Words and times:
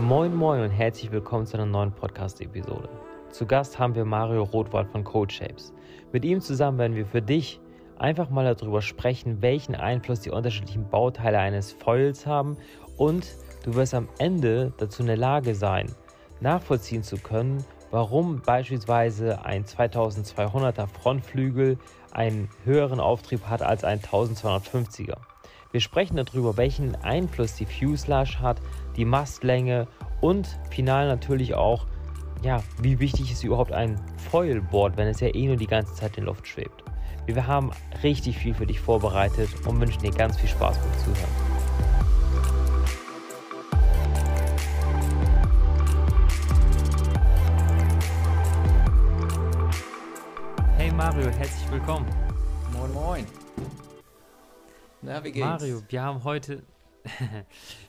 Moin 0.00 0.32
Moin 0.32 0.62
und 0.62 0.70
herzlich 0.70 1.10
willkommen 1.10 1.44
zu 1.44 1.56
einer 1.56 1.66
neuen 1.66 1.90
Podcast-Episode. 1.90 2.88
Zu 3.30 3.46
Gast 3.46 3.80
haben 3.80 3.96
wir 3.96 4.04
Mario 4.04 4.44
Rothwald 4.44 4.88
von 4.90 5.02
Code 5.02 5.34
Shapes. 5.34 5.72
Mit 6.12 6.24
ihm 6.24 6.40
zusammen 6.40 6.78
werden 6.78 6.94
wir 6.94 7.04
für 7.04 7.20
dich 7.20 7.60
einfach 7.98 8.30
mal 8.30 8.54
darüber 8.54 8.80
sprechen, 8.80 9.42
welchen 9.42 9.74
Einfluss 9.74 10.20
die 10.20 10.30
unterschiedlichen 10.30 10.88
Bauteile 10.88 11.40
eines 11.40 11.72
Foils 11.72 12.26
haben 12.26 12.56
und 12.96 13.26
du 13.64 13.74
wirst 13.74 13.92
am 13.92 14.08
Ende 14.18 14.72
dazu 14.78 15.02
in 15.02 15.08
der 15.08 15.16
Lage 15.16 15.56
sein, 15.56 15.90
nachvollziehen 16.40 17.02
zu 17.02 17.16
können, 17.16 17.64
warum 17.90 18.40
beispielsweise 18.40 19.44
ein 19.44 19.64
2200er 19.64 20.86
Frontflügel 20.86 21.76
einen 22.12 22.48
höheren 22.64 23.00
Auftrieb 23.00 23.46
hat 23.48 23.62
als 23.62 23.82
ein 23.82 23.98
1250er. 23.98 25.16
Wir 25.70 25.80
sprechen 25.80 26.16
darüber, 26.16 26.56
welchen 26.56 26.94
Einfluss 26.96 27.56
die 27.56 27.66
Fuselage 27.66 28.40
hat, 28.40 28.56
die 28.96 29.04
Mastlänge 29.04 29.86
und 30.22 30.48
final 30.70 31.08
natürlich 31.08 31.54
auch, 31.54 31.86
ja, 32.42 32.62
wie 32.80 33.00
wichtig 33.00 33.30
ist 33.30 33.44
überhaupt 33.44 33.72
ein 33.72 34.00
Foilboard, 34.30 34.96
wenn 34.96 35.08
es 35.08 35.20
ja 35.20 35.28
eh 35.34 35.46
nur 35.46 35.56
die 35.56 35.66
ganze 35.66 35.92
Zeit 35.94 36.16
in 36.16 36.24
der 36.24 36.32
Luft 36.32 36.48
schwebt. 36.48 36.84
Wir 37.26 37.46
haben 37.46 37.70
richtig 38.02 38.38
viel 38.38 38.54
für 38.54 38.64
dich 38.64 38.80
vorbereitet 38.80 39.50
und 39.66 39.78
wünschen 39.78 40.00
dir 40.00 40.10
ganz 40.10 40.38
viel 40.38 40.48
Spaß 40.48 40.78
beim 40.78 40.98
Zuhören. 41.00 41.28
Hey 50.78 50.90
Mario, 50.92 51.28
herzlich 51.28 51.70
willkommen. 51.70 52.06
Moin, 52.72 52.94
moin. 52.94 53.47
Na, 55.00 55.22
wie 55.22 55.30
geht's? 55.30 55.46
Mario, 55.46 55.82
wir 55.88 56.02
haben 56.02 56.24
heute. 56.24 56.62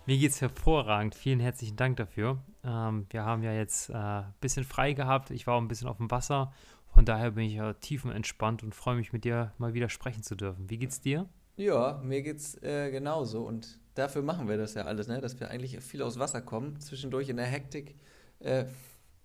Mir 0.05 0.17
geht's 0.17 0.41
hervorragend. 0.41 1.15
Vielen 1.15 1.39
herzlichen 1.39 1.75
Dank 1.75 1.97
dafür. 1.97 2.37
Ähm, 2.63 3.07
wir 3.09 3.25
haben 3.25 3.41
ja 3.41 3.51
jetzt 3.51 3.89
ein 3.89 4.23
äh, 4.23 4.25
bisschen 4.39 4.63
frei 4.63 4.93
gehabt. 4.93 5.31
Ich 5.31 5.47
war 5.47 5.55
auch 5.55 5.61
ein 5.61 5.67
bisschen 5.67 5.87
auf 5.87 5.97
dem 5.97 6.11
Wasser. 6.11 6.53
Von 6.93 7.05
daher 7.05 7.31
bin 7.31 7.45
ich 7.45 7.53
ja 7.55 7.73
tiefenentspannt 7.73 8.63
und 8.63 8.75
freue 8.75 8.95
mich, 8.95 9.11
mit 9.11 9.23
dir 9.23 9.53
mal 9.57 9.73
wieder 9.73 9.89
sprechen 9.89 10.21
zu 10.21 10.35
dürfen. 10.35 10.69
Wie 10.69 10.77
geht's 10.77 11.01
dir? 11.01 11.27
Ja, 11.57 11.99
mir 12.03 12.21
geht's 12.21 12.61
äh, 12.61 12.91
genauso. 12.91 13.41
Und 13.41 13.79
dafür 13.95 14.21
machen 14.21 14.47
wir 14.47 14.57
das 14.57 14.75
ja 14.75 14.83
alles, 14.83 15.07
ne? 15.07 15.19
dass 15.19 15.39
wir 15.39 15.49
eigentlich 15.49 15.79
viel 15.79 16.03
aus 16.03 16.19
Wasser 16.19 16.41
kommen. 16.41 16.79
Zwischendurch 16.79 17.29
in 17.29 17.37
der 17.37 17.47
Hektik 17.47 17.95
äh, 18.39 18.65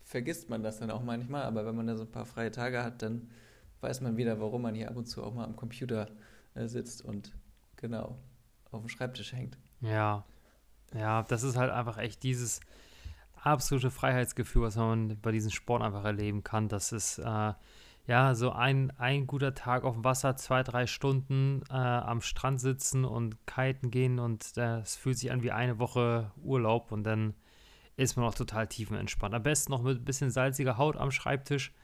vergisst 0.02 0.48
man 0.48 0.62
das 0.62 0.78
dann 0.78 0.90
auch 0.90 1.02
manchmal. 1.02 1.42
Aber 1.42 1.66
wenn 1.66 1.76
man 1.76 1.86
da 1.86 1.96
so 1.96 2.04
ein 2.04 2.10
paar 2.10 2.26
freie 2.26 2.50
Tage 2.50 2.82
hat, 2.82 3.02
dann 3.02 3.28
weiß 3.82 4.00
man 4.00 4.16
wieder, 4.16 4.40
warum 4.40 4.62
man 4.62 4.74
hier 4.74 4.88
ab 4.88 4.96
und 4.96 5.06
zu 5.06 5.22
auch 5.22 5.34
mal 5.34 5.44
am 5.44 5.56
Computer 5.56 6.08
äh, 6.54 6.66
sitzt 6.66 7.04
und 7.04 7.34
genau 7.84 8.16
auf 8.70 8.80
dem 8.80 8.88
Schreibtisch 8.88 9.34
hängt. 9.34 9.58
Ja, 9.82 10.24
ja, 10.94 11.22
das 11.22 11.42
ist 11.42 11.56
halt 11.56 11.70
einfach 11.70 11.98
echt 11.98 12.22
dieses 12.22 12.60
absolute 13.34 13.90
Freiheitsgefühl, 13.90 14.62
was 14.62 14.76
man 14.76 15.20
bei 15.20 15.32
diesem 15.32 15.50
Sport 15.50 15.82
einfach 15.82 16.04
erleben 16.04 16.42
kann. 16.42 16.68
Das 16.68 16.92
ist 16.92 17.18
äh, 17.18 17.52
ja 18.06 18.34
so 18.34 18.52
ein, 18.52 18.90
ein 18.98 19.26
guter 19.26 19.54
Tag 19.54 19.84
auf 19.84 19.94
dem 19.94 20.04
Wasser, 20.04 20.34
zwei, 20.36 20.62
drei 20.62 20.86
Stunden 20.86 21.62
äh, 21.68 21.74
am 21.74 22.22
Strand 22.22 22.58
sitzen 22.58 23.04
und 23.04 23.36
kiten 23.46 23.90
gehen 23.90 24.18
und 24.18 24.56
äh, 24.56 24.82
fühlt 24.84 25.18
sich 25.18 25.30
an 25.30 25.42
wie 25.42 25.52
eine 25.52 25.78
Woche 25.78 26.30
Urlaub 26.42 26.90
und 26.90 27.04
dann 27.04 27.34
ist 27.96 28.16
man 28.16 28.24
auch 28.24 28.34
total 28.34 28.66
tiefenentspannt. 28.66 29.34
Am 29.34 29.42
besten 29.42 29.72
noch 29.72 29.82
mit 29.82 29.98
ein 29.98 30.04
bisschen 30.04 30.30
salziger 30.30 30.78
Haut 30.78 30.96
am 30.96 31.10
Schreibtisch, 31.10 31.74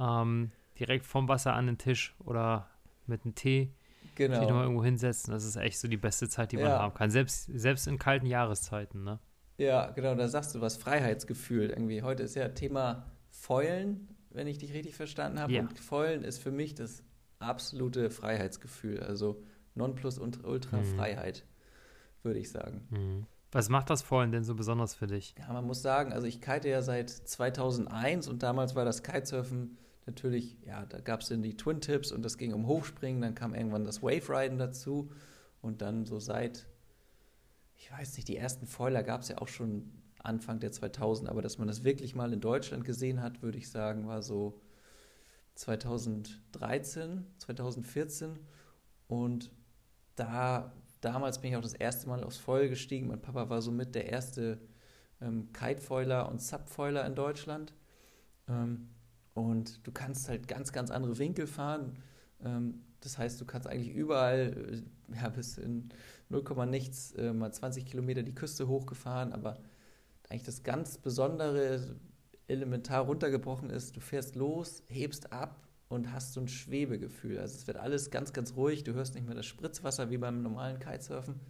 ähm, 0.00 0.50
direkt 0.80 1.06
vom 1.06 1.28
Wasser 1.28 1.54
an 1.54 1.66
den 1.66 1.78
Tisch 1.78 2.16
oder 2.18 2.68
mit 3.06 3.24
einem 3.24 3.36
Tee 3.36 3.72
genau. 4.14 4.38
sich 4.38 4.48
nochmal 4.48 4.64
irgendwo 4.64 4.84
hinsetzen. 4.84 5.32
Das 5.32 5.44
ist 5.44 5.56
echt 5.56 5.78
so 5.78 5.88
die 5.88 5.96
beste 5.96 6.28
Zeit, 6.28 6.52
die 6.52 6.56
man 6.56 6.66
ja. 6.66 6.78
haben 6.78 6.94
kann. 6.94 7.10
Selbst, 7.10 7.50
selbst 7.54 7.86
in 7.86 7.98
kalten 7.98 8.26
Jahreszeiten, 8.26 9.04
ne? 9.04 9.18
Ja, 9.56 9.90
genau, 9.90 10.14
da 10.14 10.28
sagst 10.28 10.54
du 10.54 10.60
was, 10.60 10.76
Freiheitsgefühl 10.76 11.70
irgendwie. 11.70 12.02
Heute 12.02 12.24
ist 12.24 12.34
ja 12.34 12.48
Thema 12.48 13.06
Fäulen, 13.30 14.08
wenn 14.30 14.46
ich 14.46 14.58
dich 14.58 14.72
richtig 14.72 14.96
verstanden 14.96 15.38
habe. 15.38 15.52
Ja. 15.52 15.60
Und 15.62 15.78
Fäulen 15.78 16.24
ist 16.24 16.42
für 16.42 16.50
mich 16.50 16.74
das 16.74 17.04
absolute 17.38 18.10
Freiheitsgefühl. 18.10 19.00
Also 19.00 19.42
Nonplus 19.74 20.18
und 20.18 20.44
Ultra 20.44 20.78
mhm. 20.78 20.96
Freiheit, 20.96 21.44
würde 22.22 22.40
ich 22.40 22.50
sagen. 22.50 22.86
Mhm. 22.90 23.26
Was 23.52 23.68
macht 23.68 23.88
das 23.88 24.02
Fäulen 24.02 24.32
denn 24.32 24.42
so 24.42 24.56
besonders 24.56 24.96
für 24.96 25.06
dich? 25.06 25.36
Ja, 25.38 25.52
man 25.52 25.64
muss 25.64 25.80
sagen, 25.80 26.12
also 26.12 26.26
ich 26.26 26.40
kite 26.40 26.68
ja 26.68 26.82
seit 26.82 27.08
2001 27.08 28.26
und 28.26 28.42
damals 28.42 28.74
war 28.74 28.84
das 28.84 29.04
Kitesurfen 29.04 29.78
natürlich, 30.06 30.56
ja, 30.64 30.84
da 30.86 31.00
gab 31.00 31.20
es 31.20 31.28
dann 31.28 31.42
die 31.42 31.56
Twin 31.56 31.80
Tips 31.80 32.12
und 32.12 32.22
das 32.22 32.38
ging 32.38 32.52
um 32.52 32.66
Hochspringen, 32.66 33.22
dann 33.22 33.34
kam 33.34 33.54
irgendwann 33.54 33.84
das 33.84 34.02
Wave 34.02 34.28
Riden 34.28 34.58
dazu 34.58 35.10
und 35.62 35.82
dann 35.82 36.04
so 36.04 36.18
seit, 36.20 36.66
ich 37.76 37.90
weiß 37.90 38.16
nicht, 38.16 38.28
die 38.28 38.36
ersten 38.36 38.66
Foiler 38.66 39.02
gab 39.02 39.22
es 39.22 39.28
ja 39.28 39.38
auch 39.38 39.48
schon 39.48 39.90
Anfang 40.18 40.60
der 40.60 40.72
2000, 40.72 41.28
aber 41.28 41.42
dass 41.42 41.58
man 41.58 41.68
das 41.68 41.84
wirklich 41.84 42.14
mal 42.14 42.32
in 42.32 42.40
Deutschland 42.40 42.84
gesehen 42.84 43.22
hat, 43.22 43.42
würde 43.42 43.58
ich 43.58 43.70
sagen, 43.70 44.06
war 44.06 44.22
so 44.22 44.60
2013, 45.54 47.26
2014 47.38 48.38
und 49.06 49.50
da, 50.16 50.72
damals 51.00 51.40
bin 51.40 51.50
ich 51.50 51.56
auch 51.56 51.62
das 51.62 51.74
erste 51.74 52.08
Mal 52.08 52.24
aufs 52.24 52.38
Foil 52.38 52.68
gestiegen. 52.68 53.08
Mein 53.08 53.20
Papa 53.20 53.48
war 53.48 53.62
somit 53.62 53.94
der 53.94 54.06
erste 54.10 54.60
ähm, 55.20 55.52
Kitefoiler 55.52 56.28
und 56.28 56.40
Subfoiler 56.40 57.04
in 57.06 57.14
Deutschland. 57.14 57.74
Ähm, 58.48 58.88
und 59.34 59.86
du 59.86 59.92
kannst 59.92 60.28
halt 60.28 60.48
ganz, 60.48 60.72
ganz 60.72 60.90
andere 60.90 61.18
Winkel 61.18 61.46
fahren. 61.46 61.98
Ähm, 62.42 62.82
das 63.00 63.18
heißt, 63.18 63.40
du 63.40 63.44
kannst 63.44 63.68
eigentlich 63.68 63.94
überall, 63.94 64.82
äh, 65.10 65.14
ja, 65.16 65.28
bis 65.28 65.58
in 65.58 65.90
0, 66.30 66.66
nichts, 66.66 67.12
äh, 67.12 67.32
mal 67.32 67.52
20 67.52 67.84
Kilometer 67.84 68.22
die 68.22 68.34
Küste 68.34 68.66
hochgefahren, 68.68 69.32
aber 69.32 69.58
eigentlich 70.28 70.44
das 70.44 70.62
ganz 70.62 70.98
Besondere, 70.98 71.96
elementar 72.46 73.04
runtergebrochen 73.04 73.70
ist, 73.70 73.96
du 73.96 74.00
fährst 74.00 74.36
los, 74.36 74.82
hebst 74.88 75.32
ab 75.32 75.66
und 75.88 76.12
hast 76.12 76.34
so 76.34 76.40
ein 76.40 76.48
Schwebegefühl. 76.48 77.38
Also 77.38 77.56
es 77.56 77.66
wird 77.66 77.78
alles 77.78 78.10
ganz, 78.10 78.32
ganz 78.32 78.54
ruhig, 78.56 78.84
du 78.84 78.92
hörst 78.94 79.14
nicht 79.14 79.26
mehr 79.26 79.34
das 79.34 79.46
Spritzwasser 79.46 80.10
wie 80.10 80.18
beim 80.18 80.42
normalen 80.42 80.78
Kitesurfen, 80.78 81.40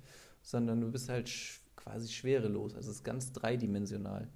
sondern 0.42 0.80
du 0.80 0.90
bist 0.90 1.08
halt 1.08 1.30
quasi 1.76 2.12
schwerelos. 2.12 2.74
Also 2.74 2.90
es 2.90 2.98
ist 2.98 3.04
ganz 3.04 3.32
dreidimensional. 3.32 4.28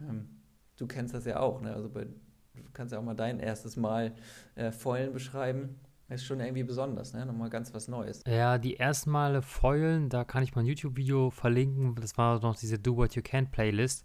Ähm, 0.00 0.43
du 0.76 0.86
kennst 0.86 1.14
das 1.14 1.24
ja 1.24 1.40
auch, 1.40 1.60
ne? 1.60 1.72
Also 1.72 1.88
bei, 1.88 2.04
du 2.04 2.62
kannst 2.72 2.92
ja 2.92 2.98
auch 2.98 3.04
mal 3.04 3.14
dein 3.14 3.40
erstes 3.40 3.76
Mal 3.76 4.14
äh, 4.54 4.70
Foilen 4.70 5.12
beschreiben. 5.12 5.80
Das 6.08 6.20
ist 6.20 6.26
schon 6.26 6.40
irgendwie 6.40 6.64
besonders, 6.64 7.14
ne? 7.14 7.24
Nochmal 7.24 7.50
ganz 7.50 7.72
was 7.72 7.88
Neues. 7.88 8.22
Ja, 8.26 8.58
die 8.58 8.78
ersten 8.78 9.10
Male 9.10 9.42
Foilen, 9.42 10.10
da 10.10 10.24
kann 10.24 10.42
ich 10.42 10.54
mal 10.54 10.62
ein 10.62 10.66
YouTube-Video 10.66 11.30
verlinken. 11.30 11.94
Das 11.96 12.18
war 12.18 12.40
noch 12.40 12.56
diese 12.56 12.78
Do 12.78 12.96
What 12.96 13.14
You 13.14 13.22
Can 13.22 13.50
Playlist, 13.50 14.04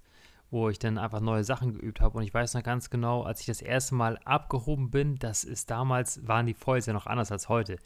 wo 0.49 0.69
ich 0.69 0.79
dann 0.79 0.97
einfach 0.97 1.19
neue 1.19 1.43
Sachen 1.43 1.73
geübt 1.73 1.99
habe. 1.99 2.17
Und 2.17 2.23
ich 2.23 2.33
weiß 2.33 2.53
noch 2.53 2.63
ganz 2.63 2.89
genau, 2.89 3.23
als 3.23 3.41
ich 3.41 3.47
das 3.47 3.61
erste 3.61 3.95
Mal 3.95 4.17
abgehoben 4.23 4.91
bin, 4.91 5.17
das 5.17 5.43
ist 5.43 5.69
damals, 5.69 6.25
waren 6.25 6.45
die 6.45 6.53
Foils 6.53 6.85
ja 6.85 6.93
noch 6.93 7.05
anders 7.05 7.31
als 7.31 7.49
heute 7.49 7.77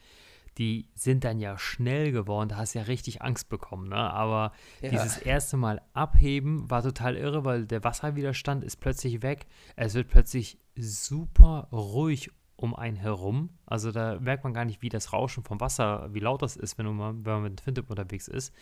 die 0.58 0.88
sind 0.94 1.24
dann 1.24 1.40
ja 1.40 1.58
schnell 1.58 2.12
geworden, 2.12 2.50
da 2.50 2.58
hast 2.58 2.75
du 2.75 2.80
ja 2.80 2.86
richtig 2.86 3.22
Angst 3.22 3.50
bekommen, 3.50 3.90
ne? 3.90 3.96
Aber 3.96 4.52
ja. 4.81 4.90
dieses 4.90 5.18
erste 5.18 5.58
Mal 5.58 5.81
abheben 5.94 6.69
war 6.69 6.84
total 6.84 7.16
irre, 7.16 7.44
weil 7.46 7.66
der 7.66 7.84
Wasserwiderstand 7.84 8.63
ist 8.63 8.78
plötzlich 8.78 9.22
weg. 9.22 9.47
Es 9.75 9.94
wird 9.94 10.09
plötzlich 10.09 10.59
super 10.75 11.68
ruhig 11.72 12.31
um 12.56 12.75
einen 12.75 12.97
herum. 12.97 13.50
Also 13.66 13.92
da 13.92 14.19
merkt 14.19 14.44
man 14.44 14.53
gar 14.53 14.66
nicht, 14.66 14.81
wie 14.81 14.90
das 14.90 15.12
Rauschen 15.12 15.44
vom 15.44 15.59
Wasser, 15.59 16.09
wie 16.13 16.19
laut 16.19 16.42
das 16.42 16.56
ist, 16.56 16.78
wenn, 16.78 16.86
man, 16.96 17.25
wenn 17.25 17.34
man 17.34 17.44
mit 17.44 17.59
dem 17.59 17.63
Fintip 17.63 17.90
unterwegs 17.90 18.28
ist. 18.28 18.53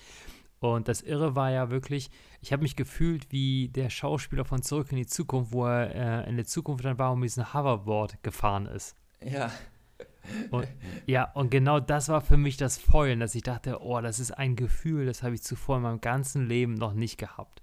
Und 0.59 0.87
das 0.87 1.01
Irre 1.01 1.35
war 1.35 1.51
ja 1.51 1.71
wirklich, 1.71 2.11
ich 2.39 2.53
habe 2.53 2.61
mich 2.61 2.75
gefühlt 2.75 3.31
wie 3.31 3.69
der 3.69 3.89
Schauspieler 3.89 4.45
von 4.45 4.61
Zurück 4.61 4.91
in 4.91 4.97
die 4.97 5.07
Zukunft, 5.07 5.51
wo 5.51 5.65
er 5.65 6.25
äh, 6.25 6.29
in 6.29 6.35
der 6.35 6.45
Zukunft 6.45 6.85
dann 6.85 6.99
war 6.99 7.11
und 7.11 7.19
mit 7.19 7.29
diesem 7.29 7.53
Hoverboard 7.53 8.21
gefahren 8.21 8.67
ist. 8.67 8.95
Ja. 9.23 9.51
Und, 10.49 10.67
ja, 11.05 11.31
und 11.31 11.49
genau 11.49 11.79
das 11.79 12.09
war 12.09 12.21
für 12.21 12.37
mich 12.37 12.57
das 12.57 12.77
Feulen, 12.77 13.19
dass 13.19 13.35
ich 13.35 13.43
dachte, 13.43 13.81
oh, 13.81 13.99
das 14.01 14.19
ist 14.19 14.31
ein 14.31 14.55
Gefühl, 14.55 15.05
das 15.05 15.23
habe 15.23 15.35
ich 15.35 15.43
zuvor 15.43 15.77
in 15.77 15.83
meinem 15.83 16.01
ganzen 16.01 16.47
Leben 16.47 16.75
noch 16.75 16.93
nicht 16.93 17.17
gehabt. 17.17 17.61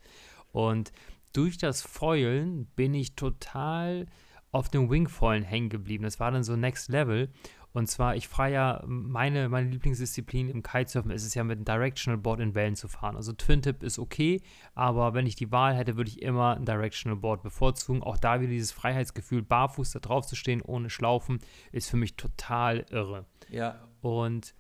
Und 0.53 0.93
durch 1.33 1.59
das 1.59 1.83
Feulen 1.83 2.67
bin 2.77 2.95
ich 2.95 3.15
total 3.15 4.07
auf 4.51 4.69
dem 4.69 4.91
Wingfoilen 4.91 5.45
hängen 5.45 5.69
geblieben. 5.69 6.05
Das 6.05 6.21
war 6.21 6.31
dann 6.31 6.43
so 6.43 6.57
Next 6.57 6.89
Level. 6.89 7.31
Und 7.73 7.87
zwar, 7.87 8.17
ich 8.17 8.29
fahre 8.29 8.53
ja, 8.53 8.83
meine, 8.87 9.49
meine 9.49 9.69
Lieblingsdisziplin 9.71 10.49
im 10.49 10.63
Kitesurfen 10.63 11.11
ist 11.11 11.25
es 11.25 11.35
ja 11.35 11.45
mit 11.45 11.59
einem 11.59 11.65
Directional 11.65 12.19
Board 12.19 12.41
in 12.41 12.55
Wellen 12.55 12.77
zu 12.77 12.89
fahren. 12.89 13.15
Also 13.15 13.33
Twin 13.33 13.63
Tip 13.63 13.83
ist 13.83 13.99
okay, 13.99 14.41
aber 14.75 15.15
wenn 15.15 15.27
ich 15.27 15.37
die 15.37 15.53
Wahl 15.53 15.75
hätte, 15.75 15.97
würde 15.97 16.11
ich 16.11 16.23
immer 16.23 16.57
ein 16.57 16.65
Directional 16.65 17.19
Board 17.19 17.43
bevorzugen. 17.43 18.03
Auch 18.03 18.17
da 18.17 18.41
wieder 18.41 18.51
dieses 18.51 18.73
Freiheitsgefühl, 18.73 19.43
barfuß 19.43 19.91
da 19.93 19.99
drauf 19.99 20.27
zu 20.27 20.35
stehen, 20.35 20.63
ohne 20.63 20.89
Schlaufen, 20.89 21.41
ist 21.71 21.91
für 21.91 21.97
mich 21.99 22.17
total 22.17 22.87
irre. 22.91 23.27
Ja. 23.51 23.87
Und 24.01 24.55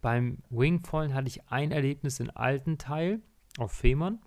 beim 0.00 0.38
Wingfallen 0.50 1.14
hatte 1.14 1.28
ich 1.28 1.48
ein 1.48 1.70
Erlebnis 1.70 2.20
in 2.20 2.30
Altenteil 2.30 3.20
auf 3.58 3.72
Fehmarn, 3.72 4.18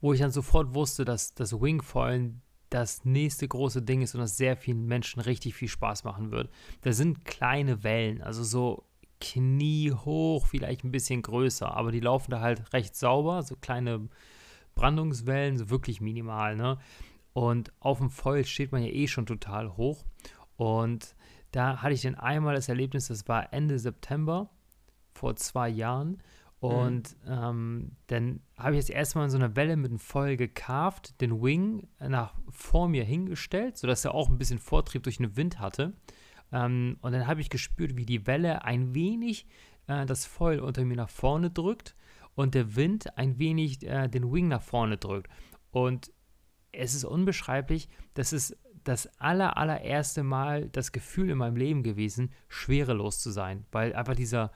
wo 0.00 0.12
ich 0.12 0.20
dann 0.20 0.30
sofort 0.30 0.74
wusste, 0.74 1.04
dass 1.04 1.34
das 1.34 1.60
Wingfallen 1.60 2.42
das 2.70 3.04
nächste 3.04 3.46
große 3.46 3.82
Ding 3.82 4.02
ist 4.02 4.14
und 4.14 4.20
das 4.20 4.36
sehr 4.36 4.56
vielen 4.56 4.86
Menschen 4.86 5.20
richtig 5.20 5.54
viel 5.54 5.68
Spaß 5.68 6.04
machen 6.04 6.30
wird. 6.30 6.50
Da 6.82 6.92
sind 6.92 7.24
kleine 7.24 7.84
Wellen, 7.84 8.22
also 8.22 8.42
so 8.42 8.84
kniehoch, 9.20 10.46
vielleicht 10.46 10.84
ein 10.84 10.92
bisschen 10.92 11.22
größer, 11.22 11.74
aber 11.74 11.92
die 11.92 12.00
laufen 12.00 12.30
da 12.30 12.40
halt 12.40 12.72
recht 12.72 12.96
sauber, 12.96 13.42
so 13.42 13.56
kleine 13.56 14.08
Brandungswellen, 14.74 15.56
so 15.56 15.70
wirklich 15.70 16.00
minimal, 16.00 16.56
ne? 16.56 16.78
Und 17.32 17.72
auf 17.80 17.98
dem 17.98 18.10
Foil 18.10 18.44
steht 18.44 18.72
man 18.72 18.82
ja 18.82 18.88
eh 18.88 19.08
schon 19.08 19.26
total 19.26 19.76
hoch. 19.76 20.04
Und 20.56 21.14
da 21.52 21.82
hatte 21.82 21.94
ich 21.94 22.02
dann 22.02 22.14
einmal 22.14 22.54
das 22.54 22.68
Erlebnis, 22.68 23.08
das 23.08 23.28
war 23.28 23.52
Ende 23.52 23.78
September 23.78 24.50
vor 25.12 25.36
zwei 25.36 25.68
Jahren. 25.68 26.22
Und 26.58 27.16
mhm. 27.24 27.30
ähm, 27.30 27.90
dann 28.06 28.40
habe 28.56 28.72
ich 28.72 28.78
jetzt 28.78 28.90
erstmal 28.90 29.24
in 29.24 29.30
so 29.30 29.36
einer 29.36 29.56
Welle 29.56 29.76
mit 29.76 29.90
dem 29.90 29.98
Foil 29.98 30.36
gekarft, 30.36 31.20
den 31.20 31.42
Wing 31.42 31.86
nach 32.00 32.34
vor 32.50 32.88
mir 32.88 33.04
hingestellt, 33.04 33.76
sodass 33.76 34.04
er 34.04 34.14
auch 34.14 34.28
ein 34.28 34.38
bisschen 34.38 34.58
Vortrieb 34.58 35.02
durch 35.02 35.18
den 35.18 35.36
Wind 35.36 35.58
hatte. 35.58 35.92
Ähm, 36.52 36.96
und 37.02 37.12
dann 37.12 37.26
habe 37.26 37.40
ich 37.40 37.50
gespürt, 37.50 37.96
wie 37.96 38.06
die 38.06 38.26
Welle 38.26 38.64
ein 38.64 38.94
wenig 38.94 39.46
äh, 39.86 40.06
das 40.06 40.24
Foil 40.24 40.60
unter 40.60 40.84
mir 40.84 40.96
nach 40.96 41.10
vorne 41.10 41.50
drückt 41.50 41.94
und 42.34 42.54
der 42.54 42.76
Wind 42.76 43.16
ein 43.18 43.38
wenig 43.38 43.86
äh, 43.86 44.08
den 44.08 44.32
Wing 44.32 44.48
nach 44.48 44.62
vorne 44.62 44.96
drückt. 44.96 45.30
Und 45.70 46.12
es 46.72 46.94
ist 46.94 47.04
unbeschreiblich, 47.04 47.88
das 48.14 48.32
ist 48.32 48.56
das 48.84 49.08
aller, 49.18 49.56
allererste 49.56 50.22
Mal 50.22 50.68
das 50.68 50.92
Gefühl 50.92 51.30
in 51.30 51.38
meinem 51.38 51.56
Leben 51.56 51.82
gewesen, 51.82 52.32
schwerelos 52.48 53.20
zu 53.20 53.30
sein, 53.30 53.66
weil 53.72 53.94
einfach 53.94 54.14
dieser, 54.14 54.52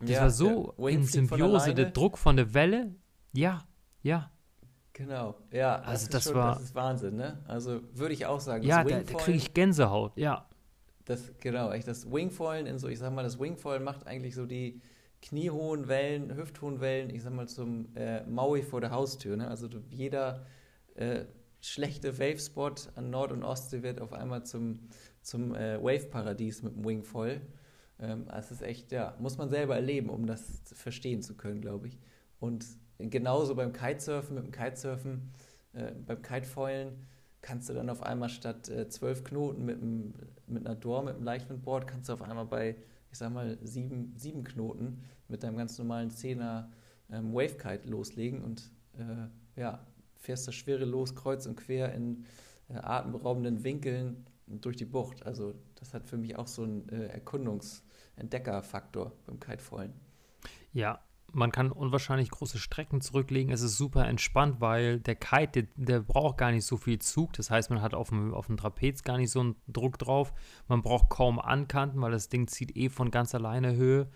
das 0.00 0.10
ja, 0.10 0.20
war 0.22 0.30
so 0.30 0.74
in 0.88 1.04
Symbiose, 1.04 1.74
der 1.74 1.90
Druck 1.90 2.18
von 2.18 2.36
der 2.36 2.52
Welle, 2.54 2.94
ja, 3.32 3.66
ja. 4.02 4.30
Genau, 4.92 5.36
ja. 5.50 5.78
Das 5.78 5.86
also 5.86 6.10
das 6.10 6.24
schon, 6.24 6.34
war, 6.34 6.54
das 6.54 6.64
ist 6.64 6.74
Wahnsinn, 6.74 7.16
ne? 7.16 7.42
Also 7.46 7.80
würde 7.92 8.14
ich 8.14 8.24
auch 8.26 8.40
sagen. 8.40 8.64
Ja, 8.64 8.82
da, 8.82 9.02
da 9.02 9.14
kriege 9.14 9.36
ich 9.36 9.52
Gänsehaut, 9.52 10.16
ja. 10.16 10.48
Das, 11.04 11.32
genau, 11.38 11.70
echt 11.70 11.86
das 11.86 12.10
Wingfoilen 12.10 12.66
in 12.66 12.78
so, 12.78 12.88
ich 12.88 12.98
sag 12.98 13.12
mal, 13.12 13.22
das 13.22 13.38
Wingfoilen 13.38 13.84
macht 13.84 14.06
eigentlich 14.06 14.34
so 14.34 14.46
die 14.46 14.80
kniehohen 15.22 15.88
Wellen, 15.88 16.34
hüfthohen 16.34 16.80
Wellen, 16.80 17.10
ich 17.10 17.22
sag 17.22 17.32
mal, 17.32 17.46
zum 17.46 17.94
äh, 17.94 18.24
Maui 18.24 18.62
vor 18.62 18.80
der 18.80 18.90
Haustür, 18.90 19.36
ne? 19.36 19.48
Also 19.48 19.68
jeder 19.90 20.46
äh, 20.94 21.24
schlechte 21.60 22.18
Wavespot 22.18 22.90
an 22.94 23.10
Nord- 23.10 23.32
und 23.32 23.42
Ostsee 23.42 23.82
wird 23.82 24.00
auf 24.00 24.12
einmal 24.12 24.44
zum, 24.44 24.88
zum 25.20 25.54
äh, 25.54 25.82
Wave-Paradies 25.82 26.62
mit 26.62 26.76
dem 26.76 26.84
Wingfoil. 26.84 27.40
Ähm, 27.98 28.26
es 28.36 28.50
ist 28.50 28.62
echt, 28.62 28.92
ja, 28.92 29.16
muss 29.18 29.38
man 29.38 29.48
selber 29.48 29.74
erleben, 29.76 30.10
um 30.10 30.26
das 30.26 30.62
verstehen 30.74 31.22
zu 31.22 31.34
können, 31.36 31.60
glaube 31.60 31.88
ich. 31.88 31.98
Und 32.40 32.66
genauso 32.98 33.54
beim 33.54 33.72
Kitesurfen, 33.72 34.34
mit 34.34 34.44
dem 34.44 34.52
Kitesurfen, 34.52 35.32
äh, 35.72 35.92
beim 35.92 36.22
Kitefoilen 36.22 37.06
kannst 37.42 37.68
du 37.68 37.74
dann 37.74 37.88
auf 37.90 38.02
einmal 38.02 38.28
statt 38.28 38.68
äh, 38.68 38.88
zwölf 38.88 39.24
Knoten 39.24 39.64
mit, 39.64 39.80
einem, 39.80 40.14
mit 40.46 40.66
einer 40.66 40.74
Door, 40.74 41.04
mit 41.04 41.14
einem 41.14 41.24
Leichtwindboard, 41.24 41.86
kannst 41.86 42.08
du 42.08 42.12
auf 42.12 42.22
einmal 42.22 42.46
bei, 42.46 42.76
ich 43.12 43.18
sag 43.18 43.32
mal, 43.32 43.58
sieben, 43.62 44.12
sieben 44.16 44.44
Knoten 44.44 45.00
mit 45.28 45.42
deinem 45.42 45.56
ganz 45.56 45.78
normalen 45.78 46.10
Zehner 46.10 46.70
ähm, 47.10 47.32
Wavekite 47.32 47.88
loslegen 47.88 48.42
und 48.42 48.70
äh, 48.98 49.60
ja, 49.60 49.86
fährst 50.16 50.48
das 50.48 50.54
schwere 50.54 50.84
los 50.84 51.14
kreuz 51.14 51.46
und 51.46 51.56
quer 51.56 51.92
in 51.94 52.24
äh, 52.68 52.74
atemberaubenden 52.74 53.62
Winkeln 53.62 54.24
durch 54.46 54.76
die 54.76 54.84
Bucht. 54.84 55.24
Also 55.26 55.54
das 55.76 55.94
hat 55.94 56.06
für 56.06 56.16
mich 56.16 56.36
auch 56.36 56.46
so 56.46 56.62
einen 56.62 56.88
äh, 56.88 57.18
Erkundungs-, 57.18 57.82
Entdeckerfaktor 58.16 59.12
beim 59.26 59.40
Kitefoilen. 59.40 59.92
Ja, 60.72 61.00
man 61.32 61.52
kann 61.52 61.72
unwahrscheinlich 61.72 62.30
große 62.30 62.58
Strecken 62.58 63.00
zurücklegen. 63.00 63.52
Es 63.52 63.60
ist 63.60 63.76
super 63.76 64.06
entspannt, 64.06 64.60
weil 64.60 65.00
der 65.00 65.16
Kite, 65.16 65.64
der, 65.64 65.66
der, 65.76 66.00
braucht 66.00 66.38
gar 66.38 66.52
nicht 66.52 66.64
so 66.64 66.76
viel 66.76 66.98
Zug. 66.98 67.32
Das 67.34 67.50
heißt, 67.50 67.70
man 67.70 67.82
hat 67.82 67.94
auf 67.94 68.08
dem, 68.08 68.32
auf 68.32 68.46
dem 68.46 68.56
Trapez 68.56 69.02
gar 69.02 69.18
nicht 69.18 69.30
so 69.30 69.40
einen 69.40 69.56
Druck 69.68 69.98
drauf. 69.98 70.32
Man 70.68 70.82
braucht 70.82 71.10
kaum 71.10 71.38
Ankanten, 71.38 72.00
weil 72.00 72.12
das 72.12 72.28
Ding 72.28 72.46
zieht 72.48 72.76
eh 72.76 72.88
von 72.88 73.10
ganz 73.10 73.34
alleine 73.34 73.74
Höhe. 73.76 74.08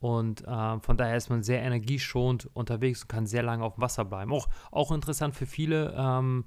Und 0.00 0.46
äh, 0.46 0.80
von 0.80 0.96
daher 0.96 1.16
ist 1.16 1.30
man 1.30 1.42
sehr 1.42 1.62
energieschonend 1.62 2.48
unterwegs 2.54 3.02
und 3.02 3.08
kann 3.08 3.26
sehr 3.26 3.42
lange 3.42 3.64
auf 3.64 3.74
dem 3.74 3.82
Wasser 3.82 4.04
bleiben. 4.04 4.32
Auch, 4.32 4.48
auch 4.70 4.92
interessant 4.92 5.34
für 5.34 5.46
viele, 5.46 5.94
ähm, 5.98 6.44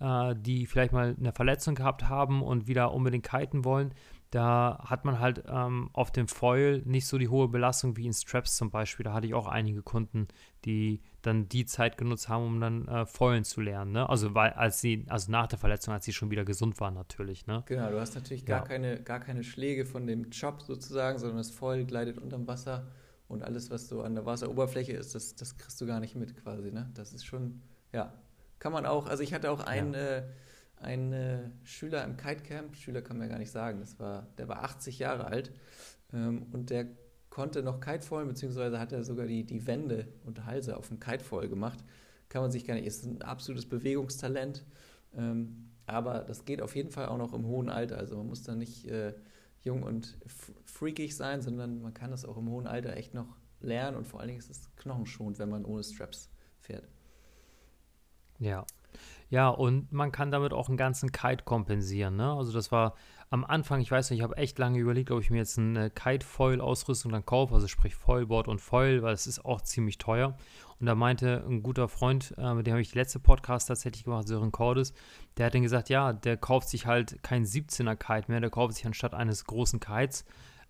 äh, 0.00 0.34
die 0.36 0.66
vielleicht 0.66 0.92
mal 0.92 1.16
eine 1.18 1.32
Verletzung 1.32 1.74
gehabt 1.74 2.08
haben 2.08 2.42
und 2.42 2.66
wieder 2.66 2.92
unbedingt 2.92 3.28
kiten 3.28 3.64
wollen 3.64 3.94
da 4.30 4.78
hat 4.84 5.04
man 5.04 5.20
halt 5.20 5.44
ähm, 5.48 5.88
auf 5.94 6.10
dem 6.10 6.28
Foil 6.28 6.82
nicht 6.84 7.06
so 7.06 7.16
die 7.16 7.28
hohe 7.28 7.48
Belastung 7.48 7.96
wie 7.96 8.06
in 8.06 8.12
Straps 8.12 8.56
zum 8.56 8.70
Beispiel. 8.70 9.04
Da 9.04 9.14
hatte 9.14 9.26
ich 9.26 9.32
auch 9.32 9.46
einige 9.46 9.82
Kunden, 9.82 10.28
die 10.66 11.00
dann 11.22 11.48
die 11.48 11.64
Zeit 11.64 11.96
genutzt 11.96 12.28
haben, 12.28 12.44
um 12.44 12.60
dann 12.60 12.88
äh, 12.88 13.06
Foilen 13.06 13.44
zu 13.44 13.62
lernen. 13.62 13.92
Ne? 13.92 14.08
Also 14.08 14.34
weil 14.34 14.50
als 14.50 14.80
sie, 14.80 15.06
also 15.08 15.32
nach 15.32 15.46
der 15.46 15.58
Verletzung, 15.58 15.94
als 15.94 16.04
sie 16.04 16.12
schon 16.12 16.30
wieder 16.30 16.44
gesund 16.44 16.78
waren 16.78 16.94
natürlich. 16.94 17.46
Ne? 17.46 17.62
Genau, 17.66 17.90
du 17.90 17.98
hast 17.98 18.14
natürlich 18.14 18.44
gar, 18.44 18.60
ja. 18.60 18.66
keine, 18.66 19.02
gar 19.02 19.20
keine 19.20 19.42
Schläge 19.42 19.86
von 19.86 20.06
dem 20.06 20.28
Chop 20.30 20.60
sozusagen, 20.60 21.18
sondern 21.18 21.38
das 21.38 21.50
Foil 21.50 21.86
gleitet 21.86 22.18
unterm 22.18 22.46
Wasser 22.46 22.86
und 23.28 23.42
alles, 23.42 23.70
was 23.70 23.88
so 23.88 24.02
an 24.02 24.14
der 24.14 24.26
Wasseroberfläche 24.26 24.92
ist, 24.92 25.14
das, 25.14 25.36
das 25.36 25.56
kriegst 25.56 25.80
du 25.80 25.86
gar 25.86 26.00
nicht 26.00 26.16
mit 26.16 26.36
quasi. 26.36 26.70
Ne? 26.70 26.90
Das 26.94 27.14
ist 27.14 27.24
schon, 27.24 27.62
ja, 27.94 28.12
kann 28.58 28.72
man 28.72 28.86
auch, 28.86 29.06
also 29.06 29.22
ich 29.22 29.34
hatte 29.34 29.50
auch 29.50 29.60
einen 29.60 29.94
ja. 29.94 30.16
äh, 30.18 30.22
ein 30.80 31.12
äh, 31.12 31.50
Schüler 31.64 32.04
im 32.04 32.16
Kitecamp, 32.16 32.76
Schüler 32.76 33.02
kann 33.02 33.18
man 33.18 33.26
ja 33.26 33.32
gar 33.32 33.38
nicht 33.38 33.50
sagen, 33.50 33.80
das 33.80 33.98
war, 33.98 34.28
der 34.38 34.48
war 34.48 34.62
80 34.62 34.98
Jahre 34.98 35.26
alt 35.26 35.52
ähm, 36.12 36.46
und 36.52 36.70
der 36.70 36.86
konnte 37.30 37.62
noch 37.62 37.80
Kitefallen, 37.80 38.28
beziehungsweise 38.28 38.78
hat 38.78 38.92
er 38.92 39.04
sogar 39.04 39.26
die, 39.26 39.44
die 39.44 39.66
Wände 39.66 40.08
und 40.24 40.44
Halse 40.44 40.76
auf 40.76 40.88
dem 40.88 40.98
Kitefall 40.98 41.48
gemacht. 41.48 41.78
Kann 42.28 42.42
man 42.42 42.50
sich 42.50 42.66
gar 42.66 42.74
nicht, 42.74 42.86
ist 42.86 43.04
ein 43.04 43.22
absolutes 43.22 43.68
Bewegungstalent, 43.68 44.64
ähm, 45.16 45.70
aber 45.86 46.20
das 46.20 46.44
geht 46.44 46.60
auf 46.60 46.76
jeden 46.76 46.90
Fall 46.90 47.06
auch 47.06 47.16
noch 47.16 47.32
im 47.32 47.46
hohen 47.46 47.70
Alter. 47.70 47.98
Also 47.98 48.16
man 48.16 48.26
muss 48.26 48.42
da 48.42 48.54
nicht 48.54 48.86
äh, 48.86 49.14
jung 49.62 49.82
und 49.82 50.18
freakig 50.64 51.16
sein, 51.16 51.40
sondern 51.40 51.80
man 51.80 51.94
kann 51.94 52.10
das 52.10 52.24
auch 52.24 52.36
im 52.36 52.50
hohen 52.50 52.66
Alter 52.66 52.96
echt 52.96 53.14
noch 53.14 53.36
lernen 53.60 53.96
und 53.96 54.06
vor 54.06 54.20
allen 54.20 54.28
Dingen 54.28 54.40
ist 54.40 54.50
es 54.50 54.74
knochenschonend, 54.76 55.38
wenn 55.38 55.48
man 55.48 55.64
ohne 55.64 55.82
Straps 55.82 56.30
fährt. 56.60 56.88
Ja, 58.38 58.64
ja, 59.30 59.50
und 59.50 59.92
man 59.92 60.10
kann 60.10 60.30
damit 60.30 60.52
auch 60.52 60.68
einen 60.68 60.78
ganzen 60.78 61.12
Kite 61.12 61.44
kompensieren. 61.44 62.16
Ne? 62.16 62.32
Also 62.32 62.52
das 62.52 62.72
war 62.72 62.94
am 63.30 63.44
Anfang, 63.44 63.80
ich 63.80 63.90
weiß 63.90 64.10
nicht, 64.10 64.20
ich 64.20 64.22
habe 64.22 64.38
echt 64.38 64.58
lange 64.58 64.78
überlegt, 64.78 65.10
ob 65.10 65.20
ich 65.20 65.28
mir 65.30 65.36
jetzt 65.36 65.58
eine 65.58 65.90
Kite-Foil-Ausrüstung 65.90 67.12
dann 67.12 67.26
kaufe, 67.26 67.54
also 67.54 67.68
sprich 67.68 67.94
Foilboard 67.94 68.48
und 68.48 68.58
Foil, 68.58 69.02
weil 69.02 69.12
es 69.12 69.26
ist 69.26 69.44
auch 69.44 69.60
ziemlich 69.60 69.98
teuer. 69.98 70.38
Und 70.80 70.86
da 70.86 70.94
meinte 70.94 71.44
ein 71.46 71.62
guter 71.62 71.88
Freund, 71.88 72.34
äh, 72.38 72.54
mit 72.54 72.66
dem 72.66 72.72
habe 72.72 72.80
ich 72.80 72.92
die 72.92 72.98
letzte 72.98 73.18
Podcast 73.18 73.68
tatsächlich 73.68 74.04
gemacht, 74.04 74.26
Sören 74.28 74.50
Cordes, 74.52 74.94
der 75.36 75.46
hat 75.46 75.54
dann 75.54 75.62
gesagt, 75.62 75.90
ja, 75.90 76.14
der 76.14 76.38
kauft 76.38 76.70
sich 76.70 76.86
halt 76.86 77.22
kein 77.22 77.44
17er 77.44 77.96
Kite 77.96 78.30
mehr, 78.30 78.40
der 78.40 78.50
kauft 78.50 78.76
sich 78.76 78.86
anstatt 78.86 79.12
eines 79.12 79.44
großen 79.44 79.78
Kites, 79.78 80.24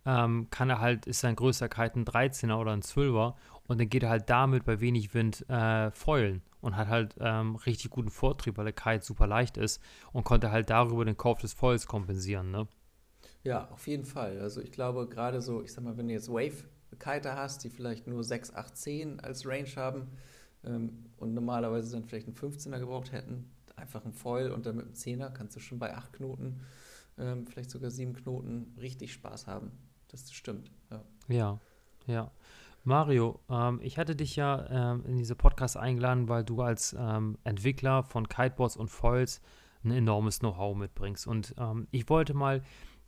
ähm, 0.04 0.48
kann 0.50 0.68
er 0.68 0.80
halt, 0.80 1.06
ist 1.06 1.20
sein 1.20 1.36
größter 1.36 1.68
Kite 1.68 2.00
ein 2.00 2.04
13er 2.06 2.56
oder 2.56 2.72
ein 2.72 2.82
12er 2.82 3.34
und 3.68 3.78
dann 3.78 3.88
geht 3.88 4.02
er 4.02 4.10
halt 4.10 4.28
damit 4.30 4.64
bei 4.64 4.80
wenig 4.80 5.14
Wind 5.14 5.48
äh, 5.48 5.92
foilen 5.92 6.42
und 6.60 6.76
hat 6.76 6.88
halt 6.88 7.14
ähm, 7.20 7.56
richtig 7.56 7.90
guten 7.90 8.10
Vortrieb, 8.10 8.56
weil 8.56 8.64
der 8.64 8.72
Kite 8.72 9.04
super 9.04 9.26
leicht 9.26 9.56
ist 9.56 9.80
und 10.12 10.24
konnte 10.24 10.50
halt 10.50 10.70
darüber 10.70 11.04
den 11.04 11.16
Kauf 11.16 11.40
des 11.40 11.52
Foils 11.52 11.86
kompensieren, 11.86 12.50
ne? 12.50 12.68
Ja, 13.44 13.68
auf 13.70 13.86
jeden 13.86 14.04
Fall. 14.04 14.40
Also 14.40 14.60
ich 14.60 14.72
glaube, 14.72 15.08
gerade 15.08 15.40
so, 15.40 15.62
ich 15.62 15.72
sag 15.72 15.84
mal, 15.84 15.96
wenn 15.96 16.08
du 16.08 16.14
jetzt 16.14 16.28
Wave-Kiter 16.28 17.36
hast, 17.36 17.64
die 17.64 17.70
vielleicht 17.70 18.06
nur 18.06 18.24
6, 18.24 18.54
8, 18.54 18.76
10 18.76 19.20
als 19.20 19.46
Range 19.46 19.68
haben 19.76 20.08
ähm, 20.64 21.06
und 21.16 21.34
normalerweise 21.34 21.92
dann 21.92 22.04
vielleicht 22.04 22.26
einen 22.26 22.36
15er 22.36 22.78
gebraucht 22.78 23.12
hätten, 23.12 23.50
einfach 23.76 24.04
ein 24.04 24.12
Foil 24.12 24.50
und 24.50 24.66
dann 24.66 24.76
mit 24.76 24.86
einem 24.86 24.94
10er 24.94 25.30
kannst 25.30 25.56
du 25.56 25.60
schon 25.60 25.78
bei 25.78 25.94
8 25.94 26.12
Knoten, 26.14 26.60
ähm, 27.16 27.46
vielleicht 27.46 27.70
sogar 27.70 27.90
7 27.90 28.12
Knoten 28.12 28.74
richtig 28.80 29.12
Spaß 29.12 29.46
haben. 29.46 29.70
Das 30.08 30.32
stimmt, 30.32 30.70
ja. 30.90 31.04
Ja, 31.28 31.60
ja. 32.06 32.30
Mario, 32.84 33.40
ähm, 33.50 33.80
ich 33.82 33.98
hatte 33.98 34.16
dich 34.16 34.36
ja 34.36 34.92
ähm, 34.92 35.04
in 35.06 35.16
diese 35.16 35.34
Podcast 35.34 35.76
eingeladen, 35.76 36.28
weil 36.28 36.44
du 36.44 36.62
als 36.62 36.96
ähm, 36.98 37.36
Entwickler 37.44 38.02
von 38.02 38.28
Kiteboards 38.28 38.76
und 38.76 38.88
Foils 38.88 39.40
ein 39.84 39.90
enormes 39.90 40.40
Know-how 40.40 40.76
mitbringst. 40.76 41.26
Und 41.26 41.54
ähm, 41.58 41.86
ich 41.90 42.08
wollte 42.08 42.34
mal 42.34 42.62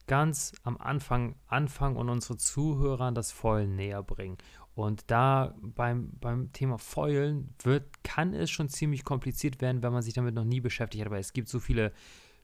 ganz 0.06 0.52
am 0.64 0.76
Anfang 0.76 1.36
anfangen 1.46 1.96
und 1.96 2.08
unsere 2.08 2.36
Zuhörern 2.36 3.14
das 3.14 3.32
Foilen 3.32 3.76
näher 3.76 4.02
bringen. 4.02 4.38
Und 4.74 5.10
da 5.10 5.54
beim, 5.60 6.10
beim 6.20 6.52
Thema 6.52 6.78
Foilen 6.78 7.54
wird, 7.62 8.02
kann 8.02 8.34
es 8.34 8.50
schon 8.50 8.68
ziemlich 8.68 9.04
kompliziert 9.04 9.60
werden, 9.60 9.82
wenn 9.82 9.92
man 9.92 10.02
sich 10.02 10.14
damit 10.14 10.34
noch 10.34 10.44
nie 10.44 10.60
beschäftigt 10.60 11.02
hat. 11.02 11.08
Aber 11.08 11.18
es 11.18 11.32
gibt 11.32 11.48
so 11.48 11.60
viele 11.60 11.92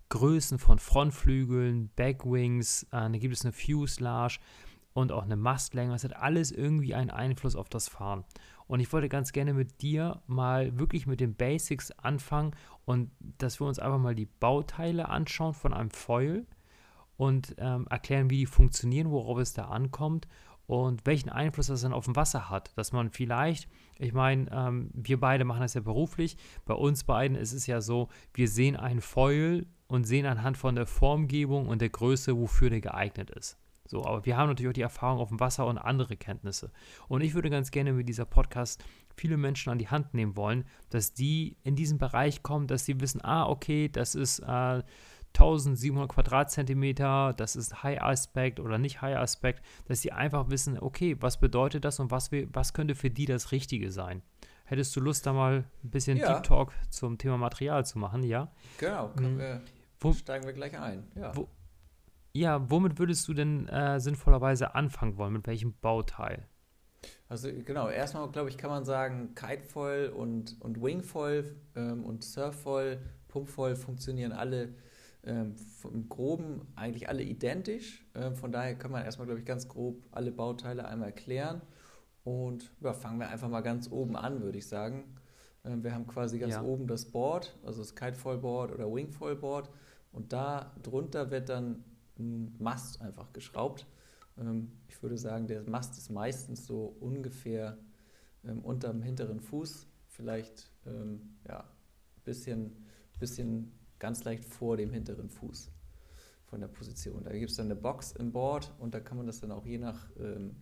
Größen 0.08 0.58
von 0.58 0.78
Frontflügeln, 0.78 1.90
Backwings, 1.96 2.84
äh, 2.84 2.86
dann 2.92 3.18
gibt 3.18 3.34
es 3.34 3.44
eine 3.44 3.52
Fuselage 3.52 4.38
und 4.96 5.12
auch 5.12 5.24
eine 5.24 5.36
Mastlänge. 5.36 5.94
Es 5.94 6.04
hat 6.04 6.16
alles 6.16 6.50
irgendwie 6.50 6.94
einen 6.94 7.10
Einfluss 7.10 7.54
auf 7.54 7.68
das 7.68 7.86
Fahren. 7.86 8.24
Und 8.66 8.80
ich 8.80 8.90
wollte 8.94 9.10
ganz 9.10 9.32
gerne 9.32 9.52
mit 9.52 9.82
dir 9.82 10.22
mal 10.26 10.78
wirklich 10.78 11.06
mit 11.06 11.20
den 11.20 11.34
Basics 11.34 11.90
anfangen 11.90 12.52
und 12.86 13.10
dass 13.20 13.60
wir 13.60 13.66
uns 13.66 13.78
einfach 13.78 13.98
mal 13.98 14.14
die 14.14 14.24
Bauteile 14.24 15.10
anschauen 15.10 15.52
von 15.52 15.74
einem 15.74 15.90
Foil 15.90 16.46
und 17.18 17.54
ähm, 17.58 17.86
erklären, 17.90 18.30
wie 18.30 18.38
die 18.38 18.46
funktionieren, 18.46 19.10
worauf 19.10 19.38
es 19.38 19.52
da 19.52 19.66
ankommt 19.66 20.28
und 20.66 21.04
welchen 21.04 21.28
Einfluss 21.28 21.66
das 21.66 21.82
dann 21.82 21.92
auf 21.92 22.06
dem 22.06 22.16
Wasser 22.16 22.48
hat. 22.48 22.72
Dass 22.78 22.92
man 22.92 23.10
vielleicht, 23.10 23.68
ich 23.98 24.14
meine, 24.14 24.50
ähm, 24.50 24.90
wir 24.94 25.20
beide 25.20 25.44
machen 25.44 25.60
das 25.60 25.74
ja 25.74 25.82
beruflich, 25.82 26.38
bei 26.64 26.74
uns 26.74 27.04
beiden 27.04 27.36
ist 27.36 27.52
es 27.52 27.66
ja 27.66 27.82
so, 27.82 28.08
wir 28.32 28.48
sehen 28.48 28.76
ein 28.76 29.02
Foil 29.02 29.66
und 29.88 30.04
sehen 30.04 30.24
anhand 30.24 30.56
von 30.56 30.74
der 30.74 30.86
Formgebung 30.86 31.68
und 31.68 31.82
der 31.82 31.90
Größe, 31.90 32.34
wofür 32.34 32.70
der 32.70 32.80
geeignet 32.80 33.28
ist. 33.28 33.58
So, 33.86 34.04
aber 34.04 34.24
wir 34.26 34.36
haben 34.36 34.48
natürlich 34.48 34.70
auch 34.70 34.74
die 34.74 34.82
Erfahrung 34.82 35.20
auf 35.20 35.28
dem 35.28 35.40
Wasser 35.40 35.66
und 35.66 35.78
andere 35.78 36.16
Kenntnisse. 36.16 36.70
Und 37.08 37.22
ich 37.22 37.34
würde 37.34 37.50
ganz 37.50 37.70
gerne 37.70 37.92
mit 37.92 38.08
dieser 38.08 38.24
Podcast 38.24 38.84
viele 39.16 39.36
Menschen 39.36 39.70
an 39.70 39.78
die 39.78 39.88
Hand 39.88 40.14
nehmen 40.14 40.36
wollen, 40.36 40.64
dass 40.90 41.14
die 41.14 41.56
in 41.62 41.76
diesen 41.76 41.98
Bereich 41.98 42.42
kommen, 42.42 42.66
dass 42.66 42.84
sie 42.84 43.00
wissen, 43.00 43.24
ah, 43.24 43.46
okay, 43.48 43.88
das 43.88 44.14
ist 44.14 44.40
äh, 44.40 44.82
1700 45.36 46.08
Quadratzentimeter, 46.08 47.34
das 47.36 47.56
ist 47.56 47.82
High 47.82 48.00
Aspect 48.00 48.58
oder 48.58 48.78
nicht 48.78 49.02
High 49.02 49.16
Aspect, 49.16 49.62
dass 49.86 50.00
sie 50.00 50.12
einfach 50.12 50.48
wissen, 50.48 50.78
okay, 50.78 51.16
was 51.20 51.38
bedeutet 51.38 51.84
das 51.84 52.00
und 52.00 52.10
was, 52.10 52.30
was 52.32 52.72
könnte 52.72 52.94
für 52.94 53.10
die 53.10 53.26
das 53.26 53.52
Richtige 53.52 53.90
sein. 53.90 54.22
Hättest 54.64 54.96
du 54.96 55.00
Lust, 55.00 55.26
da 55.26 55.32
mal 55.32 55.64
ein 55.84 55.90
bisschen 55.90 56.18
ja. 56.18 56.34
Deep 56.34 56.42
Talk 56.42 56.72
zum 56.90 57.18
Thema 57.18 57.36
Material 57.36 57.84
zu 57.86 57.98
machen, 57.98 58.24
ja? 58.24 58.50
Genau, 58.78 59.12
mhm. 59.16 59.38
wir, 59.38 59.60
wo, 60.00 60.12
steigen 60.12 60.44
wir 60.44 60.54
gleich 60.54 60.78
ein. 60.78 61.06
Ja. 61.14 61.36
Wo, 61.36 61.48
ja, 62.38 62.70
womit 62.70 62.98
würdest 62.98 63.26
du 63.28 63.34
denn 63.34 63.68
äh, 63.68 64.00
sinnvollerweise 64.00 64.74
anfangen 64.74 65.16
wollen? 65.16 65.32
Mit 65.32 65.46
welchem 65.46 65.74
Bauteil? 65.80 66.46
Also 67.28 67.48
genau, 67.64 67.88
erstmal 67.88 68.28
glaube 68.30 68.50
ich, 68.50 68.58
kann 68.58 68.70
man 68.70 68.84
sagen, 68.84 69.34
Kitefoil 69.34 70.10
und, 70.10 70.60
und 70.60 70.82
Wingfoil 70.82 71.56
ähm, 71.74 72.04
und 72.04 72.24
Surffoil, 72.24 73.00
Pumpfoil 73.28 73.76
funktionieren 73.76 74.32
alle 74.32 74.74
ähm, 75.24 75.56
im 75.84 76.08
Groben 76.08 76.68
eigentlich 76.76 77.08
alle 77.08 77.22
identisch. 77.22 78.06
Ähm, 78.14 78.36
von 78.36 78.52
daher 78.52 78.76
kann 78.76 78.92
man 78.92 79.04
erstmal, 79.04 79.26
glaube 79.26 79.40
ich, 79.40 79.46
ganz 79.46 79.68
grob 79.68 80.02
alle 80.12 80.30
Bauteile 80.30 80.86
einmal 80.86 81.08
erklären. 81.08 81.62
Und 82.24 82.72
ja, 82.80 82.92
fangen 82.92 83.18
wir 83.18 83.28
einfach 83.28 83.48
mal 83.48 83.60
ganz 83.60 83.90
oben 83.90 84.16
an, 84.16 84.42
würde 84.42 84.58
ich 84.58 84.68
sagen. 84.68 85.04
Ähm, 85.64 85.82
wir 85.82 85.94
haben 85.94 86.06
quasi 86.06 86.38
ganz 86.38 86.54
ja. 86.54 86.62
oben 86.62 86.86
das 86.86 87.06
Board, 87.06 87.56
also 87.64 87.80
das 87.80 87.94
Kitefoil-Board 87.94 88.72
oder 88.72 88.92
Wingfoil-Board. 88.92 89.68
Und 90.12 90.32
da 90.32 90.72
drunter 90.82 91.30
wird 91.30 91.48
dann 91.48 91.84
Mast 92.18 93.00
einfach 93.00 93.32
geschraubt. 93.32 93.86
Ähm, 94.38 94.72
ich 94.88 95.02
würde 95.02 95.18
sagen, 95.18 95.46
der 95.46 95.62
Mast 95.62 95.98
ist 95.98 96.10
meistens 96.10 96.66
so 96.66 96.96
ungefähr 97.00 97.78
ähm, 98.44 98.60
unterm 98.60 99.02
hinteren 99.02 99.40
Fuß, 99.40 99.86
vielleicht 100.08 100.70
ähm, 100.86 101.36
ja, 101.46 101.60
ein 101.60 102.22
bisschen, 102.24 102.86
bisschen 103.18 103.72
ganz 103.98 104.24
leicht 104.24 104.44
vor 104.44 104.76
dem 104.76 104.90
hinteren 104.90 105.30
Fuß 105.30 105.70
von 106.46 106.60
der 106.60 106.68
Position. 106.68 107.24
Da 107.24 107.32
gibt 107.32 107.50
es 107.50 107.56
dann 107.56 107.66
eine 107.66 107.76
Box 107.76 108.12
im 108.12 108.32
Board 108.32 108.72
und 108.78 108.94
da 108.94 109.00
kann 109.00 109.16
man 109.16 109.26
das 109.26 109.40
dann 109.40 109.50
auch 109.50 109.66
je 109.66 109.78
nach 109.78 110.08
ähm, 110.18 110.56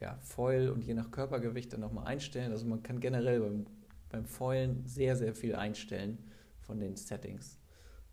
ja, 0.00 0.16
Foil 0.22 0.68
und 0.70 0.84
je 0.84 0.94
nach 0.94 1.10
Körpergewicht 1.10 1.72
dann 1.72 1.80
nochmal 1.80 2.06
einstellen. 2.06 2.52
Also 2.52 2.66
man 2.66 2.82
kann 2.82 3.00
generell 3.00 3.40
beim, 3.40 3.66
beim 4.08 4.26
Foilen 4.26 4.86
sehr, 4.86 5.16
sehr 5.16 5.34
viel 5.34 5.56
einstellen 5.56 6.18
von 6.60 6.78
den 6.78 6.96
Settings. 6.96 7.58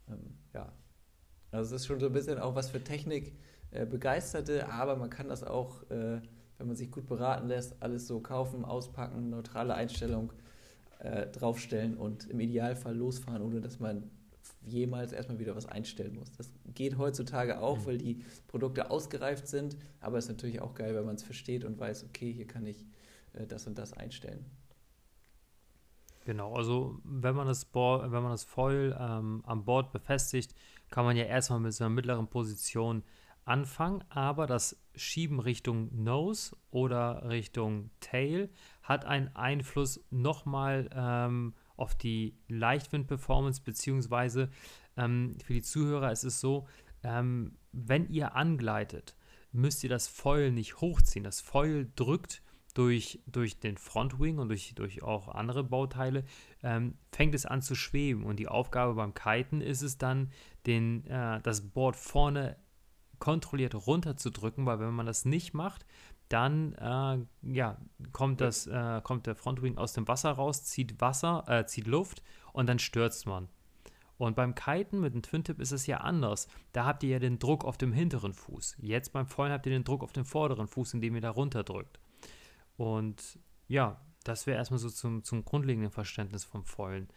Ähm, 0.08 0.38
ja, 0.53 0.74
also 1.55 1.75
es 1.75 1.81
ist 1.81 1.88
schon 1.88 2.00
so 2.00 2.07
ein 2.07 2.13
bisschen 2.13 2.39
auch 2.39 2.55
was 2.55 2.69
für 2.69 2.83
Technik 2.83 3.33
äh, 3.71 3.85
Begeisterte, 3.85 4.69
aber 4.69 4.95
man 4.95 5.09
kann 5.09 5.27
das 5.27 5.43
auch, 5.43 5.83
äh, 5.89 6.21
wenn 6.57 6.67
man 6.67 6.75
sich 6.75 6.91
gut 6.91 7.07
beraten 7.07 7.47
lässt, 7.47 7.81
alles 7.81 8.07
so 8.07 8.19
kaufen, 8.19 8.63
auspacken, 8.63 9.29
neutrale 9.29 9.74
Einstellung 9.74 10.31
äh, 11.00 11.27
draufstellen 11.27 11.97
und 11.97 12.29
im 12.29 12.39
Idealfall 12.39 12.95
losfahren, 12.95 13.41
ohne 13.41 13.62
dass 13.62 13.79
man 13.79 14.09
jemals 14.65 15.12
erstmal 15.12 15.39
wieder 15.39 15.55
was 15.55 15.65
einstellen 15.65 16.15
muss. 16.15 16.31
Das 16.31 16.51
geht 16.74 16.97
heutzutage 16.97 17.59
auch, 17.59 17.79
mhm. 17.79 17.85
weil 17.85 17.97
die 17.97 18.24
Produkte 18.47 18.91
ausgereift 18.91 19.47
sind, 19.47 19.77
aber 20.00 20.17
es 20.17 20.25
ist 20.25 20.31
natürlich 20.31 20.62
auch 20.62 20.74
geil, 20.74 20.95
wenn 20.95 21.05
man 21.05 21.15
es 21.15 21.24
versteht 21.24 21.63
und 21.65 21.79
weiß, 21.79 22.05
okay, 22.05 22.31
hier 22.31 22.47
kann 22.47 22.65
ich 22.65 22.85
das 23.50 23.67
und 23.67 23.77
das 23.77 23.93
einstellen. 23.93 24.45
Genau, 26.25 26.55
also 26.55 27.00
wenn 27.03 27.35
man 27.35 27.47
das, 27.47 27.65
Board, 27.65 28.12
wenn 28.12 28.24
man 28.24 28.31
das 28.31 28.43
Foil 28.43 28.97
ähm, 29.00 29.43
am 29.45 29.63
Board 29.63 29.91
befestigt, 29.91 30.55
kann 30.89 31.06
man 31.06 31.18
ja 31.18 31.25
erstmal 31.25 31.60
mit 31.60 31.74
so 31.74 31.84
einer 31.84 31.94
mittleren 31.94 32.27
Position 32.27 33.04
anfangen, 33.46 34.04
aber 34.10 34.48
das 34.48 34.82
Schieben 34.96 35.39
Richtung 35.39 36.04
Nose 36.04 36.56
oder 36.72 37.30
Richtung 37.30 37.92
Tail 38.00 38.50
hat 38.82 39.06
einen 39.06 39.36
Einfluss 39.36 40.04
nochmal 40.10 40.89
ähm, 40.94 41.54
auf 41.77 41.96
die 41.96 42.38
Leichtwind-Performance, 42.48 43.62
beziehungsweise 43.63 44.50
ähm, 44.98 45.38
für 45.44 45.54
die 45.54 45.62
Zuhörer 45.62 46.12
ist 46.12 46.24
es 46.24 46.39
so, 46.39 46.68
ähm, 47.04 47.58
wenn 47.72 48.10
ihr 48.10 48.36
angleitet, 48.36 49.15
müsst 49.51 49.84
ihr 49.84 49.89
das 49.89 50.08
Foil 50.08 50.51
nicht 50.51 50.82
hochziehen. 50.82 51.24
Das 51.24 51.42
Foil 51.42 51.89
drückt 51.96 52.42
durch, 52.74 53.22
durch 53.25 53.60
den 53.60 53.77
Frontwing 53.77 54.38
und 54.38 54.50
durch, 54.50 54.75
durch 54.75 55.01
auch 55.01 55.30
andere 55.30 55.63
Bauteile, 55.63 56.25
ähm, 56.62 56.96
fängt 57.12 57.34
es 57.34 57.46
an 57.46 57.62
zu 57.62 57.74
schweben. 57.74 58.25
Und 58.25 58.38
die 58.38 58.48
Aufgabe 58.48 58.96
beim 58.96 59.13
Kiten 59.13 59.62
ist 59.62 59.82
es 59.82 59.98
dann, 59.98 60.32
den, 60.65 61.05
äh, 61.05 61.41
das 61.41 61.69
Board 61.69 61.95
vorne 61.95 62.57
kontrolliert 63.19 63.75
runterzudrücken, 63.75 64.65
weil 64.65 64.79
wenn 64.79 64.93
man 64.93 65.05
das 65.05 65.25
nicht 65.25 65.53
macht, 65.53 65.86
dann 66.29 66.74
äh, 66.74 67.53
ja, 67.53 67.77
kommt, 68.12 68.41
das, 68.41 68.67
äh, 68.67 69.01
kommt 69.03 69.27
der 69.27 69.36
Frontwing 69.36 69.77
aus 69.77 69.93
dem 69.93 70.07
Wasser 70.07 70.31
raus, 70.31 70.63
zieht 70.63 71.00
Wasser, 71.00 71.43
äh, 71.48 71.65
zieht 71.65 71.88
Luft 71.88 72.24
und 72.51 72.67
dann 72.67 72.79
stürzt 72.79 73.27
man. 73.27 73.48
Und 74.17 74.36
beim 74.36 74.55
Kiten 74.55 75.01
mit 75.01 75.13
dem 75.13 75.22
Twin-Tip 75.22 75.60
ist 75.60 75.72
es 75.72 75.88
ja 75.88 75.98
anders. 75.98 76.48
Da 76.72 76.86
habt 76.86 77.03
ihr 77.03 77.10
ja 77.10 77.19
den 77.19 77.38
Druck 77.38 77.65
auf 77.65 77.77
dem 77.77 77.91
hinteren 77.91 78.34
Fuß. 78.34 78.77
Jetzt 78.79 79.12
beim 79.12 79.27
Vollen 79.27 79.51
habt 79.51 79.65
ihr 79.65 79.74
den 79.74 79.84
Druck 79.84 80.03
auf 80.03 80.13
dem 80.13 80.25
vorderen 80.25 80.67
Fuß, 80.67 80.93
indem 80.93 81.15
ihr 81.15 81.22
da 81.22 81.31
runterdrückt. 81.31 82.00
Und 82.77 83.38
ja, 83.67 84.00
das 84.24 84.48
wäre 84.48 84.57
erstmal 84.57 84.79
so 84.79 84.89
zum, 84.89 85.24
zum 85.24 85.43
grundlegenden 85.43 85.91
Verständnis 85.91 86.45
vom 86.45 86.63
Vollen. 86.63 87.10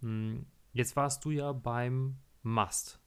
Hm, 0.00 0.46
jetzt 0.72 0.96
warst 0.96 1.24
du 1.24 1.30
ja 1.30 1.52
beim 1.52 2.16
Mast. 2.42 2.98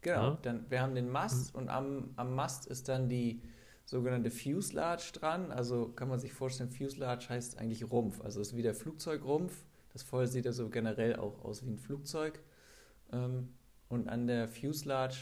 Genau, 0.00 0.30
ja? 0.30 0.38
dann, 0.42 0.70
wir 0.70 0.80
haben 0.80 0.94
den 0.94 1.08
Mast 1.08 1.54
mhm. 1.54 1.60
und 1.60 1.68
am, 1.68 2.10
am 2.16 2.34
Mast 2.34 2.66
ist 2.66 2.88
dann 2.88 3.08
die 3.08 3.42
sogenannte 3.84 4.30
Fuselage 4.30 5.12
dran. 5.12 5.50
Also 5.50 5.88
kann 5.88 6.08
man 6.08 6.18
sich 6.18 6.32
vorstellen, 6.32 6.70
Fuselage 6.70 7.28
heißt 7.28 7.58
eigentlich 7.58 7.90
Rumpf. 7.90 8.20
Also 8.20 8.40
ist 8.40 8.56
wie 8.56 8.62
der 8.62 8.74
Flugzeugrumpf. 8.74 9.64
Das 9.92 10.02
Voll 10.02 10.26
sieht 10.26 10.44
ja 10.44 10.52
so 10.52 10.68
generell 10.68 11.16
auch 11.16 11.44
aus 11.44 11.64
wie 11.64 11.70
ein 11.70 11.78
Flugzeug. 11.78 12.40
Ähm, 13.12 13.54
und 13.88 14.08
an 14.08 14.26
der 14.26 14.48
Fuselage, 14.48 15.16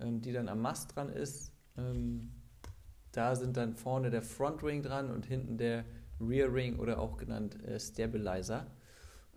ähm, 0.00 0.22
die 0.22 0.32
dann 0.32 0.48
am 0.48 0.60
Mast 0.60 0.96
dran 0.96 1.10
ist, 1.10 1.52
ähm, 1.76 2.32
da 3.12 3.36
sind 3.36 3.56
dann 3.56 3.74
vorne 3.74 4.10
der 4.10 4.22
Front 4.22 4.62
Ring 4.62 4.82
dran 4.82 5.10
und 5.10 5.26
hinten 5.26 5.58
der 5.58 5.84
Rear 6.20 6.52
Ring 6.52 6.78
oder 6.78 6.98
auch 6.98 7.16
genannt 7.16 7.62
äh, 7.64 7.78
Stabilizer. 7.78 8.66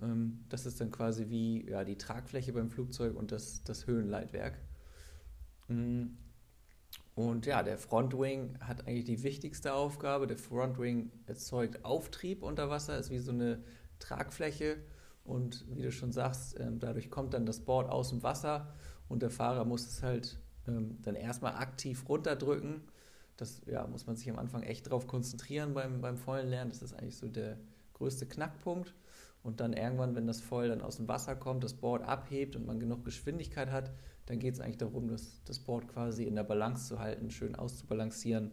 Ähm, 0.04 0.44
das 0.50 0.66
ist 0.66 0.82
dann 0.82 0.92
quasi 0.92 1.30
wie 1.30 1.70
ja, 1.70 1.84
die 1.84 1.98
Tragfläche 1.98 2.54
beim 2.54 2.70
Flugzeug 2.70 3.16
und 3.16 3.32
das, 3.32 3.64
das 3.64 3.88
Höhenleitwerk. 3.88 4.58
Mm. 5.68 6.08
Und 7.16 7.46
ja, 7.46 7.62
der 7.62 7.78
Front 7.78 8.18
Wing 8.18 8.58
hat 8.60 8.88
eigentlich 8.88 9.06
die 9.06 9.24
wichtigste 9.24 9.74
Aufgabe. 9.74 10.26
Der 10.26 10.38
Front 10.38 10.80
Wing 10.80 11.12
erzeugt 11.28 11.86
Auftrieb 11.86 12.42
unter 12.42 12.70
Wasser, 12.70 12.98
ist 12.98 13.12
wie 13.12 13.20
so 13.20 13.32
eine 13.32 13.64
Tragfläche. 14.00 14.78
Und 15.24 15.66
wie 15.70 15.84
du 15.84 15.92
schon 15.92 16.12
sagst, 16.12 16.60
ähm, 16.60 16.80
dadurch 16.80 17.10
kommt 17.12 17.34
dann 17.34 17.46
das 17.46 17.62
Board 17.62 17.90
aus 17.90 18.10
dem 18.10 18.24
Wasser 18.24 18.74
und 19.10 19.22
der 19.22 19.30
Fahrer 19.30 19.64
muss 19.64 19.88
es 19.88 20.04
halt 20.04 20.40
ähm, 20.68 20.98
dann 21.04 21.16
erstmal 21.16 21.54
aktiv 21.54 22.10
runterdrücken 22.10 22.82
das 23.38 23.62
ja, 23.66 23.86
muss 23.88 24.06
man 24.06 24.16
sich 24.16 24.30
am 24.30 24.38
Anfang 24.38 24.64
echt 24.64 24.90
drauf 24.90 25.08
konzentrieren 25.08 25.74
beim, 25.74 26.02
beim 26.02 26.18
vollen 26.18 26.48
Lernen. 26.48 26.72
Das 26.72 26.82
ist 26.82 26.94
eigentlich 26.94 27.18
so 27.18 27.28
der 27.28 27.58
größte 27.94 28.26
Knackpunkt. 28.26 28.94
Und 29.44 29.60
dann 29.60 29.74
irgendwann, 29.74 30.16
wenn 30.16 30.26
das 30.26 30.40
Foil 30.40 30.70
dann 30.70 30.82
aus 30.82 30.98
dem 30.98 31.08
Wasser 31.10 31.36
kommt, 31.36 31.64
das 31.64 31.74
Board 31.74 32.04
abhebt 32.04 32.56
und 32.56 32.66
man 32.66 32.80
genug 32.80 33.04
Geschwindigkeit 33.04 33.72
hat, 33.72 33.94
dann 34.26 34.40
geht 34.40 34.54
es 34.54 34.62
eigentlich 34.62 34.78
darum, 34.78 35.10
das, 35.10 35.44
das 35.44 35.60
Board 35.60 35.90
quasi 35.90 36.24
in 36.24 36.36
der 36.36 36.44
Balance 36.44 36.88
zu 36.88 37.00
halten, 37.00 37.30
schön 37.30 37.56
auszubalancieren. 37.56 38.52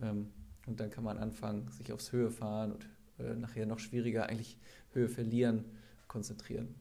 Ähm, 0.00 0.30
und 0.66 0.78
dann 0.78 0.90
kann 0.90 1.02
man 1.02 1.18
anfangen, 1.18 1.68
sich 1.72 1.92
aufs 1.92 2.12
Höhe 2.12 2.30
fahren 2.30 2.72
und 2.72 2.88
äh, 3.18 3.34
nachher 3.34 3.66
noch 3.66 3.80
schwieriger 3.80 4.26
eigentlich 4.26 4.56
Höhe 4.92 5.08
verlieren, 5.08 5.64
konzentrieren. 6.06 6.76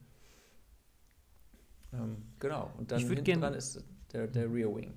Ähm, 1.91 2.24
genau. 2.38 2.72
Und 2.77 2.91
dann 2.91 3.00
hinten 3.00 3.41
dran 3.41 3.56
ist 3.56 3.84
der, 4.13 4.27
der 4.27 4.51
Rear 4.51 4.75
Wing. 4.75 4.94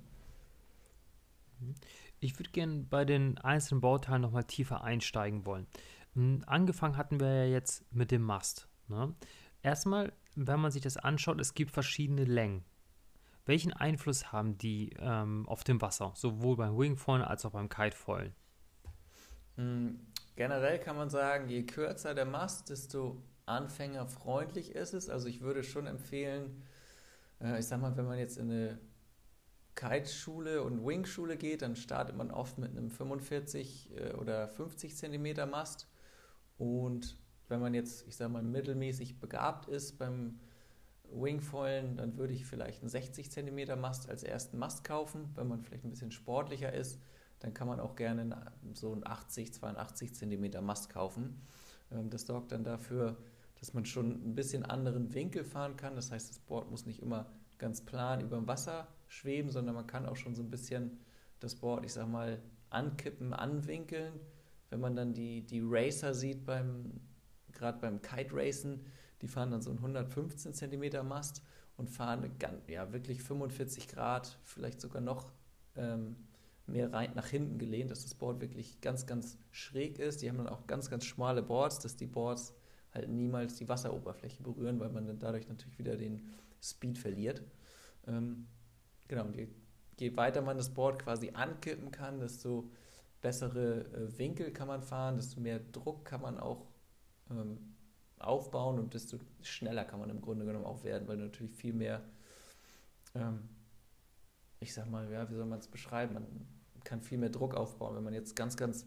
Mhm. 1.59 1.73
Ich 2.19 2.39
würde 2.39 2.51
gerne 2.51 2.85
bei 2.89 3.03
den 3.03 3.37
einzelnen 3.39 3.81
Bauteilen 3.81 4.21
nochmal 4.21 4.45
tiefer 4.45 4.83
einsteigen 4.83 5.45
wollen. 5.45 5.67
Hm, 6.15 6.43
angefangen 6.45 6.97
hatten 6.97 7.19
wir 7.19 7.45
ja 7.45 7.51
jetzt 7.51 7.83
mit 7.91 8.11
dem 8.11 8.21
Mast. 8.21 8.67
Ne? 8.87 9.13
Erstmal, 9.61 10.13
wenn 10.35 10.59
man 10.59 10.71
sich 10.71 10.81
das 10.81 10.97
anschaut, 10.97 11.39
es 11.39 11.53
gibt 11.53 11.71
verschiedene 11.71 12.25
Längen. 12.25 12.63
Welchen 13.45 13.73
Einfluss 13.73 14.31
haben 14.31 14.57
die 14.57 14.91
ähm, 14.99 15.47
auf 15.49 15.63
dem 15.63 15.81
Wasser, 15.81 16.13
sowohl 16.15 16.55
beim 16.55 16.77
Wingfoil 16.77 17.21
als 17.21 17.45
auch 17.45 17.51
beim 17.51 17.69
Kitefoil? 17.69 18.33
Mhm. 19.57 19.99
Generell 20.35 20.79
kann 20.79 20.95
man 20.95 21.09
sagen, 21.09 21.47
je 21.47 21.63
kürzer 21.63 22.15
der 22.15 22.25
Mast, 22.25 22.69
desto 22.69 23.21
anfängerfreundlich 23.45 24.71
ist 24.71 24.93
es. 24.93 25.09
Also 25.09 25.27
ich 25.27 25.41
würde 25.41 25.63
schon 25.63 25.85
empfehlen, 25.85 26.63
äh, 27.39 27.59
ich 27.59 27.67
sag 27.67 27.81
mal, 27.81 27.95
wenn 27.97 28.05
man 28.05 28.17
jetzt 28.17 28.37
in 28.37 28.49
eine 28.49 28.79
Kiteschule 29.75 30.63
und 30.63 30.85
Wingschule 30.85 31.37
geht, 31.37 31.61
dann 31.61 31.75
startet 31.75 32.15
man 32.15 32.31
oft 32.31 32.57
mit 32.57 32.71
einem 32.71 32.89
45 32.89 33.91
äh, 33.95 34.13
oder 34.13 34.47
50 34.47 34.95
Zentimeter 34.95 35.45
Mast. 35.45 35.87
Und 36.63 37.17
wenn 37.49 37.59
man 37.59 37.73
jetzt, 37.73 38.07
ich 38.07 38.15
sag 38.15 38.31
mal, 38.31 38.41
mittelmäßig 38.41 39.19
begabt 39.19 39.67
ist 39.67 39.97
beim 39.97 40.39
Wingfoilen, 41.11 41.97
dann 41.97 42.17
würde 42.17 42.33
ich 42.33 42.45
vielleicht 42.45 42.81
einen 42.81 42.89
60 42.89 43.29
cm 43.29 43.79
Mast 43.79 44.09
als 44.09 44.23
ersten 44.23 44.57
Mast 44.57 44.85
kaufen. 44.85 45.29
Wenn 45.35 45.49
man 45.49 45.61
vielleicht 45.61 45.83
ein 45.83 45.89
bisschen 45.89 46.11
sportlicher 46.11 46.71
ist, 46.71 47.01
dann 47.39 47.53
kann 47.53 47.67
man 47.67 47.81
auch 47.81 47.97
gerne 47.97 48.53
so 48.73 48.93
einen 48.93 49.05
80, 49.05 49.53
82 49.53 50.15
cm 50.15 50.63
Mast 50.65 50.89
kaufen. 50.89 51.41
Ähm, 51.91 52.09
das 52.09 52.25
sorgt 52.25 52.53
dann 52.53 52.63
dafür, 52.63 53.17
dass 53.59 53.73
man 53.73 53.85
schon 53.85 54.11
ein 54.25 54.33
bisschen 54.33 54.63
anderen 54.63 55.13
Winkel 55.13 55.43
fahren 55.43 55.75
kann. 55.75 55.97
Das 55.97 56.11
heißt, 56.11 56.29
das 56.29 56.39
Board 56.39 56.71
muss 56.71 56.85
nicht 56.85 57.01
immer 57.01 57.29
ganz 57.57 57.81
plan 57.81 58.21
über 58.21 58.37
dem 58.37 58.47
Wasser 58.47 58.87
schweben, 59.09 59.51
sondern 59.51 59.75
man 59.75 59.85
kann 59.85 60.05
auch 60.05 60.15
schon 60.15 60.33
so 60.33 60.41
ein 60.41 60.49
bisschen 60.49 61.01
das 61.41 61.55
Board, 61.55 61.83
ich 61.83 61.91
sag 61.91 62.07
mal, 62.07 62.41
ankippen, 62.69 63.33
anwinkeln. 63.33 64.13
Wenn 64.73 64.79
man 64.79 64.95
dann 64.95 65.13
die, 65.13 65.45
die 65.45 65.61
Racer 65.63 66.15
sieht 66.15 66.47
beim, 66.47 66.99
gerade 67.51 67.77
beim 67.77 68.01
Kite 68.01 68.31
Racen, 68.33 68.83
die 69.21 69.27
fahren 69.27 69.51
dann 69.51 69.61
so 69.61 69.69
einen 69.69 69.77
115 69.77 70.51
cm 70.55 71.07
Mast 71.07 71.43
und 71.77 71.91
fahren 71.91 72.27
ja, 72.67 72.91
wirklich 72.91 73.21
45 73.21 73.87
Grad, 73.87 74.39
vielleicht 74.43 74.81
sogar 74.81 74.99
noch 74.99 75.31
ähm, 75.75 76.15
mehr 76.65 76.91
rein 76.91 77.11
nach 77.13 77.27
hinten 77.27 77.59
gelehnt, 77.59 77.91
dass 77.91 78.01
das 78.01 78.15
Board 78.15 78.41
wirklich 78.41 78.81
ganz, 78.81 79.05
ganz 79.05 79.37
schräg 79.51 79.99
ist. 79.99 80.23
Die 80.23 80.29
haben 80.29 80.37
dann 80.37 80.49
auch 80.49 80.65
ganz, 80.65 80.89
ganz 80.89 81.05
schmale 81.05 81.43
Boards, 81.43 81.77
dass 81.77 81.95
die 81.95 82.07
Boards 82.07 82.55
halt 82.95 83.09
niemals 83.09 83.53
die 83.57 83.69
Wasseroberfläche 83.69 84.41
berühren, 84.41 84.79
weil 84.79 84.89
man 84.89 85.05
dann 85.05 85.19
dadurch 85.19 85.47
natürlich 85.47 85.77
wieder 85.77 85.97
den 85.97 86.33
Speed 86.63 86.97
verliert. 86.97 87.43
Ähm, 88.07 88.47
genau, 89.07 89.25
und 89.25 89.35
je, 89.35 89.49
je, 89.99 90.17
weiter 90.17 90.41
man 90.41 90.57
das 90.57 90.73
Board 90.73 90.97
quasi 90.97 91.29
ankippen 91.29 91.91
kann, 91.91 92.19
desto 92.19 92.71
bessere 93.23 93.85
äh, 93.85 94.17
Winkel 94.19 94.51
kann 94.51 94.67
man 94.67 94.83
fahren, 94.83 95.15
desto 95.15 95.41
mehr 95.41 95.59
Druck 95.59 96.05
kann 96.05 96.21
man 96.21 96.37
auch 96.37 96.67
ähm, 97.31 97.73
aufbauen 98.19 98.77
und 98.77 98.93
desto 98.93 99.17
schneller 99.41 99.85
kann 99.85 99.99
man 99.99 100.09
im 100.09 100.21
Grunde 100.21 100.45
genommen 100.45 100.65
auch 100.65 100.83
werden, 100.83 101.07
weil 101.07 101.17
natürlich 101.17 101.55
viel 101.55 101.73
mehr, 101.73 102.01
ähm, 103.15 103.49
ich 104.59 104.73
sag 104.73 104.89
mal, 104.89 105.09
ja, 105.09 105.29
wie 105.29 105.35
soll 105.35 105.45
man 105.45 105.59
es 105.59 105.67
beschreiben? 105.67 106.13
Man 106.13 106.27
kann 106.83 107.01
viel 107.01 107.17
mehr 107.17 107.29
Druck 107.29 107.55
aufbauen. 107.55 107.95
Wenn 107.95 108.03
man 108.03 108.13
jetzt 108.13 108.35
ganz, 108.35 108.57
ganz 108.57 108.85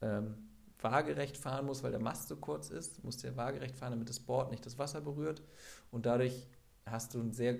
ähm, 0.00 0.34
waagerecht 0.80 1.36
fahren 1.36 1.66
muss, 1.66 1.82
weil 1.82 1.90
der 1.90 2.00
Mast 2.00 2.28
so 2.28 2.36
kurz 2.36 2.70
ist, 2.70 3.04
muss 3.04 3.18
der 3.18 3.36
waagerecht 3.36 3.76
fahren, 3.76 3.92
damit 3.92 4.08
das 4.08 4.20
Board 4.20 4.50
nicht 4.50 4.64
das 4.64 4.78
Wasser 4.78 5.00
berührt 5.00 5.42
und 5.90 6.06
dadurch 6.06 6.46
hast 6.86 7.14
du 7.14 7.20
einen 7.20 7.32
sehr 7.32 7.58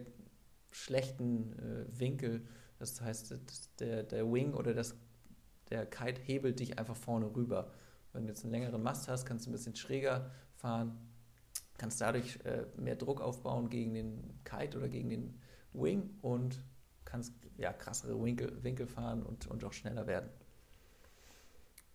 schlechten 0.71 1.53
äh, 1.59 1.99
Winkel. 1.99 2.47
Das 2.79 3.01
heißt, 3.01 3.35
der, 3.81 4.03
der 4.03 4.33
Wing 4.33 4.55
oder 4.55 4.75
das, 4.75 4.95
der 5.71 5.87
Kite 5.87 6.21
hebelt 6.21 6.61
dich 6.61 6.79
einfach 6.79 6.97
vorne 6.97 7.35
rüber. 7.35 7.73
Wenn 8.13 8.23
du 8.23 8.29
jetzt 8.29 8.45
einen 8.45 8.53
längeren 8.53 8.83
Mast 8.83 9.09
hast, 9.09 9.27
kannst 9.27 9.47
du 9.47 9.51
ein 9.51 9.53
bisschen 9.53 9.77
schräger 9.77 10.31
fahren, 10.55 10.97
kannst 11.77 12.01
dadurch 12.01 12.39
äh, 12.45 12.67
mehr 12.77 12.97
Druck 12.97 13.21
aufbauen 13.21 13.69
gegen 13.69 13.95
den 13.95 14.41
Kite 14.45 14.79
oder 14.79 14.89
gegen 14.89 15.11
den 15.11 15.41
Wing 15.73 16.19
und 16.23 16.63
kannst 17.05 17.35
ja, 17.59 17.73
krassere 17.73 18.23
Winkel, 18.23 18.63
Winkel 18.63 18.87
fahren 18.87 19.23
und, 19.23 19.47
und 19.47 19.65
auch 19.65 19.73
schneller 19.73 20.07
werden. 20.07 20.31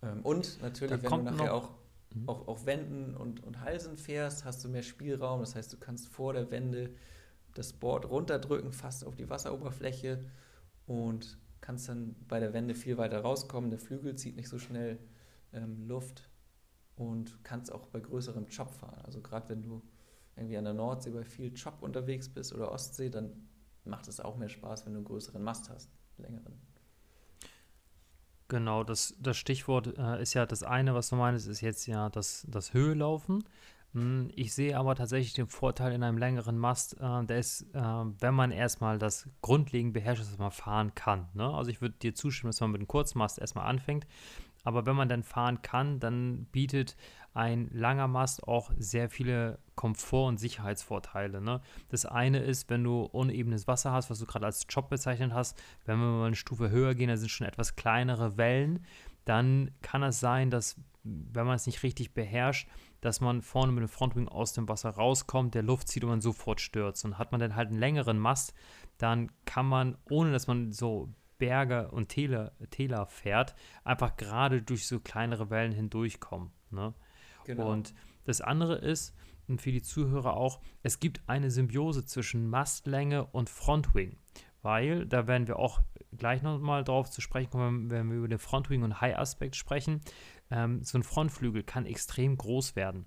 Ähm, 0.02 0.22
und 0.22 0.62
natürlich, 0.62 1.02
wenn 1.04 1.10
du 1.10 1.32
nachher 1.32 1.54
auch, 1.54 1.72
mhm. 2.14 2.30
auch, 2.30 2.48
auch 2.48 2.66
Wänden 2.66 3.16
und, 3.16 3.44
und 3.44 3.62
Halsen 3.62 3.98
fährst, 3.98 4.46
hast 4.46 4.64
du 4.64 4.70
mehr 4.70 4.84
Spielraum. 4.84 5.40
Das 5.42 5.56
heißt, 5.56 5.72
du 5.74 5.78
kannst 5.78 6.08
vor 6.10 6.34
der 6.34 6.52
Wende 6.52 6.96
das 7.54 7.74
Board 7.74 8.10
runterdrücken, 8.10 8.72
fast 8.72 9.06
auf 9.06 9.16
die 9.16 9.30
Wasseroberfläche 9.30 10.24
und 10.86 11.38
kannst 11.62 11.88
dann 11.88 12.16
bei 12.28 12.40
der 12.40 12.54
Wende 12.54 12.76
viel 12.76 12.98
weiter 12.98 13.22
rauskommen. 13.22 13.70
Der 13.70 13.80
Flügel 13.80 14.16
zieht 14.16 14.36
nicht 14.36 14.50
so 14.50 14.60
schnell 14.60 15.00
ähm, 15.54 15.88
Luft 15.88 16.30
und 16.96 17.44
kannst 17.44 17.72
auch 17.72 17.88
bei 17.88 18.00
größerem 18.00 18.48
Chop 18.50 18.72
fahren. 18.72 19.02
Also 19.04 19.22
gerade 19.22 19.50
wenn 19.50 19.62
du 19.62 19.82
irgendwie 20.36 20.58
an 20.58 20.66
der 20.66 20.74
Nordsee 20.74 21.12
bei 21.12 21.24
viel 21.24 21.54
Chop 21.54 21.82
unterwegs 21.82 22.30
bist 22.30 22.54
oder 22.54 22.72
Ostsee, 22.72 23.10
dann 23.10 23.48
macht 23.84 24.08
es 24.08 24.20
auch 24.20 24.38
mehr 24.38 24.50
Spaß, 24.50 24.86
wenn 24.86 24.94
du 24.94 25.00
einen 25.00 25.06
größeren 25.06 25.42
Mast 25.42 25.70
hast, 25.70 25.90
längeren. 26.18 26.60
Genau, 28.48 28.84
das, 28.84 29.16
das 29.20 29.38
Stichwort 29.38 29.98
äh, 29.98 30.22
ist 30.22 30.34
ja 30.34 30.46
das 30.46 30.62
eine, 30.64 30.94
was 30.94 31.10
du 31.10 31.16
meinst, 31.16 31.48
ist 31.48 31.62
jetzt 31.62 31.86
ja 31.86 32.10
das, 32.10 32.46
das 32.50 32.74
Höhelaufen. 32.74 33.44
Hm, 33.94 34.30
ich 34.36 34.54
sehe 34.54 34.78
aber 34.78 34.96
tatsächlich 34.96 35.34
den 35.34 35.48
Vorteil 35.48 35.94
in 35.94 36.04
einem 36.04 36.18
längeren 36.18 36.58
Mast, 36.58 37.00
äh, 37.00 37.26
der 37.26 37.40
ist, 37.40 37.64
äh, 37.74 37.82
wenn 37.82 38.34
man 38.34 38.52
erstmal 38.52 38.98
das 38.98 39.28
grundlegend 39.42 39.94
beherrscht, 39.94 40.22
dass 40.22 40.38
man 40.38 40.52
fahren 40.52 40.96
kann. 40.96 41.28
Ne? 41.34 41.46
Also 41.46 41.72
ich 41.72 41.82
würde 41.82 41.96
dir 41.96 42.16
zustimmen, 42.16 42.52
dass 42.52 42.62
man 42.62 42.72
mit 42.72 42.80
einem 42.80 42.88
Kurzmast 42.88 43.40
erstmal 43.40 43.68
anfängt. 43.68 44.08
Aber 44.64 44.86
wenn 44.86 44.96
man 44.96 45.10
dann 45.10 45.24
fahren 45.24 45.62
kann, 45.62 46.00
dann 46.00 46.46
bietet 46.52 46.96
ein 47.34 47.70
langer 47.74 48.08
Mast 48.08 48.48
auch 48.48 48.72
sehr 48.78 49.10
viele 49.10 49.60
Komfort- 49.76 50.28
und 50.28 50.38
Sicherheitsvorteile. 50.38 51.42
Ne? 51.42 51.62
Das 51.90 52.06
eine 52.06 52.40
ist, 52.40 52.70
wenn 52.70 52.84
du 52.84 53.04
unebenes 53.04 53.68
Wasser 53.68 53.92
hast, 53.92 54.10
was 54.10 54.20
du 54.20 54.26
gerade 54.26 54.46
als 54.46 54.68
Job 54.70 54.90
bezeichnet 54.90 55.34
hast, 55.34 55.58
wenn 55.86 55.98
wir 56.00 56.06
mal 56.06 56.28
eine 56.28 56.36
Stufe 56.36 56.70
höher 56.70 56.94
gehen, 56.94 57.08
da 57.08 57.18
sind 57.18 57.30
schon 57.30 57.48
etwas 57.48 57.76
kleinere 57.76 58.38
Wellen, 58.38 58.86
dann 59.26 59.72
kann 59.82 60.04
es 60.04 60.20
sein, 60.20 60.50
dass, 60.50 60.80
wenn 61.04 61.46
man 61.46 61.56
es 61.56 61.66
nicht 61.66 61.84
richtig 61.84 62.14
beherrscht, 62.14 62.68
dass 63.02 63.20
man 63.20 63.42
vorne 63.42 63.72
mit 63.72 63.82
dem 63.82 63.90
Frontwing 63.90 64.28
aus 64.28 64.54
dem 64.54 64.70
Wasser 64.70 64.92
rauskommt, 64.92 65.56
der 65.56 65.64
Luft 65.64 65.88
zieht 65.88 66.04
und 66.04 66.10
man 66.10 66.22
sofort 66.22 66.62
stürzt. 66.62 67.04
Und 67.04 67.18
hat 67.18 67.32
man 67.32 67.42
dann 67.42 67.56
halt 67.56 67.70
einen 67.70 67.80
längeren 67.80 68.20
Mast, 68.20 68.54
dann 68.98 69.32
kann 69.46 69.66
man, 69.66 69.98
ohne 70.10 70.32
dass 70.32 70.48
man 70.48 70.72
so 70.72 71.10
Berge 71.40 71.90
und 71.90 72.10
Täler, 72.10 72.52
Täler 72.70 73.08
fährt, 73.08 73.56
einfach 73.84 74.16
gerade 74.16 74.62
durch 74.62 74.88
so 74.88 75.00
kleinere 75.00 75.50
Wellen 75.50 75.72
hindurchkommen. 75.72 76.52
Ne? 76.70 76.94
Genau. 77.46 77.72
Und 77.72 77.96
das 78.26 78.42
andere 78.42 78.76
ist, 78.76 79.16
und 79.48 79.62
für 79.62 79.72
die 79.72 79.82
Zuhörer 79.82 80.38
auch, 80.38 80.62
es 80.84 81.00
gibt 81.00 81.22
eine 81.28 81.50
Symbiose 81.50 82.06
zwischen 82.06 82.48
Mastlänge 82.48 83.26
und 83.26 83.50
Frontwing. 83.50 84.18
Weil, 84.62 85.08
da 85.08 85.26
werden 85.26 85.48
wir 85.48 85.58
auch 85.58 85.82
gleich 86.16 86.44
nochmal 86.44 86.84
drauf 86.84 87.10
zu 87.10 87.22
sprechen 87.22 87.50
kommen, 87.50 87.90
wenn 87.90 88.10
wir 88.10 88.18
über 88.18 88.28
den 88.28 88.38
Frontwing 88.38 88.84
und 88.84 89.02
High-Aspekt 89.02 89.56
sprechen. 89.56 90.02
Ähm, 90.52 90.84
so 90.84 90.98
ein 90.98 91.04
Frontflügel 91.04 91.64
kann 91.64 91.86
extrem 91.86 92.38
groß 92.38 92.76
werden. 92.76 93.06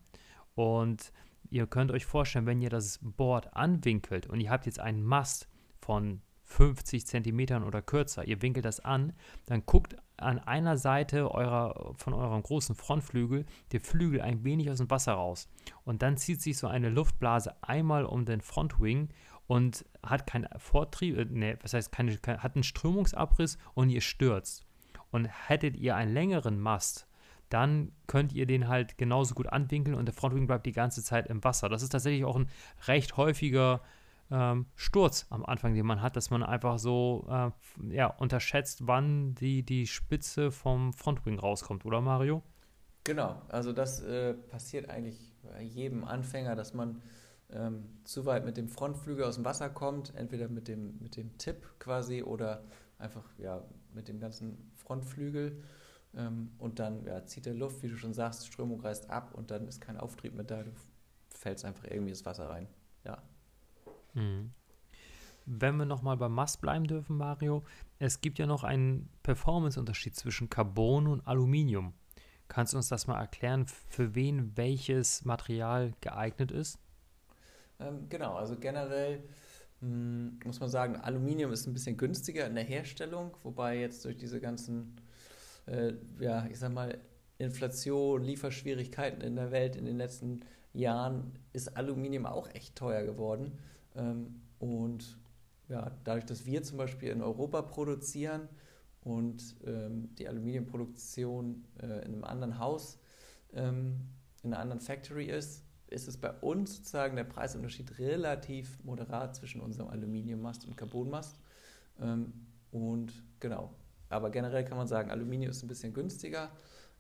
Und 0.55 1.13
ihr 1.51 1.67
könnt 1.67 1.91
euch 1.93 2.07
vorstellen, 2.07 2.47
wenn 2.47 2.61
ihr 2.61 2.71
das 2.71 2.99
Board 3.03 3.55
anwinkelt 3.55 4.27
und 4.27 4.41
ihr 4.41 4.51
habt 4.51 4.67
jetzt 4.67 4.81
einen 4.81 5.03
Mast 5.03 5.49
von 5.79 6.23
50 6.43 7.07
Zentimetern 7.07 7.65
oder 7.65 7.83
kürzer, 7.83 8.27
ihr 8.27 8.43
winkelt 8.43 8.65
das 8.65 8.81
an, 8.81 9.13
dann 9.47 9.65
guckt 9.67 9.97
an 10.17 10.39
einer 10.39 10.77
Seite 10.77 11.31
eurer, 11.31 11.95
von 11.97 12.15
eurem 12.15 12.43
großen 12.43 12.75
Frontflügel 12.75 13.47
der 13.73 13.81
Flügel 13.81 14.21
ein 14.21 14.45
wenig 14.45 14.71
aus 14.71 14.79
dem 14.79 14.91
Wasser 14.91 15.15
raus. 15.15 15.49
Und 15.85 16.03
dann 16.03 16.17
zieht 16.17 16.41
sich 16.41 16.57
so 16.59 16.67
eine 16.67 16.89
Luftblase 16.89 17.55
einmal 17.63 18.05
um 18.05 18.25
den 18.25 18.41
Frontwing 18.41 19.09
und 19.47 19.85
hat 20.03 20.27
keinen 20.27 20.49
Vortrieb, 20.59 21.19
äh, 21.19 21.25
ne, 21.25 21.59
was 21.63 21.75
heißt, 21.75 21.93
keine, 21.93 22.19
hat 22.25 22.55
einen 22.55 22.63
Strömungsabriss 22.63 23.59
und 23.75 23.91
ihr 23.91 24.01
stürzt. 24.01 24.65
Und 25.11 25.27
hättet 25.27 25.77
ihr 25.77 25.97
einen 25.97 26.13
längeren 26.13 26.59
Mast, 26.59 27.07
dann 27.55 27.93
könnt 28.09 28.33
ihr 28.33 28.47
den 28.47 28.67
halt 28.67 28.99
genauso 28.99 29.35
gut 29.35 29.47
anwinkeln 29.47 29.97
und 29.97 30.07
der 30.07 30.13
Frontwing 30.13 30.49
bleibt 30.49 30.67
die 30.67 30.73
ganze 30.73 31.05
Zeit 31.05 31.29
im 31.29 31.45
Wasser. 31.45 31.69
Das 31.69 31.83
ist 31.83 31.91
tatsächlich 31.91 32.25
auch 32.25 32.35
ein 32.35 32.49
recht 32.89 33.17
häufiger 33.17 33.81
ähm, 34.29 34.67
Sturz 34.75 35.27
am 35.31 35.45
Anfang, 35.45 35.73
den 35.75 35.87
man 35.87 36.03
hat, 36.03 36.17
dass 36.17 36.31
man 36.31 36.43
einfach 36.43 36.81
so 36.81 37.25
äh, 37.31 37.95
ja, 37.95 38.07
unterschätzt, 38.09 38.89
wann 38.89 39.37
die, 39.37 39.63
die 39.63 39.87
Spitze 39.87 40.51
vom 40.51 40.93
Frontwing 40.93 41.39
rauskommt, 41.39 41.85
oder 41.85 42.01
Mario? 42.01 42.43
Genau, 43.05 43.41
also 43.51 43.73
das 43.73 44.03
äh, 44.03 44.35
passiert 44.35 44.91
eigentlich 44.91 45.33
bei 45.45 45.63
jedem 45.63 46.05
Anfänger, 46.05 46.57
dass 46.57 46.75
man 46.75 47.01
ähm, 47.53 47.85
zu 48.03 48.27
weit 48.27 48.45
mit 48.45 48.57
dem 48.57 48.69
Frontflügel 48.69 49.25
aus 49.25 49.37
dem 49.37 49.45
Wasser 49.45 49.71
kommt, 49.71 50.13
entweder 50.17 50.49
mit 50.49 50.67
dem, 50.67 50.99
mit 51.01 51.17
dem 51.17 51.39
Tipp 51.39 51.79
quasi 51.79 52.25
oder 52.25 52.65
einfach 52.99 53.25
ja, 53.39 53.63
mit 53.95 54.09
dem 54.09 54.19
ganzen 54.19 54.73
Frontflügel. 54.75 55.63
Ähm, 56.17 56.53
und 56.59 56.79
dann 56.79 57.05
ja, 57.07 57.25
zieht 57.25 57.47
der 57.47 57.55
Luft, 57.55 57.83
wie 57.83 57.89
du 57.89 57.97
schon 57.97 58.15
sagst, 58.15 58.47
Strömung 58.47 58.81
reißt 58.81 59.11
ab 59.11 59.35
und 59.35 59.51
dann 59.51 59.67
ist 59.67 59.81
kein 59.81 59.97
Auftrieb 59.97 60.35
mehr 60.35 60.45
da, 60.45 60.63
du 60.63 60.71
fällst 61.29 61.65
einfach 61.65 61.85
irgendwie 61.85 62.11
ins 62.11 62.25
Wasser 62.25 62.49
rein. 62.49 62.69
Ja. 63.05 63.23
Mhm. 64.15 64.53
Wenn 65.47 65.77
wir 65.77 65.85
nochmal 65.85 66.17
beim 66.17 66.33
Mast 66.33 66.61
bleiben 66.63 66.87
dürfen, 66.87 67.19
Mario, 67.19 67.65
es 67.99 68.21
gibt 68.21 68.39
ja 68.39 68.47
noch 68.47 68.65
einen 68.65 69.11
Performance-Unterschied 69.23 70.17
zwischen 70.17 70.49
Carbon 70.49 71.07
und 71.07 71.27
Aluminium. 71.27 71.93
Kannst 72.49 72.73
du 72.73 72.79
uns 72.79 72.89
das 72.89 73.07
mal 73.07 73.21
erklären, 73.21 73.67
für 73.67 74.15
wen 74.15 74.57
welches 74.57 75.25
Material 75.25 75.93
geeignet 76.01 76.51
ist? 76.51 76.79
Ähm, 77.81 78.09
genau, 78.09 78.37
also 78.37 78.57
generell 78.57 79.25
mh, 79.81 79.89
hm, 79.89 80.41
muss 80.45 80.61
man 80.61 80.69
sagen, 80.69 80.97
Aluminium 80.97 81.53
ist 81.53 81.67
ein 81.67 81.73
bisschen 81.73 81.97
günstiger 81.97 82.47
in 82.47 82.55
der 82.55 82.65
Herstellung, 82.65 83.37
wobei 83.43 83.81
jetzt 83.81 84.05
durch 84.05 84.17
diese 84.17 84.41
ganzen, 84.41 84.97
äh, 85.67 85.95
ja, 86.21 86.47
ich 86.47 86.59
sag 86.59 86.73
mal, 86.73 86.99
Inflation, 87.39 88.23
Lieferschwierigkeiten 88.23 89.21
in 89.21 89.37
der 89.37 89.51
Welt 89.51 89.77
in 89.77 89.85
den 89.85 89.97
letzten 89.97 90.41
Jahren 90.73 91.33
ist 91.53 91.77
Aluminium 91.77 92.27
auch 92.27 92.49
echt 92.55 92.77
teuer 92.77 93.03
geworden. 93.05 93.59
Ähm, 93.97 94.41
und 94.59 95.19
ja, 95.69 95.91
dadurch, 96.05 96.27
dass 96.27 96.47
wir 96.47 96.63
zum 96.63 96.79
Beispiel 96.79 97.11
in 97.11 97.23
Europa 97.23 97.63
produzieren 97.63 98.49
und 99.03 99.57
ähm, 99.67 100.15
die 100.17 100.29
Aluminiumproduktion 100.29 101.65
äh, 101.81 102.05
in 102.05 102.15
einem 102.15 102.25
anderen 102.25 102.59
Haus, 102.59 102.99
ähm, 103.53 104.01
in 104.43 104.53
einer 104.53 104.61
anderen 104.61 104.81
Factory 104.81 105.27
ist, 105.27 105.65
ist 105.89 106.09
es 106.09 106.17
bei 106.17 106.31
uns 106.31 106.77
sozusagen 106.77 107.17
der 107.17 107.25
Preisunterschied 107.25 107.99
relativ 107.99 108.83
moderat 108.85 109.37
zwischen 109.37 109.61
unserem 109.61 109.89
Aluminiummast 109.89 110.67
und 110.67 110.77
Carbonmast. 110.77 111.39
Ähm, 112.01 112.33
und 112.73 113.13
genau, 113.41 113.73
aber 114.15 114.31
generell 114.31 114.65
kann 114.65 114.79
man 114.79 114.87
sagen, 114.87 115.11
Aluminium 115.11 115.51
ist 115.51 115.63
ein 115.63 115.69
bisschen 115.69 115.93
günstiger, 115.93 116.51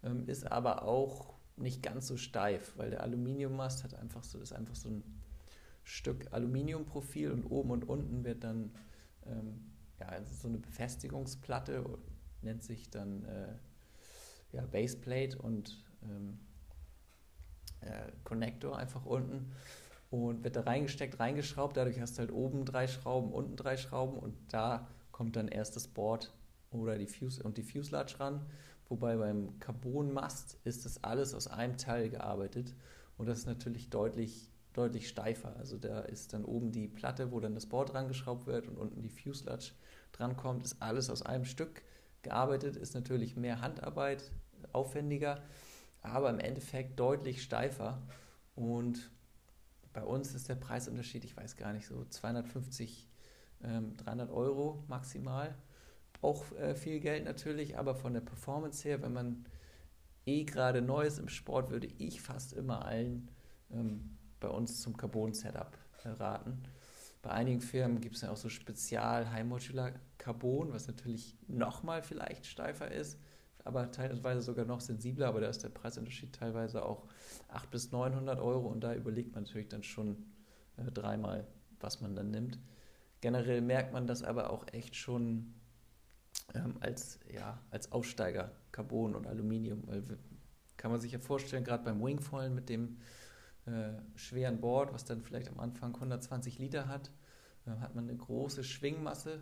ähm, 0.02 0.28
ist 0.28 0.50
aber 0.50 0.82
auch 0.82 1.34
nicht 1.56 1.82
ganz 1.82 2.08
so 2.08 2.16
steif, 2.16 2.72
weil 2.76 2.90
der 2.90 3.02
Aluminiummast 3.02 3.84
hat 3.84 3.94
einfach 3.94 4.24
so, 4.24 4.40
ist 4.40 4.52
einfach 4.52 4.74
so 4.74 4.88
ein 4.88 5.04
Stück 5.84 6.32
Aluminiumprofil 6.32 7.30
und 7.30 7.44
oben 7.44 7.70
und 7.70 7.88
unten 7.88 8.24
wird 8.24 8.42
dann 8.42 8.72
ähm, 9.26 9.70
ja, 10.00 10.08
so 10.24 10.48
eine 10.48 10.58
Befestigungsplatte, 10.58 11.84
nennt 12.42 12.64
sich 12.64 12.90
dann 12.90 13.24
äh, 13.24 13.54
ja, 14.56 14.66
Baseplate 14.66 15.38
und 15.38 15.84
ähm, 16.02 16.38
äh, 17.80 18.10
Connector 18.24 18.76
einfach 18.76 19.06
unten 19.06 19.52
und 20.10 20.42
wird 20.42 20.56
da 20.56 20.62
reingesteckt, 20.62 21.20
reingeschraubt. 21.20 21.76
Dadurch 21.76 22.00
hast 22.00 22.16
du 22.16 22.20
halt 22.20 22.32
oben 22.32 22.64
drei 22.64 22.88
Schrauben, 22.88 23.32
unten 23.32 23.56
drei 23.56 23.76
Schrauben 23.76 24.18
und 24.18 24.34
da 24.48 24.88
kommt 25.12 25.36
dann 25.36 25.48
erst 25.48 25.76
das 25.76 25.86
Board 25.86 26.32
oder 26.80 26.98
die 26.98 27.06
Fuse 27.06 27.42
und 27.42 27.56
die 27.56 27.62
Fuselage 27.62 28.18
ran. 28.20 28.44
Wobei 28.88 29.16
beim 29.16 29.58
Carbonmast 29.60 30.58
ist 30.64 30.84
das 30.84 31.02
alles 31.02 31.34
aus 31.34 31.48
einem 31.48 31.76
Teil 31.76 32.10
gearbeitet 32.10 32.74
und 33.16 33.26
das 33.26 33.40
ist 33.40 33.46
natürlich 33.46 33.90
deutlich, 33.90 34.50
deutlich 34.72 35.08
steifer. 35.08 35.56
Also 35.56 35.78
da 35.78 36.00
ist 36.00 36.32
dann 36.32 36.44
oben 36.44 36.72
die 36.72 36.88
Platte, 36.88 37.32
wo 37.32 37.40
dann 37.40 37.54
das 37.54 37.66
Board 37.66 37.94
rangeschraubt 37.94 38.46
wird 38.46 38.68
und 38.68 38.76
unten 38.76 39.02
die 39.02 39.08
Fuselage 39.08 39.72
drankommt, 40.12 40.64
ist 40.64 40.82
alles 40.82 41.10
aus 41.10 41.22
einem 41.22 41.44
Stück 41.44 41.82
gearbeitet, 42.22 42.76
ist 42.76 42.94
natürlich 42.94 43.36
mehr 43.36 43.60
Handarbeit, 43.60 44.30
aufwendiger, 44.72 45.42
aber 46.02 46.30
im 46.30 46.38
Endeffekt 46.38 46.98
deutlich 46.98 47.42
steifer. 47.42 48.02
Und 48.54 49.10
bei 49.92 50.02
uns 50.02 50.34
ist 50.34 50.48
der 50.48 50.56
Preisunterschied, 50.56 51.24
ich 51.24 51.36
weiß 51.36 51.56
gar 51.56 51.72
nicht, 51.72 51.86
so 51.86 52.04
250, 52.04 53.08
ähm, 53.62 53.96
300 53.96 54.30
Euro 54.30 54.84
maximal. 54.88 55.54
Auch 56.24 56.50
äh, 56.52 56.74
viel 56.74 57.00
Geld 57.00 57.24
natürlich, 57.24 57.78
aber 57.78 57.94
von 57.94 58.14
der 58.14 58.20
Performance 58.20 58.86
her, 58.88 59.02
wenn 59.02 59.12
man 59.12 59.46
eh 60.26 60.44
gerade 60.44 60.80
Neues 60.80 61.18
im 61.18 61.28
Sport, 61.28 61.70
würde 61.70 61.88
ich 61.98 62.20
fast 62.20 62.52
immer 62.52 62.84
allen 62.84 63.28
ähm, 63.70 64.16
bei 64.40 64.48
uns 64.48 64.80
zum 64.80 64.96
Carbon-Setup 64.96 65.76
äh, 66.04 66.08
raten. 66.08 66.62
Bei 67.22 67.30
einigen 67.30 67.60
Firmen 67.60 68.00
gibt 68.00 68.16
es 68.16 68.22
ja 68.22 68.30
auch 68.30 68.36
so 68.36 68.48
Spezial 68.48 69.30
High 69.30 69.44
Modular 69.44 69.92
Carbon, 70.18 70.72
was 70.72 70.86
natürlich 70.86 71.36
nochmal 71.46 72.02
vielleicht 72.02 72.46
steifer 72.46 72.90
ist 72.90 73.18
aber 73.64 73.90
teilweise 73.90 74.42
sogar 74.42 74.66
noch 74.66 74.80
sensibler, 74.80 75.28
aber 75.28 75.40
da 75.40 75.48
ist 75.48 75.64
der 75.64 75.70
Preisunterschied 75.70 76.34
teilweise 76.34 76.84
auch 76.84 77.06
800 77.48 77.70
bis 77.70 77.92
900 77.92 78.38
Euro 78.38 78.68
und 78.68 78.84
da 78.84 78.94
überlegt 78.94 79.34
man 79.34 79.44
natürlich 79.44 79.68
dann 79.68 79.82
schon 79.82 80.24
äh, 80.76 80.90
dreimal, 80.92 81.46
was 81.80 82.00
man 82.00 82.14
dann 82.14 82.30
nimmt. 82.30 82.58
Generell 83.22 83.62
merkt 83.62 83.92
man 83.92 84.06
das 84.06 84.22
aber 84.22 84.50
auch 84.50 84.66
echt 84.72 84.94
schon 84.94 85.54
ähm, 86.54 86.76
als, 86.80 87.20
ja, 87.32 87.60
als 87.70 87.92
Aussteiger, 87.92 88.52
Carbon 88.72 89.14
und 89.14 89.26
Aluminium, 89.26 89.86
weil 89.86 90.02
kann 90.76 90.90
man 90.90 91.00
sich 91.00 91.12
ja 91.12 91.18
vorstellen, 91.18 91.64
gerade 91.64 91.84
beim 91.84 92.02
Wingfoilen 92.04 92.54
mit 92.54 92.68
dem 92.68 92.98
äh, 93.66 93.92
schweren 94.16 94.60
Board, 94.60 94.92
was 94.92 95.04
dann 95.04 95.22
vielleicht 95.22 95.48
am 95.48 95.60
Anfang 95.60 95.94
120 95.94 96.58
Liter 96.58 96.88
hat, 96.88 97.10
äh, 97.66 97.70
hat 97.70 97.94
man 97.94 98.08
eine 98.08 98.16
große 98.16 98.64
Schwingmasse, 98.64 99.40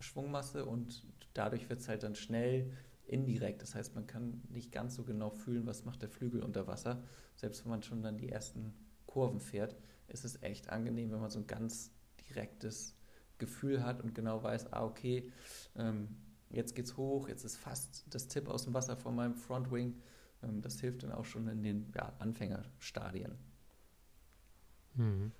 Schwungmasse 0.00 0.66
und 0.66 1.06
dadurch 1.34 1.68
wird 1.70 1.80
es 1.80 1.88
halt 1.88 2.02
dann 2.02 2.14
schnell 2.14 2.72
indirekt. 3.06 3.62
Das 3.62 3.74
heißt, 3.74 3.94
man 3.94 4.06
kann 4.06 4.42
nicht 4.50 4.72
ganz 4.72 4.94
so 4.94 5.04
genau 5.04 5.30
fühlen, 5.30 5.66
was 5.66 5.84
macht 5.84 6.02
der 6.02 6.08
Flügel 6.08 6.42
unter 6.42 6.66
Wasser. 6.66 7.02
Selbst 7.36 7.64
wenn 7.64 7.70
man 7.70 7.82
schon 7.82 8.02
dann 8.02 8.18
die 8.18 8.28
ersten 8.28 8.74
Kurven 9.06 9.40
fährt, 9.40 9.76
ist 10.08 10.24
es 10.24 10.42
echt 10.42 10.70
angenehm, 10.70 11.10
wenn 11.10 11.20
man 11.20 11.30
so 11.30 11.38
ein 11.38 11.46
ganz 11.46 11.92
direktes 12.28 12.96
Gefühl 13.40 13.84
hat 13.84 14.00
und 14.00 14.14
genau 14.14 14.42
weiß, 14.42 14.72
ah, 14.72 14.84
okay, 14.84 15.32
ähm, 15.76 16.16
jetzt 16.50 16.76
geht's 16.76 16.96
hoch, 16.96 17.28
jetzt 17.28 17.44
ist 17.44 17.56
fast 17.56 18.04
das 18.10 18.28
Tipp 18.28 18.48
aus 18.48 18.64
dem 18.64 18.74
Wasser 18.74 18.96
von 18.96 19.16
meinem 19.16 19.34
Frontwing. 19.34 19.96
Ähm, 20.42 20.62
das 20.62 20.80
hilft 20.80 21.02
dann 21.02 21.12
auch 21.12 21.24
schon 21.24 21.48
in 21.48 21.62
den 21.62 21.92
ja, 21.96 22.12
Anfängerstadien. 22.20 23.34
Mhm. 24.94 25.32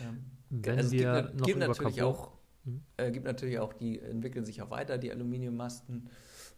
Ähm, 0.00 0.24
Wenn 0.50 0.78
also 0.78 0.92
wir 0.92 1.22
gibt, 1.22 1.34
noch 1.40 1.46
gibt 1.46 1.58
natürlich 1.58 2.02
auch, 2.02 2.32
mhm. 2.64 2.82
äh, 2.96 3.10
gibt 3.10 3.26
natürlich 3.26 3.58
auch, 3.58 3.72
die 3.72 3.98
entwickeln 3.98 4.44
sich 4.44 4.62
auch 4.62 4.70
weiter, 4.70 4.98
die 4.98 5.10
Aluminiummasten. 5.10 6.08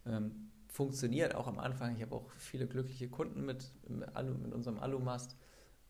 Ähm, 0.07 0.51
funktioniert 0.69 1.35
auch 1.35 1.47
am 1.47 1.59
Anfang. 1.59 1.97
Ich 1.97 2.03
habe 2.03 2.15
auch 2.15 2.31
viele 2.39 2.67
glückliche 2.67 3.09
Kunden 3.09 3.45
mit, 3.45 3.71
mit, 3.89 4.15
Alu, 4.15 4.35
mit 4.35 4.53
unserem 4.53 4.79
Alumast. 4.79 5.37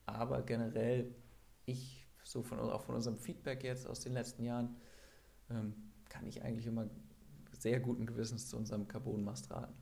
Aber 0.07 0.43
generell, 0.43 1.15
ich, 1.67 2.00
so 2.25 2.43
von, 2.43 2.59
auch 2.59 2.83
von 2.83 2.95
unserem 2.95 3.17
Feedback 3.17 3.65
jetzt 3.65 3.87
aus 3.87 4.01
den 4.01 4.13
letzten 4.13 4.45
Jahren, 4.45 4.77
ähm, 5.51 5.75
kann 6.09 6.27
ich 6.27 6.43
eigentlich 6.43 6.67
immer 6.67 6.89
sehr 7.59 7.81
guten 7.81 8.07
Gewissens 8.07 8.49
zu 8.49 8.57
unserem 8.57 8.89
Carbonmast 8.89 9.51
raten. 9.51 9.75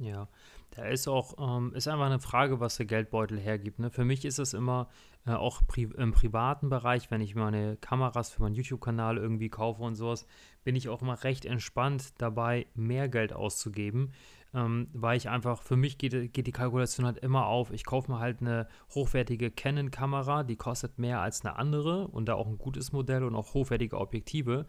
Ja, 0.00 0.28
da 0.70 0.86
ist 0.86 1.08
auch, 1.08 1.34
ähm, 1.38 1.74
ist 1.74 1.86
einfach 1.86 2.06
eine 2.06 2.20
Frage, 2.20 2.58
was 2.58 2.76
der 2.76 2.86
Geldbeutel 2.86 3.38
hergibt. 3.38 3.78
Ne? 3.78 3.90
Für 3.90 4.04
mich 4.04 4.24
ist 4.24 4.38
es 4.38 4.54
immer 4.54 4.88
äh, 5.26 5.32
auch 5.32 5.60
pri 5.66 5.82
im 5.82 6.12
privaten 6.12 6.70
Bereich, 6.70 7.10
wenn 7.10 7.20
ich 7.20 7.34
meine 7.34 7.76
Kameras 7.76 8.30
für 8.30 8.40
meinen 8.42 8.54
YouTube-Kanal 8.54 9.18
irgendwie 9.18 9.50
kaufe 9.50 9.82
und 9.82 9.96
sowas, 9.96 10.26
bin 10.64 10.74
ich 10.74 10.88
auch 10.88 11.02
immer 11.02 11.22
recht 11.22 11.44
entspannt 11.44 12.14
dabei, 12.16 12.66
mehr 12.74 13.10
Geld 13.10 13.34
auszugeben, 13.34 14.12
ähm, 14.54 14.88
weil 14.92 15.16
ich 15.16 15.28
einfach, 15.28 15.62
für 15.62 15.76
mich 15.76 15.98
geht, 15.98 16.32
geht 16.32 16.46
die 16.46 16.52
Kalkulation 16.52 17.06
halt 17.06 17.18
immer 17.18 17.46
auf. 17.46 17.70
Ich 17.70 17.84
kaufe 17.84 18.10
mir 18.10 18.18
halt 18.18 18.40
eine 18.40 18.68
hochwertige 18.94 19.50
Canon-Kamera, 19.50 20.42
die 20.42 20.56
kostet 20.56 20.98
mehr 20.98 21.20
als 21.20 21.44
eine 21.44 21.56
andere 21.56 22.08
und 22.08 22.28
da 22.28 22.34
auch 22.34 22.46
ein 22.46 22.58
gutes 22.58 22.92
Modell 22.92 23.24
und 23.24 23.34
auch 23.34 23.54
hochwertige 23.54 23.98
Objektive 23.98 24.66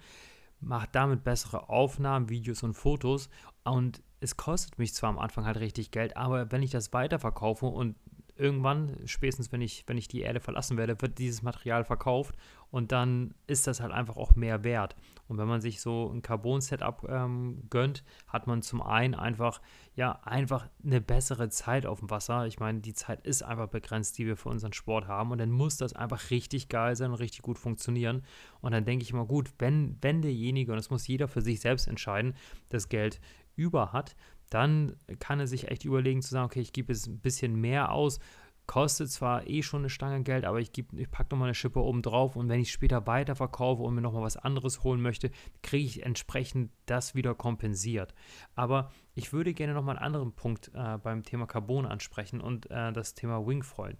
mache 0.61 0.87
damit 0.91 1.23
bessere 1.23 1.69
Aufnahmen, 1.69 2.29
Videos 2.29 2.63
und 2.63 2.75
Fotos 2.75 3.29
und 3.63 4.01
es 4.19 4.37
kostet 4.37 4.77
mich 4.77 4.93
zwar 4.93 5.09
am 5.09 5.17
Anfang 5.17 5.45
halt 5.45 5.59
richtig 5.59 5.91
Geld, 5.91 6.15
aber 6.15 6.51
wenn 6.51 6.61
ich 6.61 6.69
das 6.69 6.93
weiterverkaufe 6.93 7.65
und 7.65 7.95
irgendwann, 8.41 8.97
spätestens 9.05 9.51
wenn 9.51 9.61
ich, 9.61 9.83
wenn 9.87 9.97
ich 9.97 10.07
die 10.07 10.21
Erde 10.21 10.39
verlassen 10.39 10.75
werde, 10.75 10.99
wird 11.01 11.19
dieses 11.19 11.43
Material 11.43 11.85
verkauft 11.85 12.35
und 12.71 12.91
dann 12.91 13.35
ist 13.45 13.67
das 13.67 13.79
halt 13.79 13.91
einfach 13.91 14.17
auch 14.17 14.35
mehr 14.35 14.63
wert. 14.63 14.95
Und 15.27 15.37
wenn 15.37 15.47
man 15.47 15.61
sich 15.61 15.79
so 15.79 16.11
ein 16.11 16.21
Carbon-Setup 16.21 17.07
ähm, 17.07 17.63
gönnt, 17.69 18.03
hat 18.27 18.47
man 18.47 18.63
zum 18.63 18.81
einen 18.81 19.13
einfach, 19.13 19.61
ja, 19.95 20.19
einfach 20.23 20.67
eine 20.83 20.99
bessere 20.99 21.49
Zeit 21.49 21.85
auf 21.85 21.99
dem 21.99 22.09
Wasser. 22.09 22.47
Ich 22.47 22.59
meine, 22.59 22.79
die 22.79 22.93
Zeit 22.93 23.25
ist 23.25 23.43
einfach 23.43 23.67
begrenzt, 23.67 24.17
die 24.17 24.25
wir 24.25 24.35
für 24.35 24.49
unseren 24.49 24.73
Sport 24.73 25.07
haben 25.07 25.31
und 25.31 25.37
dann 25.37 25.51
muss 25.51 25.77
das 25.77 25.93
einfach 25.93 26.31
richtig 26.31 26.67
geil 26.67 26.95
sein 26.95 27.11
und 27.11 27.19
richtig 27.19 27.43
gut 27.43 27.59
funktionieren. 27.59 28.23
Und 28.61 28.71
dann 28.71 28.85
denke 28.85 29.03
ich 29.03 29.11
immer, 29.11 29.25
gut, 29.25 29.51
wenn, 29.59 29.97
wenn 30.01 30.21
derjenige, 30.21 30.71
und 30.71 30.77
das 30.77 30.89
muss 30.89 31.07
jeder 31.07 31.27
für 31.27 31.41
sich 31.41 31.59
selbst 31.59 31.87
entscheiden, 31.87 32.33
das 32.69 32.89
Geld 32.89 33.21
über 33.55 33.93
hat, 33.93 34.15
dann 34.51 34.97
kann 35.19 35.39
er 35.39 35.47
sich 35.47 35.69
echt 35.69 35.85
überlegen 35.85 36.21
zu 36.21 36.29
sagen, 36.29 36.45
okay, 36.45 36.59
ich 36.59 36.73
gebe 36.73 36.93
jetzt 36.93 37.07
ein 37.07 37.19
bisschen 37.19 37.55
mehr 37.55 37.91
aus, 37.91 38.19
kostet 38.67 39.09
zwar 39.09 39.47
eh 39.47 39.63
schon 39.63 39.81
eine 39.81 39.89
Stange 39.89 40.23
Geld, 40.23 40.45
aber 40.45 40.59
ich, 40.59 40.71
ich 40.77 41.09
packe 41.09 41.29
nochmal 41.31 41.47
eine 41.47 41.55
Schippe 41.55 41.79
oben 41.79 42.01
drauf 42.01 42.35
und 42.35 42.49
wenn 42.49 42.59
ich 42.59 42.71
später 42.71 43.07
weiterverkaufe 43.07 43.81
und 43.81 43.95
mir 43.95 44.01
nochmal 44.01 44.23
was 44.23 44.37
anderes 44.37 44.83
holen 44.83 45.01
möchte, 45.01 45.31
kriege 45.63 45.85
ich 45.85 46.05
entsprechend 46.05 46.71
das 46.85 47.15
wieder 47.15 47.33
kompensiert. 47.33 48.13
Aber 48.53 48.91
ich 49.15 49.33
würde 49.33 49.53
gerne 49.53 49.73
nochmal 49.73 49.97
einen 49.97 50.05
anderen 50.05 50.33
Punkt 50.33 50.71
äh, 50.73 50.97
beim 50.97 51.23
Thema 51.23 51.47
Carbon 51.47 51.85
ansprechen 51.85 52.39
und 52.39 52.69
äh, 52.69 52.93
das 52.93 53.13
Thema 53.13 53.45
Wingfoil. 53.45 53.97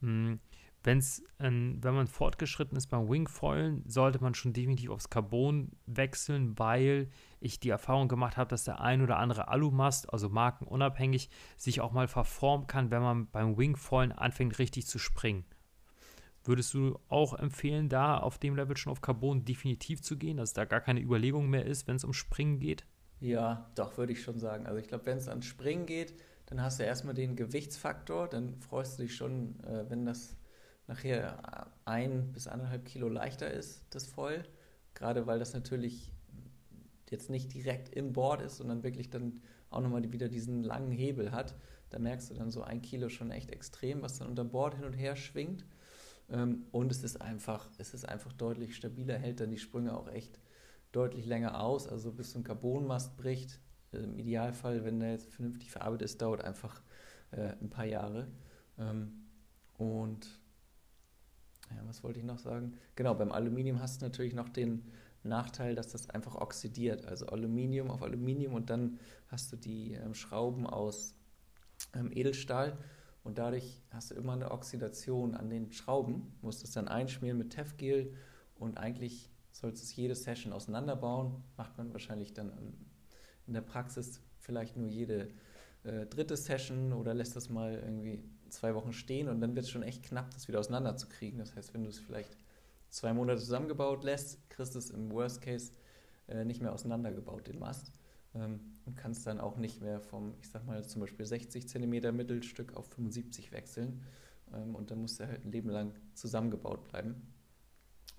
Hm, 0.00 0.38
Wenn's, 0.84 1.22
ähm, 1.40 1.78
wenn 1.80 1.94
man 1.94 2.06
fortgeschritten 2.06 2.76
ist 2.76 2.88
beim 2.88 3.08
Wingfoilen, 3.08 3.82
sollte 3.88 4.22
man 4.22 4.34
schon 4.34 4.52
definitiv 4.52 4.90
aufs 4.90 5.08
Carbon 5.08 5.72
wechseln, 5.86 6.58
weil 6.58 7.08
ich 7.44 7.60
die 7.60 7.68
Erfahrung 7.68 8.08
gemacht 8.08 8.36
habe, 8.36 8.48
dass 8.48 8.64
der 8.64 8.80
ein 8.80 9.02
oder 9.02 9.18
andere 9.18 9.48
Alumast, 9.48 10.12
also 10.12 10.28
markenunabhängig, 10.28 11.30
sich 11.56 11.80
auch 11.80 11.92
mal 11.92 12.08
verformen 12.08 12.66
kann, 12.66 12.90
wenn 12.90 13.02
man 13.02 13.30
beim 13.30 13.56
Wingfoilen 13.56 14.12
anfängt 14.12 14.58
richtig 14.58 14.86
zu 14.86 14.98
springen. 14.98 15.44
Würdest 16.44 16.74
du 16.74 16.98
auch 17.08 17.34
empfehlen, 17.34 17.88
da 17.88 18.18
auf 18.18 18.38
dem 18.38 18.54
Level 18.54 18.76
schon 18.76 18.92
auf 18.92 19.00
Carbon 19.00 19.44
definitiv 19.44 20.02
zu 20.02 20.18
gehen, 20.18 20.36
dass 20.36 20.52
da 20.52 20.66
gar 20.66 20.80
keine 20.80 21.00
Überlegung 21.00 21.48
mehr 21.48 21.64
ist, 21.64 21.86
wenn 21.86 21.96
es 21.96 22.04
um 22.04 22.12
Springen 22.12 22.58
geht? 22.58 22.84
Ja, 23.20 23.70
doch, 23.74 23.96
würde 23.96 24.12
ich 24.12 24.22
schon 24.22 24.38
sagen. 24.38 24.66
Also 24.66 24.78
ich 24.78 24.88
glaube, 24.88 25.06
wenn 25.06 25.16
es 25.16 25.28
ans 25.28 25.46
Springen 25.46 25.86
geht, 25.86 26.14
dann 26.46 26.62
hast 26.62 26.78
du 26.78 26.84
erstmal 26.84 27.14
den 27.14 27.36
Gewichtsfaktor, 27.36 28.28
dann 28.28 28.60
freust 28.60 28.98
du 28.98 29.04
dich 29.04 29.16
schon, 29.16 29.58
äh, 29.64 29.88
wenn 29.88 30.04
das 30.04 30.36
nachher 30.86 31.70
ein 31.86 32.32
bis 32.32 32.46
anderthalb 32.46 32.84
Kilo 32.84 33.08
leichter 33.08 33.50
ist, 33.50 33.86
das 33.90 34.06
voll. 34.06 34.44
Gerade 34.92 35.26
weil 35.26 35.38
das 35.38 35.54
natürlich 35.54 36.12
jetzt 37.14 37.30
nicht 37.30 37.54
direkt 37.54 37.88
im 37.88 38.12
Board 38.12 38.42
ist, 38.42 38.58
sondern 38.58 38.82
wirklich 38.82 39.10
dann 39.10 39.40
auch 39.70 39.80
nochmal 39.80 40.12
wieder 40.12 40.28
diesen 40.28 40.62
langen 40.62 40.92
Hebel 40.92 41.32
hat. 41.32 41.54
Da 41.90 41.98
merkst 41.98 42.30
du 42.30 42.34
dann 42.34 42.50
so 42.50 42.62
ein 42.62 42.82
Kilo 42.82 43.08
schon 43.08 43.30
echt 43.30 43.50
extrem, 43.50 44.02
was 44.02 44.18
dann 44.18 44.28
unter 44.28 44.44
Bord 44.44 44.74
hin 44.74 44.84
und 44.84 44.92
her 44.92 45.16
schwingt. 45.16 45.64
Ähm, 46.28 46.64
und 46.72 46.90
es 46.90 47.02
ist 47.02 47.20
einfach, 47.20 47.68
es 47.78 47.94
ist 47.94 48.08
einfach 48.08 48.32
deutlich 48.32 48.76
stabiler, 48.76 49.16
hält 49.18 49.40
dann 49.40 49.50
die 49.50 49.58
Sprünge 49.58 49.96
auch 49.96 50.08
echt 50.08 50.38
deutlich 50.92 51.26
länger 51.26 51.60
aus. 51.60 51.88
Also 51.88 52.12
bis 52.12 52.32
so 52.32 52.38
ein 52.38 52.44
Carbonmast 52.44 53.16
bricht, 53.16 53.60
im 53.92 54.18
Idealfall, 54.18 54.84
wenn 54.84 54.98
der 55.00 55.12
jetzt 55.12 55.32
vernünftig 55.32 55.70
verarbeitet 55.70 56.06
ist, 56.06 56.20
dauert 56.20 56.42
einfach 56.42 56.82
äh, 57.30 57.52
ein 57.60 57.70
paar 57.70 57.86
Jahre. 57.86 58.26
Ähm, 58.78 59.24
Und 59.76 60.40
ja, 61.70 61.82
was 61.86 62.02
wollte 62.02 62.18
ich 62.18 62.24
noch 62.24 62.38
sagen? 62.38 62.74
Genau, 62.96 63.14
beim 63.14 63.32
Aluminium 63.32 63.80
hast 63.80 64.00
du 64.00 64.06
natürlich 64.06 64.34
noch 64.34 64.48
den 64.48 64.84
Nachteil, 65.24 65.74
dass 65.74 65.88
das 65.88 66.10
einfach 66.10 66.36
oxidiert. 66.36 67.06
Also 67.06 67.26
Aluminium 67.26 67.90
auf 67.90 68.02
Aluminium 68.02 68.54
und 68.54 68.70
dann 68.70 68.98
hast 69.28 69.52
du 69.52 69.56
die 69.56 69.92
ähm, 69.92 70.14
Schrauben 70.14 70.66
aus 70.66 71.14
ähm, 71.94 72.10
Edelstahl 72.12 72.78
und 73.22 73.38
dadurch 73.38 73.82
hast 73.90 74.10
du 74.10 74.14
immer 74.14 74.34
eine 74.34 74.50
Oxidation 74.50 75.34
an 75.34 75.48
den 75.48 75.72
Schrauben, 75.72 76.34
musst 76.42 76.62
es 76.62 76.72
dann 76.72 76.88
einschmieren 76.88 77.38
mit 77.38 77.50
Tefgel 77.50 78.14
und 78.54 78.78
eigentlich 78.78 79.30
sollst 79.50 79.82
du 79.82 79.86
es 79.86 79.96
jede 79.96 80.14
Session 80.14 80.52
auseinanderbauen. 80.52 81.42
Macht 81.56 81.78
man 81.78 81.92
wahrscheinlich 81.92 82.34
dann 82.34 82.52
in 83.46 83.54
der 83.54 83.62
Praxis 83.62 84.20
vielleicht 84.38 84.76
nur 84.76 84.88
jede 84.88 85.30
äh, 85.84 86.06
dritte 86.06 86.36
Session 86.36 86.92
oder 86.92 87.14
lässt 87.14 87.34
das 87.36 87.48
mal 87.48 87.74
irgendwie 87.74 88.22
zwei 88.50 88.74
Wochen 88.74 88.92
stehen 88.92 89.28
und 89.28 89.40
dann 89.40 89.54
wird 89.54 89.64
es 89.64 89.70
schon 89.70 89.82
echt 89.82 90.02
knapp, 90.02 90.30
das 90.32 90.48
wieder 90.48 90.60
auseinanderzukriegen. 90.60 91.38
Das 91.38 91.56
heißt, 91.56 91.74
wenn 91.74 91.82
du 91.82 91.88
es 91.88 91.98
vielleicht 91.98 92.36
zwei 92.94 93.12
Monate 93.12 93.40
zusammengebaut 93.40 94.04
lässt, 94.04 94.48
kriegst 94.50 94.74
du 94.74 94.78
es 94.78 94.90
im 94.90 95.10
Worst 95.10 95.42
Case 95.42 95.72
äh, 96.28 96.44
nicht 96.44 96.62
mehr 96.62 96.72
auseinandergebaut, 96.72 97.46
den 97.48 97.58
Mast. 97.58 97.92
Ähm, 98.34 98.60
und 98.84 98.96
kannst 98.96 99.26
dann 99.26 99.40
auch 99.40 99.56
nicht 99.56 99.80
mehr 99.80 100.00
vom, 100.00 100.34
ich 100.40 100.48
sag 100.50 100.64
mal, 100.64 100.84
zum 100.86 101.00
Beispiel 101.00 101.26
60 101.26 101.68
cm 101.68 102.14
Mittelstück 102.16 102.74
auf 102.76 102.86
75 102.88 103.52
wechseln. 103.52 104.02
Ähm, 104.52 104.74
und 104.74 104.90
dann 104.90 105.00
musst 105.00 105.18
du 105.20 105.26
halt 105.26 105.44
ein 105.44 105.50
Leben 105.52 105.70
lang 105.70 105.94
zusammengebaut 106.14 106.84
bleiben. 106.88 107.32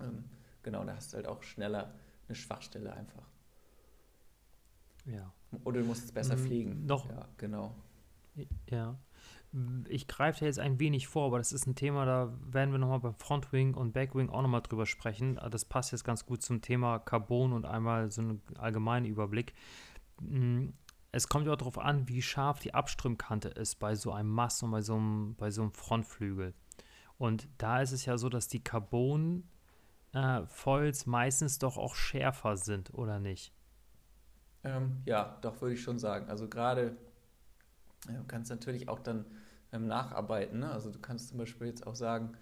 Ähm, 0.00 0.24
genau, 0.62 0.84
da 0.84 0.94
hast 0.96 1.12
du 1.12 1.16
halt 1.16 1.26
auch 1.26 1.42
schneller 1.42 1.94
eine 2.28 2.34
Schwachstelle 2.34 2.92
einfach. 2.92 3.26
Ja. 5.06 5.32
Oder 5.64 5.80
du 5.80 5.86
musst 5.86 6.04
es 6.04 6.12
besser 6.12 6.36
Mhm, 6.36 6.40
pflegen. 6.40 6.86
noch- 6.86 7.08
Ja, 7.08 7.28
genau. 7.36 7.74
Ja. 8.68 8.98
Ich 9.88 10.06
greife 10.08 10.40
da 10.40 10.46
jetzt 10.46 10.58
ein 10.58 10.78
wenig 10.80 11.08
vor, 11.08 11.26
aber 11.26 11.38
das 11.38 11.52
ist 11.52 11.66
ein 11.66 11.74
Thema, 11.74 12.04
da 12.04 12.32
werden 12.42 12.72
wir 12.72 12.78
nochmal 12.78 13.00
beim 13.00 13.14
Frontwing 13.14 13.74
und 13.74 13.92
Backwing 13.92 14.28
auch 14.28 14.42
nochmal 14.42 14.60
drüber 14.62 14.84
sprechen. 14.86 15.38
Das 15.50 15.64
passt 15.64 15.92
jetzt 15.92 16.04
ganz 16.04 16.26
gut 16.26 16.42
zum 16.42 16.60
Thema 16.60 16.98
Carbon 16.98 17.52
und 17.52 17.64
einmal 17.64 18.10
so 18.10 18.20
einen 18.20 18.42
allgemeinen 18.58 19.06
Überblick. 19.06 19.54
Mm, 20.20 20.68
Es 21.12 21.28
kommt 21.28 21.46
ja 21.46 21.52
auch 21.52 21.56
darauf 21.56 21.78
an, 21.78 22.08
wie 22.08 22.20
scharf 22.20 22.58
die 22.58 22.74
Abströmkante 22.74 23.48
ist 23.48 23.76
bei 23.76 23.94
so 23.94 24.12
einem 24.12 24.28
Mast 24.30 24.62
und 24.62 24.70
bei 24.72 24.82
so 24.82 24.96
einem, 24.96 25.34
bei 25.36 25.50
so 25.50 25.62
einem 25.62 25.72
Frontflügel. 25.72 26.52
Und 27.18 27.48
da 27.58 27.80
ist 27.80 27.92
es 27.92 28.04
ja 28.04 28.18
so, 28.18 28.28
dass 28.28 28.48
die 28.48 28.62
Carbon-Foils 28.62 29.46
meistens 31.06 31.58
doch 31.58 31.78
auch 31.78 31.94
schärfer 31.94 32.56
sind, 32.58 32.92
oder 32.92 33.18
nicht? 33.20 33.54
Ähm, 34.64 35.00
ja, 35.06 35.38
doch 35.40 35.60
würde 35.62 35.74
ich 35.74 35.82
schon 35.82 35.98
sagen. 35.98 36.28
Also 36.28 36.48
gerade 36.48 36.96
du 38.06 38.24
kannst 38.26 38.50
natürlich 38.50 38.88
auch 38.88 39.00
dann 39.00 39.24
ähm, 39.72 39.86
nacharbeiten. 39.86 40.60
Ne? 40.60 40.70
Also 40.70 40.90
du 40.90 40.98
kannst 40.98 41.28
zum 41.28 41.38
Beispiel 41.38 41.66
jetzt 41.66 41.86
auch 41.86 41.94
sagen, 41.94 42.36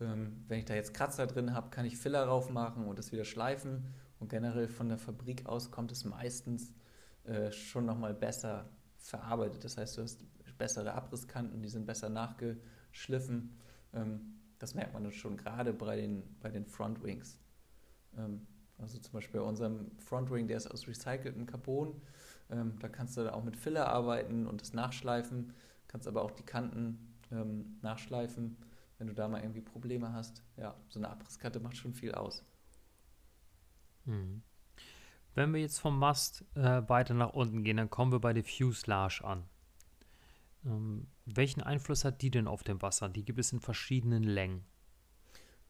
ähm, 0.00 0.44
wenn 0.48 0.58
ich 0.58 0.64
da 0.64 0.74
jetzt 0.74 0.94
Kratzer 0.94 1.26
drin 1.26 1.54
habe, 1.54 1.70
kann 1.70 1.84
ich 1.84 1.96
Filler 1.96 2.26
drauf 2.26 2.50
machen 2.50 2.86
und 2.86 2.98
das 2.98 3.12
wieder 3.12 3.24
schleifen. 3.24 3.94
Und 4.18 4.28
generell 4.28 4.68
von 4.68 4.88
der 4.88 4.98
Fabrik 4.98 5.46
aus 5.46 5.70
kommt 5.70 5.92
es 5.92 6.04
meistens 6.04 6.72
äh, 7.24 7.50
schon 7.52 7.86
nochmal 7.86 8.14
besser 8.14 8.68
verarbeitet. 8.98 9.64
Das 9.64 9.76
heißt, 9.76 9.98
du 9.98 10.02
hast 10.02 10.24
bessere 10.58 10.94
Abrisskanten, 10.94 11.62
die 11.62 11.68
sind 11.68 11.86
besser 11.86 12.08
nachgeschliffen. 12.08 13.58
Ähm, 13.92 14.40
das 14.58 14.74
merkt 14.74 14.94
man 14.94 15.04
dann 15.04 15.12
schon 15.12 15.36
gerade 15.36 15.72
bei 15.72 15.96
den, 15.96 16.22
bei 16.40 16.50
den 16.50 16.66
Frontwings. 16.66 17.38
Ähm, 18.16 18.46
also 18.78 18.98
zum 18.98 19.12
Beispiel 19.12 19.40
bei 19.40 19.46
unserem 19.46 19.90
Frontwing, 19.98 20.48
der 20.48 20.56
ist 20.58 20.66
aus 20.66 20.86
recyceltem 20.86 21.46
Carbon. 21.46 22.00
Ähm, 22.50 22.78
da 22.78 22.88
kannst 22.88 23.16
du 23.16 23.24
dann 23.24 23.34
auch 23.34 23.44
mit 23.44 23.56
Filler 23.56 23.88
arbeiten 23.88 24.46
und 24.46 24.60
das 24.60 24.72
nachschleifen. 24.72 25.52
Kannst 25.96 26.08
aber 26.08 26.20
auch 26.20 26.30
die 26.32 26.42
Kanten 26.42 27.16
ähm, 27.32 27.78
nachschleifen, 27.80 28.58
wenn 28.98 29.06
du 29.06 29.14
da 29.14 29.28
mal 29.28 29.40
irgendwie 29.40 29.62
Probleme 29.62 30.12
hast. 30.12 30.42
Ja, 30.58 30.76
so 30.90 31.00
eine 31.00 31.08
Abrisskante 31.08 31.58
macht 31.58 31.78
schon 31.78 31.94
viel 31.94 32.12
aus. 32.12 32.44
Mhm. 34.04 34.42
Wenn 35.34 35.54
wir 35.54 35.60
jetzt 35.62 35.78
vom 35.78 35.98
Mast 35.98 36.44
äh, 36.54 36.82
weiter 36.86 37.14
nach 37.14 37.30
unten 37.32 37.64
gehen, 37.64 37.78
dann 37.78 37.88
kommen 37.88 38.12
wir 38.12 38.18
bei 38.18 38.34
der 38.34 38.44
Fuselage 38.44 39.24
an. 39.24 39.44
Ähm, 40.66 41.06
welchen 41.24 41.62
Einfluss 41.62 42.04
hat 42.04 42.20
die 42.20 42.30
denn 42.30 42.46
auf 42.46 42.62
dem 42.62 42.82
Wasser? 42.82 43.08
Die 43.08 43.24
gibt 43.24 43.38
es 43.38 43.50
in 43.54 43.60
verschiedenen 43.60 44.22
Längen. 44.22 44.66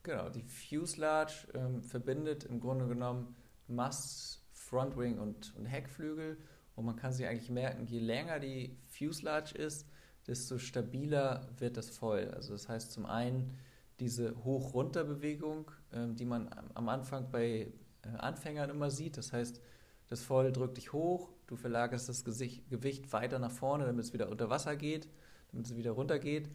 Genau, 0.03 0.29
die 0.29 0.43
Fuselage 0.43 1.47
ähm, 1.55 1.85
verbindet 1.85 2.43
im 2.43 2.59
Grunde 2.59 2.89
genommen 2.89 3.37
Mast, 3.69 4.45
Frontwing 4.51 5.21
und, 5.21 5.55
und 5.55 5.67
Heckflügel. 5.67 6.37
Und 6.75 6.85
man 6.85 6.97
kann 6.97 7.13
sich 7.13 7.29
eigentlich 7.29 7.49
merken, 7.49 7.87
je 7.87 8.01
länger 8.01 8.41
die 8.41 8.77
Fuselage 8.89 9.55
ist, 9.55 9.89
desto 10.27 10.59
stabiler 10.59 11.49
wird 11.59 11.77
das 11.77 11.91
Foil. 11.91 12.31
Also 12.33 12.53
das 12.53 12.69
heißt 12.69 12.93
zum 12.93 13.07
einen 13.07 13.55
diese 14.01 14.35
Hoch-Runter-Bewegung, 14.45 15.71
ähm, 15.93 16.17
die 16.17 16.25
man 16.25 16.49
am- 16.75 16.89
Anfang 16.89 17.31
bei 17.31 17.73
äh, 18.03 18.09
Anfängern 18.19 18.71
immer 18.71 18.91
sieht. 18.91 19.17
Das 19.17 19.33
heißt, 19.33 19.61
das 20.09 20.23
Foil 20.23 20.53
drückt 20.53 20.77
dich 20.77 20.93
hoch, 20.93 21.31
du 21.47 21.57
verlagerst 21.57 22.09
das 22.09 22.25
Gesicht, 22.25 22.69
Gewicht 22.69 23.13
weiter 23.13 23.39
nach 23.39 23.51
vorne, 23.51 23.87
damit 23.87 24.05
es 24.05 24.13
wieder 24.13 24.29
unter 24.29 24.51
Wasser 24.51 24.77
geht, 24.77 25.09
damit 25.51 25.67
es 25.67 25.77
wieder 25.77 25.93
runter 25.93 26.19
geht. 26.19 26.51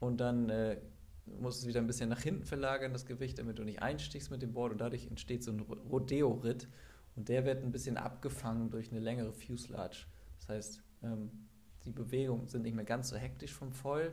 Und 0.00 0.18
dann 0.18 0.48
äh, 0.50 0.80
musst 1.26 1.58
du 1.58 1.64
es 1.64 1.66
wieder 1.68 1.80
ein 1.80 1.86
bisschen 1.86 2.10
nach 2.10 2.20
hinten 2.20 2.44
verlagern, 2.44 2.92
das 2.92 3.06
Gewicht, 3.06 3.38
damit 3.38 3.58
du 3.58 3.64
nicht 3.64 3.82
einstichst 3.82 4.30
mit 4.30 4.42
dem 4.42 4.52
Board. 4.52 4.72
Und 4.72 4.78
dadurch 4.78 5.06
entsteht 5.06 5.42
so 5.42 5.50
ein 5.50 5.60
Rodeo-Ritt. 5.60 6.68
Und 7.16 7.28
der 7.28 7.44
wird 7.44 7.62
ein 7.62 7.72
bisschen 7.72 7.96
abgefangen 7.96 8.70
durch 8.70 8.90
eine 8.90 9.00
längere 9.00 9.32
Fuselage. 9.32 10.06
Das 10.38 10.48
heißt, 10.48 10.82
ähm, 11.02 11.30
die 11.84 11.90
Bewegungen 11.90 12.48
sind 12.48 12.62
nicht 12.62 12.74
mehr 12.74 12.84
ganz 12.84 13.08
so 13.08 13.16
hektisch 13.16 13.52
vom 13.52 13.72
Foil. 13.72 14.12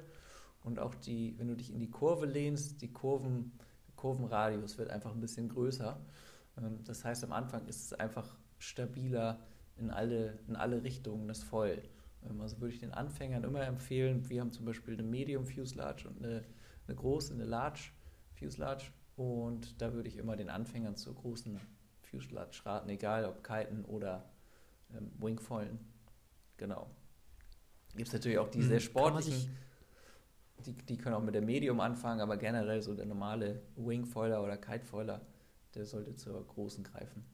Und 0.64 0.80
auch 0.80 0.94
die, 0.94 1.38
wenn 1.38 1.48
du 1.48 1.56
dich 1.56 1.74
in 1.74 1.80
die 1.80 1.90
Kurve 1.90 2.26
lehnst, 2.26 2.82
die 2.82 2.92
Kurven, 2.92 3.52
Kurvenradius 3.96 4.78
wird 4.78 4.90
einfach 4.90 5.12
ein 5.12 5.20
bisschen 5.20 5.50
größer. 5.50 6.00
Ähm, 6.58 6.84
das 6.84 7.04
heißt, 7.04 7.24
am 7.24 7.32
Anfang 7.32 7.66
ist 7.68 7.86
es 7.86 7.94
einfach 7.94 8.38
stabiler 8.60 9.40
in 9.78 9.90
alle, 9.90 10.40
in 10.48 10.56
alle 10.56 10.84
Richtungen 10.84 11.28
das 11.28 11.44
Foil. 11.44 11.82
Ähm, 12.30 12.42
also 12.42 12.60
würde 12.60 12.74
ich 12.74 12.80
den 12.80 12.92
Anfängern 12.92 13.44
immer 13.44 13.62
empfehlen, 13.62 14.30
wir 14.30 14.42
haben 14.42 14.52
zum 14.52 14.66
Beispiel 14.66 14.94
eine 14.94 15.04
Medium 15.04 15.46
Fuselage 15.46 16.08
und 16.08 16.24
eine, 16.24 16.44
eine 16.88 16.96
große, 16.96 17.34
eine 17.34 17.46
Large 17.46 17.92
Fuselage. 18.38 18.86
Und 19.16 19.82
da 19.82 19.94
würde 19.94 20.10
ich 20.10 20.18
immer 20.18 20.36
den 20.36 20.50
Anfängern 20.50 20.96
zur 20.96 21.16
großen 21.16 21.60
Fuselage 22.02 22.66
raten, 22.66 22.90
egal 22.90 23.26
ob 23.26 23.44
Kiten 23.44 23.86
oder 23.86 24.30
ähm, 24.96 25.12
Wingfoilen. 25.20 25.80
Genau. 26.58 26.90
Gibt 27.96 28.08
es 28.08 28.14
natürlich 28.14 28.38
auch 28.40 28.50
die 28.50 28.60
Hm, 28.60 28.68
sehr 28.68 28.80
sich- 28.80 28.86
sportlichen, 28.90 29.58
die, 30.66 30.74
die 30.74 30.98
können 30.98 31.16
auch 31.16 31.24
mit 31.24 31.34
der 31.36 31.42
Medium 31.42 31.80
anfangen, 31.80 32.22
aber 32.22 32.38
generell 32.38 32.82
so 32.82 32.94
der 32.96 33.06
normale 33.06 33.62
Wingfoiler 33.76 34.44
oder 34.44 34.58
Kitefoiler, 34.58 35.22
der 35.76 35.86
sollte 35.86 36.16
zur 36.16 36.46
großen 36.48 36.84
greifen. 36.84 37.26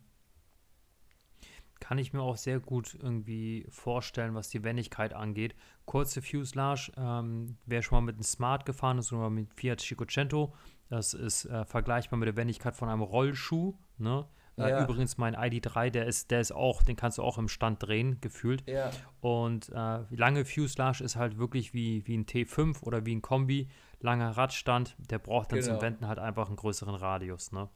Kann 1.80 2.00
ich 2.00 2.12
mir 2.12 2.22
auch 2.22 2.38
sehr 2.38 2.60
gut 2.60 2.98
irgendwie 3.02 3.65
vorstellen, 3.70 4.34
was 4.34 4.50
die 4.50 4.63
Wendigkeit 4.63 5.13
angeht. 5.13 5.56
Kurze 5.86 6.22
Fuselage, 6.24 6.91
ähm, 6.98 7.58
wer 7.65 7.84
schon 7.84 7.98
mal 7.98 8.02
mit 8.02 8.15
einem 8.15 8.24
Smart 8.24 8.65
gefahren 8.65 8.98
ist 8.98 9.13
oder 9.13 9.30
mit 9.30 9.54
Fiat 9.54 9.80
Cinquecento, 9.82 10.54
das 10.89 11.13
ist 11.13 11.46
äh, 11.46 11.65
vergleichbar 11.65 12.17
mit 12.17 12.28
der 12.28 12.36
Wendigkeit 12.36 12.76
von 12.76 12.89
einem 12.89 13.04
Rollschuh. 13.04 13.76
Ne? 14.00 14.26
Äh, 14.58 14.70
Ja. 14.70 14.84
übrigens, 14.84 15.17
mein 15.17 15.36
ID3, 15.36 15.89
der 15.91 16.06
ist, 16.08 16.32
der 16.32 16.41
ist 16.41 16.52
auch, 16.52 16.84
den 16.84 16.96
kannst 16.96 17.17
du 17.17 17.24
auch 17.24 17.38
im 17.38 17.48
Stand 17.48 17.84
drehen, 17.84 18.20
gefühlt. 18.22 18.63
Ja, 18.67 18.91
Und 19.22 19.70
äh, 19.70 20.00
lange 20.15 20.46
Fuselage 20.46 21.04
ist 21.04 21.15
halt 21.15 21.38
wirklich 21.38 21.74
wie, 21.74 22.06
wie 22.08 22.17
ein 22.17 22.26
T5 22.26 22.84
oder 22.84 23.06
wie 23.06 23.15
ein 23.15 23.22
Kombi. 23.22 23.70
Langer 24.00 24.32
Radstand, 24.38 24.96
der 25.00 25.20
braucht 25.20 25.52
dann 25.52 25.62
zum 25.62 25.74
Genau. 25.74 25.82
Wenden 25.82 26.08
halt 26.08 26.20
einfach 26.20 26.48
einen 26.48 26.56
größeren 26.56 26.96
Radius. 26.96 27.52
Ne? 27.52 27.70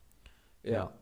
ja. 0.63 0.71
Ja. 0.73 0.93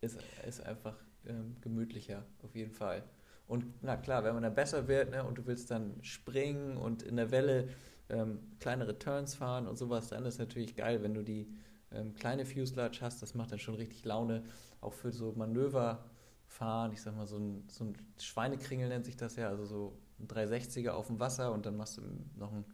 Ist, 0.00 0.18
ist 0.46 0.64
einfach 0.64 0.94
ähm, 1.26 1.56
gemütlicher, 1.60 2.24
auf 2.42 2.54
jeden 2.54 2.70
Fall. 2.72 3.02
Und 3.48 3.64
na 3.82 3.96
klar, 3.96 4.24
wenn 4.24 4.34
man 4.34 4.42
dann 4.42 4.54
besser 4.54 4.88
wird 4.88 5.10
ne, 5.10 5.24
und 5.24 5.38
du 5.38 5.46
willst 5.46 5.70
dann 5.70 5.94
springen 6.02 6.76
und 6.76 7.02
in 7.02 7.16
der 7.16 7.30
Welle 7.30 7.68
ähm, 8.08 8.40
kleinere 8.60 8.98
Turns 8.98 9.34
fahren 9.34 9.66
und 9.66 9.76
sowas, 9.76 10.08
dann 10.08 10.26
ist 10.26 10.38
natürlich 10.38 10.76
geil, 10.76 11.02
wenn 11.02 11.14
du 11.14 11.22
die 11.22 11.48
ähm, 11.92 12.14
kleine 12.14 12.44
Fuselage 12.44 12.98
hast. 13.00 13.22
Das 13.22 13.34
macht 13.34 13.52
dann 13.52 13.58
schon 13.58 13.74
richtig 13.74 14.04
Laune, 14.04 14.44
auch 14.86 14.94
für 14.94 15.12
so 15.12 15.32
Manöver 15.32 16.04
fahren. 16.46 16.92
Ich 16.92 17.02
sag 17.02 17.16
mal, 17.16 17.26
so 17.26 17.36
ein, 17.38 17.64
so 17.68 17.84
ein 17.84 17.96
Schweinekringel 18.18 18.88
nennt 18.88 19.04
sich 19.04 19.16
das 19.16 19.36
ja, 19.36 19.48
also 19.48 19.64
so 19.64 19.98
ein 20.18 20.28
360er 20.28 20.90
auf 20.90 21.08
dem 21.08 21.20
Wasser 21.20 21.52
und 21.52 21.66
dann 21.66 21.76
machst 21.76 21.98
du 21.98 22.02
noch 22.36 22.52
einen 22.52 22.64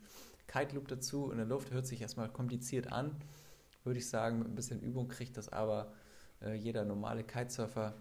Kite 0.46 0.74
Loop 0.74 0.88
dazu 0.88 1.30
in 1.30 1.38
der 1.38 1.46
Luft. 1.46 1.70
Hört 1.70 1.86
sich 1.86 2.00
erstmal 2.00 2.28
kompliziert 2.28 2.92
an, 2.92 3.16
würde 3.84 3.98
ich 3.98 4.08
sagen. 4.08 4.38
Mit 4.38 4.48
ein 4.48 4.54
bisschen 4.54 4.80
Übung 4.80 5.08
kriegt 5.08 5.36
das 5.36 5.48
aber 5.48 5.92
äh, 6.42 6.54
jeder 6.54 6.84
normale 6.84 7.24
Kitesurfer 7.24 7.94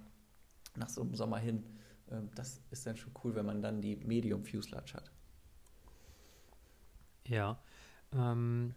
nach 0.75 0.89
so 0.89 1.01
einem 1.01 1.15
Sommer 1.15 1.37
hin. 1.37 1.63
Ähm, 2.11 2.29
das 2.35 2.61
ist 2.69 2.85
dann 2.85 2.97
schon 2.97 3.13
cool, 3.23 3.35
wenn 3.35 3.45
man 3.45 3.61
dann 3.61 3.81
die 3.81 3.95
Medium 3.95 4.43
Fuselage 4.43 4.93
hat. 4.93 5.11
Ja. 7.25 7.59
Ähm, 8.13 8.75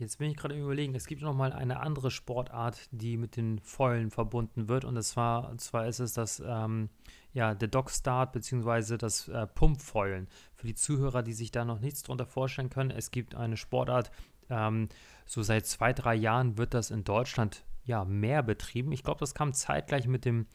jetzt 0.00 0.18
bin 0.18 0.30
ich 0.30 0.36
gerade 0.36 0.58
überlegen, 0.58 0.94
es 0.94 1.06
gibt 1.06 1.22
noch 1.22 1.34
mal 1.34 1.52
eine 1.52 1.80
andere 1.80 2.10
Sportart, 2.10 2.88
die 2.90 3.16
mit 3.16 3.36
den 3.36 3.58
Fäulen 3.60 4.10
verbunden 4.10 4.68
wird. 4.68 4.84
Und 4.84 4.94
das 4.94 5.16
war, 5.16 5.50
und 5.50 5.60
zwar 5.60 5.86
ist 5.86 6.00
es 6.00 6.14
das, 6.14 6.42
ähm, 6.44 6.88
ja, 7.32 7.54
der 7.54 7.68
Dogstart 7.68 8.32
beziehungsweise 8.32 8.98
das 8.98 9.28
äh, 9.28 9.46
Pumpfäulen. 9.46 10.28
Für 10.54 10.66
die 10.66 10.74
Zuhörer, 10.74 11.22
die 11.22 11.32
sich 11.32 11.50
da 11.52 11.64
noch 11.64 11.80
nichts 11.80 12.02
drunter 12.02 12.26
vorstellen 12.26 12.70
können, 12.70 12.90
es 12.90 13.10
gibt 13.10 13.34
eine 13.34 13.56
Sportart, 13.56 14.10
ähm, 14.48 14.88
so 15.26 15.42
seit 15.42 15.66
zwei, 15.66 15.92
drei 15.92 16.14
Jahren 16.14 16.58
wird 16.58 16.74
das 16.74 16.90
in 16.90 17.04
Deutschland 17.04 17.64
ja 17.84 18.04
mehr 18.04 18.42
betrieben. 18.42 18.92
Ich 18.92 19.04
glaube, 19.04 19.20
das 19.20 19.34
kam 19.34 19.52
zeitgleich 19.52 20.08
mit 20.08 20.24
dem 20.24 20.46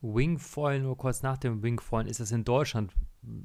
Wingfoil, 0.00 0.80
nur 0.80 0.96
kurz 0.96 1.22
nach 1.22 1.38
dem 1.38 1.62
Wingfoil 1.62 2.08
ist 2.08 2.20
es 2.20 2.32
in 2.32 2.44
Deutschland 2.44 2.92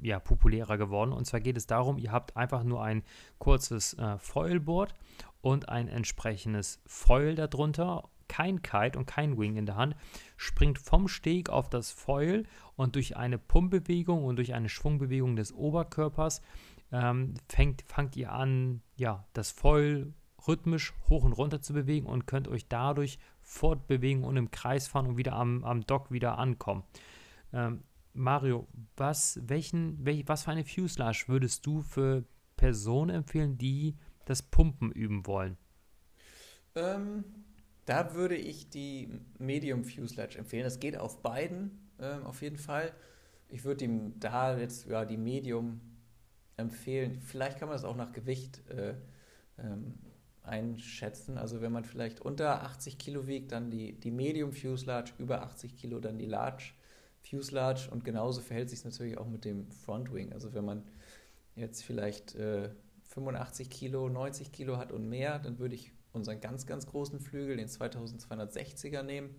ja, 0.02 0.18
populärer 0.18 0.76
geworden. 0.76 1.12
Und 1.12 1.24
zwar 1.24 1.40
geht 1.40 1.56
es 1.56 1.66
darum, 1.66 1.98
ihr 1.98 2.10
habt 2.10 2.36
einfach 2.36 2.64
nur 2.64 2.82
ein 2.82 3.02
kurzes 3.38 3.94
äh, 3.94 4.18
Foilboard 4.18 4.94
und 5.40 5.68
ein 5.68 5.88
entsprechendes 5.88 6.80
Foil 6.86 7.34
darunter, 7.34 8.08
kein 8.28 8.62
Kite 8.62 8.98
und 8.98 9.06
kein 9.06 9.38
Wing 9.38 9.56
in 9.56 9.66
der 9.66 9.76
Hand, 9.76 9.96
springt 10.36 10.78
vom 10.78 11.08
Steg 11.08 11.48
auf 11.48 11.70
das 11.70 11.90
Foil 11.90 12.44
und 12.76 12.94
durch 12.94 13.16
eine 13.16 13.38
Pumpbewegung 13.38 14.24
und 14.24 14.36
durch 14.36 14.54
eine 14.54 14.68
Schwungbewegung 14.68 15.36
des 15.36 15.52
Oberkörpers 15.52 16.42
ähm, 16.92 17.34
fängt, 17.48 17.82
fangt 17.82 18.16
ihr 18.16 18.32
an, 18.32 18.82
ja, 18.96 19.26
das 19.32 19.50
Foil 19.50 20.12
rhythmisch 20.46 20.94
hoch 21.08 21.24
und 21.24 21.32
runter 21.32 21.60
zu 21.60 21.72
bewegen 21.72 22.06
und 22.06 22.26
könnt 22.26 22.48
euch 22.48 22.68
dadurch 22.68 23.18
fortbewegen 23.42 24.24
und 24.24 24.36
im 24.36 24.50
Kreis 24.50 24.86
fahren 24.86 25.06
und 25.06 25.16
wieder 25.16 25.32
am, 25.32 25.64
am 25.64 25.86
Dock 25.86 26.10
wieder 26.10 26.38
ankommen. 26.38 26.84
Ähm, 27.52 27.82
Mario, 28.12 28.66
was, 28.96 29.40
welchen, 29.44 30.04
welch, 30.04 30.26
was 30.26 30.44
für 30.44 30.50
eine 30.50 30.64
Fuselage 30.64 31.24
würdest 31.28 31.64
du 31.66 31.82
für 31.82 32.24
Personen 32.56 33.10
empfehlen, 33.10 33.58
die 33.58 33.94
das 34.28 34.42
Pumpen 34.42 34.92
üben 34.92 35.26
wollen? 35.26 35.56
Ähm, 36.74 37.24
da 37.84 38.14
würde 38.14 38.36
ich 38.36 38.68
die 38.70 39.08
Medium 39.38 39.84
Fuselage 39.84 40.38
empfehlen. 40.38 40.64
Das 40.64 40.78
geht 40.80 40.96
auf 40.96 41.22
beiden 41.22 41.88
ähm, 42.00 42.24
auf 42.24 42.42
jeden 42.42 42.58
Fall. 42.58 42.92
Ich 43.48 43.64
würde 43.64 43.84
ihm 43.84 44.18
da 44.20 44.58
jetzt 44.58 44.86
ja, 44.86 45.04
die 45.04 45.16
Medium 45.16 45.80
empfehlen. 46.56 47.20
Vielleicht 47.20 47.58
kann 47.58 47.68
man 47.68 47.76
das 47.76 47.84
auch 47.84 47.96
nach 47.96 48.12
Gewicht 48.12 48.60
äh, 48.70 48.94
ähm, 49.58 49.94
einschätzen. 50.42 51.38
Also 51.38 51.60
wenn 51.60 51.72
man 51.72 51.84
vielleicht 51.84 52.20
unter 52.20 52.62
80 52.62 52.98
Kilo 52.98 53.26
wiegt, 53.26 53.52
dann 53.52 53.70
die, 53.70 53.92
die 53.92 54.10
Medium 54.10 54.52
Fuselage, 54.52 55.12
über 55.18 55.42
80 55.42 55.76
Kilo 55.76 56.00
dann 56.00 56.18
die 56.18 56.26
Large 56.26 56.72
Fuselage 57.22 57.90
und 57.90 58.04
genauso 58.04 58.40
verhält 58.40 58.70
sich 58.70 58.80
es 58.80 58.84
natürlich 58.84 59.18
auch 59.18 59.26
mit 59.26 59.44
dem 59.44 59.70
Front 59.70 60.12
Wing. 60.12 60.32
Also 60.32 60.54
wenn 60.54 60.64
man 60.64 60.82
jetzt 61.56 61.82
vielleicht 61.82 62.34
äh, 62.34 62.70
85 63.08 63.70
Kilo, 63.70 64.08
90 64.08 64.52
Kilo 64.52 64.76
hat 64.76 64.92
und 64.92 65.08
mehr, 65.08 65.38
dann 65.38 65.58
würde 65.58 65.74
ich 65.74 65.92
unseren 66.12 66.40
ganz, 66.40 66.66
ganz 66.66 66.86
großen 66.86 67.20
Flügel, 67.20 67.56
den 67.56 67.68
2260er 67.68 69.02
nehmen. 69.02 69.34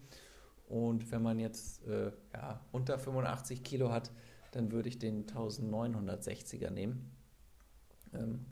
Und 0.68 1.12
wenn 1.12 1.22
man 1.22 1.40
jetzt 1.40 1.86
äh, 1.88 2.12
ja, 2.34 2.64
unter 2.72 3.00
85 3.00 3.64
Kilo 3.64 3.92
hat, 3.92 4.12
dann 4.52 4.72
würde 4.72 4.90
ich 4.90 5.00
den 5.00 5.26
1960er 5.26 6.70
nehmen. 6.70 7.12
Ähm, 8.14 8.46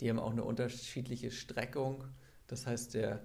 die 0.00 0.08
haben 0.08 0.18
auch 0.18 0.30
eine 0.30 0.44
unterschiedliche 0.44 1.30
Streckung. 1.30 2.04
Das 2.46 2.66
heißt, 2.66 2.94
der 2.94 3.22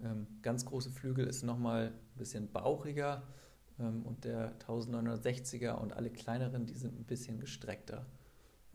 ähm, 0.00 0.26
ganz 0.42 0.64
große 0.66 0.90
Flügel 0.90 1.26
ist 1.26 1.42
nochmal 1.42 1.88
ein 1.88 2.18
bisschen 2.18 2.50
bauchiger 2.50 3.22
ähm, 3.78 4.02
und 4.04 4.24
der 4.24 4.58
1960er 4.60 5.72
und 5.72 5.92
alle 5.92 6.10
kleineren, 6.10 6.66
die 6.66 6.74
sind 6.74 6.98
ein 6.98 7.04
bisschen 7.04 7.40
gestreckter. 7.40 8.06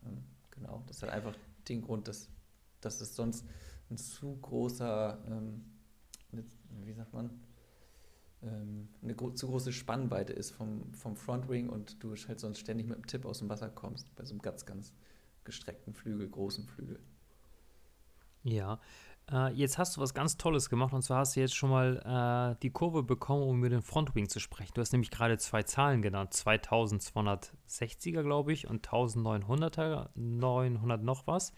Ähm, 0.05 0.23
genau, 0.51 0.83
das 0.87 1.01
hat 1.01 1.09
einfach 1.09 1.35
den 1.69 1.81
Grund, 1.81 2.07
dass, 2.07 2.29
dass 2.81 3.01
es 3.01 3.15
sonst 3.15 3.45
ein 3.89 3.97
zu 3.97 4.37
großer, 4.37 5.23
ähm, 5.27 5.65
wie 6.83 6.93
sagt 6.93 7.13
man, 7.13 7.29
ähm, 8.43 8.89
eine 9.01 9.15
gro 9.15 9.31
zu 9.31 9.47
große 9.47 9.73
Spannweite 9.73 10.33
ist 10.33 10.51
vom, 10.51 10.93
vom 10.93 11.15
Frontwing 11.15 11.69
und 11.69 12.03
du 12.03 12.15
halt 12.15 12.39
sonst 12.39 12.59
ständig 12.59 12.87
mit 12.87 12.97
dem 12.97 13.07
Tipp 13.07 13.25
aus 13.25 13.39
dem 13.39 13.49
Wasser 13.49 13.69
kommst, 13.69 14.13
bei 14.15 14.25
so 14.25 14.33
einem 14.33 14.41
ganz, 14.41 14.65
ganz 14.65 14.93
gestreckten 15.43 15.93
Flügel, 15.93 16.29
großen 16.29 16.65
Flügel. 16.67 16.99
Ja, 18.43 18.79
äh, 19.31 19.51
jetzt 19.53 19.77
hast 19.77 19.97
du 19.97 20.01
was 20.01 20.13
ganz 20.13 20.37
Tolles 20.37 20.69
gemacht 20.69 20.93
und 20.93 21.01
zwar 21.01 21.19
hast 21.19 21.35
du 21.35 21.39
jetzt 21.39 21.55
schon 21.55 21.69
mal 21.69 22.55
äh, 22.55 22.61
die 22.61 22.69
Kurve 22.69 23.03
bekommen, 23.03 23.43
um 23.43 23.59
über 23.59 23.69
den 23.69 23.81
Frontwing 23.81 24.29
zu 24.29 24.39
sprechen. 24.39 24.71
Du 24.75 24.81
hast 24.81 24.91
nämlich 24.91 25.11
gerade 25.11 25.37
zwei 25.37 25.63
Zahlen 25.63 26.01
genannt, 26.01 26.33
2260er 26.33 28.21
glaube 28.21 28.53
ich 28.53 28.67
und 28.67 28.87
1900er, 28.87 30.09
900 30.15 31.03
noch 31.03 31.27
was. 31.27 31.53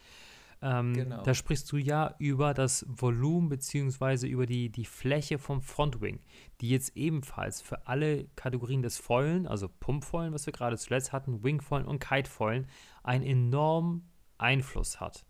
Ähm, 0.61 0.93
genau. 0.93 1.21
Da 1.21 1.33
sprichst 1.33 1.71
du 1.71 1.77
ja 1.77 2.15
über 2.17 2.53
das 2.53 2.85
Volumen 2.89 3.49
bzw. 3.49 4.27
über 4.27 4.45
die, 4.45 4.69
die 4.69 4.85
Fläche 4.85 5.37
vom 5.37 5.61
Frontwing, 5.61 6.19
die 6.61 6.69
jetzt 6.69 6.95
ebenfalls 6.97 7.61
für 7.61 7.85
alle 7.87 8.25
Kategorien 8.35 8.81
des 8.81 8.97
Foilen, 8.97 9.45
also 9.45 9.67
Pumpfoilen, 9.67 10.33
was 10.33 10.45
wir 10.45 10.53
gerade 10.53 10.77
zuletzt 10.77 11.13
hatten, 11.13 11.43
Wingfoilen 11.43 11.85
und 11.85 11.99
Kitefoilen, 11.99 12.67
einen 13.03 13.23
enormen 13.23 14.09
Einfluss 14.37 14.99
hat. 14.99 15.25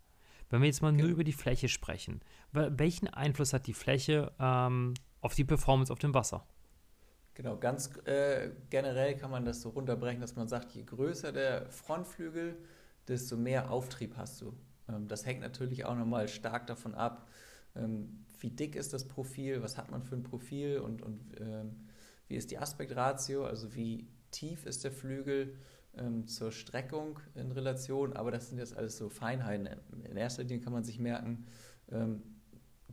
Wenn 0.50 0.60
wir 0.62 0.66
jetzt 0.66 0.82
mal 0.82 0.92
okay. 0.92 1.02
nur 1.02 1.10
über 1.10 1.24
die 1.24 1.32
Fläche 1.32 1.68
sprechen, 1.68 2.20
welchen 2.52 3.08
Einfluss 3.08 3.52
hat 3.52 3.66
die 3.66 3.74
Fläche 3.74 4.32
ähm, 4.38 4.94
auf 5.20 5.34
die 5.34 5.44
Performance 5.44 5.92
auf 5.92 5.98
dem 5.98 6.14
Wasser? 6.14 6.46
Genau, 7.34 7.56
ganz 7.56 7.90
äh, 8.04 8.50
generell 8.70 9.16
kann 9.16 9.30
man 9.30 9.44
das 9.44 9.60
so 9.62 9.68
runterbrechen, 9.68 10.20
dass 10.20 10.34
man 10.34 10.48
sagt, 10.48 10.72
je 10.72 10.82
größer 10.82 11.30
der 11.32 11.70
Frontflügel, 11.70 12.56
desto 13.06 13.36
mehr 13.36 13.70
Auftrieb 13.70 14.16
hast 14.16 14.40
du. 14.40 14.54
Ähm, 14.88 15.06
das 15.06 15.24
hängt 15.24 15.40
natürlich 15.40 15.84
auch 15.84 15.94
nochmal 15.94 16.28
stark 16.28 16.66
davon 16.66 16.94
ab, 16.94 17.28
ähm, 17.76 18.24
wie 18.40 18.50
dick 18.50 18.76
ist 18.76 18.92
das 18.92 19.06
Profil, 19.06 19.62
was 19.62 19.76
hat 19.76 19.90
man 19.90 20.02
für 20.02 20.16
ein 20.16 20.22
Profil 20.22 20.78
und, 20.78 21.02
und 21.02 21.20
ähm, 21.40 21.88
wie 22.28 22.36
ist 22.36 22.50
die 22.50 22.58
Aspektratio, 22.58 23.44
also 23.44 23.74
wie 23.74 24.08
tief 24.30 24.66
ist 24.66 24.84
der 24.84 24.92
Flügel 24.92 25.54
ähm, 25.96 26.26
zur 26.26 26.52
Streckung 26.52 27.20
in 27.34 27.52
Relation, 27.52 28.12
aber 28.12 28.30
das 28.30 28.48
sind 28.48 28.58
jetzt 28.58 28.76
alles 28.76 28.96
so 28.96 29.08
Feinheiten. 29.08 29.68
In 30.04 30.16
erster 30.16 30.42
Linie 30.42 30.60
kann 30.60 30.72
man 30.72 30.84
sich 30.84 30.98
merken, 30.98 31.46
ähm, 31.90 32.22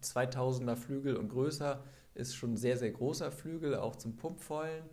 2000er 0.02 0.76
Flügel 0.76 1.18
und 1.18 1.30
größer 1.30 1.84
ist 2.14 2.36
schon 2.36 2.58
sehr, 2.58 2.78
sehr 2.78 2.92
großer 2.92 3.32
Flügel, 3.32 3.76
auch 3.76 3.96
zum 3.96 4.16
Pumpfoilen 4.16 4.86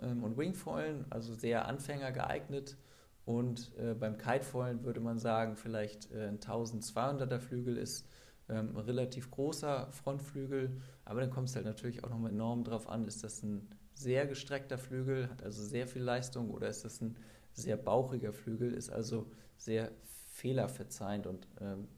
ähm, 0.00 0.24
und 0.24 0.36
Wingfoilen, 0.36 1.06
also 1.10 1.34
sehr 1.34 1.66
Anfänger 1.66 2.12
geeignet. 2.12 2.76
Und 3.24 3.72
äh, 3.78 3.94
beim 3.94 4.18
Kitefoilen 4.18 4.84
würde 4.84 5.00
man 5.00 5.18
sagen, 5.18 5.56
vielleicht 5.56 6.10
äh, 6.12 6.28
ein 6.28 6.40
1200er 6.40 7.38
Flügel 7.38 7.78
ist 7.78 8.06
ähm, 8.48 8.76
ein 8.76 8.84
relativ 8.84 9.30
großer 9.30 9.90
Frontflügel, 9.92 10.78
aber 11.04 11.20
dann 11.20 11.30
kommt 11.30 11.48
es 11.48 11.56
halt 11.56 11.64
natürlich 11.64 12.04
auch 12.04 12.10
nochmal 12.10 12.32
enorm 12.32 12.64
drauf 12.64 12.88
an, 12.88 13.06
ist 13.06 13.24
das 13.24 13.42
ein 13.42 13.66
sehr 13.94 14.26
gestreckter 14.26 14.76
Flügel, 14.76 15.30
hat 15.30 15.42
also 15.42 15.62
sehr 15.62 15.86
viel 15.86 16.02
Leistung 16.02 16.50
oder 16.50 16.68
ist 16.68 16.84
das 16.84 17.00
ein 17.00 17.16
sehr 17.54 17.76
bauchiger 17.76 18.32
Flügel, 18.32 18.72
ist 18.72 18.90
also 18.90 19.30
sehr 19.56 19.90
fehlerverzeihend 20.32 21.26
und 21.26 21.48
ähm, 21.60 21.88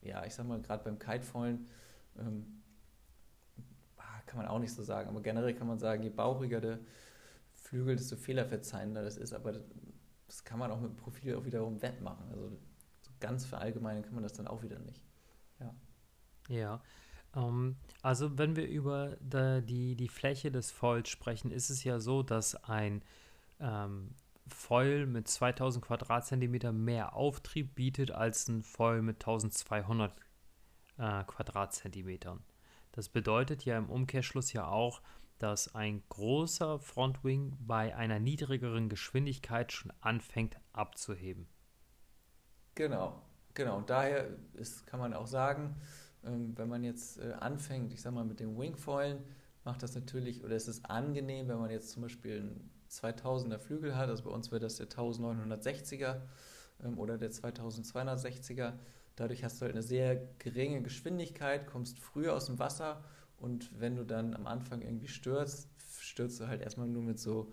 ja, 0.00 0.24
ich 0.24 0.34
sag 0.34 0.46
mal, 0.46 0.60
gerade 0.60 0.84
beim 0.84 0.98
Kitefallen 0.98 1.66
ähm, 2.18 2.62
ah, 3.96 4.20
kann 4.26 4.38
man 4.38 4.46
auch 4.46 4.58
nicht 4.58 4.72
so 4.72 4.82
sagen, 4.82 5.08
aber 5.08 5.20
generell 5.20 5.54
kann 5.54 5.66
man 5.66 5.78
sagen, 5.78 6.02
je 6.02 6.10
bauchiger 6.10 6.60
der 6.60 6.78
Flügel, 7.52 7.96
desto 7.96 8.16
fehlerverzeihender 8.16 9.02
das 9.02 9.16
ist, 9.16 9.32
aber 9.32 9.52
das 10.26 10.44
kann 10.44 10.58
man 10.58 10.70
auch 10.70 10.80
mit 10.80 10.96
Profil 10.96 11.34
auch 11.34 11.44
wiederum 11.44 11.82
wettmachen. 11.82 12.28
Also 12.30 12.50
so 13.02 13.10
ganz 13.20 13.44
verallgemeinern 13.44 14.02
kann 14.02 14.14
man 14.14 14.22
das 14.22 14.34
dann 14.34 14.46
auch 14.46 14.62
wieder 14.62 14.78
nicht. 14.78 15.02
Ja. 15.60 15.74
Ja. 16.48 16.82
Um, 17.34 17.42
ähm, 17.42 17.76
also 18.02 18.38
wenn 18.38 18.54
wir 18.54 18.68
über 18.68 19.16
die, 19.20 19.96
die 19.96 20.08
Fläche 20.08 20.52
des 20.52 20.70
Foils 20.70 21.08
sprechen, 21.08 21.50
ist 21.50 21.70
es 21.70 21.82
ja 21.82 21.98
so, 21.98 22.22
dass 22.22 22.54
ein 22.64 23.02
ähm, 23.58 24.14
Foil 24.46 25.06
mit 25.06 25.28
2000 25.28 25.84
Quadratzentimeter 25.84 26.72
mehr 26.72 27.14
Auftrieb 27.14 27.74
bietet 27.74 28.10
als 28.10 28.48
ein 28.48 28.62
Foil 28.62 29.02
mit 29.02 29.16
1200 29.16 30.12
äh, 30.98 31.24
Quadratzentimetern. 31.24 32.44
Das 32.92 33.08
bedeutet 33.08 33.64
ja 33.64 33.78
im 33.78 33.90
Umkehrschluss 33.90 34.52
ja 34.52 34.68
auch, 34.68 35.02
dass 35.38 35.74
ein 35.74 36.02
großer 36.08 36.78
Frontwing 36.78 37.56
bei 37.60 37.96
einer 37.96 38.20
niedrigeren 38.20 38.88
Geschwindigkeit 38.88 39.72
schon 39.72 39.92
anfängt 40.00 40.58
abzuheben. 40.72 41.48
Genau, 42.74 43.20
genau. 43.54 43.78
Und 43.78 43.90
daher 43.90 44.28
ist, 44.54 44.86
kann 44.86 45.00
man 45.00 45.12
auch 45.14 45.26
sagen, 45.26 45.76
ähm, 46.24 46.56
wenn 46.56 46.68
man 46.68 46.84
jetzt 46.84 47.18
äh, 47.18 47.32
anfängt, 47.32 47.92
ich 47.92 48.00
sag 48.00 48.14
mal 48.14 48.24
mit 48.24 48.40
dem 48.40 48.56
Wingfoilen, 48.58 49.24
macht 49.64 49.82
das 49.82 49.94
natürlich, 49.94 50.44
oder 50.44 50.54
es 50.54 50.68
ist 50.68 50.88
angenehm, 50.88 51.48
wenn 51.48 51.58
man 51.58 51.70
jetzt 51.70 51.90
zum 51.90 52.02
Beispiel 52.02 52.42
ein 52.42 52.70
2000er 52.90 53.58
Flügel 53.58 53.96
hat, 53.96 54.08
also 54.08 54.24
bei 54.24 54.30
uns 54.30 54.50
wäre 54.50 54.60
das 54.60 54.76
der 54.76 54.88
1960er 54.88 56.20
ähm, 56.82 56.98
oder 56.98 57.18
der 57.18 57.30
2260er. 57.30 58.74
Dadurch 59.16 59.44
hast 59.44 59.60
du 59.60 59.62
halt 59.62 59.74
eine 59.74 59.82
sehr 59.82 60.16
geringe 60.38 60.82
Geschwindigkeit, 60.82 61.66
kommst 61.66 61.98
früher 61.98 62.34
aus 62.34 62.46
dem 62.46 62.58
Wasser 62.58 63.04
und 63.36 63.78
wenn 63.80 63.96
du 63.96 64.04
dann 64.04 64.34
am 64.34 64.46
Anfang 64.46 64.82
irgendwie 64.82 65.08
stürzt, 65.08 65.68
stürzt 65.98 66.40
du 66.40 66.48
halt 66.48 66.62
erstmal 66.62 66.88
nur 66.88 67.02
mit 67.02 67.18
so, 67.18 67.52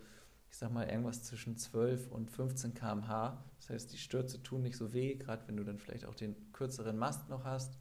ich 0.49 0.57
sag 0.57 0.71
mal, 0.71 0.87
irgendwas 0.87 1.23
zwischen 1.23 1.57
12 1.57 2.11
und 2.11 2.29
15 2.29 2.73
km/h. 2.73 3.43
Das 3.59 3.69
heißt, 3.69 3.93
die 3.93 3.97
Stürze 3.97 4.41
tun 4.41 4.61
nicht 4.61 4.77
so 4.77 4.93
weh, 4.93 5.15
gerade 5.15 5.47
wenn 5.47 5.57
du 5.57 5.63
dann 5.63 5.79
vielleicht 5.79 6.05
auch 6.05 6.15
den 6.15 6.35
kürzeren 6.51 6.97
Mast 6.97 7.29
noch 7.29 7.43
hast. 7.43 7.77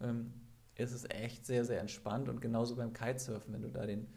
Ähm, 0.00 0.32
ist 0.76 0.92
es 0.92 1.04
echt 1.10 1.44
sehr, 1.44 1.64
sehr 1.64 1.80
entspannt 1.80 2.28
und 2.28 2.40
genauso 2.40 2.76
beim 2.76 2.92
Kitesurfen, 2.92 3.52
wenn 3.52 3.62
du 3.62 3.70
da 3.70 3.86
den 3.86 4.08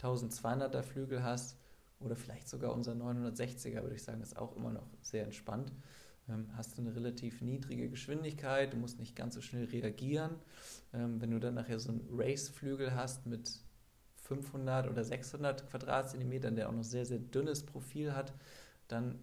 1200er 0.00 0.82
Flügel 0.82 1.22
hast, 1.22 1.56
oder 2.04 2.16
vielleicht 2.16 2.48
sogar 2.48 2.72
unser 2.72 2.92
960er, 2.92 3.82
würde 3.82 3.94
ich 3.94 4.02
sagen, 4.02 4.20
ist 4.22 4.36
auch 4.36 4.56
immer 4.56 4.70
noch 4.70 4.86
sehr 5.00 5.24
entspannt. 5.24 5.72
ähm, 6.28 6.46
hast 6.56 6.76
du 6.76 6.82
eine 6.82 6.94
relativ 6.94 7.40
niedrige 7.42 7.88
Geschwindigkeit, 7.88 8.72
du 8.72 8.76
musst 8.76 8.98
nicht 8.98 9.16
ganz 9.16 9.34
so 9.34 9.40
schnell 9.40 9.64
reagieren. 9.64 10.36
Ähm, 10.92 11.20
wenn 11.20 11.30
du 11.30 11.40
dann 11.40 11.54
nachher 11.54 11.78
so 11.78 11.90
einen 11.90 12.06
Race-Flügel 12.10 12.94
hast 12.94 13.26
mit 13.26 13.60
500 14.16 14.88
oder 14.88 15.04
600 15.04 15.68
Quadratzentimetern, 15.68 16.54
der 16.54 16.68
auch 16.68 16.72
noch 16.72 16.84
sehr, 16.84 17.04
sehr 17.04 17.18
dünnes 17.18 17.64
Profil 17.64 18.14
hat, 18.14 18.32
dann 18.88 19.18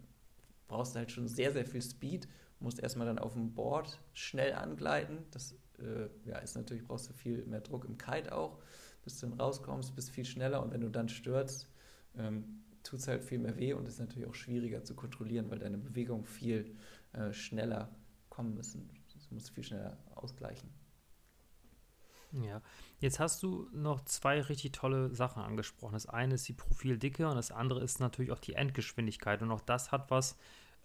brauchst 0.68 0.94
du 0.94 0.98
halt 0.98 1.10
schon 1.10 1.26
sehr, 1.26 1.52
sehr 1.52 1.64
viel 1.64 1.82
Speed, 1.82 2.28
musst 2.60 2.80
erstmal 2.80 3.06
dann 3.06 3.18
auf 3.18 3.32
dem 3.32 3.54
Board 3.54 4.00
schnell 4.12 4.52
angleiten. 4.52 5.18
Das 5.30 5.54
äh, 5.78 6.08
ja, 6.28 6.38
ist 6.38 6.54
natürlich, 6.54 6.84
brauchst 6.84 7.08
du 7.08 7.12
viel 7.12 7.44
mehr 7.46 7.60
Druck 7.60 7.84
im 7.86 7.98
Kite 7.98 8.34
auch, 8.34 8.58
bis 9.02 9.18
du 9.18 9.26
dann 9.26 9.40
rauskommst, 9.40 9.94
bist 9.94 10.10
viel 10.10 10.24
schneller 10.24 10.62
und 10.62 10.72
wenn 10.72 10.82
du 10.82 10.90
dann 10.90 11.08
stürzt, 11.08 11.68
ähm, 12.16 12.62
tut 12.82 13.00
es 13.00 13.08
halt 13.08 13.24
viel 13.24 13.38
mehr 13.38 13.56
weh 13.56 13.72
und 13.72 13.86
ist 13.86 13.98
natürlich 14.00 14.28
auch 14.28 14.34
schwieriger 14.34 14.84
zu 14.84 14.94
kontrollieren, 14.94 15.50
weil 15.50 15.58
deine 15.58 15.78
Bewegungen 15.78 16.24
viel 16.24 16.76
äh, 17.12 17.32
schneller 17.32 17.94
kommen 18.28 18.54
müssen. 18.54 18.90
Du 19.28 19.34
musst 19.34 19.50
viel 19.50 19.64
schneller 19.64 19.96
ausgleichen. 20.14 20.70
Ja, 22.32 22.62
jetzt 23.00 23.18
hast 23.18 23.42
du 23.42 23.68
noch 23.72 24.04
zwei 24.04 24.40
richtig 24.40 24.72
tolle 24.72 25.12
Sachen 25.14 25.42
angesprochen. 25.42 25.94
Das 25.94 26.06
eine 26.06 26.34
ist 26.34 26.46
die 26.48 26.52
Profildicke 26.52 27.28
und 27.28 27.34
das 27.34 27.50
andere 27.50 27.82
ist 27.82 27.98
natürlich 27.98 28.30
auch 28.30 28.38
die 28.38 28.54
Endgeschwindigkeit. 28.54 29.42
Und 29.42 29.50
auch 29.50 29.60
das 29.60 29.90
hat 29.90 30.10
was 30.10 30.36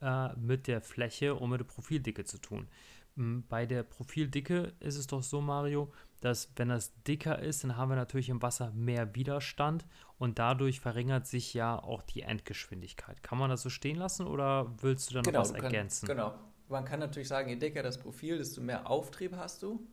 äh, 0.01 0.35
mit 0.35 0.67
der 0.67 0.81
Fläche 0.81 1.35
und 1.35 1.49
mit 1.51 1.59
der 1.59 1.65
Profildicke 1.65 2.25
zu 2.25 2.39
tun. 2.39 2.67
Bei 3.15 3.65
der 3.65 3.83
Profildicke 3.83 4.73
ist 4.81 4.97
es 4.97 5.07
doch 5.07 5.23
so, 5.23 5.39
Mario, 5.39 5.91
dass 6.19 6.51
wenn 6.57 6.69
das 6.69 6.91
dicker 7.03 7.39
ist, 7.39 7.63
dann 7.63 7.77
haben 7.77 7.89
wir 7.89 7.95
natürlich 7.95 8.29
im 8.29 8.41
Wasser 8.41 8.71
mehr 8.71 9.15
Widerstand 9.15 9.85
und 10.17 10.37
dadurch 10.37 10.81
verringert 10.81 11.25
sich 11.25 11.53
ja 11.53 11.81
auch 11.81 12.01
die 12.01 12.23
Endgeschwindigkeit. 12.23 13.23
Kann 13.23 13.37
man 13.37 13.49
das 13.49 13.61
so 13.61 13.69
stehen 13.69 13.95
lassen 13.95 14.27
oder 14.27 14.75
willst 14.81 15.09
du 15.09 15.13
da 15.13 15.19
noch 15.19 15.25
genau, 15.25 15.39
was 15.39 15.53
kann, 15.53 15.63
ergänzen? 15.63 16.07
Genau. 16.07 16.33
Man 16.67 16.83
kann 16.83 16.99
natürlich 16.99 17.27
sagen, 17.27 17.47
je 17.47 17.55
dicker 17.55 17.83
das 17.83 17.99
Profil, 17.99 18.37
desto 18.37 18.59
mehr 18.59 18.89
Auftrieb 18.89 19.35
hast 19.35 19.63
du 19.63 19.87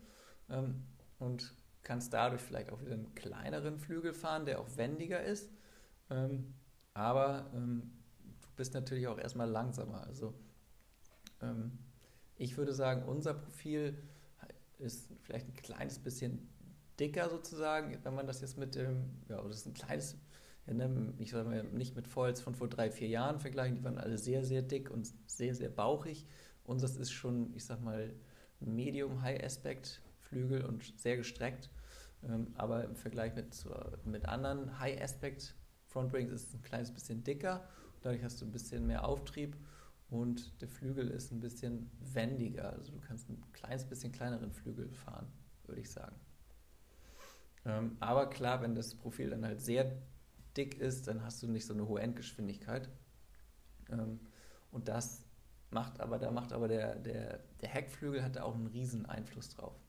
ähm, 0.49 0.83
und 1.19 1.55
kannst 1.83 2.13
dadurch 2.13 2.41
vielleicht 2.41 2.73
auch 2.73 2.81
wieder 2.81 2.95
einen 2.95 3.15
kleineren 3.15 3.79
Flügel 3.79 4.15
fahren, 4.15 4.47
der 4.47 4.59
auch 4.61 4.77
wendiger 4.77 5.23
ist. 5.23 5.53
Ähm, 6.11 6.55
aber 6.95 7.51
ähm, 7.55 7.93
du 8.41 8.49
bist 8.57 8.75
natürlich 8.75 9.07
auch 9.07 9.19
erstmal 9.19 9.49
langsamer. 9.49 10.03
Also 10.07 10.35
ähm, 11.41 11.79
ich 12.43 12.57
würde 12.57 12.73
sagen, 12.73 13.05
unser 13.05 13.35
Profil 13.35 13.97
ist 14.79 15.13
vielleicht 15.21 15.49
ein 15.49 15.55
kleines 15.55 16.01
bisschen 16.01 16.49
dicker 16.99 17.31
sozusagen, 17.31 17.97
wenn 18.03 18.15
man 18.15 18.27
das 18.27 18.41
jetzt 18.41 18.59
mit 18.59 18.75
dem, 18.75 19.11
ja, 19.29 19.41
das 19.41 19.59
ist 19.59 19.67
ein 19.67 19.75
kleines, 19.75 20.17
ich 21.19 21.31
sage 21.31 21.49
mal, 21.49 21.63
nicht 21.65 21.95
mit 21.95 22.09
Foils 22.09 22.41
von 22.41 22.55
vor 22.55 22.69
drei, 22.69 22.91
vier 22.91 23.07
Jahren 23.07 23.39
vergleichen, 23.39 23.77
die 23.77 23.85
waren 23.85 23.99
alle 23.99 24.19
sehr, 24.19 24.45
sehr 24.45 24.63
dick 24.63 24.91
und 24.91 25.09
sehr, 25.27 25.55
sehr 25.55 25.71
bauchig. 25.71 26.27
Unseres 26.65 26.97
ist 26.97 27.13
schon, 27.13 27.55
ich 27.55 27.65
sag 27.65 27.81
mal, 27.81 28.13
ein 28.61 28.75
Medium-High-Aspect-Flügel 28.75 30.65
und 30.65 30.83
sehr 30.99 31.17
gestreckt. 31.17 31.71
Ähm, 32.25 32.49
aber 32.55 32.85
im 32.85 32.97
Vergleich 32.97 33.35
mit, 33.35 33.55
mit 34.05 34.27
anderen 34.27 34.81
High-Aspect 34.81 35.55
Frontwings 35.87 36.33
ist 36.33 36.49
es 36.49 36.55
ein 36.55 36.63
kleines 36.63 36.93
bisschen 36.93 37.23
dicker. 37.23 37.69
Dadurch 38.01 38.25
hast 38.25 38.41
du 38.41 38.47
ein 38.47 38.53
bisschen 38.53 38.87
mehr 38.87 39.05
Auftrieb 39.05 39.57
und 40.13 40.61
der 40.61 40.69
Flügel 40.69 41.09
ist 41.09 41.33
ein 41.33 41.41
bisschen 41.41 41.91
wendiger. 41.99 42.75
Also 42.75 42.93
du 42.93 43.01
kannst 43.01 43.31
ein 43.31 43.43
kleines 43.55 43.87
bisschen 43.87 44.13
kleineren 44.13 44.53
Flügel 44.53 44.91
fahren, 44.91 45.27
würde 45.65 45.81
ich 45.81 45.91
sagen. 45.91 46.15
Ähm, 47.65 47.97
aber 47.99 48.29
klar, 48.29 48.61
wenn 48.61 48.75
das 48.75 48.95
Profil 48.95 49.31
dann 49.31 49.43
halt 49.43 49.63
sehr 49.63 49.91
dick 50.55 50.79
ist, 50.79 51.09
dann 51.09 51.25
hast 51.25 51.43
du 51.43 51.49
nicht 51.49 51.65
so 51.65 51.73
eine 51.73 51.89
hohe 51.89 52.03
Endgeschwindigkeit. 52.03 52.91
Ähm, 53.91 54.21
und 54.71 54.89
das 54.89 55.25
macht 55.71 55.99
aber, 55.99 56.19
da 56.19 56.31
macht 56.31 56.53
aber 56.53 56.69
der, 56.69 56.97
der, 56.97 57.39
der 57.63 57.69
Heckflügel 57.71 58.23
hat 58.23 58.37
da 58.37 58.43
auch 58.43 58.55
einen 58.55 58.67
riesen 58.67 59.07
Einfluss 59.07 59.49
drauf. 59.49 59.81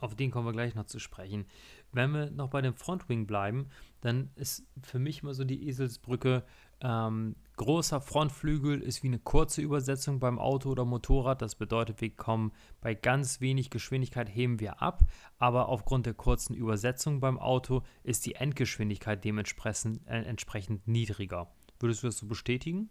Auf 0.00 0.14
den 0.14 0.30
kommen 0.30 0.46
wir 0.46 0.52
gleich 0.52 0.76
noch 0.76 0.86
zu 0.86 1.00
sprechen. 1.00 1.46
Wenn 1.90 2.12
wir 2.12 2.30
noch 2.30 2.50
bei 2.50 2.62
dem 2.62 2.74
Frontwing 2.74 3.26
bleiben, 3.26 3.70
dann 4.02 4.30
ist 4.36 4.64
für 4.84 5.00
mich 5.00 5.24
immer 5.24 5.34
so 5.34 5.42
die 5.42 5.66
Eselsbrücke, 5.66 6.44
ähm, 6.80 7.34
großer 7.58 8.00
Frontflügel 8.00 8.80
ist 8.80 9.02
wie 9.02 9.08
eine 9.08 9.18
kurze 9.18 9.60
Übersetzung 9.60 10.18
beim 10.18 10.38
Auto 10.38 10.70
oder 10.70 10.86
Motorrad. 10.86 11.42
Das 11.42 11.54
bedeutet, 11.54 12.00
wir 12.00 12.10
kommen 12.10 12.52
bei 12.80 12.94
ganz 12.94 13.42
wenig 13.42 13.68
Geschwindigkeit 13.68 14.34
heben 14.34 14.60
wir 14.60 14.80
ab, 14.80 15.02
aber 15.36 15.68
aufgrund 15.68 16.06
der 16.06 16.14
kurzen 16.14 16.54
Übersetzung 16.54 17.20
beim 17.20 17.38
Auto 17.38 17.82
ist 18.02 18.24
die 18.24 18.36
Endgeschwindigkeit 18.36 19.22
dementsprechend 19.22 20.06
äh, 20.06 20.22
entsprechend 20.22 20.88
niedriger. 20.88 21.52
Würdest 21.78 22.02
du 22.02 22.06
das 22.06 22.16
so 22.16 22.26
bestätigen? 22.26 22.88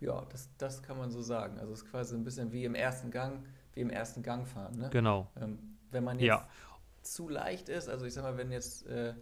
Ja, 0.00 0.24
das, 0.26 0.50
das 0.58 0.82
kann 0.82 0.98
man 0.98 1.10
so 1.10 1.22
sagen. 1.22 1.58
Also 1.58 1.72
es 1.72 1.82
ist 1.82 1.90
quasi 1.90 2.14
ein 2.14 2.24
bisschen 2.24 2.52
wie 2.52 2.64
im 2.64 2.74
ersten 2.74 3.10
Gang, 3.10 3.44
wie 3.72 3.80
im 3.80 3.90
ersten 3.90 4.22
Gang 4.22 4.46
fahren. 4.46 4.76
Ne? 4.76 4.90
Genau. 4.90 5.30
Ähm, 5.40 5.78
wenn 5.90 6.04
man 6.04 6.18
jetzt 6.18 6.28
ja. 6.28 6.48
zu 7.02 7.28
leicht 7.28 7.68
ist, 7.68 7.88
also 7.88 8.04
ich 8.04 8.14
sag 8.14 8.22
mal, 8.22 8.36
wenn 8.36 8.52
jetzt 8.52 8.86
äh, 8.86 9.14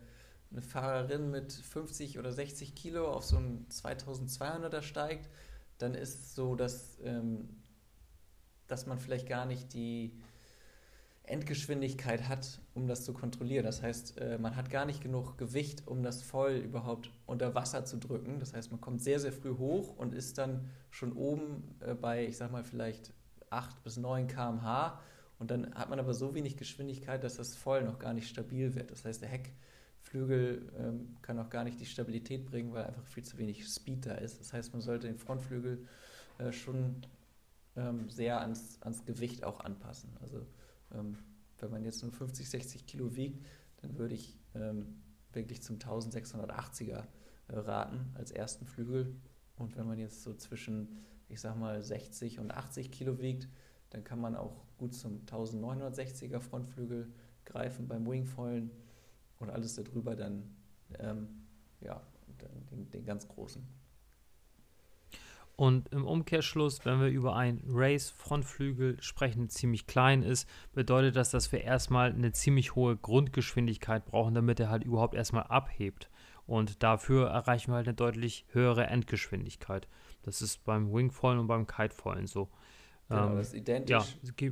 eine 0.50 0.62
Fahrerin 0.62 1.30
mit 1.30 1.52
50 1.52 2.18
oder 2.18 2.32
60 2.32 2.74
Kilo 2.74 3.08
auf 3.08 3.24
so 3.24 3.36
einen 3.36 3.66
2200er 3.70 4.82
steigt, 4.82 5.28
dann 5.78 5.94
ist 5.94 6.14
es 6.14 6.34
so, 6.34 6.54
dass, 6.54 6.98
ähm, 7.04 7.48
dass 8.66 8.86
man 8.86 8.98
vielleicht 8.98 9.28
gar 9.28 9.46
nicht 9.46 9.74
die 9.74 10.12
Endgeschwindigkeit 11.26 12.28
hat, 12.28 12.60
um 12.74 12.86
das 12.86 13.04
zu 13.04 13.12
kontrollieren. 13.12 13.64
Das 13.64 13.82
heißt, 13.82 14.18
äh, 14.18 14.38
man 14.38 14.56
hat 14.56 14.70
gar 14.70 14.86
nicht 14.86 15.02
genug 15.02 15.36
Gewicht, 15.38 15.86
um 15.86 16.02
das 16.02 16.22
voll 16.22 16.52
überhaupt 16.52 17.10
unter 17.26 17.54
Wasser 17.54 17.84
zu 17.84 17.98
drücken. 17.98 18.38
Das 18.38 18.54
heißt, 18.54 18.70
man 18.70 18.80
kommt 18.80 19.02
sehr, 19.02 19.18
sehr 19.18 19.32
früh 19.32 19.56
hoch 19.56 19.96
und 19.96 20.14
ist 20.14 20.38
dann 20.38 20.70
schon 20.90 21.12
oben 21.12 21.76
äh, 21.80 21.94
bei, 21.94 22.26
ich 22.26 22.36
sag 22.36 22.52
mal, 22.52 22.64
vielleicht 22.64 23.12
8 23.50 23.82
bis 23.82 23.96
9 23.96 24.28
km/h. 24.28 25.00
Und 25.38 25.50
dann 25.50 25.74
hat 25.74 25.90
man 25.90 25.98
aber 25.98 26.14
so 26.14 26.34
wenig 26.34 26.56
Geschwindigkeit, 26.56 27.22
dass 27.22 27.36
das 27.36 27.56
voll 27.56 27.82
noch 27.82 27.98
gar 27.98 28.14
nicht 28.14 28.28
stabil 28.28 28.74
wird. 28.74 28.90
Das 28.90 29.04
heißt, 29.04 29.20
der 29.20 29.28
Heck 29.28 29.52
Flügel 30.06 30.72
ähm, 30.78 31.16
kann 31.20 31.38
auch 31.40 31.50
gar 31.50 31.64
nicht 31.64 31.80
die 31.80 31.86
Stabilität 31.86 32.46
bringen, 32.46 32.72
weil 32.72 32.84
einfach 32.84 33.04
viel 33.06 33.24
zu 33.24 33.38
wenig 33.38 33.66
Speed 33.68 34.06
da 34.06 34.14
ist. 34.14 34.38
Das 34.38 34.52
heißt, 34.52 34.72
man 34.72 34.80
sollte 34.80 35.08
den 35.08 35.18
Frontflügel 35.18 35.84
äh, 36.38 36.52
schon 36.52 37.02
ähm, 37.74 38.08
sehr 38.08 38.40
ans, 38.40 38.80
ans 38.82 39.04
Gewicht 39.04 39.42
auch 39.42 39.60
anpassen. 39.60 40.10
Also 40.20 40.46
ähm, 40.94 41.18
wenn 41.58 41.70
man 41.70 41.84
jetzt 41.84 42.02
nur 42.02 42.12
50, 42.12 42.48
60 42.48 42.86
Kilo 42.86 43.16
wiegt, 43.16 43.44
dann 43.82 43.98
würde 43.98 44.14
ich 44.14 44.38
ähm, 44.54 45.02
wirklich 45.32 45.62
zum 45.62 45.78
1680er 45.78 47.02
äh, 47.48 47.58
raten 47.58 48.12
als 48.14 48.30
ersten 48.30 48.64
Flügel. 48.64 49.16
Und 49.56 49.76
wenn 49.76 49.88
man 49.88 49.98
jetzt 49.98 50.22
so 50.22 50.34
zwischen, 50.34 50.98
ich 51.28 51.40
sag 51.40 51.56
mal, 51.56 51.82
60 51.82 52.38
und 52.38 52.52
80 52.52 52.92
Kilo 52.92 53.18
wiegt, 53.18 53.48
dann 53.90 54.04
kann 54.04 54.20
man 54.20 54.36
auch 54.36 54.66
gut 54.78 54.94
zum 54.94 55.24
1960er 55.26 56.38
Frontflügel 56.38 57.12
greifen 57.44 57.88
beim 57.88 58.06
Wingfoilen 58.06 58.70
und 59.38 59.50
alles 59.50 59.74
darüber 59.74 60.16
dann, 60.16 60.56
ähm, 60.98 61.28
ja, 61.80 62.02
den, 62.70 62.90
den 62.90 63.04
ganz 63.04 63.26
großen. 63.28 63.66
Und 65.56 65.88
im 65.88 66.06
Umkehrschluss, 66.06 66.84
wenn 66.84 67.00
wir 67.00 67.08
über 67.08 67.34
einen 67.34 67.62
Race-Frontflügel 67.66 69.02
sprechen, 69.02 69.40
der 69.40 69.48
ziemlich 69.48 69.86
klein 69.86 70.22
ist, 70.22 70.46
bedeutet 70.74 71.16
das, 71.16 71.30
dass 71.30 71.50
wir 71.50 71.62
erstmal 71.62 72.12
eine 72.12 72.32
ziemlich 72.32 72.74
hohe 72.74 72.94
Grundgeschwindigkeit 72.96 74.04
brauchen, 74.04 74.34
damit 74.34 74.60
er 74.60 74.68
halt 74.68 74.84
überhaupt 74.84 75.14
erstmal 75.14 75.44
abhebt. 75.44 76.10
Und 76.46 76.82
dafür 76.82 77.28
erreichen 77.28 77.72
wir 77.72 77.76
halt 77.76 77.88
eine 77.88 77.94
deutlich 77.94 78.44
höhere 78.50 78.86
Endgeschwindigkeit. 78.86 79.88
Das 80.22 80.42
ist 80.42 80.62
beim 80.64 80.92
Wingfallen 80.92 81.38
und 81.38 81.46
beim 81.46 81.66
Kitefallen 81.66 82.26
so. 82.26 82.50
Genau, 83.08 83.30
ähm, 83.30 83.36
das 83.36 83.48
ist 83.48 83.54
identisch. 83.54 84.18
Ja. 84.38 84.50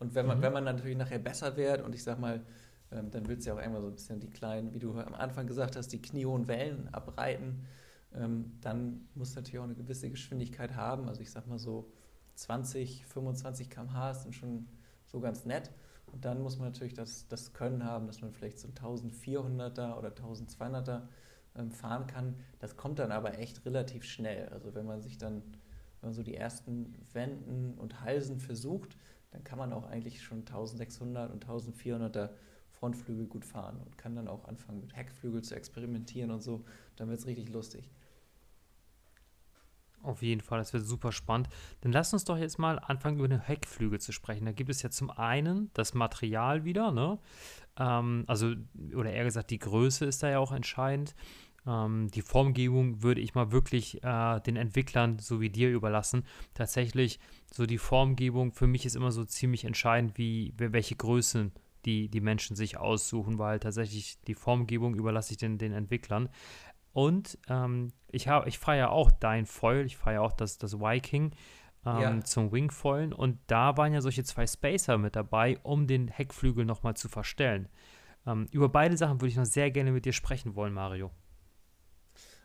Und 0.00 0.14
wenn 0.14 0.26
man, 0.26 0.38
mhm. 0.38 0.42
wenn 0.42 0.52
man 0.52 0.64
natürlich 0.64 0.96
nachher 0.96 1.20
besser 1.20 1.56
wird 1.56 1.82
und 1.82 1.94
ich 1.94 2.02
sag 2.02 2.18
mal, 2.18 2.44
ähm, 2.92 3.10
dann 3.10 3.26
willst 3.28 3.46
du 3.46 3.50
ja 3.50 3.56
auch 3.56 3.60
irgendwann 3.60 3.82
so 3.82 3.88
ein 3.88 3.94
bisschen 3.94 4.20
die 4.20 4.30
kleinen, 4.30 4.72
wie 4.72 4.78
du 4.78 4.92
am 4.98 5.14
Anfang 5.14 5.46
gesagt 5.46 5.76
hast, 5.76 5.88
die 5.88 6.00
kniehohen 6.00 6.48
Wellen 6.48 6.88
abreiten. 6.92 7.66
Ähm, 8.14 8.52
dann 8.60 9.08
muss 9.14 9.34
natürlich 9.34 9.58
auch 9.58 9.64
eine 9.64 9.74
gewisse 9.74 10.10
Geschwindigkeit 10.10 10.74
haben. 10.76 11.08
Also 11.08 11.20
ich 11.20 11.30
sag 11.30 11.46
mal 11.46 11.58
so 11.58 11.90
20, 12.36 13.06
25 13.06 13.70
km/h 13.70 14.14
sind 14.14 14.34
schon 14.34 14.68
so 15.06 15.20
ganz 15.20 15.44
nett. 15.44 15.70
Und 16.12 16.24
dann 16.24 16.40
muss 16.40 16.58
man 16.58 16.68
natürlich 16.68 16.94
das, 16.94 17.26
das 17.28 17.52
Können 17.52 17.84
haben, 17.84 18.06
dass 18.06 18.20
man 18.20 18.32
vielleicht 18.32 18.58
so 18.58 18.68
1400er 18.68 19.98
oder 19.98 20.10
1200er 20.10 21.02
ähm, 21.56 21.72
fahren 21.72 22.06
kann. 22.06 22.36
Das 22.60 22.76
kommt 22.76 22.98
dann 22.98 23.10
aber 23.10 23.38
echt 23.38 23.64
relativ 23.66 24.04
schnell. 24.04 24.48
Also 24.50 24.74
wenn 24.74 24.86
man 24.86 25.02
sich 25.02 25.18
dann, 25.18 25.42
wenn 26.00 26.10
man 26.10 26.12
so 26.12 26.22
die 26.22 26.36
ersten 26.36 26.94
Wenden 27.12 27.74
und 27.74 28.00
Halsen 28.02 28.38
versucht, 28.38 28.96
dann 29.32 29.42
kann 29.44 29.58
man 29.58 29.72
auch 29.72 29.86
eigentlich 29.86 30.22
schon 30.22 30.38
1600 30.38 31.32
und 31.32 31.44
1400er 31.44 32.30
Frontflügel 32.78 33.26
gut 33.26 33.44
fahren 33.44 33.80
und 33.84 33.98
kann 33.98 34.14
dann 34.14 34.28
auch 34.28 34.44
anfangen 34.44 34.80
mit 34.80 34.94
Heckflügel 34.94 35.42
zu 35.42 35.54
experimentieren 35.54 36.30
und 36.30 36.42
so. 36.42 36.64
Dann 36.96 37.08
wird 37.08 37.20
es 37.20 37.26
richtig 37.26 37.48
lustig. 37.50 37.90
Auf 40.02 40.22
jeden 40.22 40.40
Fall, 40.40 40.58
das 40.58 40.72
wird 40.72 40.84
super 40.84 41.10
spannend. 41.10 41.48
Dann 41.80 41.90
lass 41.90 42.12
uns 42.12 42.24
doch 42.24 42.38
jetzt 42.38 42.58
mal 42.58 42.78
anfangen, 42.78 43.18
über 43.18 43.28
den 43.28 43.40
Heckflügel 43.40 44.00
zu 44.00 44.12
sprechen. 44.12 44.44
Da 44.44 44.52
gibt 44.52 44.70
es 44.70 44.82
ja 44.82 44.90
zum 44.90 45.10
einen 45.10 45.70
das 45.74 45.94
Material 45.94 46.64
wieder, 46.64 46.92
ne? 46.92 47.18
Ähm, 47.76 48.24
also, 48.28 48.54
oder 48.94 49.12
eher 49.12 49.24
gesagt, 49.24 49.50
die 49.50 49.58
Größe 49.58 50.04
ist 50.04 50.22
da 50.22 50.30
ja 50.30 50.38
auch 50.38 50.52
entscheidend. 50.52 51.14
Ähm, 51.66 52.08
die 52.12 52.22
Formgebung 52.22 53.02
würde 53.02 53.20
ich 53.20 53.34
mal 53.34 53.50
wirklich 53.50 54.02
äh, 54.04 54.40
den 54.40 54.56
Entwicklern 54.56 55.18
so 55.18 55.40
wie 55.40 55.50
dir 55.50 55.70
überlassen. 55.70 56.24
Tatsächlich, 56.54 57.18
so 57.52 57.66
die 57.66 57.78
Formgebung 57.78 58.52
für 58.52 58.68
mich 58.68 58.86
ist 58.86 58.94
immer 58.94 59.10
so 59.10 59.24
ziemlich 59.24 59.64
entscheidend, 59.64 60.16
wie 60.18 60.52
welche 60.56 60.94
Größen 60.94 61.52
die, 61.86 62.08
die 62.08 62.20
Menschen 62.20 62.56
sich 62.56 62.76
aussuchen, 62.76 63.38
weil 63.38 63.60
tatsächlich 63.60 64.20
die 64.22 64.34
Formgebung 64.34 64.94
überlasse 64.94 65.32
ich 65.32 65.38
den, 65.38 65.56
den 65.56 65.72
Entwicklern. 65.72 66.28
Und 66.92 67.38
ähm, 67.48 67.92
ich, 68.08 68.26
ich 68.46 68.58
fahre 68.58 68.78
ja 68.78 68.88
auch 68.88 69.10
dein 69.10 69.46
Foil, 69.46 69.86
ich 69.86 69.96
fahre 69.96 70.16
ja 70.16 70.20
auch 70.20 70.32
das, 70.32 70.58
das 70.58 70.80
Viking 70.80 71.32
ähm, 71.84 72.00
ja. 72.00 72.20
zum 72.22 72.52
Wingfoilen 72.52 73.12
und 73.12 73.38
da 73.46 73.76
waren 73.76 73.92
ja 73.92 74.00
solche 74.00 74.24
zwei 74.24 74.46
Spacer 74.46 74.98
mit 74.98 75.14
dabei, 75.14 75.58
um 75.62 75.86
den 75.86 76.08
Heckflügel 76.08 76.64
nochmal 76.64 76.96
zu 76.96 77.08
verstellen. 77.08 77.68
Ähm, 78.26 78.48
über 78.50 78.68
beide 78.68 78.96
Sachen 78.96 79.20
würde 79.20 79.28
ich 79.28 79.36
noch 79.36 79.44
sehr 79.44 79.70
gerne 79.70 79.92
mit 79.92 80.04
dir 80.04 80.12
sprechen 80.12 80.56
wollen, 80.56 80.72
Mario. 80.72 81.12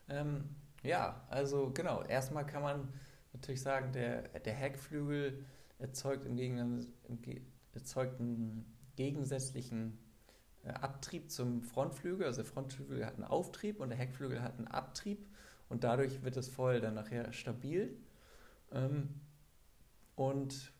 Ähm, 0.07 0.55
ja, 0.83 1.25
also 1.29 1.71
genau, 1.71 2.03
erstmal 2.03 2.45
kann 2.45 2.61
man 2.61 2.93
natürlich 3.33 3.61
sagen, 3.61 3.91
der, 3.93 4.23
der 4.39 4.53
Heckflügel 4.53 5.45
erzeugt 5.79 6.25
im 6.25 6.35
Gegensatz, 6.35 6.87
erzeugt 7.73 8.19
einen 8.19 8.65
gegensätzlichen 8.95 9.97
äh, 10.63 10.69
Abtrieb 10.69 11.31
zum 11.31 11.61
Frontflügel. 11.61 12.25
Also 12.25 12.43
der 12.43 12.51
Frontflügel 12.51 13.05
hat 13.05 13.15
einen 13.15 13.23
Auftrieb 13.23 13.79
und 13.79 13.89
der 13.89 13.97
Heckflügel 13.97 14.41
hat 14.41 14.57
einen 14.57 14.67
Abtrieb 14.67 15.27
und 15.69 15.83
dadurch 15.83 16.23
wird 16.23 16.35
das 16.35 16.49
Foil 16.49 16.81
dann 16.81 16.93
nachher 16.93 17.31
stabil. 17.33 17.97
Ähm, 18.71 19.09
und 20.15 20.73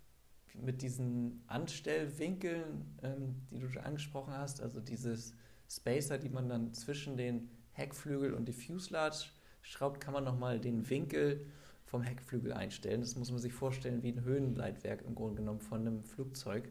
mit 0.53 0.81
diesen 0.81 1.43
Anstellwinkeln, 1.47 2.97
ähm, 3.01 3.35
die 3.51 3.59
du 3.59 3.69
schon 3.69 3.83
angesprochen 3.83 4.33
hast, 4.33 4.61
also 4.61 4.81
dieses 4.81 5.33
Spacer, 5.69 6.17
die 6.17 6.29
man 6.29 6.49
dann 6.49 6.73
zwischen 6.73 7.15
den 7.15 7.49
Heckflügel 7.71 8.33
und 8.33 8.47
die 8.47 8.53
Fuselage 8.53 9.29
schraubt, 9.61 10.01
kann 10.01 10.13
man 10.13 10.23
nochmal 10.23 10.59
den 10.59 10.89
Winkel 10.89 11.45
vom 11.85 12.01
Heckflügel 12.01 12.53
einstellen. 12.53 13.01
Das 13.01 13.15
muss 13.15 13.31
man 13.31 13.39
sich 13.39 13.53
vorstellen 13.53 14.03
wie 14.03 14.11
ein 14.11 14.23
Höhenleitwerk 14.23 15.03
im 15.03 15.15
Grunde 15.15 15.37
genommen 15.37 15.61
von 15.61 15.81
einem 15.81 16.03
Flugzeug. 16.03 16.69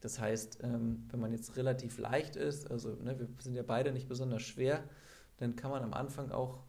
Das 0.00 0.18
heißt, 0.18 0.60
ähm, 0.62 1.06
wenn 1.10 1.20
man 1.20 1.32
jetzt 1.32 1.56
relativ 1.56 1.98
leicht 1.98 2.36
ist, 2.36 2.70
also 2.70 2.94
ne, 2.94 3.18
wir 3.18 3.28
sind 3.38 3.54
ja 3.54 3.62
beide 3.62 3.92
nicht 3.92 4.08
besonders 4.08 4.42
schwer, 4.42 4.82
dann 5.36 5.56
kann 5.56 5.70
man 5.70 5.82
am 5.82 5.92
Anfang 5.92 6.30
auch 6.30 6.62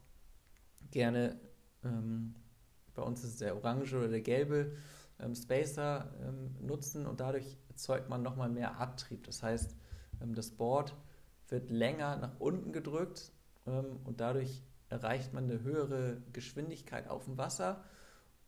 gerne, 0.92 1.40
ähm, 1.84 2.36
bei 2.94 3.02
uns 3.02 3.24
ist 3.24 3.32
es 3.32 3.38
der 3.38 3.56
orange 3.56 3.96
oder 3.96 4.10
der 4.10 4.22
gelbe 4.22 4.74
ähm, 5.20 5.36
Spacer 5.36 6.14
ähm, 6.22 6.56
nutzen 6.60 7.06
und 7.06 7.20
dadurch 7.20 7.58
erzeugt 7.70 8.10
man 8.10 8.22
nochmal 8.22 8.50
mehr 8.50 8.80
Abtrieb. 8.80 9.24
Das 9.26 9.44
heißt, 9.44 9.76
ähm, 10.22 10.36
das 10.36 10.52
Board 10.52 10.96
wird 11.48 11.70
länger 11.70 12.18
nach 12.18 12.40
unten 12.40 12.74
gedrückt 12.74 13.32
ähm, 13.66 14.00
und 14.04 14.20
dadurch 14.20 14.64
erreicht 14.90 15.34
man 15.34 15.46
eine 15.46 15.62
höhere 15.62 16.22
Geschwindigkeit 16.34 17.10
auf 17.10 17.26
dem 17.26 17.38
Wasser 17.38 17.84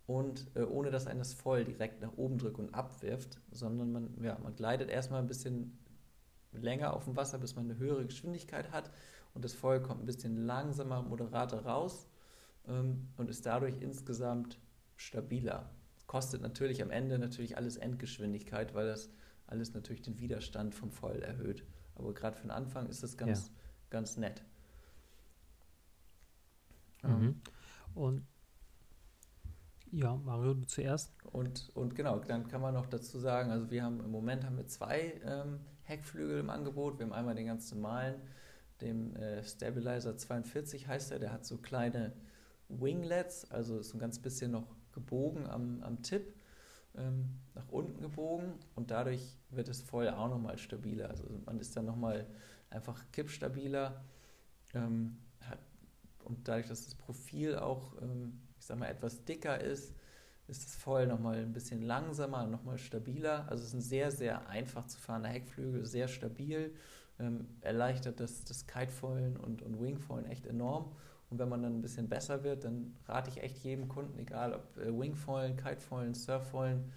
und 0.05 0.47
äh, 0.55 0.63
ohne 0.63 0.91
dass 0.91 1.07
einen 1.07 1.19
das 1.19 1.33
voll 1.33 1.63
direkt 1.63 2.01
nach 2.01 2.17
oben 2.17 2.37
drückt 2.37 2.59
und 2.59 2.73
abwirft, 2.73 3.39
sondern 3.51 3.91
man, 3.91 4.23
ja, 4.23 4.37
man 4.39 4.55
gleitet 4.55 4.89
erstmal 4.89 5.21
ein 5.21 5.27
bisschen 5.27 5.77
länger 6.51 6.93
auf 6.93 7.05
dem 7.05 7.15
Wasser, 7.15 7.39
bis 7.39 7.55
man 7.55 7.65
eine 7.65 7.79
höhere 7.79 8.05
Geschwindigkeit 8.05 8.71
hat 8.71 8.91
und 9.33 9.43
das 9.43 9.53
Feuer 9.53 9.79
kommt 9.79 10.03
ein 10.03 10.05
bisschen 10.05 10.45
langsamer, 10.45 11.01
moderater 11.01 11.65
raus 11.65 12.07
ähm, 12.67 13.09
und 13.17 13.29
ist 13.29 13.45
dadurch 13.45 13.81
insgesamt 13.81 14.59
stabiler. 14.95 15.69
Kostet 16.05 16.41
natürlich 16.41 16.81
am 16.81 16.91
Ende 16.91 17.17
natürlich 17.17 17.57
alles 17.57 17.77
Endgeschwindigkeit, 17.77 18.75
weil 18.75 18.87
das 18.87 19.09
alles 19.47 19.73
natürlich 19.73 20.01
den 20.01 20.19
Widerstand 20.19 20.75
vom 20.75 20.91
Foil 20.91 21.21
erhöht. 21.23 21.65
Aber 21.95 22.13
gerade 22.13 22.35
für 22.35 22.43
den 22.43 22.51
Anfang 22.51 22.87
ist 22.87 23.03
das 23.03 23.17
ganz, 23.17 23.47
ja. 23.47 23.53
ganz 23.89 24.17
nett. 24.17 24.43
Mhm. 27.03 27.41
Und 27.95 28.25
ja, 29.93 30.15
Mario, 30.15 30.55
du 30.55 30.65
zuerst. 30.65 31.13
Und, 31.31 31.69
und 31.75 31.95
genau, 31.95 32.19
dann 32.19 32.47
kann 32.47 32.61
man 32.61 32.73
noch 32.73 32.87
dazu 32.87 33.19
sagen, 33.19 33.51
also 33.51 33.69
wir 33.69 33.83
haben 33.83 33.99
im 33.99 34.09
Moment 34.09 34.43
haben 34.43 34.57
wir 34.57 34.65
zwei 34.67 35.21
ähm, 35.23 35.59
Heckflügel 35.83 36.39
im 36.39 36.49
Angebot. 36.49 36.97
Wir 36.97 37.05
haben 37.05 37.13
einmal 37.13 37.35
den 37.35 37.45
ganz 37.45 37.71
normalen, 37.71 38.15
dem 38.81 39.15
äh, 39.15 39.43
Stabilizer 39.43 40.17
42 40.17 40.87
heißt 40.87 41.11
er, 41.11 41.19
der 41.19 41.31
hat 41.31 41.45
so 41.45 41.57
kleine 41.57 42.13
Winglets, 42.69 43.49
also 43.51 43.77
ist 43.77 43.89
so 43.89 43.97
ein 43.97 43.99
ganz 43.99 44.17
bisschen 44.17 44.51
noch 44.51 44.75
gebogen 44.93 45.47
am, 45.47 45.83
am 45.83 46.01
Tipp, 46.01 46.33
ähm, 46.95 47.39
nach 47.53 47.67
unten 47.69 48.01
gebogen 48.01 48.53
und 48.75 48.89
dadurch 48.89 49.37
wird 49.51 49.67
das 49.67 49.81
Foil 49.81 50.09
auch 50.09 50.29
nochmal 50.29 50.57
stabiler. 50.57 51.09
Also 51.09 51.25
man 51.45 51.59
ist 51.59 51.77
dann 51.77 51.85
nochmal 51.85 52.25
einfach 52.71 52.99
kippstabiler 53.11 54.03
ähm, 54.73 55.17
hat, 55.41 55.59
und 56.23 56.47
dadurch, 56.47 56.67
dass 56.67 56.85
das 56.85 56.95
Profil 56.95 57.57
auch 57.57 58.01
ähm, 58.01 58.39
ich 58.63 58.67
sag 58.67 58.79
mal, 58.79 58.87
etwas 58.87 59.25
dicker 59.25 59.59
ist, 59.59 59.93
ist 60.47 60.63
das 60.63 60.75
Foil 60.77 61.05
nochmal 61.05 61.39
ein 61.39 61.51
bisschen 61.51 61.81
langsamer, 61.81 62.47
nochmal 62.47 62.77
stabiler. 62.77 63.45
Also 63.49 63.61
es 63.61 63.69
ist 63.69 63.73
ein 63.73 63.81
sehr, 63.81 64.09
sehr 64.09 64.47
einfach 64.47 64.87
zu 64.87 64.97
fahrender 65.01 65.27
Heckflügel, 65.27 65.85
sehr 65.85 66.07
stabil, 66.07 66.73
ähm, 67.19 67.45
erleichtert 67.59 68.21
das, 68.21 68.45
das 68.45 68.65
Kitefoilen 68.65 69.35
und, 69.35 69.61
und 69.61 69.81
Wingfoilen 69.81 70.25
echt 70.27 70.45
enorm. 70.45 70.95
Und 71.29 71.39
wenn 71.39 71.49
man 71.49 71.61
dann 71.61 71.79
ein 71.79 71.81
bisschen 71.81 72.07
besser 72.07 72.45
wird, 72.45 72.63
dann 72.63 72.95
rate 73.05 73.31
ich 73.31 73.43
echt 73.43 73.57
jedem 73.65 73.89
Kunden, 73.89 74.17
egal 74.17 74.53
ob 74.53 74.77
äh, 74.77 74.97
Wingfoilen, 74.97 75.57
Kitefoilen, 75.57 76.13
Surffoilen, 76.13 76.89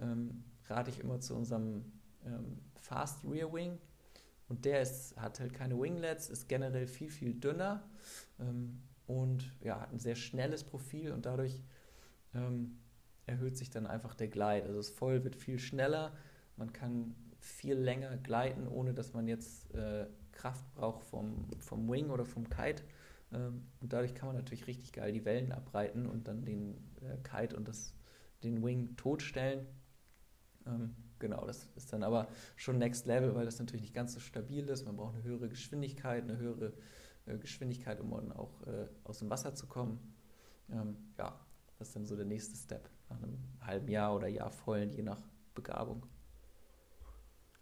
ähm, 0.00 0.42
rate 0.66 0.90
ich 0.90 0.98
immer 0.98 1.20
zu 1.20 1.36
unserem 1.36 1.84
ähm, 2.26 2.58
Fast 2.74 3.24
Rear 3.24 3.52
Wing. 3.52 3.78
Und 4.48 4.64
der 4.64 4.82
ist, 4.82 5.16
hat 5.16 5.38
halt 5.38 5.52
keine 5.54 5.78
Winglets, 5.78 6.28
ist 6.28 6.48
generell 6.48 6.88
viel, 6.88 7.10
viel 7.10 7.34
dünner. 7.34 7.88
Ähm, 8.40 8.82
und 9.08 9.50
ja, 9.64 9.80
hat 9.80 9.90
ein 9.90 9.98
sehr 9.98 10.14
schnelles 10.14 10.62
Profil 10.62 11.12
und 11.12 11.26
dadurch 11.26 11.60
ähm, 12.34 12.78
erhöht 13.26 13.56
sich 13.56 13.70
dann 13.70 13.86
einfach 13.86 14.14
der 14.14 14.28
Gleit. 14.28 14.64
Also 14.64 14.76
das 14.76 14.90
Foil 14.90 15.24
wird 15.24 15.34
viel 15.34 15.58
schneller, 15.58 16.12
man 16.56 16.72
kann 16.72 17.16
viel 17.40 17.74
länger 17.74 18.16
gleiten, 18.18 18.68
ohne 18.68 18.92
dass 18.92 19.14
man 19.14 19.26
jetzt 19.26 19.74
äh, 19.74 20.06
Kraft 20.32 20.72
braucht 20.74 21.04
vom, 21.04 21.48
vom 21.58 21.90
Wing 21.90 22.10
oder 22.10 22.26
vom 22.26 22.50
Kite. 22.50 22.82
Ähm, 23.32 23.66
und 23.80 23.92
dadurch 23.92 24.14
kann 24.14 24.28
man 24.28 24.36
natürlich 24.36 24.66
richtig 24.66 24.92
geil 24.92 25.12
die 25.12 25.24
Wellen 25.24 25.52
abreiten 25.52 26.06
und 26.06 26.28
dann 26.28 26.44
den 26.44 26.74
äh, 27.00 27.16
Kite 27.22 27.56
und 27.56 27.66
das, 27.66 27.94
den 28.42 28.62
Wing 28.62 28.94
totstellen. 28.96 29.66
Ähm, 30.66 30.94
genau, 31.18 31.46
das 31.46 31.66
ist 31.76 31.94
dann 31.94 32.02
aber 32.02 32.28
schon 32.56 32.76
Next 32.76 33.06
Level, 33.06 33.34
weil 33.34 33.46
das 33.46 33.58
natürlich 33.58 33.82
nicht 33.82 33.94
ganz 33.94 34.12
so 34.12 34.20
stabil 34.20 34.68
ist. 34.68 34.84
Man 34.84 34.96
braucht 34.96 35.14
eine 35.14 35.24
höhere 35.24 35.48
Geschwindigkeit, 35.48 36.24
eine 36.24 36.36
höhere 36.36 36.74
Geschwindigkeit, 37.36 38.00
um 38.00 38.10
dann 38.10 38.32
auch 38.32 38.62
äh, 38.66 38.86
aus 39.04 39.18
dem 39.18 39.28
Wasser 39.28 39.54
zu 39.54 39.66
kommen. 39.66 39.98
Ähm, 40.70 40.96
ja, 41.18 41.38
das 41.78 41.88
ist 41.88 41.96
dann 41.96 42.06
so 42.06 42.16
der 42.16 42.24
nächste 42.24 42.56
Step 42.56 42.88
nach 43.10 43.22
einem 43.22 43.38
halben 43.60 43.88
Jahr 43.88 44.14
oder 44.14 44.28
Jahr 44.28 44.50
vollen, 44.50 44.90
je 44.92 45.02
nach 45.02 45.20
Begabung. 45.54 46.06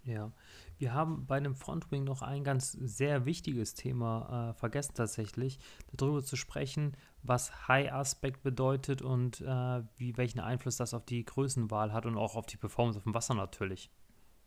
Ja, 0.06 0.30
wir 0.78 0.94
haben 0.94 1.26
bei 1.26 1.36
einem 1.36 1.56
Frontwing 1.56 2.04
noch 2.04 2.22
ein 2.22 2.44
ganz 2.44 2.72
sehr 2.72 3.24
wichtiges 3.24 3.74
Thema 3.74 4.50
äh, 4.50 4.54
vergessen 4.54 4.94
tatsächlich, 4.94 5.58
darüber 5.92 6.22
zu 6.22 6.36
sprechen, 6.36 6.96
was 7.24 7.66
High 7.66 7.92
Aspect 7.92 8.44
bedeutet 8.44 9.02
und 9.02 9.40
äh, 9.40 9.82
wie, 9.96 10.16
welchen 10.16 10.38
Einfluss 10.38 10.76
das 10.76 10.94
auf 10.94 11.04
die 11.04 11.24
Größenwahl 11.24 11.92
hat 11.92 12.06
und 12.06 12.16
auch 12.16 12.36
auf 12.36 12.46
die 12.46 12.56
Performance 12.56 12.98
auf 12.98 13.02
dem 13.02 13.14
Wasser 13.14 13.34
natürlich. 13.34 13.90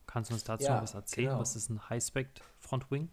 Kannst 0.08 0.30
du 0.30 0.36
uns 0.36 0.46
dazu 0.46 0.66
ja, 0.66 0.82
was 0.82 0.94
erzählen? 0.94 1.28
Genau. 1.28 1.40
Was 1.42 1.58
ist 1.58 1.70
ein 1.70 1.90
High 1.90 1.98
Aspect 1.98 2.42
Frontwing? 2.60 3.10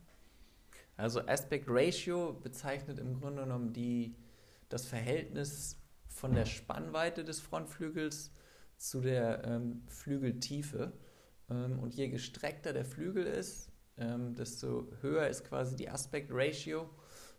Also 0.97 1.21
Aspect 1.27 1.67
Ratio 1.69 2.33
bezeichnet 2.33 2.99
im 2.99 3.21
Grunde 3.21 3.43
genommen 3.43 3.73
die, 3.73 4.17
das 4.69 4.87
Verhältnis 4.87 5.79
von 6.09 6.35
der 6.35 6.47
Spannweite 6.47 7.25
des 7.25 7.41
Frontflügels 7.41 8.33
zu 8.79 9.01
der 9.01 9.45
ähm, 9.45 9.83
Flügeltiefe. 9.89 10.93
Ähm, 11.51 11.79
und 11.79 11.95
je 11.95 12.09
gestreckter 12.09 12.73
der 12.73 12.85
Flügel 12.85 13.27
ist, 13.27 13.71
ähm, 13.99 14.35
desto 14.35 14.89
höher 15.01 15.29
ist 15.29 15.45
quasi 15.45 15.77
die 15.77 15.89
Aspect 15.89 16.31
Ratio 16.33 16.89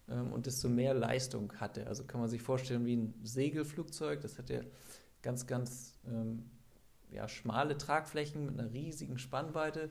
ähm, 0.07 0.31
und 0.31 0.45
desto 0.45 0.69
mehr 0.69 0.93
Leistung 0.93 1.53
hat 1.59 1.77
er. 1.77 1.87
Also 1.87 2.03
kann 2.03 2.21
man 2.21 2.29
sich 2.29 2.41
vorstellen 2.41 2.85
wie 2.85 2.95
ein 2.95 3.13
Segelflugzeug, 3.23 4.21
das 4.21 4.37
hat 4.37 4.49
ja 4.49 4.61
ganz, 5.21 5.47
ganz 5.47 5.95
ähm, 6.07 6.49
ja, 7.09 7.27
schmale 7.27 7.77
Tragflächen 7.77 8.45
mit 8.45 8.59
einer 8.59 8.71
riesigen 8.71 9.17
Spannweite 9.17 9.89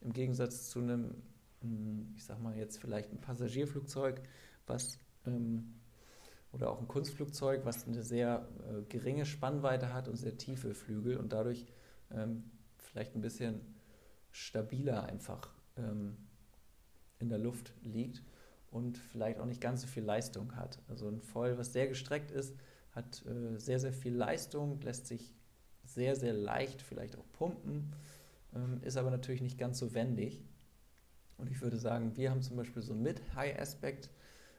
im 0.00 0.12
Gegensatz 0.12 0.70
zu 0.70 0.80
einem 0.80 1.22
ich 2.16 2.24
sag 2.24 2.40
mal 2.40 2.56
jetzt 2.56 2.78
vielleicht 2.78 3.12
ein 3.12 3.20
Passagierflugzeug, 3.20 4.20
was 4.66 4.98
ähm, 5.26 5.74
oder 6.52 6.70
auch 6.70 6.80
ein 6.80 6.88
Kunstflugzeug, 6.88 7.64
was 7.64 7.86
eine 7.86 8.02
sehr 8.02 8.48
äh, 8.68 8.82
geringe 8.88 9.26
Spannweite 9.26 9.92
hat 9.92 10.08
und 10.08 10.16
sehr 10.16 10.38
tiefe 10.38 10.74
Flügel 10.74 11.16
und 11.16 11.32
dadurch 11.32 11.66
ähm, 12.12 12.44
vielleicht 12.78 13.16
ein 13.16 13.20
bisschen 13.20 13.60
stabiler 14.30 15.04
einfach 15.04 15.52
ähm, 15.76 16.16
in 17.18 17.28
der 17.28 17.38
Luft 17.38 17.74
liegt 17.82 18.22
und 18.70 18.98
vielleicht 18.98 19.40
auch 19.40 19.46
nicht 19.46 19.60
ganz 19.60 19.82
so 19.82 19.86
viel 19.88 20.04
Leistung 20.04 20.54
hat. 20.56 20.78
Also 20.88 21.08
ein 21.08 21.20
Foil, 21.20 21.58
was 21.58 21.72
sehr 21.72 21.88
gestreckt 21.88 22.30
ist, 22.30 22.54
hat 22.92 23.24
äh, 23.26 23.58
sehr, 23.58 23.80
sehr 23.80 23.92
viel 23.92 24.14
Leistung, 24.14 24.80
lässt 24.80 25.06
sich 25.06 25.34
sehr, 25.84 26.16
sehr 26.16 26.32
leicht 26.32 26.82
vielleicht 26.82 27.18
auch 27.18 27.26
pumpen, 27.32 27.94
ähm, 28.54 28.80
ist 28.82 28.96
aber 28.96 29.10
natürlich 29.10 29.42
nicht 29.42 29.58
ganz 29.58 29.78
so 29.78 29.94
wendig 29.94 30.44
und 31.44 31.50
ich 31.50 31.60
würde 31.60 31.76
sagen, 31.76 32.16
wir 32.16 32.30
haben 32.30 32.40
zum 32.40 32.56
Beispiel 32.56 32.80
so 32.80 32.94
ein 32.94 33.02
Mid-High-Aspect 33.02 34.08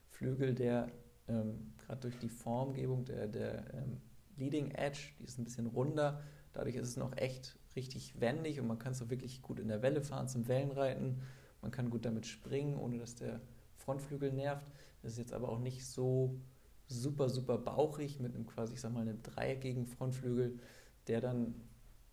Flügel, 0.07 0.53
der 0.53 0.91
ähm, 1.27 1.73
gerade 1.79 2.01
durch 2.01 2.19
die 2.19 2.29
Formgebung 2.29 3.05
der, 3.05 3.27
der 3.27 3.73
ähm, 3.73 4.01
Leading 4.37 4.69
Edge, 4.69 4.99
die 5.17 5.23
ist 5.23 5.39
ein 5.39 5.45
bisschen 5.45 5.65
runder, 5.65 6.21
dadurch 6.53 6.75
ist 6.75 6.89
es 6.89 6.95
noch 6.95 7.17
echt 7.17 7.57
richtig 7.75 8.21
wendig 8.21 8.59
und 8.59 8.67
man 8.67 8.77
kann 8.77 8.91
es 8.91 9.01
auch 9.01 9.09
wirklich 9.09 9.41
gut 9.41 9.59
in 9.59 9.67
der 9.67 9.81
Welle 9.81 10.01
fahren 10.01 10.27
zum 10.27 10.47
Wellenreiten. 10.47 11.21
Man 11.63 11.71
kann 11.71 11.89
gut 11.89 12.05
damit 12.05 12.27
springen, 12.27 12.77
ohne 12.77 12.99
dass 12.99 13.15
der 13.15 13.41
Frontflügel 13.77 14.31
nervt. 14.31 14.67
Das 15.01 15.13
ist 15.13 15.17
jetzt 15.17 15.33
aber 15.33 15.49
auch 15.49 15.59
nicht 15.59 15.87
so 15.87 16.39
super, 16.87 17.29
super 17.29 17.57
bauchig 17.57 18.19
mit 18.19 18.35
einem 18.35 18.45
quasi, 18.45 18.75
ich 18.75 18.81
sag 18.81 18.93
mal, 18.93 19.01
einem 19.01 19.23
dreieckigen 19.23 19.87
Frontflügel, 19.87 20.59
der 21.07 21.19
dann 21.19 21.55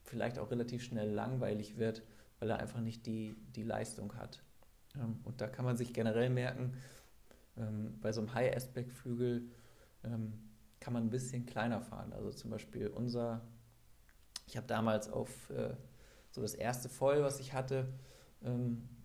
vielleicht 0.03 0.39
auch 0.39 0.51
relativ 0.51 0.83
schnell 0.83 1.11
langweilig 1.11 1.77
wird, 1.77 2.03
weil 2.39 2.49
er 2.49 2.59
einfach 2.59 2.81
nicht 2.81 3.05
die, 3.05 3.37
die 3.55 3.65
Leistung 3.65 4.15
hat. 4.17 4.43
Ähm, 4.97 5.21
und 5.25 5.41
da 5.41 5.47
kann 5.47 5.65
man 5.65 5.77
sich 5.77 5.93
generell 5.93 6.31
merken, 6.31 6.75
ähm, 7.57 7.99
bei 8.01 8.13
so 8.13 8.21
einem 8.21 8.35
High-Aspect-Flügel 8.35 9.49
ähm, 10.05 10.33
kann 10.81 10.93
man 10.93 11.05
ein 11.05 11.11
bisschen 11.11 11.47
kleiner 11.47 11.81
fahren. 11.81 12.13
Also 12.13 12.31
zum 12.31 12.51
Beispiel 12.51 12.89
unser, 12.89 13.43
ich 14.47 14.57
habe 14.57 14.67
damals 14.67 15.09
auf 15.11 15.51
äh, 15.51 15.75
so 16.31 16.41
das 16.41 16.55
erste 16.55 16.89
Foil, 16.89 17.23
was 17.23 17.41
ich 17.41 17.53
hatte, 17.53 17.93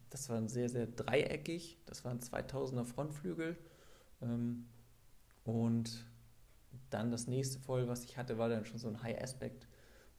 das 0.09 0.29
war 0.29 0.37
ein 0.37 0.47
sehr, 0.47 0.69
sehr 0.69 0.87
dreieckig, 0.87 1.77
das 1.85 2.03
war 2.03 2.11
ein 2.11 2.21
2000er 2.21 2.85
Frontflügel. 2.85 3.57
und 5.43 6.05
dann 6.89 7.11
das 7.11 7.27
nächste 7.27 7.59
Foil, 7.59 7.87
was 7.89 8.05
ich 8.05 8.17
hatte, 8.17 8.37
war 8.37 8.49
dann 8.49 8.65
schon 8.65 8.79
so 8.79 8.87
ein 8.87 9.03
High-Aspect 9.03 9.67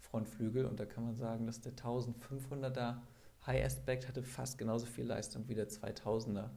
Frontflügel 0.00 0.64
und 0.66 0.80
da 0.80 0.86
kann 0.86 1.04
man 1.04 1.16
sagen, 1.16 1.46
dass 1.46 1.60
der 1.60 1.72
1500er 1.72 2.98
High 3.46 3.64
Aspect 3.64 4.08
hatte 4.08 4.22
fast 4.22 4.58
genauso 4.58 4.86
viel 4.86 5.06
Leistung 5.06 5.48
wie 5.48 5.54
der 5.54 5.68
2000er, 5.68 6.50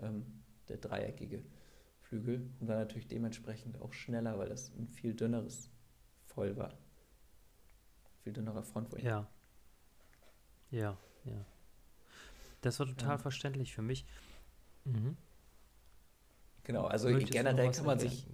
ähm, 0.00 0.42
der 0.68 0.78
dreieckige 0.78 1.42
Flügel 2.00 2.50
und 2.60 2.68
war 2.68 2.76
natürlich 2.76 3.08
dementsprechend 3.08 3.80
auch 3.80 3.92
schneller, 3.92 4.38
weil 4.38 4.48
das 4.48 4.70
ein 4.76 4.88
viel 4.88 5.14
dünneres 5.14 5.70
Voll 6.24 6.56
war. 6.56 6.76
Viel 8.22 8.32
dünnerer 8.32 8.62
Frontwing. 8.62 9.04
Ja. 9.04 9.26
Ja, 10.70 10.98
ja. 11.24 11.44
Das 12.60 12.78
war 12.80 12.86
total 12.86 13.10
ja. 13.10 13.18
verständlich 13.18 13.74
für 13.74 13.82
mich. 13.82 14.04
Mhm. 14.84 15.16
Genau, 16.64 16.84
also 16.86 17.08
Möchtest 17.08 17.32
generell 17.32 17.70
kann 17.70 17.86
man 17.86 17.98
sich, 17.98 18.26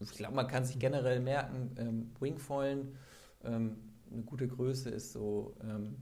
ich 0.00 0.10
glaube, 0.12 0.34
man 0.34 0.48
kann 0.48 0.64
sich 0.64 0.78
generell 0.78 1.20
merken, 1.20 1.74
ähm, 1.78 2.12
Wingfoilen 2.18 2.96
ähm, 3.44 3.76
eine 4.10 4.22
gute 4.22 4.48
Größe 4.48 4.90
ist 4.90 5.12
so 5.12 5.56
ähm, 5.62 5.96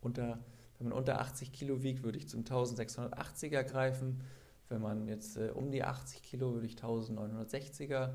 unter, 0.00 0.38
wenn 0.78 0.88
man 0.88 0.98
unter 0.98 1.20
80 1.20 1.52
Kilo 1.52 1.82
wiegt, 1.82 2.02
würde 2.02 2.18
ich 2.18 2.28
zum 2.28 2.42
1680er 2.42 3.62
greifen. 3.62 4.22
Wenn 4.68 4.82
man 4.82 5.08
jetzt 5.08 5.36
äh, 5.36 5.50
um 5.54 5.70
die 5.70 5.84
80 5.84 6.22
Kilo, 6.22 6.52
würde 6.54 6.66
ich 6.66 6.76
1960er 6.76 8.14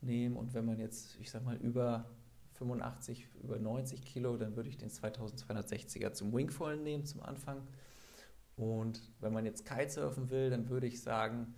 nehmen. 0.00 0.36
Und 0.36 0.54
wenn 0.54 0.64
man 0.64 0.78
jetzt, 0.78 1.18
ich 1.20 1.30
sag 1.30 1.44
mal, 1.44 1.56
über 1.56 2.10
85, 2.54 3.28
über 3.42 3.58
90 3.58 4.04
Kilo, 4.04 4.36
dann 4.36 4.56
würde 4.56 4.68
ich 4.68 4.78
den 4.78 4.90
2260er 4.90 6.12
zum 6.12 6.32
Wingfallen 6.32 6.82
nehmen 6.82 7.04
zum 7.04 7.22
Anfang. 7.22 7.62
Und 8.56 9.00
wenn 9.20 9.32
man 9.32 9.44
jetzt 9.44 9.64
Kitesurfen 9.64 10.30
will, 10.30 10.50
dann 10.50 10.68
würde 10.68 10.86
ich 10.86 11.02
sagen, 11.02 11.54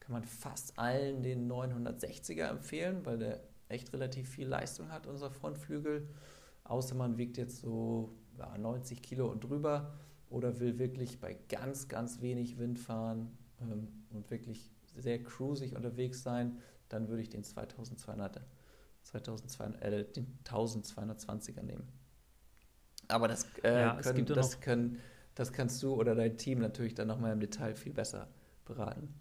kann 0.00 0.12
man 0.12 0.24
fast 0.24 0.78
allen 0.78 1.22
den 1.22 1.50
960er 1.50 2.48
empfehlen, 2.48 3.04
weil 3.06 3.18
der 3.18 3.40
echt 3.68 3.92
relativ 3.92 4.28
viel 4.28 4.48
Leistung 4.48 4.90
hat, 4.90 5.06
unser 5.06 5.30
Frontflügel 5.30 6.08
außer 6.64 6.94
man 6.94 7.16
wiegt 7.16 7.36
jetzt 7.36 7.60
so 7.60 8.12
90 8.38 9.02
Kilo 9.02 9.30
und 9.30 9.44
drüber 9.44 9.94
oder 10.30 10.58
will 10.60 10.78
wirklich 10.78 11.20
bei 11.20 11.36
ganz, 11.48 11.88
ganz 11.88 12.20
wenig 12.20 12.58
Wind 12.58 12.78
fahren 12.78 13.36
ähm, 13.60 13.88
und 14.10 14.30
wirklich 14.30 14.70
sehr 14.96 15.22
cruisig 15.22 15.76
unterwegs 15.76 16.22
sein, 16.22 16.58
dann 16.88 17.08
würde 17.08 17.22
ich 17.22 17.28
den 17.28 17.44
2200, 17.44 18.40
2200 19.02 19.82
äh, 19.82 20.04
den 20.04 20.38
1220er 20.44 21.62
nehmen. 21.62 21.88
Aber 23.08 23.28
das, 23.28 23.46
äh, 23.62 23.80
ja, 23.80 24.00
können, 24.00 24.26
das, 24.26 24.60
können, 24.60 25.00
das 25.34 25.52
kannst 25.52 25.82
du 25.82 25.94
oder 25.94 26.14
dein 26.14 26.36
Team 26.38 26.60
natürlich 26.60 26.94
dann 26.94 27.08
nochmal 27.08 27.32
im 27.32 27.40
Detail 27.40 27.74
viel 27.74 27.92
besser 27.92 28.28
beraten. 28.64 29.12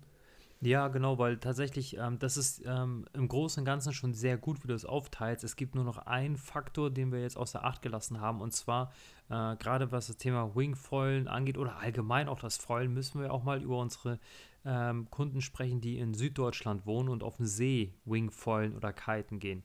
Ja, 0.66 0.88
genau, 0.88 1.18
weil 1.18 1.40
tatsächlich, 1.40 1.98
ähm, 1.98 2.20
das 2.20 2.38
ist 2.38 2.64
ähm, 2.66 3.06
im 3.12 3.28
Großen 3.28 3.60
und 3.60 3.66
Ganzen 3.66 3.92
schon 3.92 4.14
sehr 4.14 4.38
gut, 4.38 4.64
wie 4.64 4.70
du 4.70 4.74
es 4.74 4.86
aufteilst. 4.86 5.44
Es 5.44 5.58
gibt 5.58 5.76
nur 5.76 5.84
noch 5.84 5.98
einen 5.98 6.38
Faktor, 6.38 6.90
den 6.90 7.12
wir 7.12 7.20
jetzt 7.20 7.36
außer 7.36 7.66
Acht 7.66 7.82
gelassen 7.82 8.22
haben, 8.22 8.40
und 8.40 8.54
zwar 8.54 8.94
äh, 9.30 9.58
gerade 9.58 9.92
was 9.92 10.08
das 10.08 10.16
Thema 10.16 10.56
Wingfoilen 10.56 11.28
angeht 11.28 11.58
oder 11.58 11.80
allgemein 11.80 12.30
auch 12.30 12.40
das 12.40 12.56
Foilen, 12.56 12.94
müssen 12.94 13.20
wir 13.20 13.34
auch 13.34 13.44
mal 13.44 13.62
über 13.62 13.78
unsere 13.78 14.20
ähm, 14.64 15.10
Kunden 15.10 15.42
sprechen, 15.42 15.82
die 15.82 15.98
in 15.98 16.14
Süddeutschland 16.14 16.86
wohnen 16.86 17.10
und 17.10 17.24
auf 17.24 17.36
dem 17.36 17.46
See 17.46 17.94
Wingfoilen 18.06 18.74
oder 18.74 18.94
Kiten 18.94 19.40
gehen. 19.40 19.64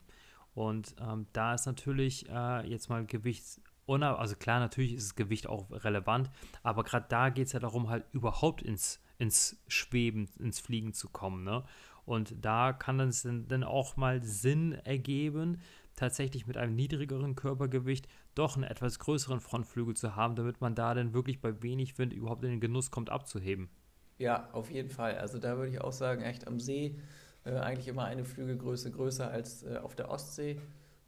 Und 0.53 0.97
ähm, 0.99 1.27
da 1.31 1.53
ist 1.53 1.65
natürlich 1.65 2.27
äh, 2.29 2.67
jetzt 2.69 2.89
mal 2.89 3.05
Gewichts 3.05 3.61
also 3.87 4.35
klar, 4.35 4.59
natürlich 4.59 4.93
ist 4.93 5.07
das 5.07 5.15
Gewicht 5.15 5.47
auch 5.47 5.71
relevant, 5.71 6.29
aber 6.61 6.83
gerade 6.83 7.07
da 7.09 7.29
geht 7.29 7.47
es 7.47 7.53
ja 7.53 7.59
darum, 7.59 7.89
halt 7.89 8.05
überhaupt 8.11 8.61
ins 8.61 8.99
ins 9.19 9.61
Schweben, 9.67 10.27
ins 10.39 10.59
Fliegen 10.59 10.93
zu 10.93 11.09
kommen. 11.09 11.43
Ne? 11.43 11.63
Und 12.05 12.33
da 12.43 12.73
kann 12.73 12.99
es 13.01 13.21
dann 13.21 13.63
auch 13.63 13.95
mal 13.95 14.23
Sinn 14.23 14.73
ergeben, 14.83 15.61
tatsächlich 15.95 16.47
mit 16.47 16.57
einem 16.57 16.75
niedrigeren 16.75 17.35
Körpergewicht 17.35 18.07
doch 18.33 18.55
einen 18.55 18.63
etwas 18.63 18.97
größeren 18.97 19.41
Frontflügel 19.41 19.95
zu 19.95 20.15
haben, 20.15 20.35
damit 20.35 20.61
man 20.61 20.73
da 20.73 20.93
dann 20.93 21.13
wirklich 21.13 21.41
bei 21.41 21.61
wenig 21.61 21.97
Wind 21.97 22.13
überhaupt 22.13 22.43
in 22.43 22.51
den 22.51 22.61
Genuss 22.61 22.89
kommt, 22.89 23.09
abzuheben. 23.09 23.69
Ja, 24.17 24.49
auf 24.53 24.71
jeden 24.71 24.89
Fall. 24.89 25.17
Also 25.17 25.37
da 25.37 25.57
würde 25.57 25.71
ich 25.71 25.81
auch 25.81 25.91
sagen, 25.91 26.21
echt 26.23 26.47
am 26.47 26.59
See 26.59 26.97
äh, 27.45 27.51
eigentlich 27.51 27.87
immer 27.87 28.05
eine 28.05 28.25
Flügelgröße 28.25 28.91
größer 28.91 29.29
als 29.29 29.63
äh, 29.63 29.77
auf 29.77 29.95
der 29.95 30.09
Ostsee. 30.09 30.59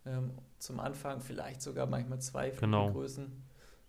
Ähm, 0.05 0.31
zum 0.59 0.79
Anfang 0.79 1.21
vielleicht 1.21 1.61
sogar 1.61 1.85
manchmal 1.85 2.19
zwei 2.19 2.49
genau. 2.49 2.85
Flügelgrößen. 2.85 3.31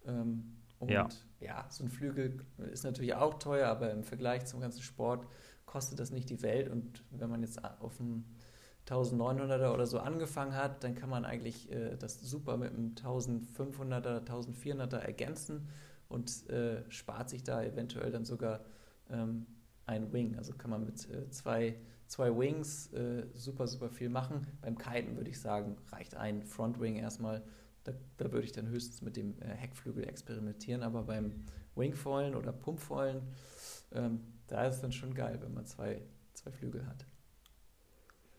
Genau. 0.05 0.20
Ähm, 0.20 0.62
und 0.83 0.91
ja. 0.91 1.09
ja, 1.39 1.64
so 1.70 1.85
ein 1.85 1.91
Flügel 1.91 2.45
ist 2.72 2.83
natürlich 2.83 3.14
auch 3.14 3.35
teuer, 3.35 3.68
aber 3.68 3.93
im 3.93 4.03
Vergleich 4.03 4.47
zum 4.47 4.61
ganzen 4.61 4.83
Sport 4.83 5.28
kostet 5.64 6.01
das 6.01 6.11
nicht 6.11 6.28
die 6.28 6.43
Welt. 6.43 6.68
Und 6.68 7.05
wenn 7.11 7.30
man 7.30 7.41
jetzt 7.41 7.64
auf 7.64 8.01
einem 8.01 8.24
1900er 8.89 9.72
oder 9.72 9.87
so 9.87 10.01
angefangen 10.01 10.57
hat, 10.57 10.83
dann 10.83 10.97
kann 10.97 11.09
man 11.09 11.24
eigentlich 11.24 11.70
äh, 11.70 11.97
das 11.97 12.20
super 12.20 12.57
mit 12.57 12.72
einem 12.72 12.95
1500er, 12.97 14.26
1400er 14.26 14.97
ergänzen 14.97 15.68
und 16.09 16.51
äh, 16.51 16.83
spart 16.91 17.30
sich 17.30 17.45
da 17.45 17.62
eventuell 17.62 18.11
dann 18.11 18.24
sogar 18.24 18.64
ähm, 19.09 19.47
ein 19.87 20.12
Wing. 20.12 20.37
Also 20.37 20.53
kann 20.53 20.72
man 20.72 20.85
mit 20.85 21.09
äh, 21.11 21.30
zwei, 21.30 21.76
zwei 22.09 22.37
Wings 22.37 22.93
äh, 22.93 23.28
super, 23.35 23.68
super 23.68 23.89
viel 23.89 24.09
machen. 24.09 24.49
Beim 24.62 24.76
Kiten 24.76 25.16
würde 25.16 25.30
ich 25.30 25.41
sagen, 25.41 25.76
reicht 25.93 26.16
ein 26.16 26.43
Frontwing 26.43 26.97
erstmal 26.97 27.45
da, 27.85 27.93
da 28.16 28.33
würde 28.33 28.45
ich 28.45 28.53
dann 28.53 28.68
höchstens 28.68 29.03
mit 29.03 29.16
dem 29.16 29.41
äh, 29.41 29.47
Heckflügel 29.47 30.09
experimentieren, 30.09 30.83
aber 30.83 31.03
beim 31.03 31.45
Wingfoilen 31.74 32.35
oder 32.35 32.53
Pumpfoilen, 32.53 33.22
ähm, 33.93 34.20
da 34.47 34.66
ist 34.66 34.76
es 34.76 34.80
dann 34.83 34.93
schon 34.93 35.14
geil, 35.14 35.39
wenn 35.41 35.55
man 35.55 35.66
zwei, 35.66 36.03
zwei 36.35 36.53
Flügel 36.53 36.87
hat. 36.87 37.07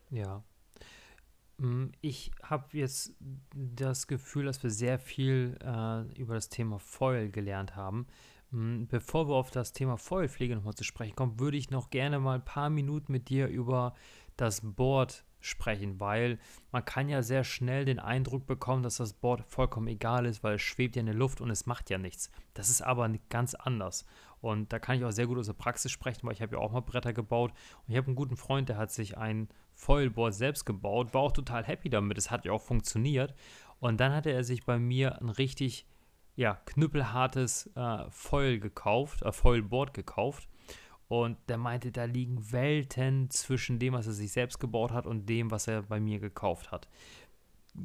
Ja. 0.10 0.44
Mm, 1.58 1.88
ich 2.02 2.32
habe 2.44 2.78
jetzt 2.78 3.16
das 3.54 4.08
Gefühl, 4.08 4.46
dass 4.46 4.62
wir 4.64 4.70
sehr 4.70 5.00
viel 5.00 5.58
äh, 5.64 6.02
über 6.20 6.36
das 6.36 6.50
Thema 6.50 6.80
Foil 6.80 7.30
gelernt 7.30 7.76
haben. 7.76 8.08
Mm, 8.52 8.86
bevor 8.86 9.28
wir 9.28 9.36
auf 9.36 9.52
das 9.52 9.74
Thema 9.74 9.98
Foilpflege 9.98 10.56
nochmal 10.56 10.76
zu 10.76 10.84
sprechen 10.84 11.16
kommen, 11.16 11.40
würde 11.40 11.58
ich 11.58 11.72
noch 11.72 11.90
gerne 11.90 12.20
mal 12.20 12.36
ein 12.36 12.46
paar 12.46 12.70
Minuten 12.70 13.12
mit 13.12 13.30
dir 13.30 13.48
über 13.48 13.96
das 14.38 14.62
Board 14.64 15.26
sprechen, 15.46 16.00
weil 16.00 16.40
man 16.72 16.86
kann 16.86 17.10
ja 17.10 17.22
sehr 17.22 17.44
schnell 17.44 17.86
den 17.86 18.00
Eindruck 18.00 18.46
bekommen, 18.46 18.84
dass 18.84 18.98
das 18.98 19.14
Board 19.14 19.44
vollkommen 19.48 19.88
egal 19.88 20.26
ist, 20.26 20.44
weil 20.44 20.56
es 20.56 20.62
schwebt 20.62 20.96
ja 20.96 21.02
in 21.02 21.06
der 21.06 21.16
Luft 21.16 21.42
und 21.42 21.50
es 21.50 21.66
macht 21.66 21.90
ja 21.90 21.98
nichts. 21.98 22.32
Das 22.54 22.70
ist 22.70 22.82
aber 22.82 23.10
ganz 23.30 23.54
anders. 23.54 24.06
Und 24.42 24.74
da 24.74 24.80
kann 24.80 24.98
ich 24.98 25.06
auch 25.06 25.12
sehr 25.12 25.28
gut 25.28 25.38
aus 25.38 25.46
der 25.46 25.54
Praxis 25.54 25.92
sprechen, 25.92 26.26
weil 26.28 26.34
ich 26.34 26.42
habe 26.42 26.56
ja 26.56 26.62
auch 26.62 26.72
mal 26.72 26.82
Bretter 26.82 27.14
gebaut 27.14 27.52
und 27.52 27.92
ich 27.92 27.98
habe 27.98 28.08
einen 28.08 28.16
guten 28.16 28.38
Freund, 28.38 28.70
der 28.70 28.78
hat 28.78 28.92
sich 28.92 29.18
ein 29.18 29.50
Foilboard 29.74 30.34
selbst 30.34 30.66
gebaut, 30.66 31.14
war 31.14 31.22
auch 31.22 31.32
total 31.32 31.64
happy 31.64 31.90
damit, 31.90 32.18
es 32.18 32.32
hat 32.32 32.46
ja 32.46 32.52
auch 32.52 32.62
funktioniert. 32.62 33.34
Und 33.80 34.00
dann 34.00 34.14
hatte 34.14 34.32
er 34.32 34.44
sich 34.44 34.66
bei 34.66 34.80
mir 34.80 35.22
ein 35.22 35.30
richtig 35.30 35.86
ja, 36.36 36.56
knüppelhartes 36.66 37.70
äh, 37.76 38.06
Foil 38.10 38.60
gekauft, 38.60 39.22
äh, 39.22 39.32
Foilboard 39.32 39.94
gekauft 39.94 40.48
und 41.22 41.38
der 41.48 41.60
meinte, 41.60 41.92
da 41.92 42.06
liegen 42.06 42.52
Welten 42.52 43.30
zwischen 43.30 43.78
dem, 43.78 43.94
was 43.94 44.08
er 44.08 44.14
sich 44.14 44.32
selbst 44.32 44.60
gebaut 44.60 44.92
hat 44.92 45.06
und 45.06 45.30
dem, 45.30 45.52
was 45.52 45.68
er 45.68 45.84
bei 45.84 46.00
mir 46.00 46.20
gekauft 46.20 46.72
hat. 46.72 46.88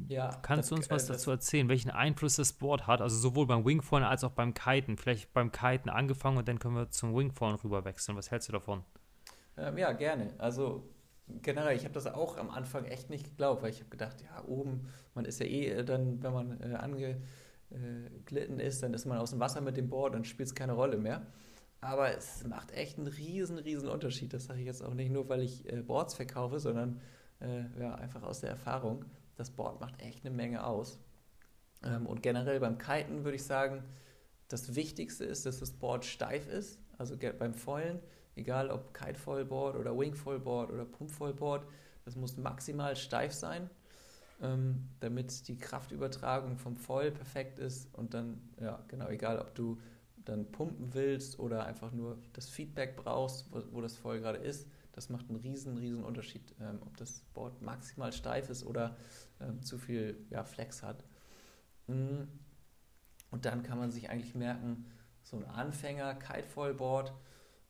Ja, 0.07 0.31
Kannst 0.41 0.71
du 0.71 0.75
uns 0.75 0.89
was 0.89 1.07
äh, 1.07 1.13
dazu 1.13 1.29
erzählen, 1.29 1.69
welchen 1.69 1.91
Einfluss 1.91 2.37
das 2.37 2.53
Board 2.53 2.87
hat? 2.87 3.01
Also 3.01 3.17
sowohl 3.17 3.45
beim 3.45 3.63
Wingfallen 3.65 4.03
als 4.03 4.23
auch 4.23 4.31
beim 4.31 4.55
Kiten. 4.55 4.97
Vielleicht 4.97 5.31
beim 5.31 5.51
Kiten 5.51 5.89
angefangen 5.89 6.39
und 6.39 6.47
dann 6.47 6.57
können 6.57 6.73
wir 6.75 6.89
zum 6.89 7.15
Wingfallen 7.15 7.57
rüber 7.57 7.85
wechseln. 7.85 8.17
Was 8.17 8.31
hältst 8.31 8.49
du 8.49 8.53
davon? 8.53 8.83
Ähm, 9.57 9.77
ja, 9.77 9.91
gerne. 9.91 10.33
Also 10.39 10.89
generell, 11.43 11.77
ich 11.77 11.83
habe 11.83 11.93
das 11.93 12.07
auch 12.07 12.35
am 12.35 12.49
Anfang 12.49 12.85
echt 12.85 13.11
nicht 13.11 13.25
geglaubt, 13.25 13.61
weil 13.61 13.69
ich 13.69 13.79
habe 13.79 13.91
gedacht, 13.91 14.23
ja, 14.23 14.43
oben, 14.45 14.87
man 15.13 15.25
ist 15.25 15.39
ja 15.39 15.45
eh 15.45 15.67
äh, 15.67 15.85
dann, 15.85 16.23
wenn 16.23 16.33
man 16.33 16.61
äh, 16.61 16.73
angeglitten 16.73 18.59
ist, 18.59 18.81
dann 18.81 18.95
ist 18.95 19.05
man 19.05 19.19
aus 19.19 19.29
dem 19.29 19.39
Wasser 19.39 19.61
mit 19.61 19.77
dem 19.77 19.87
Board 19.87 20.15
und 20.15 20.25
spielt 20.25 20.49
es 20.49 20.55
keine 20.55 20.73
Rolle 20.73 20.97
mehr. 20.97 21.27
Aber 21.81 22.15
es 22.15 22.43
macht 22.43 22.71
echt 22.71 22.97
einen 22.97 23.07
riesen, 23.07 23.57
riesen 23.57 23.89
Unterschied. 23.89 24.33
Das 24.33 24.45
sage 24.45 24.59
ich 24.59 24.65
jetzt 24.65 24.83
auch 24.83 24.93
nicht 24.93 25.11
nur, 25.11 25.29
weil 25.29 25.41
ich 25.41 25.71
äh, 25.71 25.81
Boards 25.81 26.13
verkaufe, 26.13 26.59
sondern 26.59 26.99
äh, 27.39 27.63
ja, 27.79 27.95
einfach 27.95 28.23
aus 28.23 28.41
der 28.41 28.49
Erfahrung. 28.49 29.05
Das 29.37 29.49
Board 29.51 29.79
macht 29.79 30.01
echt 30.01 30.25
eine 30.25 30.35
Menge 30.35 30.65
aus. 30.65 30.99
Ähm, 31.83 32.05
und 32.05 32.21
generell 32.21 32.59
beim 32.59 32.77
Kiten 32.77 33.23
würde 33.23 33.35
ich 33.35 33.45
sagen, 33.45 33.83
das 34.49 34.75
Wichtigste 34.75 35.23
ist, 35.23 35.45
dass 35.45 35.59
das 35.59 35.71
Board 35.71 36.03
steif 36.05 36.47
ist. 36.47 36.79
Also 36.97 37.15
beim 37.17 37.53
Foilen, 37.53 37.99
egal 38.35 38.69
ob 38.71 38.93
Kite-Foil-Board 38.93 39.77
oder 39.77 39.97
Wing-Foil-Board 39.97 40.71
oder 40.71 40.83
Pump-Foil-Board, 40.83 41.65
das 42.03 42.15
muss 42.15 42.35
maximal 42.35 42.95
steif 42.95 43.31
sein, 43.31 43.69
ähm, 44.41 44.89
damit 44.99 45.47
die 45.47 45.57
Kraftübertragung 45.57 46.57
vom 46.57 46.75
Foil 46.75 47.11
perfekt 47.11 47.59
ist. 47.59 47.93
Und 47.93 48.13
dann, 48.13 48.41
ja, 48.59 48.83
genau, 48.89 49.07
egal 49.07 49.39
ob 49.39 49.55
du 49.55 49.79
dann 50.25 50.51
pumpen 50.51 50.93
willst 50.93 51.39
oder 51.39 51.65
einfach 51.65 51.91
nur 51.91 52.17
das 52.33 52.49
Feedback 52.49 52.95
brauchst, 52.95 53.51
wo, 53.51 53.61
wo 53.71 53.81
das 53.81 53.97
Foil 53.97 54.19
gerade 54.19 54.39
ist, 54.39 54.67
das 54.93 55.09
macht 55.09 55.29
einen 55.29 55.39
riesen, 55.39 55.77
riesen 55.77 56.03
Unterschied, 56.03 56.55
ähm, 56.59 56.79
ob 56.81 56.97
das 56.97 57.21
Board 57.33 57.61
maximal 57.61 58.11
steif 58.11 58.49
ist 58.49 58.65
oder 58.65 58.97
ähm, 59.39 59.61
zu 59.61 59.77
viel 59.77 60.25
ja, 60.29 60.43
Flex 60.43 60.83
hat. 60.83 61.03
Mhm. 61.87 62.27
Und 63.31 63.45
dann 63.45 63.63
kann 63.63 63.77
man 63.77 63.91
sich 63.91 64.09
eigentlich 64.09 64.35
merken, 64.35 64.85
so 65.23 65.37
ein 65.37 65.45
Anfänger 65.45 66.15
Kitefoil-Board 66.15 67.13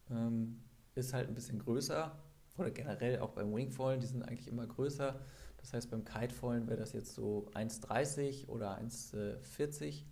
ähm, 0.09 0.61
ist 0.95 1.13
halt 1.13 1.27
ein 1.27 1.35
bisschen 1.35 1.59
größer 1.59 2.17
oder 2.57 2.71
generell 2.71 3.19
auch 3.19 3.31
beim 3.31 3.53
Wingfoilen, 3.53 3.99
die 3.99 4.07
sind 4.07 4.23
eigentlich 4.23 4.47
immer 4.47 4.65
größer. 4.65 5.19
Das 5.57 5.73
heißt, 5.73 5.91
beim 5.91 6.05
Kitefoilen 6.05 6.67
wäre 6.67 6.79
das 6.79 6.93
jetzt 6.93 7.13
so 7.13 7.47
1,30 7.53 8.47
oder 8.47 8.79
1,40 8.79 10.03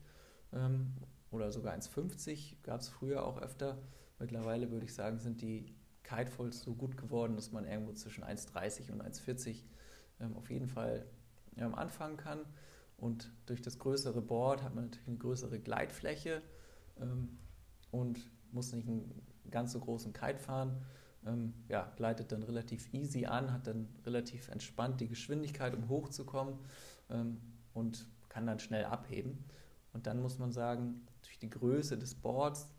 ähm, 0.54 0.94
oder 1.32 1.52
sogar 1.52 1.74
1,50 1.76 2.58
gab 2.64 2.82
es 2.82 2.90
früher 2.90 3.26
auch 3.26 3.38
öfter. 3.42 3.78
Mittlerweile 4.20 4.72
würde 4.72 4.86
ich 4.86 4.94
sagen, 4.94 5.20
sind 5.20 5.42
die 5.42 5.76
Kitefoils 6.04 6.62
so 6.62 6.74
gut 6.74 6.98
geworden, 6.98 7.36
dass 7.36 7.52
man 7.52 7.66
irgendwo 7.66 7.94
zwischen 7.94 8.24
1,30 8.24 8.92
und 8.92 9.04
1,40 9.04 9.64
ähm, 10.20 10.36
auf 10.38 10.50
jeden 10.50 10.68
Fall 10.68 11.06
ähm, 11.58 11.76
anfangen 11.76 12.18
kann. 12.18 12.40
Und 12.98 13.32
durch 13.46 13.62
das 13.62 13.78
größere 13.78 14.22
Board 14.22 14.64
hat 14.64 14.74
man 14.74 14.86
natürlich 14.86 15.08
eine 15.08 15.18
größere 15.18 15.60
Gleitfläche 15.60 16.42
ähm, 17.00 17.38
und 17.92 18.20
muss 18.52 18.74
nicht 18.74 18.88
einen 18.88 19.22
ganz 19.52 19.74
so 19.74 19.80
großen 19.80 20.14
Kite 20.14 20.40
fahren. 20.40 20.82
Ähm, 21.26 21.54
ja, 21.68 21.92
gleitet 21.96 22.32
dann 22.32 22.44
relativ 22.44 22.92
easy 22.94 23.26
an, 23.26 23.52
hat 23.52 23.68
dann 23.68 23.88
relativ 24.06 24.50
entspannt 24.50 25.02
die 25.02 25.08
Geschwindigkeit, 25.08 25.76
um 25.76 25.90
hochzukommen 25.90 26.58
ähm, 27.10 27.40
und 27.74 28.08
kann 28.30 28.48
dann 28.48 28.60
schnell 28.60 28.86
abheben. 28.86 29.46
Und 29.94 30.08
dann 30.08 30.22
muss 30.22 30.40
man 30.40 30.52
sagen, 30.52 31.06
durch 31.38 31.40
die 31.40 31.50
Größe 31.50 31.98
des 31.98 32.16
Boards 32.16 32.70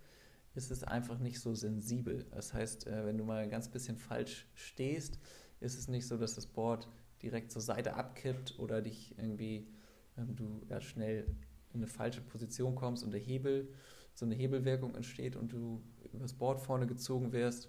ist 0.54 0.70
es 0.70 0.82
einfach 0.82 1.18
nicht 1.18 1.40
so 1.40 1.54
sensibel. 1.54 2.26
Das 2.32 2.52
heißt, 2.52 2.86
äh, 2.86 3.06
wenn 3.06 3.16
du 3.16 3.24
mal 3.24 3.42
ein 3.42 3.50
ganz 3.50 3.68
bisschen 3.68 3.96
falsch 3.96 4.46
stehst, 4.54 5.18
ist 5.60 5.78
es 5.78 5.88
nicht 5.88 6.06
so, 6.06 6.16
dass 6.16 6.34
das 6.34 6.46
Board 6.46 6.88
direkt 7.22 7.52
zur 7.52 7.62
Seite 7.62 7.94
abkippt 7.94 8.58
oder 8.58 8.80
dich 8.80 9.16
irgendwie 9.18 9.68
ähm, 10.16 10.34
du 10.34 10.62
ja, 10.68 10.80
schnell 10.80 11.26
in 11.72 11.80
eine 11.80 11.86
falsche 11.86 12.20
Position 12.20 12.74
kommst 12.74 13.04
und 13.04 13.12
der 13.12 13.20
Hebel, 13.20 13.68
so 14.14 14.24
eine 14.24 14.34
Hebelwirkung 14.34 14.94
entsteht 14.94 15.36
und 15.36 15.52
du 15.52 15.82
übers 16.12 16.32
Board 16.32 16.60
vorne 16.60 16.86
gezogen 16.86 17.32
wirst, 17.32 17.68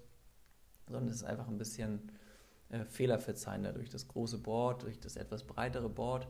sondern 0.86 1.06
es 1.06 1.16
ist 1.16 1.24
einfach 1.24 1.46
ein 1.46 1.58
bisschen 1.58 2.10
äh, 2.70 2.84
fehlerverzeihender 2.84 3.72
durch 3.72 3.90
das 3.90 4.08
große 4.08 4.38
Board, 4.38 4.82
durch 4.82 4.98
das 4.98 5.16
etwas 5.16 5.44
breitere 5.44 5.88
Board. 5.88 6.26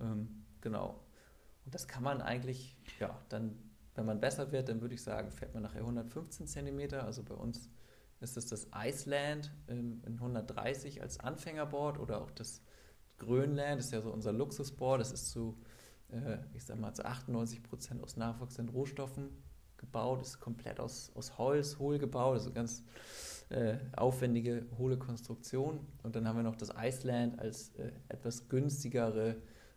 Ähm, 0.00 0.44
genau. 0.60 1.04
Und 1.64 1.74
das 1.74 1.86
kann 1.86 2.02
man 2.02 2.20
eigentlich, 2.20 2.76
ja, 2.98 3.16
dann, 3.28 3.69
wenn 3.94 4.06
man 4.06 4.20
besser 4.20 4.52
wird, 4.52 4.68
dann 4.68 4.80
würde 4.80 4.94
ich 4.94 5.02
sagen, 5.02 5.30
fährt 5.30 5.54
man 5.54 5.62
nachher 5.62 5.80
115 5.80 6.46
cm. 6.46 6.94
Also 6.94 7.22
bei 7.22 7.34
uns 7.34 7.68
ist 8.20 8.36
es 8.36 8.46
das 8.46 8.68
Iceland 8.74 9.50
ähm, 9.68 10.02
in 10.06 10.14
130 10.14 11.02
als 11.02 11.20
Anfängerboard 11.20 11.98
oder 11.98 12.20
auch 12.20 12.30
das 12.30 12.62
Grönland, 13.18 13.78
das 13.78 13.86
ist 13.86 13.92
ja 13.92 14.00
so 14.00 14.12
unser 14.12 14.32
Luxusboard, 14.32 15.00
das 15.00 15.12
ist 15.12 15.30
zu, 15.30 15.58
äh, 16.10 16.38
ich 16.54 16.64
sag 16.64 16.78
mal, 16.78 16.94
zu 16.94 17.04
98 17.04 17.62
Prozent 17.62 18.02
aus 18.02 18.16
nachwachsenden 18.16 18.74
Rohstoffen 18.74 19.30
gebaut, 19.76 20.22
ist 20.22 20.40
komplett 20.40 20.80
aus, 20.80 21.10
aus 21.14 21.38
Holz, 21.38 21.78
hohl 21.78 21.98
gebaut, 21.98 22.34
also 22.34 22.52
ganz 22.52 22.84
äh, 23.48 23.76
aufwendige, 23.96 24.66
hohle 24.78 24.98
Konstruktion. 24.98 25.86
Und 26.02 26.16
dann 26.16 26.26
haben 26.26 26.36
wir 26.36 26.42
noch 26.42 26.56
das 26.56 26.72
Iceland 26.76 27.38
als 27.38 27.70
äh, 27.76 27.92
etwas 28.08 28.48
günstigere 28.48 29.36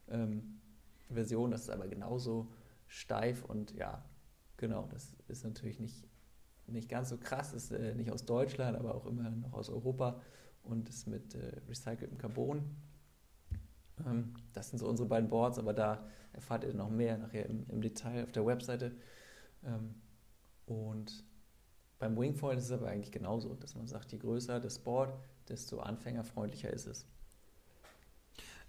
ähm, 0.10 0.60
Version, 1.10 1.52
das 1.52 1.64
ist 1.64 1.70
aber 1.70 1.88
genauso 1.88 2.48
steif 2.94 3.44
und 3.44 3.72
ja, 3.72 4.04
genau, 4.58 4.88
das 4.92 5.16
ist 5.28 5.44
natürlich 5.44 5.80
nicht, 5.80 6.08
nicht 6.68 6.90
ganz 6.90 7.10
so 7.10 7.18
krass, 7.18 7.54
ist 7.54 7.72
äh, 7.72 7.96
nicht 7.96 8.12
aus 8.12 8.26
Deutschland, 8.26 8.78
aber 8.78 8.96
auch 8.96 9.06
immer 9.06 9.30
noch 9.30 9.54
aus 9.54 9.70
Europa 9.70 10.22
und 10.64 10.90
ist 10.90 11.08
mit 11.08 11.36
äh, 11.36 11.60
recyceltem 11.68 12.18
Carbon 12.18 12.76
ähm, 14.06 14.34
das 14.54 14.70
sind 14.70 14.80
so 14.80 14.88
unsere 14.88 15.08
beiden 15.08 15.30
Boards, 15.30 15.60
aber 15.60 15.74
da 15.74 16.06
erfahrt 16.34 16.64
ihr 16.64 16.74
noch 16.74 16.90
mehr 16.90 17.18
nachher 17.18 17.46
im, 17.46 17.66
im 17.70 17.82
Detail 17.82 18.24
auf 18.24 18.32
der 18.32 18.46
Webseite. 18.46 18.96
Ähm, 19.64 19.96
und 20.66 21.24
beim 22.00 22.18
Wingfoil 22.18 22.58
ist 22.58 22.66
es 22.66 22.72
aber 22.72 22.88
eigentlich 22.88 23.12
genauso, 23.12 23.56
dass 23.56 23.76
man 23.76 23.88
sagt, 23.88 24.12
je 24.12 24.18
größer 24.18 24.60
das 24.60 24.80
Board, 24.80 25.14
desto 25.48 25.80
anfängerfreundlicher 25.80 26.72
ist 26.72 26.88
es. 26.88 27.08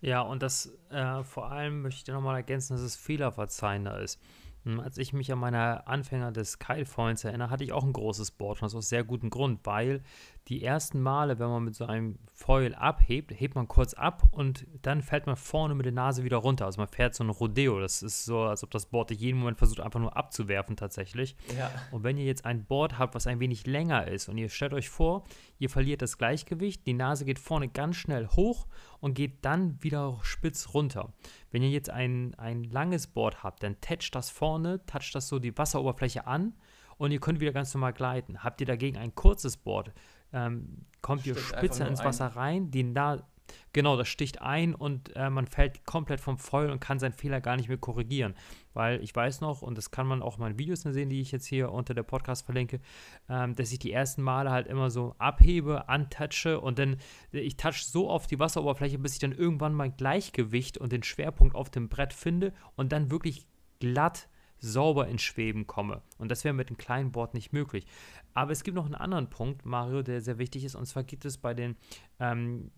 Ja, 0.05 0.21
und 0.21 0.43
das 0.43 0.71
äh, 0.91 1.25
vor 1.25 1.51
allem 1.51 1.81
möchte 1.81 2.03
ich 2.03 2.15
nochmal 2.15 2.37
ergänzen, 2.37 2.75
dass 2.75 2.83
es 2.83 2.95
fehlerverzeihender 2.95 4.01
ist. 4.01 4.21
Hm, 4.65 4.79
als 4.79 4.99
ich 4.99 5.15
mich 5.15 5.33
an 5.33 5.39
meine 5.39 5.87
Anfänger 5.87 6.31
des 6.31 6.59
Kitefoils 6.59 7.25
erinnere, 7.25 7.49
hatte 7.49 7.65
ich 7.65 7.73
auch 7.73 7.85
ein 7.85 7.95
großes 7.95 8.33
Board 8.33 8.59
und 8.59 8.67
das 8.67 8.75
aus 8.75 8.91
sehr 8.91 9.03
gutem 9.03 9.31
Grund, 9.31 9.61
weil 9.65 10.03
die 10.49 10.63
ersten 10.63 11.01
Male, 11.01 11.39
wenn 11.39 11.49
man 11.49 11.65
mit 11.65 11.75
so 11.75 11.87
einem 11.87 12.19
Foil 12.35 12.75
abhebt, 12.75 13.33
hebt 13.33 13.55
man 13.55 13.67
kurz 13.67 13.95
ab 13.95 14.25
und 14.31 14.67
dann 14.83 15.01
fällt 15.01 15.25
man 15.27 15.37
vorne 15.37 15.75
mit 15.75 15.87
der 15.87 15.93
Nase 15.93 16.23
wieder 16.23 16.37
runter. 16.37 16.67
Also 16.67 16.81
man 16.81 16.89
fährt 16.89 17.15
so 17.15 17.25
ein 17.25 17.31
Rodeo. 17.31 17.81
Das 17.81 18.03
ist 18.03 18.27
so, 18.27 18.41
als 18.41 18.63
ob 18.63 18.71
das 18.71 18.87
Board 18.87 19.09
dich 19.09 19.21
jeden 19.21 19.39
Moment 19.39 19.57
versucht, 19.57 19.81
einfach 19.81 20.01
nur 20.01 20.15
abzuwerfen 20.17 20.77
tatsächlich. 20.77 21.35
Ja. 21.57 21.71
Und 21.93 22.03
wenn 22.03 22.19
ihr 22.19 22.27
jetzt 22.27 22.45
ein 22.45 22.67
Board 22.67 22.99
habt, 22.99 23.15
was 23.15 23.27
ein 23.27 23.41
wenig 23.41 23.67
länger 23.67 24.07
ist 24.07 24.29
und 24.29 24.37
ihr 24.37 24.51
stellt 24.51 24.75
euch 24.75 24.91
vor, 24.91 25.25
ihr 25.59 25.71
verliert 25.71 26.03
das 26.03 26.19
Gleichgewicht, 26.19 26.87
die 26.87 26.93
Nase 26.93 27.25
geht 27.25 27.39
vorne 27.39 27.69
ganz 27.69 27.97
schnell 27.97 28.29
hoch 28.29 28.67
und 29.01 29.15
geht 29.15 29.47
dann 29.47 29.83
wieder 29.83 30.19
spitz 30.23 30.75
runter. 30.75 31.15
Wenn 31.53 31.63
ihr 31.63 31.71
jetzt 31.71 31.89
ein, 31.89 32.35
ein 32.35 32.65
langes 32.65 33.07
Board 33.07 33.43
habt, 33.43 33.63
dann 33.63 33.81
toucht 33.81 34.15
das 34.15 34.29
vorne, 34.29 34.85
toucht 34.85 35.15
das 35.15 35.29
so 35.29 35.39
die 35.39 35.57
Wasseroberfläche 35.57 36.27
an 36.27 36.53
und 36.99 37.13
ihr 37.13 37.21
könnt 37.21 37.41
wieder 37.41 37.53
ganz 37.53 37.73
normal 37.75 37.93
gleiten. 37.93 38.43
Habt 38.43 38.61
ihr 38.61 38.67
dagegen 38.67 38.97
ein 38.97 39.15
kurzes 39.15 39.57
Board, 39.57 39.93
ähm, 40.35 40.85
kommt 41.01 41.25
ihr 41.27 41.37
spitze 41.37 41.85
ins 41.85 42.05
Wasser 42.05 42.27
ein. 42.27 42.33
rein, 42.33 42.71
die 42.71 42.93
da, 42.93 43.27
genau, 43.73 43.97
das 43.97 44.09
sticht 44.09 44.43
ein 44.43 44.75
und 44.75 45.15
äh, 45.15 45.31
man 45.31 45.47
fällt 45.47 45.87
komplett 45.87 46.21
vom 46.21 46.39
Foil 46.39 46.71
und 46.71 46.81
kann 46.81 46.99
seinen 46.99 47.13
Fehler 47.13 47.41
gar 47.41 47.57
nicht 47.57 47.69
mehr 47.69 47.79
korrigieren. 47.79 48.35
Weil 48.73 49.03
ich 49.03 49.15
weiß 49.15 49.41
noch, 49.41 49.63
und 49.63 49.79
das 49.79 49.91
kann 49.91 50.07
man 50.07 50.23
auch 50.23 50.37
in 50.37 50.41
meinen 50.41 50.59
Videos 50.59 50.81
sehen, 50.81 51.09
die 51.09 51.21
ich 51.21 51.31
jetzt 51.31 51.47
hier 51.47 51.71
unter 51.71 51.95
der 51.95 52.03
Podcast 52.03 52.45
verlinke, 52.45 52.81
ähm, 53.29 53.55
dass 53.55 53.71
ich 53.71 53.79
die 53.79 53.93
ersten 53.93 54.23
Male 54.23 54.51
halt 54.51 54.67
immer 54.67 54.91
so 54.91 55.15
abhebe, 55.19 55.89
antatsche 55.89 56.61
und 56.61 56.79
dann, 56.79 56.97
ich 57.31 57.57
touch 57.57 57.85
so 57.85 58.11
oft 58.11 58.31
die 58.31 58.39
Wasseroberfläche, 58.39 58.99
bis 58.99 59.15
ich 59.15 59.21
dann 59.21 59.33
irgendwann 59.33 59.75
mein 59.75 59.97
Gleichgewicht 59.97 60.79
und 60.79 60.93
den 60.93 61.05
Schwerpunkt 61.05 61.55
auf 61.55 61.71
dem 61.71 61.89
Brett 61.89 62.13
finde 62.13 62.53
und 62.75 62.93
dann 62.93 63.11
wirklich 63.11 63.47
glatt 63.79 64.29
sauber 64.65 65.09
ins 65.09 65.23
Schweben 65.23 65.67
komme. 65.67 66.03
Und 66.19 66.31
das 66.31 66.43
wäre 66.45 66.55
mit 66.55 66.69
einem 66.69 66.79
kleinen 66.79 67.13
Board 67.13 67.35
nicht 67.35 67.53
möglich. 67.53 67.87
Aber 68.35 68.51
es 68.51 68.65
gibt 68.65 68.75
noch 68.75 68.85
einen 68.85 68.95
anderen 68.95 69.31
Punkt, 69.31 69.65
Mario, 69.65 70.03
der 70.03 70.21
sehr 70.21 70.39
wichtig 70.39 70.65
ist. 70.65 70.75
Und 70.75 70.87
zwar 70.87 71.05
gibt 71.05 71.25
es 71.25 71.39
bei 71.39 71.55
den 71.55 71.77
ähm, 72.19 72.71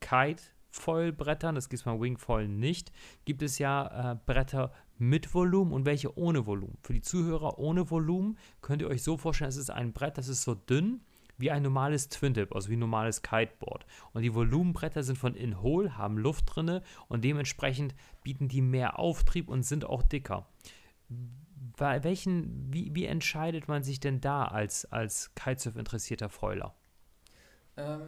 Kite 0.00 0.42
Foil-Brettern, 0.70 1.56
das 1.56 1.68
gibt 1.68 1.80
es 1.80 1.84
beim 1.84 2.00
Wingfoil 2.00 2.48
nicht, 2.48 2.92
gibt 3.24 3.42
es 3.42 3.58
ja 3.58 4.12
äh, 4.12 4.16
Bretter 4.24 4.72
mit 4.98 5.34
Volumen 5.34 5.72
und 5.72 5.84
welche 5.84 6.16
ohne 6.16 6.46
Volumen. 6.46 6.78
Für 6.82 6.92
die 6.92 7.00
Zuhörer 7.00 7.58
ohne 7.58 7.90
Volumen 7.90 8.38
könnt 8.60 8.82
ihr 8.82 8.88
euch 8.88 9.02
so 9.02 9.16
vorstellen, 9.16 9.48
es 9.48 9.56
ist 9.56 9.70
ein 9.70 9.92
Brett, 9.92 10.16
das 10.16 10.28
ist 10.28 10.42
so 10.42 10.54
dünn 10.54 11.00
wie 11.38 11.50
ein 11.50 11.62
normales 11.62 12.10
Twin-Tip, 12.10 12.54
also 12.54 12.68
wie 12.68 12.76
ein 12.76 12.80
normales 12.80 13.22
Kiteboard. 13.22 13.86
Und 14.12 14.22
die 14.22 14.34
Volumenbretter 14.34 15.02
sind 15.02 15.16
von 15.16 15.34
innen 15.34 15.62
hohl, 15.62 15.96
haben 15.96 16.18
Luft 16.18 16.44
drinne 16.54 16.82
und 17.08 17.24
dementsprechend 17.24 17.94
bieten 18.22 18.46
die 18.46 18.60
mehr 18.60 18.98
Auftrieb 18.98 19.48
und 19.48 19.62
sind 19.62 19.86
auch 19.86 20.02
dicker 20.02 20.46
bei 21.80 22.04
welchen, 22.04 22.70
wie, 22.70 22.94
wie 22.94 23.06
entscheidet 23.06 23.66
man 23.66 23.82
sich 23.82 24.00
denn 24.00 24.20
da 24.20 24.44
als, 24.44 24.84
als 24.92 25.34
Kitesurf-interessierter 25.34 26.28
Foiler? 26.28 26.74
Ähm, 27.78 28.02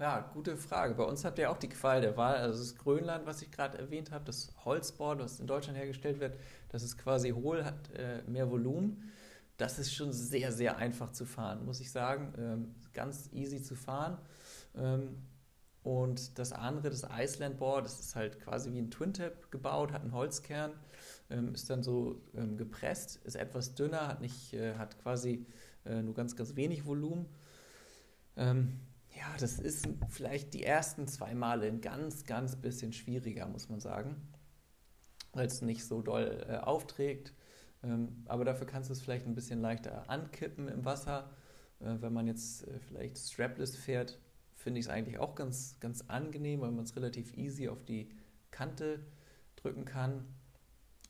ja, 0.00 0.28
gute 0.34 0.56
Frage. 0.56 0.96
Bei 0.96 1.04
uns 1.04 1.24
habt 1.24 1.38
ihr 1.38 1.48
auch 1.48 1.56
die 1.56 1.68
Qual 1.68 2.00
der 2.00 2.16
Wahl. 2.16 2.34
Also 2.34 2.58
das 2.58 2.74
Grönland, 2.74 3.24
was 3.24 3.42
ich 3.42 3.52
gerade 3.52 3.78
erwähnt 3.78 4.10
habe, 4.10 4.24
das 4.24 4.52
Holzboard, 4.64 5.20
was 5.20 5.38
in 5.38 5.46
Deutschland 5.46 5.78
hergestellt 5.78 6.18
wird, 6.18 6.36
das 6.70 6.82
ist 6.82 6.98
quasi 6.98 7.30
hohl, 7.30 7.64
hat 7.64 7.92
äh, 7.92 8.22
mehr 8.26 8.50
Volumen. 8.50 9.12
Das 9.56 9.78
ist 9.78 9.94
schon 9.94 10.12
sehr, 10.12 10.50
sehr 10.50 10.76
einfach 10.76 11.12
zu 11.12 11.26
fahren, 11.26 11.64
muss 11.64 11.78
ich 11.78 11.92
sagen. 11.92 12.34
Ähm, 12.36 12.74
ganz 12.92 13.30
easy 13.32 13.62
zu 13.62 13.76
fahren. 13.76 14.18
Ähm, 14.74 15.22
und 15.84 16.40
das 16.40 16.52
andere, 16.52 16.90
das 16.90 17.06
Iceland 17.08 17.58
Board, 17.58 17.84
das 17.84 18.00
ist 18.00 18.16
halt 18.16 18.40
quasi 18.40 18.72
wie 18.72 18.80
ein 18.80 18.90
Twin-Tip 18.90 19.52
gebaut, 19.52 19.92
hat 19.92 20.02
einen 20.02 20.12
Holzkern 20.12 20.72
ähm, 21.30 21.54
ist 21.54 21.68
dann 21.70 21.82
so 21.82 22.20
ähm, 22.34 22.56
gepresst, 22.56 23.16
ist 23.24 23.36
etwas 23.36 23.74
dünner, 23.74 24.08
hat, 24.08 24.20
nicht, 24.20 24.54
äh, 24.54 24.74
hat 24.74 25.00
quasi 25.02 25.46
äh, 25.84 26.02
nur 26.02 26.14
ganz, 26.14 26.36
ganz 26.36 26.56
wenig 26.56 26.86
Volumen. 26.86 27.26
Ähm, 28.36 28.80
ja, 29.16 29.34
das 29.40 29.58
ist 29.58 29.88
vielleicht 30.10 30.52
die 30.54 30.62
ersten 30.62 31.06
zwei 31.08 31.34
Male 31.34 31.66
ein 31.66 31.80
ganz, 31.80 32.24
ganz 32.24 32.56
bisschen 32.56 32.92
schwieriger, 32.92 33.46
muss 33.46 33.68
man 33.68 33.80
sagen, 33.80 34.16
weil 35.32 35.46
es 35.46 35.62
nicht 35.62 35.84
so 35.84 36.02
doll 36.02 36.44
äh, 36.48 36.56
aufträgt. 36.56 37.32
Ähm, 37.82 38.24
aber 38.26 38.44
dafür 38.44 38.66
kannst 38.66 38.90
du 38.90 38.92
es 38.92 39.00
vielleicht 39.00 39.26
ein 39.26 39.34
bisschen 39.34 39.60
leichter 39.60 40.08
ankippen 40.10 40.68
im 40.68 40.84
Wasser. 40.84 41.30
Äh, 41.80 41.96
wenn 42.00 42.12
man 42.12 42.26
jetzt 42.26 42.66
äh, 42.68 42.78
vielleicht 42.78 43.18
strapless 43.18 43.76
fährt, 43.76 44.18
finde 44.54 44.80
ich 44.80 44.86
es 44.86 44.90
eigentlich 44.90 45.18
auch 45.18 45.34
ganz, 45.34 45.76
ganz 45.80 46.02
angenehm, 46.08 46.60
weil 46.60 46.72
man 46.72 46.84
es 46.84 46.96
relativ 46.96 47.34
easy 47.36 47.68
auf 47.68 47.84
die 47.84 48.10
Kante 48.50 49.00
drücken 49.56 49.84
kann. 49.84 50.24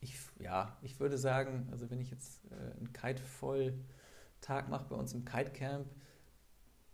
Ich, 0.07 0.17
ja, 0.39 0.77
ich 0.83 1.01
würde 1.01 1.19
sagen, 1.19 1.67
also 1.73 1.91
wenn 1.91 2.01
ich 2.01 2.13
jetzt 2.13 2.45
äh, 2.53 2.77
einen 2.79 2.93
Kite-Voll-Tag 2.93 4.69
mache 4.69 4.87
bei 4.89 4.95
uns 4.95 5.13
im 5.15 5.25
Kite-Camp, 5.25 5.89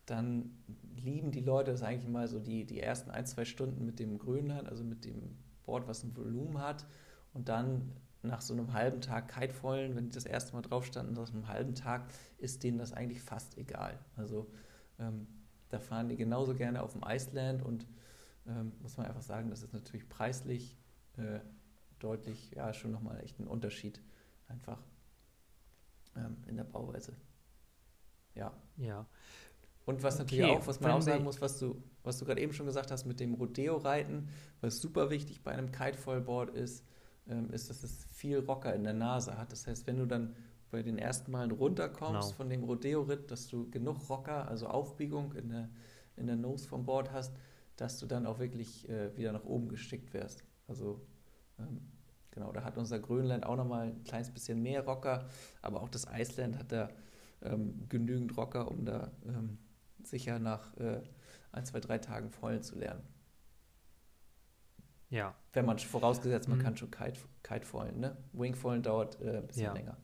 dann 0.06 0.64
lieben 0.96 1.30
die 1.30 1.40
Leute 1.40 1.72
das 1.72 1.82
eigentlich 1.82 2.08
mal 2.08 2.26
so 2.26 2.40
die, 2.40 2.64
die 2.64 2.80
ersten 2.80 3.10
ein, 3.10 3.26
zwei 3.26 3.44
Stunden 3.44 3.84
mit 3.84 3.98
dem 3.98 4.18
Grönland, 4.18 4.66
also 4.66 4.82
mit 4.82 5.04
dem 5.04 5.36
Board, 5.66 5.86
was 5.86 6.02
ein 6.04 6.16
Volumen 6.16 6.58
hat. 6.58 6.86
Und 7.34 7.50
dann 7.50 7.92
nach 8.22 8.40
so 8.40 8.54
einem 8.54 8.72
halben 8.72 9.02
Tag 9.02 9.28
Kitevollen, 9.28 9.94
wenn 9.94 10.04
die 10.04 10.14
das 10.14 10.24
erste 10.24 10.54
Mal 10.54 10.62
drauf 10.62 10.86
standen, 10.86 11.12
nach 11.12 11.28
einem 11.32 11.48
halben 11.48 11.74
Tag, 11.74 12.06
ist 12.38 12.64
denen 12.64 12.78
das 12.78 12.94
eigentlich 12.94 13.20
fast 13.20 13.58
egal. 13.58 13.98
Also 14.16 14.50
ähm, 14.98 15.26
da 15.68 15.80
fahren 15.80 16.08
die 16.08 16.16
genauso 16.16 16.54
gerne 16.54 16.82
auf 16.82 16.92
dem 16.92 17.02
Iceland 17.06 17.62
und 17.62 17.86
ähm, 18.46 18.72
muss 18.80 18.96
man 18.96 19.06
einfach 19.06 19.22
sagen, 19.22 19.50
das 19.50 19.62
ist 19.62 19.74
natürlich 19.74 20.08
preislich 20.08 20.78
äh, 21.18 21.40
deutlich, 22.03 22.50
ja, 22.53 22.72
schon 22.72 22.90
nochmal 22.90 23.20
echt 23.22 23.38
ein 23.38 23.46
Unterschied 23.46 24.00
einfach 24.48 24.82
ähm, 26.16 26.36
in 26.46 26.57
der 26.57 26.64
Bauweise. 26.64 27.14
Ja. 28.34 28.53
Ja. 28.76 29.07
Und 29.84 30.03
was 30.03 30.18
natürlich 30.18 30.44
okay, 30.44 30.57
auch, 30.57 30.66
was 30.66 30.80
man 30.80 30.92
auch 30.92 31.03
sagen 31.03 31.24
muss, 31.24 31.40
was 31.40 31.59
du, 31.59 31.82
was 32.05 32.18
du 32.18 32.24
gerade 32.24 32.40
eben 32.40 32.53
schon 32.53 32.66
gesagt 32.66 32.90
hast 32.90 33.05
mit 33.05 33.18
dem 33.18 33.34
Rodeo-Reiten, 33.34 34.28
was 34.61 34.80
super 34.80 35.11
wichtig 35.11 35.42
bei 35.42 35.53
einem 35.53 35.72
Kite-Vollboard 35.72 36.50
ist, 36.50 36.84
ähm, 37.28 37.50
ist, 37.50 37.68
dass 37.68 37.82
es 37.82 38.05
viel 38.12 38.38
Rocker 38.38 38.74
in 38.74 38.84
der 38.84 38.94
Nase 38.94 39.36
hat. 39.36 39.50
Das 39.50 39.66
heißt, 39.66 39.86
wenn 39.86 39.98
du 39.98 40.07
dann 40.07 40.36
bei 40.70 40.82
den 40.82 40.98
ersten 40.98 41.32
Malen 41.32 41.50
runterkommst 41.50 42.28
genau. 42.28 42.36
von 42.36 42.48
dem 42.48 42.64
Rodeo-Ritt, 42.64 43.30
dass 43.30 43.48
du 43.48 43.68
genug 43.70 44.09
Rocker, 44.09 44.48
also 44.48 44.68
Aufbiegung 44.68 45.32
in 45.34 45.50
der, 45.50 45.68
in 46.16 46.26
der 46.26 46.36
Nose 46.36 46.66
vom 46.66 46.86
Board 46.86 47.12
hast, 47.12 47.36
dass 47.76 47.98
du 47.98 48.07
dann 48.07 48.26
auch 48.26 48.38
wirklich 48.38 48.88
äh, 48.88 49.16
wieder 49.16 49.32
nach 49.32 49.44
oben 49.44 49.68
gestickt 49.68 50.14
wirst. 50.14 50.44
Also 50.68 51.05
ähm, 51.59 51.91
genau, 52.33 52.53
da 52.53 52.64
hat 52.64 52.76
unser 52.76 52.99
Grönland 52.99 53.47
auch 53.47 53.57
nochmal 53.57 53.89
ein 53.89 54.05
kleines 54.05 54.30
bisschen 54.30 54.61
mehr 54.61 54.85
Rocker, 54.85 55.28
aber 55.62 55.80
auch 55.80 55.89
das 55.89 56.07
Island 56.12 56.59
hat 56.59 56.72
da 56.72 56.91
ähm, 57.43 57.89
genügend 57.89 58.37
Rocker, 58.37 58.68
um 58.68 58.85
da 58.85 59.12
ähm, 59.26 59.59
sicher 60.03 60.39
nach 60.39 60.76
äh, 60.78 61.01
ein, 61.53 61.64
zwei, 61.64 61.80
drei 61.80 61.99
Tagen 61.99 62.30
vollen 62.30 62.62
zu 62.62 62.78
lernen. 62.78 63.07
Ja. 65.11 65.35
Wenn 65.53 65.66
man 65.66 65.78
vorausgesetzt, 65.78 66.49
man 66.49 66.59
mhm. 66.59 66.62
kann 66.62 66.76
schon 66.76 66.91
Kite, 66.91 67.20
Kite 67.43 67.66
vollen, 67.66 68.01
ne? 68.01 68.16
Wing 68.33 68.55
vollen 68.55 68.83
dauert 68.83 69.20
äh, 69.20 69.39
ein 69.39 69.47
bisschen 69.47 69.64
ja. 69.64 69.72
länger. 69.72 69.97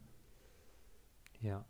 Ja. 1.41 1.64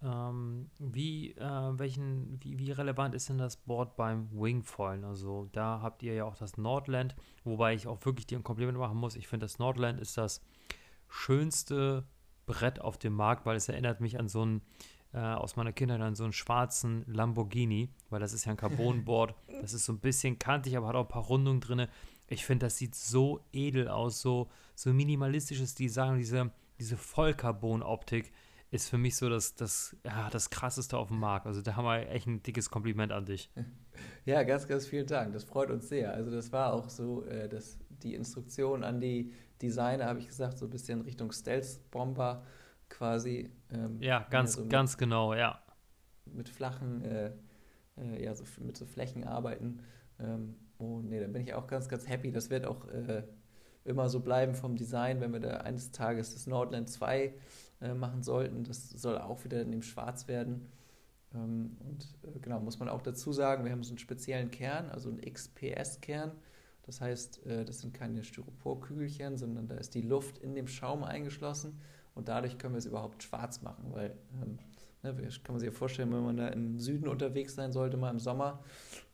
Ähm, 0.00 0.70
wie, 0.78 1.32
äh, 1.32 1.78
welchen, 1.78 2.38
wie, 2.40 2.56
wie, 2.58 2.70
relevant 2.70 3.16
ist 3.16 3.28
denn 3.28 3.38
das 3.38 3.56
Board 3.56 3.96
beim 3.96 4.30
Wingfallen? 4.30 5.04
Also 5.04 5.48
da 5.50 5.80
habt 5.82 6.04
ihr 6.04 6.14
ja 6.14 6.24
auch 6.24 6.36
das 6.36 6.56
Nordland, 6.56 7.16
wobei 7.42 7.74
ich 7.74 7.88
auch 7.88 8.04
wirklich 8.04 8.26
dir 8.26 8.38
ein 8.38 8.44
Kompliment 8.44 8.78
machen 8.78 8.96
muss. 8.96 9.16
Ich 9.16 9.26
finde, 9.26 9.44
das 9.44 9.58
Nordland 9.58 9.98
ist 9.98 10.16
das 10.16 10.40
schönste 11.08 12.06
Brett 12.46 12.80
auf 12.80 12.96
dem 12.96 13.14
Markt, 13.14 13.44
weil 13.44 13.56
es 13.56 13.68
erinnert 13.68 14.00
mich 14.00 14.20
an 14.20 14.28
so 14.28 14.44
ein, 14.44 14.62
äh, 15.12 15.18
aus 15.18 15.56
meiner 15.56 15.72
Kindheit 15.72 16.00
an 16.00 16.14
so 16.14 16.22
einen 16.22 16.32
schwarzen 16.32 17.04
Lamborghini, 17.08 17.88
weil 18.08 18.20
das 18.20 18.32
ist 18.32 18.44
ja 18.44 18.52
ein 18.52 18.56
Carbonboard. 18.56 19.34
das 19.60 19.72
ist 19.72 19.84
so 19.84 19.92
ein 19.92 20.00
bisschen 20.00 20.38
kantig, 20.38 20.76
aber 20.76 20.88
hat 20.88 20.94
auch 20.94 21.06
ein 21.06 21.08
paar 21.08 21.24
Rundungen 21.24 21.60
drin. 21.60 21.88
Ich 22.28 22.46
finde, 22.46 22.66
das 22.66 22.76
sieht 22.76 22.94
so 22.94 23.40
edel 23.52 23.88
aus, 23.88 24.20
so, 24.20 24.48
so 24.76 24.92
minimalistisches 24.92 25.74
Design, 25.74 26.18
diese, 26.18 26.52
diese 26.78 26.96
Vollcarbon-Optik 26.96 28.32
ist 28.70 28.88
für 28.88 28.98
mich 28.98 29.16
so 29.16 29.28
das, 29.28 29.54
das, 29.54 29.96
ja, 30.04 30.28
das 30.30 30.50
krasseste 30.50 30.98
auf 30.98 31.08
dem 31.08 31.18
Markt. 31.18 31.46
Also 31.46 31.62
da 31.62 31.76
haben 31.76 31.84
wir 31.84 32.08
echt 32.10 32.26
ein 32.26 32.42
dickes 32.42 32.70
Kompliment 32.70 33.12
an 33.12 33.26
dich. 33.26 33.50
Ja, 34.24 34.44
ganz, 34.44 34.68
ganz 34.68 34.86
vielen 34.86 35.08
Dank. 35.08 35.32
Das 35.32 35.42
freut 35.42 35.70
uns 35.70 35.88
sehr. 35.88 36.12
Also 36.12 36.30
das 36.30 36.52
war 36.52 36.72
auch 36.72 36.88
so, 36.88 37.24
äh, 37.24 37.48
dass 37.48 37.80
die 37.88 38.14
Instruktion 38.14 38.84
an 38.84 39.00
die 39.00 39.32
Designer, 39.60 40.04
habe 40.04 40.20
ich 40.20 40.28
gesagt, 40.28 40.56
so 40.58 40.66
ein 40.66 40.70
bisschen 40.70 41.00
Richtung 41.00 41.32
Stealth-Bomber 41.32 42.44
quasi. 42.88 43.50
Ähm, 43.72 44.00
ja, 44.00 44.24
ganz, 44.30 44.52
so 44.52 44.60
mit, 44.60 44.70
ganz 44.70 44.96
genau, 44.96 45.34
ja. 45.34 45.60
Mit 46.26 46.48
flachen, 46.48 47.02
äh, 47.02 47.32
äh, 47.96 48.22
ja, 48.22 48.34
so 48.36 48.44
mit 48.60 48.76
so 48.76 48.86
Flächen 48.86 49.24
arbeiten. 49.24 49.80
Ähm, 50.20 50.54
oh, 50.78 51.00
nee, 51.02 51.18
da 51.18 51.26
bin 51.26 51.42
ich 51.42 51.54
auch 51.54 51.66
ganz, 51.66 51.88
ganz 51.88 52.08
happy. 52.08 52.30
Das 52.30 52.50
wird 52.50 52.66
auch 52.66 52.86
äh, 52.88 53.24
immer 53.84 54.08
so 54.08 54.20
bleiben 54.20 54.54
vom 54.54 54.76
Design, 54.76 55.20
wenn 55.20 55.32
wir 55.32 55.40
da 55.40 55.56
eines 55.58 55.90
Tages 55.90 56.34
das 56.34 56.46
Nordland 56.46 56.88
2 56.88 57.34
äh, 57.80 57.94
machen 57.94 58.22
sollten. 58.22 58.64
Das 58.64 58.90
soll 58.90 59.18
auch 59.18 59.44
wieder 59.44 59.62
in 59.62 59.70
dem 59.70 59.82
Schwarz 59.82 60.28
werden. 60.28 60.68
Ähm, 61.34 61.76
und 61.80 62.08
äh, 62.24 62.38
genau, 62.40 62.60
muss 62.60 62.78
man 62.78 62.88
auch 62.88 63.02
dazu 63.02 63.32
sagen, 63.32 63.64
wir 63.64 63.72
haben 63.72 63.82
so 63.82 63.90
einen 63.90 63.98
speziellen 63.98 64.50
Kern, 64.50 64.90
also 64.90 65.08
einen 65.08 65.20
XPS-Kern. 65.20 66.32
Das 66.82 67.00
heißt, 67.00 67.46
äh, 67.46 67.64
das 67.64 67.80
sind 67.80 67.92
keine 67.92 68.24
Styroporkügelchen, 68.24 69.36
sondern 69.36 69.68
da 69.68 69.76
ist 69.76 69.94
die 69.94 70.02
Luft 70.02 70.38
in 70.38 70.54
dem 70.54 70.66
Schaum 70.66 71.04
eingeschlossen 71.04 71.78
und 72.14 72.28
dadurch 72.28 72.58
können 72.58 72.74
wir 72.74 72.78
es 72.78 72.86
überhaupt 72.86 73.22
schwarz 73.22 73.62
machen, 73.62 73.92
weil 73.92 74.16
ähm, 74.42 74.58
ne, 75.02 75.14
kann 75.14 75.54
man 75.54 75.60
sich 75.60 75.68
ja 75.68 75.72
vorstellen, 75.72 76.12
wenn 76.12 76.24
man 76.24 76.36
da 76.36 76.48
im 76.48 76.78
Süden 76.78 77.06
unterwegs 77.06 77.54
sein 77.54 77.72
sollte, 77.72 77.96
mal 77.96 78.10
im 78.10 78.18
Sommer 78.18 78.64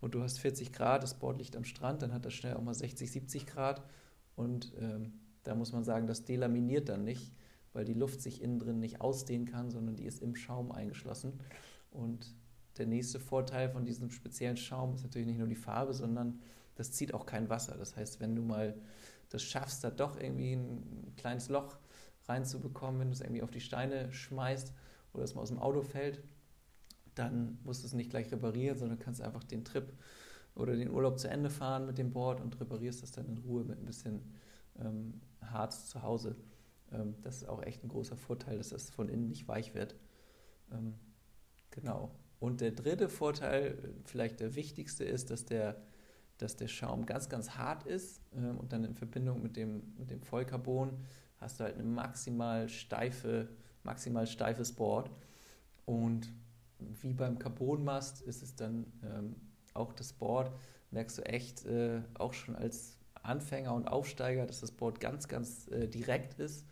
und 0.00 0.14
du 0.14 0.22
hast 0.22 0.38
40 0.38 0.72
Grad, 0.72 1.02
das 1.02 1.14
Board 1.14 1.38
liegt 1.38 1.56
am 1.56 1.64
Strand, 1.64 2.00
dann 2.00 2.14
hat 2.14 2.24
das 2.24 2.32
schnell 2.32 2.54
auch 2.54 2.62
mal 2.62 2.74
60, 2.74 3.10
70 3.10 3.46
Grad 3.46 3.82
und 4.36 4.72
ähm, 4.80 5.12
da 5.42 5.54
muss 5.54 5.72
man 5.72 5.84
sagen, 5.84 6.06
das 6.06 6.24
delaminiert 6.24 6.88
dann 6.88 7.04
nicht 7.04 7.32
weil 7.74 7.84
die 7.84 7.92
Luft 7.92 8.22
sich 8.22 8.40
innen 8.40 8.58
drin 8.58 8.80
nicht 8.80 9.02
ausdehnen 9.02 9.46
kann, 9.46 9.70
sondern 9.70 9.96
die 9.96 10.06
ist 10.06 10.22
im 10.22 10.34
Schaum 10.34 10.72
eingeschlossen. 10.72 11.40
Und 11.90 12.34
der 12.78 12.86
nächste 12.86 13.20
Vorteil 13.20 13.68
von 13.68 13.84
diesem 13.84 14.10
speziellen 14.10 14.56
Schaum 14.56 14.94
ist 14.94 15.02
natürlich 15.02 15.26
nicht 15.26 15.38
nur 15.38 15.48
die 15.48 15.54
Farbe, 15.54 15.92
sondern 15.92 16.40
das 16.76 16.92
zieht 16.92 17.12
auch 17.12 17.26
kein 17.26 17.50
Wasser. 17.50 17.76
Das 17.76 17.96
heißt, 17.96 18.20
wenn 18.20 18.34
du 18.34 18.42
mal 18.42 18.74
das 19.28 19.42
schaffst, 19.42 19.84
da 19.84 19.90
doch 19.90 20.18
irgendwie 20.18 20.54
ein 20.54 21.12
kleines 21.16 21.48
Loch 21.48 21.76
reinzubekommen, 22.26 23.00
wenn 23.00 23.08
du 23.08 23.14
es 23.14 23.20
irgendwie 23.20 23.42
auf 23.42 23.50
die 23.50 23.60
Steine 23.60 24.10
schmeißt 24.12 24.72
oder 25.12 25.24
es 25.24 25.34
mal 25.34 25.42
aus 25.42 25.48
dem 25.48 25.58
Auto 25.58 25.82
fällt, 25.82 26.22
dann 27.14 27.58
musst 27.64 27.82
du 27.82 27.86
es 27.86 27.92
nicht 27.92 28.10
gleich 28.10 28.30
reparieren, 28.32 28.78
sondern 28.78 28.98
kannst 28.98 29.20
einfach 29.20 29.44
den 29.44 29.64
Trip 29.64 29.92
oder 30.54 30.76
den 30.76 30.90
Urlaub 30.90 31.18
zu 31.18 31.28
Ende 31.28 31.50
fahren 31.50 31.86
mit 31.86 31.98
dem 31.98 32.12
Board 32.12 32.40
und 32.40 32.58
reparierst 32.60 33.02
das 33.02 33.12
dann 33.12 33.26
in 33.26 33.38
Ruhe 33.38 33.64
mit 33.64 33.78
ein 33.78 33.84
bisschen 33.84 34.20
ähm, 34.80 35.20
Harz 35.40 35.88
zu 35.88 36.02
Hause. 36.02 36.36
Ähm, 36.94 37.14
das 37.22 37.38
ist 37.38 37.48
auch 37.48 37.62
echt 37.62 37.84
ein 37.84 37.88
großer 37.88 38.16
Vorteil, 38.16 38.58
dass 38.58 38.70
das 38.70 38.90
von 38.90 39.08
innen 39.08 39.28
nicht 39.28 39.48
weich 39.48 39.74
wird. 39.74 39.96
Ähm, 40.72 40.94
genau. 41.70 42.10
Und 42.40 42.60
der 42.60 42.72
dritte 42.72 43.08
Vorteil, 43.08 43.94
vielleicht 44.04 44.40
der 44.40 44.54
wichtigste, 44.54 45.04
ist, 45.04 45.30
dass 45.30 45.44
der, 45.44 45.82
dass 46.38 46.56
der 46.56 46.68
Schaum 46.68 47.06
ganz, 47.06 47.28
ganz 47.28 47.50
hart 47.52 47.86
ist 47.86 48.20
ähm, 48.36 48.58
und 48.58 48.72
dann 48.72 48.84
in 48.84 48.94
Verbindung 48.94 49.42
mit 49.42 49.56
dem, 49.56 49.94
mit 49.98 50.10
dem 50.10 50.22
Vollcarbon 50.22 50.98
hast 51.38 51.60
du 51.60 51.64
halt 51.64 51.74
eine 51.74 51.84
maximal 51.84 52.68
steife, 52.68 53.48
maximal 53.82 54.26
steifes 54.26 54.72
Board. 54.72 55.10
Und 55.84 56.32
wie 56.78 57.12
beim 57.12 57.38
Carbonmast 57.38 58.22
ist 58.22 58.42
es 58.42 58.54
dann 58.54 58.86
ähm, 59.02 59.36
auch 59.74 59.92
das 59.92 60.12
Board, 60.12 60.52
merkst 60.90 61.18
du 61.18 61.22
echt 61.22 61.64
äh, 61.66 62.02
auch 62.14 62.32
schon 62.32 62.56
als 62.56 62.98
Anfänger 63.22 63.74
und 63.74 63.88
Aufsteiger, 63.88 64.46
dass 64.46 64.60
das 64.60 64.70
Board 64.70 65.00
ganz, 65.00 65.28
ganz 65.28 65.68
äh, 65.68 65.88
direkt 65.88 66.38
ist 66.38 66.66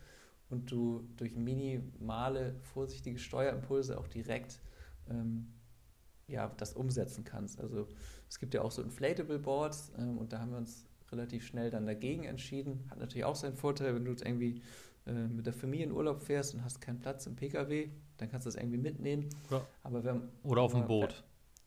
und 0.53 0.70
du 0.70 1.09
durch 1.16 1.34
minimale, 1.34 2.55
vorsichtige 2.61 3.18
Steuerimpulse 3.18 3.98
auch 3.98 4.07
direkt 4.07 4.61
ähm, 5.09 5.53
ja, 6.28 6.53
das 6.57 6.74
umsetzen 6.74 7.24
kannst. 7.24 7.61
Also 7.61 7.88
es 8.28 8.38
gibt 8.38 8.55
ja 8.55 8.62
auch 8.62 8.70
so 8.70 8.82
Inflatable 8.82 9.38
Boards 9.38 9.92
ähm, 9.98 10.18
und 10.18 10.32
da 10.32 10.38
haben 10.38 10.50
wir 10.50 10.59
uns 10.59 10.86
relativ 11.11 11.46
schnell 11.46 11.70
dann 11.70 11.86
dagegen 11.86 12.24
entschieden. 12.24 12.84
Hat 12.90 12.98
natürlich 12.98 13.24
auch 13.24 13.36
seinen 13.36 13.57
Vorteil, 13.57 13.94
wenn 13.94 14.05
du 14.05 14.11
jetzt 14.11 14.24
irgendwie 14.24 14.62
äh, 15.07 15.12
mit 15.12 15.46
der 15.46 15.53
Familie 15.53 15.86
in 15.86 15.92
Urlaub 15.92 16.22
fährst 16.22 16.55
und 16.55 16.64
hast 16.64 16.80
keinen 16.80 17.00
Platz 17.00 17.26
im 17.26 17.36
Pkw, 17.36 17.90
dann 18.16 18.30
kannst 18.30 18.46
du 18.46 18.48
das 18.48 18.57
irgendwie 18.57 18.78
mitnehmen. 18.78 19.28
Ja. 19.50 19.66
Aber 19.82 20.05
wenn, 20.05 20.22
oder 20.42 20.62
auf 20.62 20.72
dem 20.72 20.86
Boot. 20.86 21.24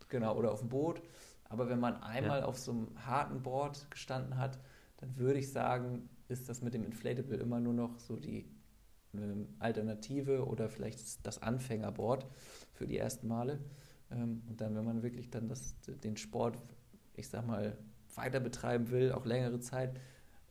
Genau, 0.10 0.36
oder 0.38 0.52
auf 0.52 0.60
dem 0.60 0.70
Boot. 0.70 1.02
Aber 1.50 1.70
wenn 1.70 1.80
man 1.80 2.02
einmal 2.02 2.40
ja. 2.40 2.46
auf 2.46 2.58
so 2.58 2.72
einem 2.72 2.88
harten 3.06 3.42
Board 3.44 3.90
gestanden 3.92 4.38
hat, 4.38 4.60
dann 4.98 5.18
würde 5.18 5.40
ich 5.40 5.52
sagen, 5.52 6.10
ist 6.28 6.50
das 6.50 6.62
mit 6.62 6.74
dem 6.74 6.84
Inflatable 6.84 7.38
immer 7.38 7.60
nur 7.60 7.74
noch 7.74 8.00
so 8.00 8.16
die 8.16 8.50
Alternative 9.59 10.45
oder 10.45 10.70
vielleicht 10.70 11.26
das 11.26 11.41
Anfängerboard 11.41 12.26
für 12.74 12.88
die 12.88 12.97
ersten 12.97 13.28
Male. 13.28 13.59
Ähm, 14.11 14.43
und 14.47 14.61
dann, 14.61 14.76
wenn 14.76 14.86
man 14.86 15.03
wirklich 15.03 15.30
dann 15.30 15.47
das, 15.47 15.76
den 16.03 16.18
Sport, 16.18 16.57
ich 17.16 17.28
sag 17.28 17.45
mal, 17.45 17.78
weiter 18.16 18.39
betreiben 18.39 18.89
will, 18.91 19.11
auch 19.11 19.26
längere 19.26 19.59
Zeit 19.59 19.99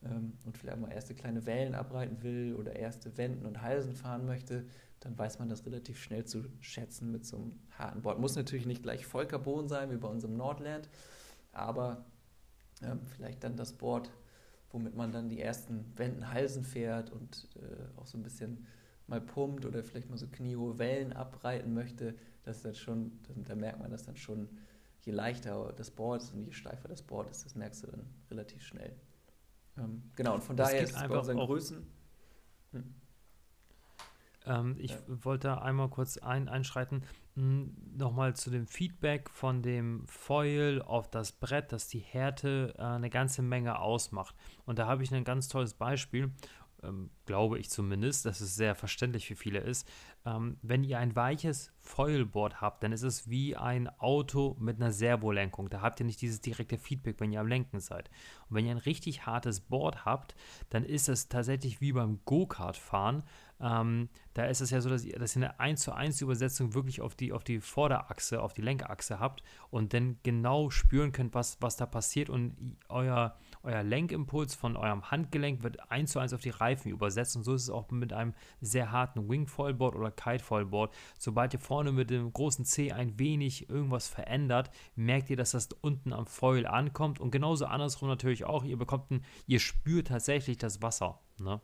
ähm, 0.05 0.35
und 0.45 0.59
vielleicht 0.59 0.79
mal 0.79 0.93
erste 0.93 1.15
kleine 1.15 1.47
Wellen 1.47 1.75
abreiten 1.75 2.23
will 2.23 2.55
oder 2.55 2.77
erste 2.77 3.17
Wenden 3.17 3.47
und 3.47 3.63
Halsen 3.63 3.95
fahren 3.95 4.27
möchte, 4.27 4.67
dann 5.01 5.19
weiß 5.19 5.39
man 5.39 5.49
das 5.49 5.67
relativ 5.67 5.99
schnell 6.03 6.25
zu 6.25 6.45
schätzen 6.61 7.11
mit 7.11 7.27
so 7.27 7.37
einem 7.37 7.61
harten 7.79 8.03
Board. 8.03 8.19
Muss 8.19 8.37
natürlich 8.37 8.67
nicht 8.67 8.83
gleich 8.83 9.07
Vollcarbon 9.07 9.69
sein 9.69 9.91
wie 9.91 9.97
bei 9.97 10.09
unserem 10.09 10.37
Nordland, 10.37 10.89
aber 11.53 12.05
ähm, 12.83 13.01
vielleicht 13.15 13.45
dann 13.45 13.57
das 13.57 13.73
Board, 13.73 14.11
womit 14.75 14.97
man 14.97 15.13
dann 15.13 15.29
die 15.29 15.41
ersten 15.41 15.87
Wänden 15.97 16.33
Halsen 16.33 16.65
fährt 16.65 17.11
und 17.11 17.49
äh, 17.57 17.99
auch 17.99 18.07
so 18.07 18.19
ein 18.19 18.25
bisschen 18.25 18.67
mal 19.07 19.21
pumpt 19.21 19.65
oder 19.65 19.85
vielleicht 19.85 20.11
mal 20.11 20.19
so 20.19 20.27
kniehohe 20.27 20.79
Wellen 20.79 21.13
abreiten 21.13 21.73
möchte, 21.75 22.17
das 22.43 22.57
ist 22.57 22.65
dann 22.65 22.75
schon, 22.75 23.13
da 23.37 23.55
merkt 23.55 23.79
man 23.79 23.91
das 23.91 24.03
dann 24.03 24.17
schon, 24.17 24.49
je 25.03 25.13
leichter 25.13 25.73
das 25.77 25.91
Board 25.93 26.23
ist 26.23 26.35
und 26.35 26.43
je 26.45 26.53
steifer 26.53 26.89
das 26.89 27.03
Board 27.03 27.31
ist, 27.31 27.45
das 27.45 27.55
merkst 27.55 27.85
du 27.85 27.87
dann 27.87 28.07
relativ 28.31 28.63
schnell. 28.63 28.97
Ähm, 29.79 30.11
genau, 30.17 30.35
und 30.35 30.43
von 30.43 30.57
daher 30.57 30.83
ist 30.83 30.97
es 30.97 31.03
bei 31.03 31.19
unseren 31.19 31.37
Größen. 31.39 31.87
Hm. 32.73 32.95
Ähm, 34.47 34.77
ich 34.79 34.91
ja. 34.91 34.99
wollte 35.07 35.63
einmal 35.63 35.89
kurz 35.89 36.19
ein, 36.19 36.49
einschreiten. 36.49 37.05
Hm, 37.37 37.75
nochmal 37.97 38.37
zu 38.37 38.51
dem 38.51 38.67
Feedback 38.67 39.29
von 39.29 39.63
dem 39.63 40.07
Foil 40.07 40.83
auf 40.83 41.11
das 41.11 41.33
Brett, 41.33 41.73
dass 41.73 41.89
die 41.89 41.99
Härte 41.99 42.75
äh, 42.79 42.83
eine 42.83 43.11
ganze 43.11 43.43
Menge 43.43 43.79
ausmacht. 43.81 44.35
Und 44.67 44.79
da 44.79 44.87
habe 44.87 45.03
ich 45.03 45.13
ein 45.13 45.25
ganz 45.25 45.49
tolles 45.49 45.75
Beispiel 45.75 46.31
ähm, 46.85 47.11
glaube 47.27 47.59
ich 47.59 47.71
zumindest, 47.71 48.27
dass 48.27 48.41
es 48.41 48.55
sehr 48.55 48.75
verständlich 48.75 49.27
für 49.27 49.37
viele 49.37 49.61
ist. 49.61 49.89
Ähm, 50.27 50.59
wenn 50.63 50.85
ihr 50.85 50.99
ein 50.99 51.17
weiches 51.17 51.73
Foilboard 51.81 52.61
habt, 52.61 52.83
dann 52.83 52.93
ist 52.93 53.03
es 53.03 53.29
wie 53.29 53.57
ein 53.57 53.89
Auto 53.99 54.57
mit 54.59 54.77
einer 54.77 54.93
Servolenkung. 54.93 55.71
Da 55.71 55.81
habt 55.81 56.01
ihr 56.01 56.07
nicht 56.07 56.21
dieses 56.21 56.41
direkte 56.41 56.79
Feedback, 56.79 57.17
wenn 57.19 57.33
ihr 57.33 57.41
am 57.41 57.49
Lenken 57.49 57.81
seid. 57.81 58.11
Und 58.49 58.57
wenn 58.57 58.67
ihr 58.67 58.73
ein 58.73 58.79
richtig 58.79 59.27
hartes 59.27 59.61
Board 59.61 60.05
habt, 60.05 60.35
dann 60.71 60.85
ist 60.85 61.09
es 61.09 61.29
tatsächlich 61.29 61.81
wie 61.81 61.93
beim 61.93 62.21
Go-Kart-Fahren. 62.25 63.23
Ähm, 63.61 64.09
da 64.35 64.47
ist 64.47 64.61
es 64.61 64.71
ja 64.71 64.81
so, 64.81 64.91
dass 64.91 65.05
ihr, 65.05 65.19
dass 65.19 65.37
ihr 65.37 65.43
eine 65.43 65.61
1 65.61 65.81
zu 65.81 65.93
1 65.93 66.21
Übersetzung 66.21 66.75
wirklich 66.75 67.01
auf 67.01 67.15
die, 67.15 67.33
auf 67.33 67.45
die 67.45 67.61
Vorderachse, 67.61 68.43
auf 68.43 68.53
die 68.53 68.63
Lenkachse 68.63 69.21
habt 69.21 69.43
und 69.71 69.95
dann 69.95 70.19
genau 70.23 70.71
spüren 70.71 71.13
könnt, 71.13 71.35
was, 71.35 71.59
was 71.61 71.77
da 71.77 71.87
passiert 71.87 72.31
und 72.31 72.77
euer, 72.89 73.37
euer 73.63 73.83
Lenkimpuls 73.83 74.55
von 74.55 74.77
eurem 74.77 75.11
Handgelenk 75.11 75.63
wird 75.63 75.91
1 75.91 76.13
zu 76.13 76.19
1 76.19 76.33
auf 76.33 76.41
die 76.41 76.51
Reifen 76.51 76.91
übersetzt 76.91 77.37
und 77.37 77.45
so 77.45 77.55
ist 77.55 77.63
es 77.63 77.71
auch 77.71 77.91
mit 77.91 78.13
einem 78.13 78.35
sehr 78.61 78.91
harten 78.91 79.29
Wing-Foilboard 79.29 79.95
oder 79.95 80.11
Kite-Foilboard. 80.11 80.93
Sobald 81.19 81.55
ihr 81.55 81.61
vorne 81.61 81.93
mit 81.93 82.11
dem 82.11 82.33
großen 82.33 82.65
C 82.65 82.93
ein 82.93 83.19
wenig 83.19 83.71
irgendwas 83.71 84.09
verändert, 84.09 84.71
merkt 84.97 85.31
ihr, 85.31 85.37
dass 85.37 85.53
das 85.53 85.69
unten 85.81 86.13
am 86.13 86.27
Foil 86.27 86.67
ankommt 86.67 87.21
und 87.21 87.31
genauso 87.31 87.67
andersrum 87.67 88.09
natürlich 88.09 88.45
auch, 88.45 88.65
ihr 88.65 88.77
bekommt 88.77 89.11
ein, 89.11 89.25
ihr 89.47 89.61
spürt 89.61 90.09
tatsächlich 90.09 90.59
das 90.59 90.83
Wasser. 90.83 91.21
Ne? 91.39 91.61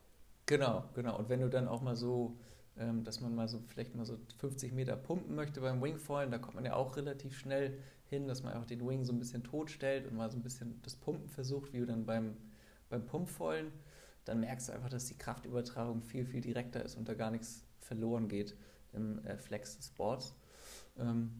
Genau, 0.46 0.84
genau. 0.94 1.18
Und 1.18 1.28
wenn 1.28 1.40
du 1.40 1.48
dann 1.48 1.68
auch 1.68 1.80
mal 1.80 1.96
so, 1.96 2.36
ähm, 2.76 3.04
dass 3.04 3.20
man 3.20 3.34
mal 3.34 3.48
so 3.48 3.60
vielleicht 3.68 3.94
mal 3.94 4.04
so 4.04 4.18
50 4.38 4.72
Meter 4.72 4.96
pumpen 4.96 5.34
möchte 5.34 5.60
beim 5.60 5.82
Wingfoilen, 5.82 6.30
da 6.30 6.38
kommt 6.38 6.56
man 6.56 6.64
ja 6.64 6.74
auch 6.74 6.96
relativ 6.96 7.38
schnell 7.38 7.78
hin, 8.06 8.26
dass 8.26 8.42
man 8.42 8.54
auch 8.54 8.66
den 8.66 8.86
Wing 8.86 9.04
so 9.04 9.12
ein 9.12 9.18
bisschen 9.18 9.44
tot 9.44 9.70
stellt 9.70 10.06
und 10.06 10.16
mal 10.16 10.30
so 10.30 10.36
ein 10.36 10.42
bisschen 10.42 10.80
das 10.82 10.96
Pumpen 10.96 11.28
versucht, 11.28 11.72
wie 11.72 11.78
du 11.78 11.86
dann 11.86 12.04
beim, 12.04 12.36
beim 12.88 13.06
Pumpfoilen, 13.06 13.72
dann 14.24 14.40
merkst 14.40 14.68
du 14.68 14.72
einfach, 14.72 14.88
dass 14.88 15.06
die 15.06 15.16
Kraftübertragung 15.16 16.02
viel, 16.02 16.26
viel 16.26 16.40
direkter 16.40 16.84
ist 16.84 16.96
und 16.96 17.08
da 17.08 17.14
gar 17.14 17.30
nichts 17.30 17.64
verloren 17.78 18.28
geht 18.28 18.56
im 18.92 19.24
äh, 19.24 19.36
Flex 19.36 19.76
des 19.76 19.90
Boards. 19.90 20.34
Ähm, 20.98 21.30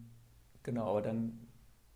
genau, 0.63 0.89
aber 0.89 1.03
dann 1.03 1.47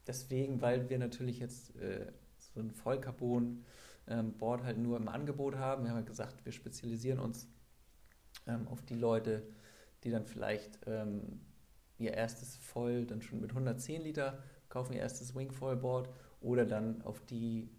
deswegen, 0.07 0.61
weil 0.61 0.88
wir 0.90 0.98
natürlich 0.98 1.38
jetzt 1.38 1.76
äh, 1.76 2.12
so 2.38 2.61
ein 2.61 2.70
Vollcarbon 2.72 3.64
ähm, 4.09 4.36
Board 4.36 4.64
halt 4.64 4.78
nur 4.78 4.96
im 4.96 5.09
Angebot 5.09 5.57
haben. 5.57 5.84
Wir 5.84 5.90
haben 5.90 5.98
ja 5.98 6.05
gesagt, 6.05 6.44
wir 6.44 6.52
spezialisieren 6.52 7.18
uns 7.18 7.48
ähm, 8.46 8.68
auf 8.68 8.82
die 8.82 8.96
Leute, 8.96 9.42
die 10.02 10.11
dann 10.11 10.26
vielleicht 10.26 10.80
ähm, 10.86 11.40
ihr 11.98 12.14
erstes 12.14 12.57
Voll 12.57 13.07
dann 13.07 13.22
schon 13.22 13.40
mit 13.40 13.50
110 13.50 14.02
Liter 14.02 14.42
kaufen, 14.68 14.92
ihr 14.92 15.00
erstes 15.00 15.34
Wingfoil 15.34 15.76
Board 15.76 16.09
oder 16.40 16.66
dann 16.66 17.02
auf 17.02 17.24
die 17.24 17.70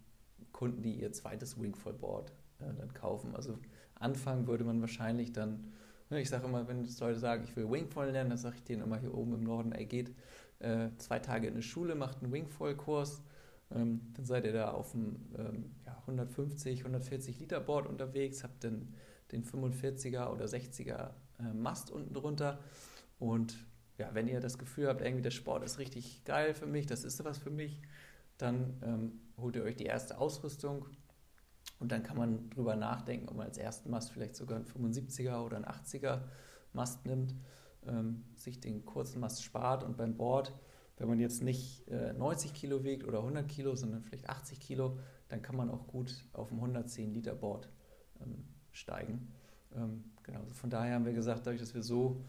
Kunden, 0.51 0.81
die 0.81 0.99
ihr 0.99 1.11
zweites 1.11 1.59
Wingfoil 1.61 1.93
Board 1.93 2.31
äh, 2.59 2.73
dann 2.73 2.93
kaufen. 2.93 3.35
Also 3.35 3.59
anfangen 3.95 4.47
würde 4.47 4.63
man 4.63 4.81
wahrscheinlich 4.81 5.33
dann, 5.33 5.71
ne, 6.09 6.21
ich 6.21 6.29
sage 6.29 6.45
immer, 6.45 6.67
wenn 6.67 6.83
Leute 6.83 7.19
sagen, 7.19 7.43
ich 7.43 7.55
will 7.55 7.69
Wingfoil 7.69 8.11
lernen, 8.11 8.29
dann 8.31 8.39
sage 8.39 8.55
ich 8.57 8.63
denen 8.63 8.81
immer 8.81 8.97
hier 8.97 9.13
oben 9.13 9.33
im 9.33 9.43
Norden, 9.43 9.71
ey, 9.73 9.85
geht 9.85 10.15
äh, 10.59 10.89
zwei 10.97 11.19
Tage 11.19 11.47
in 11.47 11.53
eine 11.53 11.61
Schule, 11.61 11.95
macht 11.95 12.23
einen 12.23 12.31
Wingfoil-Kurs, 12.31 13.21
ähm, 13.71 14.13
dann 14.13 14.25
seid 14.25 14.45
ihr 14.45 14.53
da 14.53 14.71
auf 14.71 14.91
dem 14.91 15.17
ähm, 15.37 15.75
ja, 15.85 15.97
150, 16.01 16.79
140 16.79 17.39
Liter 17.39 17.59
Board 17.59 17.87
unterwegs, 17.87 18.43
habt 18.43 18.63
dann 18.63 18.93
den 19.31 19.43
45er 19.43 20.29
oder 20.29 20.45
60er 20.45 21.11
äh, 21.39 21.53
Mast 21.53 21.91
unten 21.91 22.13
drunter. 22.13 22.59
Und 23.19 23.57
ja, 23.97 24.13
wenn 24.13 24.27
ihr 24.27 24.39
das 24.39 24.57
Gefühl 24.57 24.87
habt, 24.87 25.01
irgendwie 25.01 25.23
der 25.23 25.31
Sport 25.31 25.63
ist 25.63 25.79
richtig 25.79 26.23
geil 26.25 26.53
für 26.53 26.67
mich, 26.67 26.85
das 26.85 27.03
ist 27.03 27.23
was 27.23 27.37
für 27.37 27.49
mich, 27.49 27.81
dann 28.37 28.77
ähm, 28.83 29.19
holt 29.37 29.55
ihr 29.55 29.63
euch 29.63 29.75
die 29.75 29.85
erste 29.85 30.17
Ausrüstung. 30.17 30.85
Und 31.79 31.91
dann 31.91 32.03
kann 32.03 32.17
man 32.17 32.49
drüber 32.51 32.75
nachdenken, 32.75 33.27
ob 33.27 33.37
man 33.37 33.47
als 33.47 33.57
ersten 33.57 33.89
Mast 33.89 34.11
vielleicht 34.11 34.35
sogar 34.35 34.57
einen 34.57 34.65
75er 34.65 35.43
oder 35.43 35.57
einen 35.57 35.65
80er 35.65 36.21
Mast 36.73 37.05
nimmt, 37.05 37.33
ähm, 37.87 38.23
sich 38.35 38.59
den 38.59 38.85
kurzen 38.85 39.19
Mast 39.19 39.43
spart 39.43 39.83
und 39.83 39.97
beim 39.97 40.15
Board 40.15 40.53
wenn 40.97 41.07
man 41.07 41.19
jetzt 41.19 41.43
nicht 41.43 41.87
äh, 41.89 42.13
90 42.13 42.53
Kilo 42.53 42.83
wiegt 42.83 43.05
oder 43.05 43.19
100 43.19 43.47
Kilo, 43.47 43.75
sondern 43.75 44.01
vielleicht 44.01 44.29
80 44.29 44.59
Kilo, 44.59 44.97
dann 45.27 45.41
kann 45.41 45.55
man 45.55 45.69
auch 45.69 45.87
gut 45.87 46.25
auf 46.33 46.49
dem 46.49 46.57
110 46.59 47.13
Liter 47.13 47.35
Board 47.35 47.69
ähm, 48.21 48.45
steigen. 48.71 49.33
Ähm, 49.75 50.05
genau, 50.23 50.39
also 50.41 50.53
von 50.53 50.69
daher 50.69 50.95
haben 50.95 51.05
wir 51.05 51.13
gesagt, 51.13 51.45
dadurch, 51.45 51.59
dass 51.59 51.73
wir 51.73 51.83
so 51.83 52.23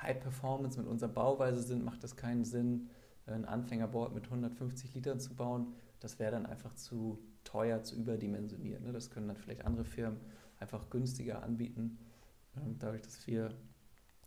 High 0.00 0.20
Performance 0.20 0.78
mit 0.78 0.88
unserer 0.88 1.10
Bauweise 1.10 1.62
sind, 1.62 1.84
macht 1.84 2.02
das 2.02 2.16
keinen 2.16 2.44
Sinn, 2.44 2.88
ein 3.26 3.44
Anfängerboard 3.44 4.14
mit 4.14 4.24
150 4.24 4.94
Litern 4.94 5.18
zu 5.18 5.34
bauen. 5.34 5.74
Das 6.00 6.18
wäre 6.18 6.32
dann 6.32 6.46
einfach 6.46 6.74
zu 6.74 7.18
teuer, 7.44 7.82
zu 7.82 7.96
überdimensioniert. 7.96 8.82
Ne? 8.82 8.92
Das 8.92 9.10
können 9.10 9.28
dann 9.28 9.36
vielleicht 9.36 9.64
andere 9.64 9.84
Firmen 9.84 10.20
einfach 10.58 10.90
günstiger 10.90 11.42
anbieten. 11.42 11.98
Ähm, 12.56 12.76
dadurch, 12.78 13.02
dass 13.02 13.26
wir 13.26 13.52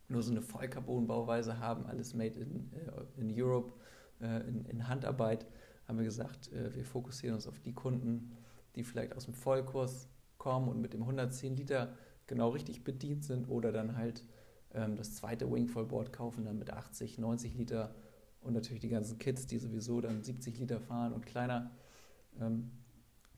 nur 0.09 0.23
so 0.23 0.31
eine 0.31 0.41
Vollcarbon-Bauweise 0.41 1.59
haben, 1.59 1.85
alles 1.85 2.13
made 2.13 2.39
in, 2.39 2.71
äh, 2.73 3.19
in 3.21 3.31
Europe, 3.31 3.71
äh, 3.71 3.78
in, 4.19 4.65
in, 4.65 4.87
Handarbeit, 4.87 5.45
haben 5.87 5.97
wir 5.97 6.05
gesagt, 6.05 6.51
äh, 6.51 6.73
wir 6.75 6.85
fokussieren 6.85 7.35
uns 7.35 7.47
auf 7.47 7.59
die 7.59 7.73
Kunden, 7.73 8.35
die 8.75 8.83
vielleicht 8.83 9.15
aus 9.15 9.25
dem 9.25 9.33
Vollkurs 9.33 10.07
kommen 10.37 10.67
und 10.69 10.81
mit 10.81 10.93
dem 10.93 11.01
110 11.01 11.55
Liter 11.55 11.95
genau 12.27 12.49
richtig 12.49 12.83
bedient 12.83 13.23
sind 13.23 13.49
oder 13.49 13.71
dann 13.71 13.97
halt 13.97 14.23
ähm, 14.73 14.95
das 14.95 15.15
zweite 15.15 15.51
Wingfoil-Board 15.51 16.13
kaufen, 16.13 16.45
dann 16.45 16.59
mit 16.59 16.69
80, 16.69 17.17
90 17.17 17.55
Liter 17.55 17.95
und 18.41 18.53
natürlich 18.53 18.81
die 18.81 18.89
ganzen 18.89 19.17
Kids, 19.17 19.47
die 19.47 19.57
sowieso 19.57 19.99
dann 19.99 20.23
70 20.23 20.59
Liter 20.59 20.79
fahren 20.79 21.13
und 21.13 21.25
kleiner. 21.25 21.71
Ähm, 22.39 22.71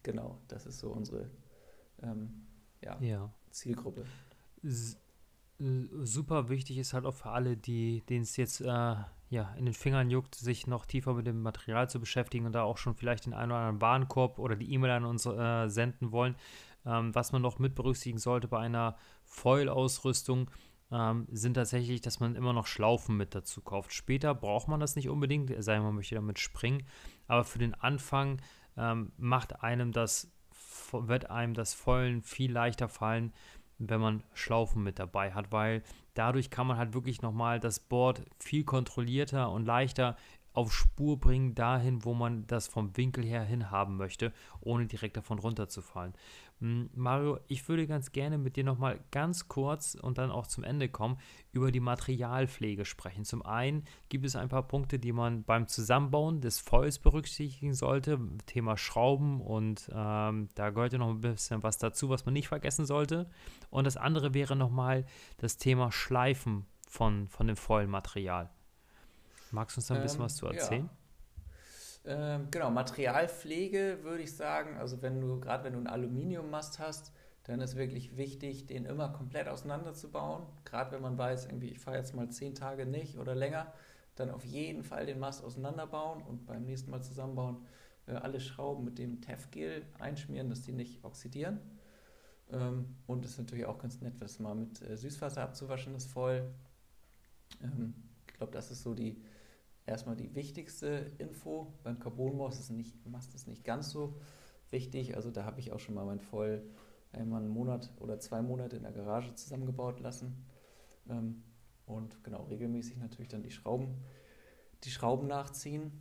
genau, 0.03 0.39
das 0.47 0.65
ist 0.65 0.79
so 0.79 0.91
unsere 0.91 1.29
ähm, 2.01 2.45
ja, 2.81 2.99
ja. 3.01 3.33
Zielgruppe. 3.49 4.05
S 4.63 4.97
super 6.03 6.49
wichtig 6.49 6.79
ist 6.79 6.93
halt 6.93 7.05
auch 7.05 7.13
für 7.13 7.29
alle, 7.29 7.55
die, 7.55 8.01
denen 8.09 8.23
es 8.23 8.35
jetzt 8.35 8.61
äh, 8.61 8.95
ja, 9.31 9.53
in 9.57 9.63
den 9.63 9.73
Fingern 9.73 10.09
juckt, 10.09 10.35
sich 10.35 10.67
noch 10.67 10.85
tiefer 10.85 11.13
mit 11.13 11.25
dem 11.25 11.41
Material 11.41 11.89
zu 11.89 12.01
beschäftigen 12.01 12.45
und 12.45 12.51
da 12.51 12.63
auch 12.63 12.77
schon 12.77 12.95
vielleicht 12.95 13.25
den 13.25 13.33
einen 13.33 13.51
oder 13.51 13.61
anderen 13.61 13.81
Warenkorb 13.81 14.37
oder 14.39 14.57
die 14.57 14.73
E-Mail 14.73 14.91
an 14.91 15.05
uns 15.05 15.25
äh, 15.25 15.69
senden 15.69 16.11
wollen. 16.11 16.35
Ähm, 16.85 17.15
was 17.15 17.31
man 17.31 17.41
noch 17.41 17.57
mit 17.57 17.73
berücksichtigen 17.73 18.17
sollte 18.17 18.49
bei 18.49 18.59
einer 18.59 18.97
Foil-Ausrüstung, 19.23 20.51
ähm, 20.91 21.27
sind 21.31 21.53
tatsächlich, 21.53 22.01
dass 22.01 22.19
man 22.19 22.35
immer 22.35 22.51
noch 22.51 22.67
Schlaufen 22.67 23.15
mit 23.15 23.33
dazu 23.33 23.61
kauft. 23.61 23.93
Später 23.93 24.35
braucht 24.35 24.67
man 24.67 24.81
das 24.81 24.97
nicht 24.97 25.07
unbedingt, 25.07 25.53
sei 25.63 25.79
man 25.79 25.95
möchte 25.95 26.15
damit 26.15 26.37
springen, 26.37 26.85
aber 27.27 27.45
für 27.45 27.59
den 27.59 27.73
Anfang 27.73 28.41
ähm, 28.75 29.13
macht 29.15 29.63
einem 29.63 29.93
das, 29.93 30.29
wird 30.91 31.29
einem 31.29 31.53
das 31.53 31.73
Foilen 31.73 32.21
viel 32.21 32.51
leichter 32.51 32.89
fallen, 32.89 33.31
wenn 33.77 34.01
man 34.01 34.23
Schlaufen 34.33 34.83
mit 34.83 34.99
dabei 34.99 35.33
hat, 35.33 35.53
weil 35.53 35.83
dadurch 36.13 36.49
kann 36.49 36.67
man 36.67 36.77
halt 36.77 36.93
wirklich 36.93 37.21
nochmal 37.21 37.59
das 37.59 37.79
Board 37.79 38.23
viel 38.39 38.63
kontrollierter 38.63 39.51
und 39.51 39.65
leichter 39.65 40.15
auf 40.53 40.73
Spur 40.73 41.19
bringen, 41.19 41.55
dahin, 41.55 42.03
wo 42.03 42.13
man 42.13 42.45
das 42.47 42.67
vom 42.67 42.95
Winkel 42.97 43.23
her 43.23 43.43
hinhaben 43.43 43.95
möchte, 43.95 44.33
ohne 44.59 44.85
direkt 44.85 45.15
davon 45.17 45.39
runterzufallen. 45.39 46.13
Hm, 46.61 46.91
Mario, 46.93 47.39
ich 47.47 47.67
würde 47.67 47.87
ganz 47.87 48.11
gerne 48.11 48.37
mit 48.37 48.55
dir 48.55 48.63
nochmal 48.63 48.99
ganz 49.09 49.47
kurz 49.47 49.95
und 49.95 50.19
dann 50.19 50.29
auch 50.29 50.45
zum 50.45 50.63
Ende 50.63 50.89
kommen, 50.89 51.17
über 51.51 51.71
die 51.71 51.79
Materialpflege 51.79 52.85
sprechen. 52.85 53.25
Zum 53.25 53.43
einen 53.43 53.83
gibt 54.09 54.25
es 54.25 54.35
ein 54.35 54.47
paar 54.47 54.67
Punkte, 54.67 54.99
die 54.99 55.11
man 55.11 55.43
beim 55.43 55.67
Zusammenbauen 55.67 56.39
des 56.39 56.59
Foils 56.59 56.99
berücksichtigen 56.99 57.73
sollte. 57.73 58.19
Thema 58.45 58.77
Schrauben 58.77 59.41
und 59.41 59.89
ähm, 59.91 60.49
da 60.53 60.69
gehört 60.69 60.93
ja 60.93 60.99
noch 60.99 61.09
ein 61.09 61.21
bisschen 61.21 61.63
was 61.63 61.79
dazu, 61.79 62.09
was 62.09 62.25
man 62.25 62.33
nicht 62.33 62.47
vergessen 62.47 62.85
sollte. 62.85 63.27
Und 63.71 63.85
das 63.85 63.97
andere 63.97 64.35
wäre 64.35 64.55
nochmal 64.55 65.05
das 65.37 65.57
Thema 65.57 65.91
Schleifen 65.91 66.67
von, 66.87 67.27
von 67.27 67.47
dem 67.47 67.57
Foil-Material. 67.57 68.51
Magst 69.49 69.75
du 69.75 69.79
uns 69.79 69.87
da 69.87 69.95
ein 69.95 70.03
bisschen 70.03 70.19
ähm, 70.19 70.25
was 70.25 70.35
zu 70.35 70.45
erzählen? 70.45 70.85
Ja. 70.85 71.00
Ähm, 72.03 72.47
genau, 72.49 72.71
Materialpflege 72.71 73.99
würde 74.01 74.23
ich 74.23 74.35
sagen, 74.35 74.77
also 74.77 75.01
wenn 75.01 75.21
du, 75.21 75.39
gerade 75.39 75.63
wenn 75.63 75.73
du 75.73 75.79
einen 75.79 75.87
Aluminiummast 75.87 76.79
hast, 76.79 77.13
dann 77.43 77.61
ist 77.61 77.75
wirklich 77.75 78.17
wichtig, 78.17 78.67
den 78.67 78.85
immer 78.85 79.09
komplett 79.09 79.47
auseinanderzubauen. 79.47 80.43
Gerade 80.65 80.91
wenn 80.91 81.01
man 81.01 81.17
weiß, 81.17 81.45
irgendwie, 81.45 81.69
ich 81.69 81.79
fahre 81.79 81.97
jetzt 81.97 82.15
mal 82.15 82.29
zehn 82.29 82.55
Tage 82.55 82.85
nicht 82.85 83.17
oder 83.17 83.35
länger, 83.35 83.73
dann 84.15 84.29
auf 84.29 84.45
jeden 84.45 84.83
Fall 84.83 85.05
den 85.05 85.19
Mast 85.19 85.43
auseinanderbauen 85.43 86.21
und 86.23 86.45
beim 86.45 86.63
nächsten 86.63 86.91
Mal 86.91 87.01
zusammenbauen 87.01 87.65
äh, 88.07 88.13
alle 88.13 88.39
Schrauben 88.39 88.83
mit 88.83 88.97
dem 88.97 89.21
Tefgel 89.21 89.85
einschmieren, 89.99 90.49
dass 90.49 90.61
die 90.61 90.73
nicht 90.73 91.03
oxidieren. 91.03 91.59
Ähm, 92.51 92.95
und 93.07 93.25
es 93.25 93.31
ist 93.31 93.37
natürlich 93.39 93.65
auch 93.65 93.77
ganz 93.77 94.01
nett, 94.01 94.21
das 94.21 94.39
mal 94.39 94.55
mit 94.55 94.81
äh, 94.81 94.97
Süßwasser 94.97 95.41
abzuwaschen, 95.41 95.93
das 95.93 96.05
voll. 96.05 96.51
Ähm, 97.61 97.93
ich 98.27 98.33
glaube, 98.33 98.51
das 98.51 98.71
ist 98.71 98.83
so 98.83 98.93
die 98.93 99.21
erstmal 99.91 100.15
die 100.15 100.33
wichtigste 100.35 101.11
Info. 101.17 101.73
Beim 101.83 101.99
Carbonmast 101.99 102.59
ist 102.59 102.69
nicht, 102.71 103.05
Mast 103.05 103.35
ist 103.35 103.47
nicht 103.47 103.63
ganz 103.63 103.91
so 103.91 104.15
wichtig. 104.71 105.15
Also 105.15 105.31
da 105.31 105.45
habe 105.45 105.59
ich 105.59 105.71
auch 105.71 105.79
schon 105.79 105.95
mal 105.95 106.05
mein 106.05 106.19
Voll 106.19 106.63
einmal 107.11 107.41
einen 107.41 107.51
Monat 107.51 107.91
oder 107.99 108.19
zwei 108.19 108.41
Monate 108.41 108.77
in 108.77 108.83
der 108.83 108.91
Garage 108.91 109.35
zusammengebaut 109.35 109.99
lassen. 109.99 110.45
Ähm, 111.09 111.43
und 111.85 112.23
genau, 112.23 112.43
regelmäßig 112.43 112.97
natürlich 112.97 113.27
dann 113.27 113.43
die 113.43 113.51
Schrauben, 113.51 113.97
die 114.83 114.91
Schrauben 114.91 115.27
nachziehen. 115.27 115.91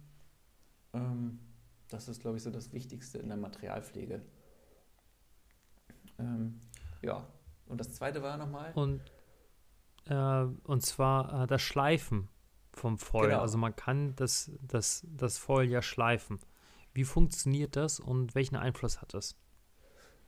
Ähm, 0.93 1.41
das 1.89 2.09
ist, 2.09 2.21
glaube 2.21 2.37
ich, 2.37 2.43
so 2.43 2.51
das 2.51 2.73
Wichtigste 2.73 3.19
in 3.19 3.29
der 3.29 3.37
Materialpflege. 3.37 4.23
Ähm, 6.19 6.61
ja, 7.03 7.27
und 7.67 7.81
das 7.81 7.93
zweite 7.95 8.23
war 8.23 8.37
nochmal. 8.37 8.73
Und, 8.75 9.01
äh, 10.07 10.45
und 10.65 10.83
zwar 10.83 11.43
äh, 11.43 11.47
das 11.49 11.61
Schleifen 11.63 12.29
vom 12.81 12.99
Foil. 12.99 13.29
Genau. 13.29 13.41
Also 13.41 13.59
man 13.59 13.77
kann 13.77 14.17
das, 14.17 14.51
das, 14.67 15.07
das 15.17 15.39
Foil 15.39 15.69
ja 15.69 15.83
schleifen. 15.83 16.39
Wie 16.93 17.05
funktioniert 17.05 17.77
das 17.77 18.01
und 18.01 18.35
welchen 18.35 18.57
Einfluss 18.57 19.01
hat 19.01 19.15
das? 19.15 19.37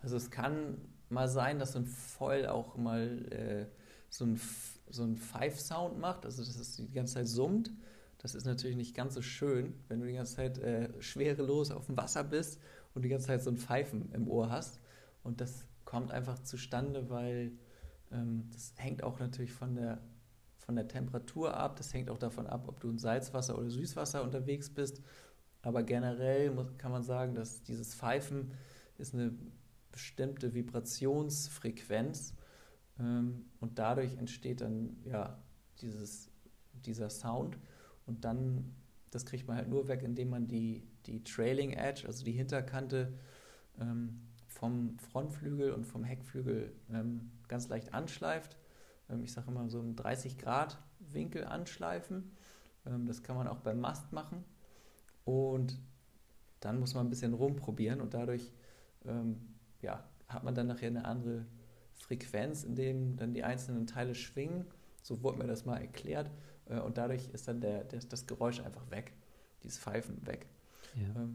Also 0.00 0.16
es 0.16 0.30
kann 0.30 0.76
mal 1.08 1.28
sein, 1.28 1.58
dass 1.58 1.72
so 1.72 1.80
ein 1.80 1.86
Foil 1.86 2.46
auch 2.46 2.76
mal 2.76 3.26
äh, 3.32 3.66
so 4.08 4.24
ein, 4.24 4.40
so 4.88 5.02
ein 5.04 5.16
Five-Sound 5.16 5.98
macht, 5.98 6.24
also 6.24 6.44
dass 6.44 6.56
es 6.56 6.76
die 6.76 6.92
ganze 6.92 7.14
Zeit 7.14 7.28
summt. 7.28 7.72
Das 8.18 8.34
ist 8.34 8.44
natürlich 8.44 8.76
nicht 8.76 8.94
ganz 8.94 9.14
so 9.14 9.22
schön, 9.22 9.74
wenn 9.88 10.00
du 10.00 10.06
die 10.06 10.12
ganze 10.12 10.36
Zeit 10.36 10.58
äh, 10.58 10.90
schwerelos 11.00 11.70
auf 11.72 11.86
dem 11.86 11.96
Wasser 11.96 12.22
bist 12.22 12.60
und 12.94 13.02
die 13.02 13.08
ganze 13.08 13.26
Zeit 13.26 13.42
so 13.42 13.50
ein 13.50 13.56
Pfeifen 13.56 14.12
im 14.12 14.28
Ohr 14.28 14.50
hast. 14.50 14.80
Und 15.24 15.40
das 15.40 15.64
kommt 15.84 16.12
einfach 16.12 16.38
zustande, 16.40 17.10
weil 17.10 17.52
ähm, 18.12 18.48
das 18.52 18.74
hängt 18.76 19.02
auch 19.02 19.18
natürlich 19.18 19.52
von 19.52 19.74
der, 19.74 20.00
von 20.64 20.76
der 20.76 20.88
Temperatur 20.88 21.56
ab. 21.56 21.76
Das 21.76 21.92
hängt 21.92 22.10
auch 22.10 22.18
davon 22.18 22.46
ab, 22.46 22.64
ob 22.68 22.80
du 22.80 22.90
in 22.90 22.98
Salzwasser 22.98 23.58
oder 23.58 23.70
Süßwasser 23.70 24.22
unterwegs 24.22 24.70
bist. 24.70 25.02
Aber 25.62 25.82
generell 25.82 26.50
muss, 26.50 26.76
kann 26.78 26.92
man 26.92 27.02
sagen, 27.02 27.34
dass 27.34 27.62
dieses 27.62 27.94
Pfeifen 27.94 28.52
ist 28.98 29.14
eine 29.14 29.32
bestimmte 29.90 30.54
Vibrationsfrequenz 30.54 32.34
ähm, 32.98 33.46
und 33.60 33.78
dadurch 33.78 34.16
entsteht 34.16 34.60
dann 34.60 34.96
ja 35.04 35.38
dieses, 35.80 36.30
dieser 36.72 37.10
Sound 37.10 37.58
und 38.06 38.24
dann, 38.24 38.74
das 39.10 39.24
kriegt 39.26 39.46
man 39.46 39.56
halt 39.56 39.68
nur 39.68 39.88
weg, 39.88 40.02
indem 40.02 40.30
man 40.30 40.48
die, 40.48 40.88
die 41.06 41.22
Trailing 41.22 41.72
Edge, 41.72 42.06
also 42.06 42.24
die 42.24 42.32
Hinterkante 42.32 43.12
ähm, 43.78 44.20
vom 44.48 44.98
Frontflügel 44.98 45.72
und 45.72 45.84
vom 45.84 46.04
Heckflügel 46.04 46.72
ähm, 46.90 47.30
ganz 47.48 47.68
leicht 47.68 47.94
anschleift. 47.94 48.56
Ähm, 49.12 49.22
ich 49.24 49.32
sage 49.32 49.50
immer 49.50 49.68
so 49.68 49.80
einen 49.80 49.96
30 49.96 50.38
Grad 50.38 50.78
Winkel 50.98 51.44
anschleifen. 51.44 52.32
Ähm, 52.86 53.06
das 53.06 53.22
kann 53.22 53.36
man 53.36 53.46
auch 53.46 53.58
beim 53.58 53.80
Mast 53.80 54.12
machen 54.12 54.44
und 55.24 55.78
dann 56.60 56.78
muss 56.78 56.94
man 56.94 57.06
ein 57.06 57.10
bisschen 57.10 57.34
rumprobieren 57.34 58.00
und 58.00 58.14
dadurch 58.14 58.52
ähm, 59.04 59.40
ja, 59.80 60.04
hat 60.28 60.44
man 60.44 60.54
dann 60.54 60.68
nachher 60.68 60.88
eine 60.88 61.04
andere 61.04 61.46
Frequenz, 61.92 62.64
in 62.64 62.74
dem 62.74 63.16
dann 63.16 63.34
die 63.34 63.44
einzelnen 63.44 63.86
Teile 63.86 64.14
schwingen. 64.14 64.66
So 65.02 65.22
wurde 65.22 65.38
mir 65.38 65.46
das 65.46 65.64
mal 65.64 65.80
erklärt. 65.80 66.30
Äh, 66.66 66.78
und 66.80 66.98
dadurch 66.98 67.28
ist 67.30 67.48
dann 67.48 67.60
der, 67.60 67.84
der, 67.84 68.00
das 68.00 68.26
Geräusch 68.26 68.60
einfach 68.60 68.90
weg, 68.90 69.12
dieses 69.62 69.78
Pfeifen 69.78 70.24
weg. 70.26 70.46
Ja. 70.94 71.28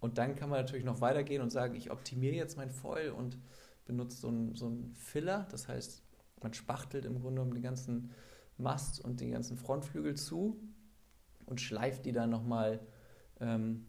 Und 0.00 0.18
dann 0.18 0.36
kann 0.36 0.48
man 0.48 0.60
natürlich 0.60 0.84
noch 0.84 1.00
weitergehen 1.00 1.42
und 1.42 1.50
sagen, 1.50 1.74
ich 1.74 1.90
optimiere 1.90 2.34
jetzt 2.34 2.56
mein 2.56 2.70
Foil 2.70 3.10
und 3.10 3.38
benutze 3.86 4.18
so 4.18 4.28
einen 4.28 4.54
so 4.54 4.72
Filler. 4.94 5.46
Das 5.50 5.66
heißt, 5.66 6.02
man 6.42 6.54
spachtelt 6.54 7.04
im 7.04 7.20
Grunde 7.20 7.42
um 7.42 7.52
den 7.52 7.62
ganzen 7.62 8.10
Mast 8.56 9.04
und 9.04 9.20
den 9.20 9.30
ganzen 9.30 9.56
Frontflügel 9.56 10.16
zu 10.16 10.60
und 11.46 11.60
schleift 11.60 12.04
die 12.06 12.12
dann 12.12 12.30
nochmal 12.30 12.80
ähm, 13.40 13.86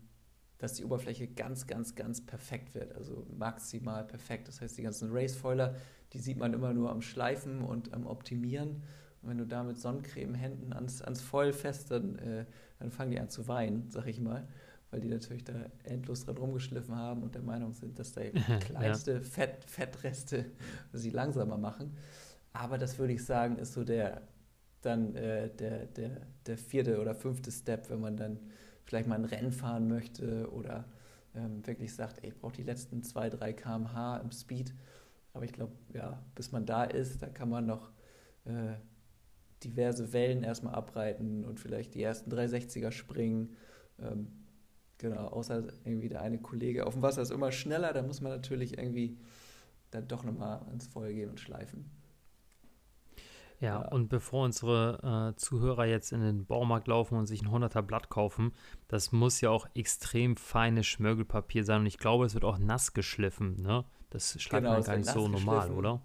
dass 0.59 0.73
die 0.73 0.83
Oberfläche 0.83 1.27
ganz, 1.27 1.65
ganz, 1.65 1.95
ganz 1.95 2.23
perfekt 2.23 2.75
wird. 2.75 2.93
Also 2.93 3.25
maximal 3.35 4.03
perfekt. 4.03 4.47
Das 4.47 4.61
heißt, 4.61 4.77
die 4.77 4.83
ganzen 4.83 5.09
Racefoiler, 5.11 5.75
die 6.13 6.19
sieht 6.19 6.37
man 6.37 6.53
immer 6.53 6.73
nur 6.73 6.91
am 6.91 7.01
Schleifen 7.01 7.61
und 7.61 7.93
am 7.93 8.05
Optimieren. 8.05 8.83
Und 9.21 9.29
wenn 9.29 9.37
du 9.37 9.47
da 9.47 9.63
mit 9.63 9.79
Sonnencremehänden 9.79 10.73
ans, 10.73 11.01
ans 11.01 11.21
Foil 11.21 11.53
fest, 11.53 11.91
dann, 11.91 12.19
äh, 12.19 12.45
dann 12.77 12.91
fangen 12.91 13.11
die 13.11 13.19
an 13.19 13.29
zu 13.29 13.47
weinen, 13.47 13.89
sag 13.89 14.05
ich 14.07 14.19
mal. 14.19 14.47
Weil 14.91 14.99
die 14.99 15.07
natürlich 15.07 15.45
da 15.45 15.53
endlos 15.83 16.25
dran 16.25 16.37
rumgeschliffen 16.37 16.95
haben 16.95 17.23
und 17.23 17.35
der 17.35 17.41
Meinung 17.41 17.73
sind, 17.73 17.97
dass 17.97 18.11
da 18.11 18.21
kleinste 18.59 19.13
ja. 19.13 19.21
Fett, 19.21 19.63
Fettreste 19.63 20.45
sie 20.91 21.11
langsamer 21.11 21.57
machen. 21.57 21.95
Aber 22.59 22.77
das 22.77 22.99
würde 22.99 23.13
ich 23.13 23.23
sagen, 23.23 23.57
ist 23.57 23.71
so 23.71 23.85
der 23.85 24.21
dann 24.81 25.15
äh, 25.15 25.49
der, 25.49 25.85
der, 25.85 26.27
der 26.45 26.57
vierte 26.57 26.99
oder 26.99 27.15
fünfte 27.15 27.51
Step, 27.51 27.89
wenn 27.89 28.01
man 28.01 28.17
dann 28.17 28.37
vielleicht 28.83 29.07
mal 29.07 29.15
ein 29.15 29.23
Rennen 29.23 29.53
fahren 29.53 29.87
möchte 29.87 30.51
oder 30.51 30.83
ähm, 31.35 31.65
wirklich 31.65 31.95
sagt, 31.95 32.21
ey, 32.21 32.29
ich 32.29 32.37
brauche 32.37 32.55
die 32.55 32.63
letzten 32.63 33.01
2, 33.01 33.29
3 33.29 33.53
km/h 33.53 34.17
im 34.17 34.31
Speed. 34.31 34.73
Aber 35.31 35.45
ich 35.45 35.53
glaube, 35.53 35.71
ja, 35.93 36.21
bis 36.35 36.51
man 36.51 36.65
da 36.65 36.83
ist, 36.83 37.21
da 37.21 37.29
kann 37.29 37.49
man 37.49 37.65
noch 37.65 37.91
äh, 38.43 38.75
diverse 39.63 40.11
Wellen 40.11 40.43
erstmal 40.43 40.75
abreiten 40.75 41.45
und 41.45 41.61
vielleicht 41.61 41.95
die 41.95 42.03
ersten 42.03 42.29
360er 42.29 42.91
springen. 42.91 43.55
Ähm, 43.99 44.27
genau, 44.97 45.27
außer 45.27 45.63
irgendwie 45.85 46.09
der 46.09 46.23
eine 46.23 46.39
Kollege 46.39 46.85
auf 46.85 46.93
dem 46.93 47.03
Wasser 47.03 47.21
ist 47.21 47.31
immer 47.31 47.53
schneller, 47.53 47.93
da 47.93 48.01
muss 48.01 48.19
man 48.19 48.33
natürlich 48.33 48.77
irgendwie 48.77 49.17
dann 49.91 50.09
doch 50.09 50.25
nochmal 50.25 50.65
ins 50.73 50.87
Feuer 50.87 51.13
gehen 51.13 51.29
und 51.29 51.39
schleifen. 51.39 51.98
Ja, 53.61 53.79
und 53.79 54.07
bevor 54.07 54.45
unsere 54.45 55.33
äh, 55.33 55.37
Zuhörer 55.37 55.85
jetzt 55.85 56.13
in 56.13 56.21
den 56.21 56.45
Baumarkt 56.45 56.87
laufen 56.87 57.17
und 57.17 57.25
sich 57.25 57.41
ein 57.41 57.49
100er 57.49 57.81
Blatt 57.81 58.09
kaufen, 58.09 58.53
das 58.87 59.11
muss 59.11 59.41
ja 59.41 59.49
auch 59.49 59.67
extrem 59.75 60.37
feines 60.37 60.87
Schmirgelpapier 60.87 61.65
sein 61.65 61.81
und 61.81 61.85
ich 61.85 61.97
glaube, 61.97 62.25
es 62.25 62.33
wird 62.33 62.45
auch 62.45 62.57
nass 62.57 62.93
geschliffen, 62.93 63.61
ne? 63.61 63.83
Das 64.11 64.41
schreibt 64.41 64.63
genau, 64.63 64.75
man 64.75 64.83
gar 64.83 64.95
nicht 64.95 65.09
so 65.09 65.27
normal, 65.27 65.71
oder? 65.71 66.01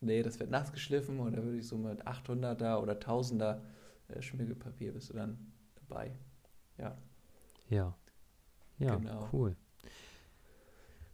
Nee, 0.00 0.22
das 0.22 0.38
wird 0.38 0.50
nass 0.50 0.72
geschliffen 0.72 1.18
und 1.18 1.36
da 1.36 1.42
würde 1.42 1.58
ich 1.58 1.66
so 1.66 1.76
mit 1.76 2.06
800er 2.06 2.80
oder 2.80 2.94
1000er 2.94 3.60
äh, 4.08 4.22
Schmirgelpapier 4.22 4.92
bist 4.92 5.10
du 5.10 5.14
dann 5.14 5.52
dabei. 5.74 6.12
Ja. 6.78 6.96
Ja. 7.68 7.96
Ja, 8.78 8.96
genau. 8.96 9.28
cool. 9.32 9.56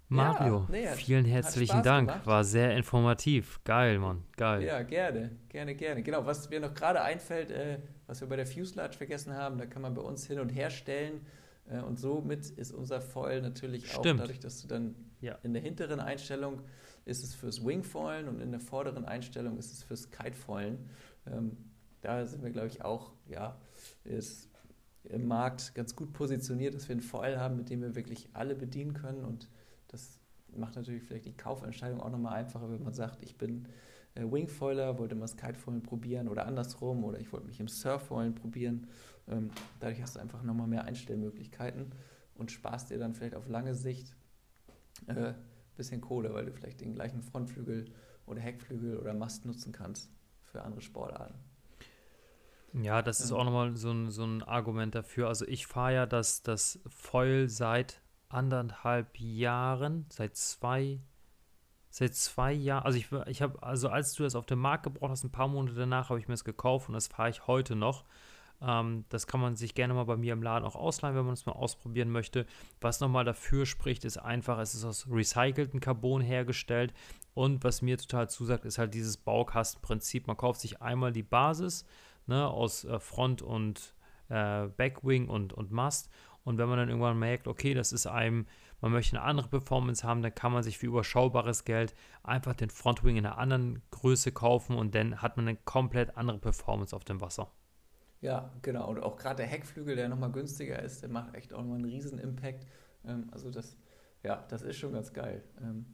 Mario, 0.08 0.60
ja, 0.60 0.66
nee, 0.70 0.86
vielen 0.96 1.26
herzlichen 1.26 1.82
Dank. 1.82 2.08
Gemacht. 2.08 2.26
War 2.26 2.44
sehr 2.44 2.74
informativ. 2.74 3.60
Geil, 3.64 3.98
Mann. 3.98 4.24
Geil. 4.36 4.62
Ja, 4.62 4.82
gerne. 4.82 5.36
Gerne, 5.48 5.74
gerne. 5.74 6.02
Genau, 6.02 6.24
was 6.24 6.48
mir 6.48 6.60
noch 6.60 6.72
gerade 6.72 7.02
einfällt, 7.02 7.50
äh, 7.50 7.80
was 8.06 8.22
wir 8.22 8.28
bei 8.28 8.36
der 8.36 8.46
Fuselage 8.46 8.96
vergessen 8.96 9.34
haben, 9.34 9.58
da 9.58 9.66
kann 9.66 9.82
man 9.82 9.94
bei 9.94 10.00
uns 10.00 10.26
hin 10.26 10.40
und 10.40 10.48
her 10.48 10.70
stellen. 10.70 11.26
Äh, 11.68 11.80
und 11.80 11.98
somit 11.98 12.48
ist 12.50 12.72
unser 12.72 13.02
Foil 13.02 13.42
natürlich 13.42 13.90
Stimmt. 13.90 14.20
auch 14.20 14.24
dadurch, 14.24 14.40
dass 14.40 14.62
du 14.62 14.68
dann 14.68 14.94
ja. 15.20 15.38
in 15.42 15.52
der 15.52 15.62
hinteren 15.62 16.00
Einstellung 16.00 16.62
ist 17.04 17.22
es 17.22 17.34
fürs 17.34 17.64
Wingfoilen 17.64 18.28
und 18.28 18.40
in 18.40 18.50
der 18.50 18.60
vorderen 18.60 19.04
Einstellung 19.04 19.58
ist 19.58 19.72
es 19.72 19.82
fürs 19.82 20.10
Kitefoilen. 20.10 20.90
Ähm, 21.26 21.56
da 22.00 22.24
sind 22.24 22.42
wir, 22.42 22.50
glaube 22.50 22.68
ich, 22.68 22.82
auch, 22.82 23.12
ja, 23.28 23.58
ist 24.04 24.50
im 25.04 25.26
Markt 25.26 25.74
ganz 25.74 25.96
gut 25.96 26.12
positioniert, 26.12 26.74
dass 26.74 26.88
wir 26.88 26.96
ein 26.96 27.00
Foil 27.00 27.38
haben, 27.38 27.56
mit 27.56 27.70
dem 27.70 27.82
wir 27.82 27.94
wirklich 27.94 28.28
alle 28.34 28.54
bedienen 28.54 28.92
können 28.92 29.24
und 29.24 29.48
das 29.88 30.20
macht 30.56 30.76
natürlich 30.76 31.02
vielleicht 31.02 31.26
die 31.26 31.36
Kaufentscheidung 31.36 32.00
auch 32.00 32.10
nochmal 32.10 32.34
einfacher, 32.34 32.70
wenn 32.70 32.82
man 32.82 32.94
sagt, 32.94 33.22
ich 33.22 33.36
bin 33.36 33.68
äh, 34.14 34.22
Wingfoiler, 34.22 34.98
wollte 34.98 35.14
mal 35.14 35.22
das 35.22 35.36
Kitefoilen 35.36 35.82
probieren 35.82 36.28
oder 36.28 36.46
andersrum 36.46 37.04
oder 37.04 37.20
ich 37.20 37.32
wollte 37.32 37.46
mich 37.46 37.60
im 37.60 37.68
Surffoilen 37.68 38.34
probieren. 38.34 38.86
Ähm, 39.28 39.50
dadurch 39.80 40.02
hast 40.02 40.16
du 40.16 40.20
einfach 40.20 40.42
nochmal 40.42 40.66
mehr 40.66 40.84
Einstellmöglichkeiten 40.84 41.92
und 42.34 42.50
sparst 42.50 42.90
dir 42.90 42.98
dann 42.98 43.14
vielleicht 43.14 43.34
auf 43.34 43.48
lange 43.48 43.74
Sicht 43.74 44.14
ein 45.06 45.16
äh, 45.16 45.34
bisschen 45.76 46.00
Kohle, 46.00 46.32
weil 46.34 46.46
du 46.46 46.52
vielleicht 46.52 46.80
den 46.80 46.94
gleichen 46.94 47.22
Frontflügel 47.22 47.86
oder 48.26 48.40
Heckflügel 48.40 48.98
oder 48.98 49.14
Mast 49.14 49.44
nutzen 49.44 49.72
kannst 49.72 50.10
für 50.42 50.62
andere 50.62 50.80
Sportarten. 50.80 51.34
Ja, 52.74 53.00
das 53.00 53.20
ist 53.20 53.32
auch 53.32 53.44
nochmal 53.44 53.76
so 53.76 53.90
ein, 53.90 54.10
so 54.10 54.24
ein 54.24 54.42
Argument 54.42 54.94
dafür. 54.94 55.28
Also 55.28 55.46
ich 55.46 55.66
fahre 55.66 55.94
ja 55.94 56.06
das, 56.06 56.42
das 56.42 56.80
Foil 56.88 57.48
seit 57.48 58.02
anderthalb 58.28 59.18
Jahren, 59.18 60.06
seit 60.10 60.36
zwei, 60.36 61.00
seit 61.90 62.14
zwei 62.14 62.52
Jahren, 62.52 62.84
also 62.84 62.98
ich, 62.98 63.10
ich 63.26 63.42
habe, 63.42 63.62
also 63.62 63.88
als 63.88 64.12
du 64.14 64.22
das 64.22 64.34
auf 64.34 64.46
den 64.46 64.58
Markt 64.58 64.84
gebraucht 64.84 65.10
hast, 65.10 65.24
ein 65.24 65.32
paar 65.32 65.48
Monate 65.48 65.74
danach 65.74 66.10
habe 66.10 66.18
ich 66.18 66.28
mir 66.28 66.34
das 66.34 66.44
gekauft 66.44 66.88
und 66.88 66.94
das 66.94 67.08
fahre 67.08 67.30
ich 67.30 67.46
heute 67.46 67.74
noch. 67.74 68.04
Ähm, 68.60 69.04
das 69.08 69.26
kann 69.26 69.40
man 69.40 69.56
sich 69.56 69.74
gerne 69.74 69.94
mal 69.94 70.04
bei 70.04 70.16
mir 70.16 70.32
im 70.32 70.42
Laden 70.42 70.64
auch 70.64 70.74
ausleihen, 70.74 71.16
wenn 71.16 71.24
man 71.24 71.34
es 71.34 71.46
mal 71.46 71.52
ausprobieren 71.52 72.10
möchte. 72.10 72.46
Was 72.80 73.00
nochmal 73.00 73.24
dafür 73.24 73.66
spricht, 73.66 74.04
ist 74.04 74.18
einfach, 74.18 74.58
es 74.58 74.74
ist 74.74 74.84
aus 74.84 75.06
recyceltem 75.10 75.80
Carbon 75.80 76.20
hergestellt. 76.20 76.92
Und 77.34 77.62
was 77.62 77.82
mir 77.82 77.98
total 77.98 78.28
zusagt, 78.28 78.64
ist 78.64 78.78
halt 78.78 78.94
dieses 78.94 79.16
Baukastenprinzip. 79.16 80.26
Man 80.26 80.36
kauft 80.36 80.60
sich 80.60 80.82
einmal 80.82 81.12
die 81.12 81.22
Basis 81.22 81.84
ne, 82.26 82.48
aus 82.48 82.84
äh, 82.84 82.98
Front 82.98 83.42
und 83.42 83.94
äh, 84.28 84.66
Backwing 84.66 85.28
und, 85.28 85.52
und 85.52 85.70
Mast. 85.70 86.10
Und 86.48 86.56
wenn 86.56 86.66
man 86.66 86.78
dann 86.78 86.88
irgendwann 86.88 87.18
merkt, 87.18 87.46
okay, 87.46 87.74
das 87.74 87.92
ist 87.92 88.06
einem, 88.06 88.46
man 88.80 88.90
möchte 88.90 89.18
eine 89.18 89.26
andere 89.26 89.48
Performance 89.48 90.02
haben, 90.02 90.22
dann 90.22 90.34
kann 90.34 90.50
man 90.50 90.62
sich 90.62 90.78
für 90.78 90.86
überschaubares 90.86 91.66
Geld 91.66 91.94
einfach 92.22 92.54
den 92.54 92.70
Frontwing 92.70 93.18
in 93.18 93.26
einer 93.26 93.36
anderen 93.36 93.82
Größe 93.90 94.32
kaufen 94.32 94.74
und 94.74 94.94
dann 94.94 95.20
hat 95.20 95.36
man 95.36 95.46
eine 95.46 95.58
komplett 95.58 96.16
andere 96.16 96.38
Performance 96.38 96.96
auf 96.96 97.04
dem 97.04 97.20
Wasser. 97.20 97.52
Ja, 98.22 98.50
genau. 98.62 98.88
Und 98.88 99.02
auch 99.02 99.18
gerade 99.18 99.36
der 99.36 99.46
Heckflügel, 99.46 99.94
der 99.94 100.08
nochmal 100.08 100.32
günstiger 100.32 100.82
ist, 100.82 101.02
der 101.02 101.10
macht 101.10 101.34
echt 101.34 101.52
auch 101.52 101.58
nochmal 101.58 101.80
einen 101.80 101.84
riesen 101.84 102.18
Impact. 102.18 102.66
Ähm, 103.04 103.28
also 103.30 103.50
das, 103.50 103.76
ja, 104.22 104.46
das 104.48 104.62
ist 104.62 104.78
schon 104.78 104.94
ganz 104.94 105.12
geil. 105.12 105.44
Ähm, 105.60 105.84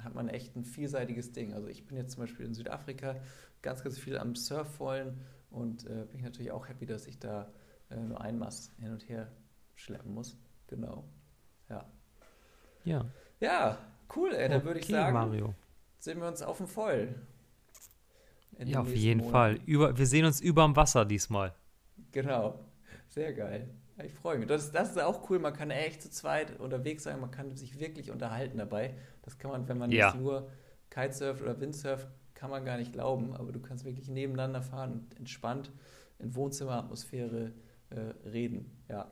hat 0.00 0.14
man 0.14 0.28
echt 0.28 0.54
ein 0.56 0.64
vielseitiges 0.66 1.32
Ding. 1.32 1.54
Also 1.54 1.68
ich 1.68 1.86
bin 1.86 1.96
jetzt 1.96 2.12
zum 2.12 2.24
Beispiel 2.24 2.44
in 2.44 2.52
Südafrika 2.52 3.16
ganz, 3.62 3.82
ganz 3.82 3.98
viel 3.98 4.18
am 4.18 4.34
Surfvollen 4.34 5.22
und 5.48 5.86
äh, 5.86 6.04
bin 6.04 6.18
ich 6.18 6.22
natürlich 6.22 6.52
auch 6.52 6.68
happy, 6.68 6.84
dass 6.84 7.06
ich 7.06 7.18
da 7.18 7.50
äh, 7.88 7.96
nur 7.96 8.20
ein 8.20 8.38
Mast 8.38 8.72
hin 8.78 8.92
und 8.92 9.08
her 9.08 9.32
schleppen 9.74 10.14
muss. 10.14 10.36
Genau. 10.66 11.04
Ja. 11.68 11.84
Ja. 12.84 13.04
Ja, 13.40 13.78
cool, 14.16 14.32
ey. 14.32 14.48
Dann 14.48 14.58
okay, 14.58 14.66
würde 14.66 14.80
ich 14.80 14.86
sagen, 14.86 15.14
Mario. 15.14 15.54
sehen 15.98 16.20
wir 16.20 16.28
uns 16.28 16.42
auf 16.42 16.58
dem 16.58 16.66
Foil. 16.66 17.14
Ja, 18.58 18.80
auf 18.80 18.94
jeden 18.94 19.20
Monaten. 19.20 19.32
Fall. 19.32 19.60
Über, 19.66 19.96
wir 19.96 20.06
sehen 20.06 20.24
uns 20.24 20.40
über 20.40 20.64
dem 20.64 20.76
Wasser 20.76 21.04
diesmal. 21.04 21.54
Genau. 22.12 22.60
Sehr 23.08 23.32
geil. 23.32 23.68
Ich 24.02 24.14
freue 24.14 24.38
mich. 24.38 24.48
Das, 24.48 24.70
das 24.72 24.90
ist 24.90 25.00
auch 25.00 25.28
cool. 25.28 25.38
Man 25.38 25.52
kann 25.52 25.70
echt 25.70 26.02
zu 26.02 26.10
zweit 26.10 26.58
unterwegs 26.60 27.02
sein. 27.02 27.20
Man 27.20 27.30
kann 27.30 27.56
sich 27.56 27.78
wirklich 27.78 28.10
unterhalten 28.10 28.58
dabei. 28.58 28.94
Das 29.22 29.38
kann 29.38 29.50
man, 29.50 29.68
wenn 29.68 29.78
man 29.78 29.90
ja. 29.90 30.14
nur 30.14 30.50
Kitesurft 30.90 31.42
oder 31.42 31.60
Windsurft, 31.60 32.08
kann 32.34 32.50
man 32.50 32.64
gar 32.64 32.78
nicht 32.78 32.92
glauben. 32.92 33.34
Aber 33.34 33.52
du 33.52 33.60
kannst 33.60 33.84
wirklich 33.84 34.08
nebeneinander 34.08 34.62
fahren 34.62 34.92
und 34.92 35.18
entspannt 35.18 35.70
in 36.18 36.34
Wohnzimmeratmosphäre 36.34 37.52
äh, 37.90 38.28
reden. 38.28 38.82
Ja. 38.88 39.10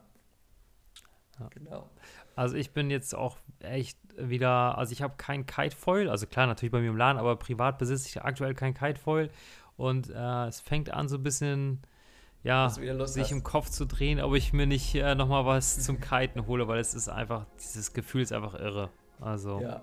Ja. 1.41 1.49
Genau. 1.49 1.89
Also 2.35 2.55
ich 2.55 2.71
bin 2.71 2.89
jetzt 2.89 3.13
auch 3.13 3.37
echt 3.59 3.97
wieder, 4.17 4.77
also 4.77 4.93
ich 4.93 5.01
habe 5.01 5.15
kein 5.17 5.45
Kitefoil, 5.45 6.09
also 6.09 6.27
klar, 6.27 6.47
natürlich 6.47 6.71
bei 6.71 6.79
mir 6.79 6.89
im 6.89 6.97
Laden, 6.97 7.17
aber 7.17 7.35
privat 7.35 7.77
besitze 7.77 8.07
ich 8.07 8.21
aktuell 8.21 8.53
kein 8.53 8.73
Kitefoil. 8.73 9.29
Und 9.77 10.09
äh, 10.09 10.47
es 10.47 10.61
fängt 10.61 10.91
an 10.91 11.07
so 11.07 11.17
ein 11.17 11.23
bisschen 11.23 11.81
ja, 12.43 12.69
sich 12.69 13.23
hast. 13.23 13.31
im 13.31 13.43
Kopf 13.43 13.69
zu 13.69 13.85
drehen, 13.85 14.19
ob 14.19 14.33
ich 14.33 14.53
mir 14.53 14.65
nicht 14.65 14.95
äh, 14.95 15.15
nochmal 15.15 15.45
was 15.45 15.83
zum 15.83 15.99
Kiten 15.99 16.47
hole, 16.47 16.67
weil 16.67 16.79
es 16.79 16.93
ist 16.93 17.09
einfach, 17.09 17.45
dieses 17.59 17.93
Gefühl 17.93 18.21
ist 18.21 18.33
einfach 18.33 18.55
irre. 18.55 18.89
Also, 19.19 19.61
ja, 19.61 19.81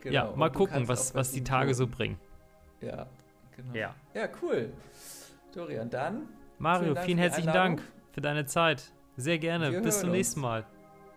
genau. 0.00 0.14
ja 0.14 0.36
mal 0.36 0.50
gucken, 0.50 0.86
was, 0.88 1.14
was 1.14 1.32
die 1.32 1.42
Tage 1.42 1.74
so 1.74 1.86
bringen. 1.86 2.18
Ja, 2.80 3.06
genau. 3.56 3.74
Ja, 3.74 3.94
ja 4.14 4.28
cool. 4.42 4.72
Dorian, 5.52 5.90
dann. 5.90 6.28
Mario, 6.58 6.92
vielen, 6.94 7.04
vielen 7.04 7.18
herzlichen 7.18 7.52
Dank 7.52 7.82
für 8.12 8.20
deine 8.20 8.46
Zeit. 8.46 8.92
Sehr 9.16 9.38
gerne. 9.38 9.72
Wir 9.72 9.80
Bis 9.80 10.00
zum 10.00 10.10
uns. 10.10 10.16
nächsten 10.16 10.40
Mal. 10.40 10.64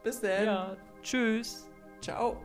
Bis 0.04 0.22
dann. 0.22 0.46
Ja, 0.46 0.78
tschüss. 1.04 1.68
Ciao. 2.02 2.38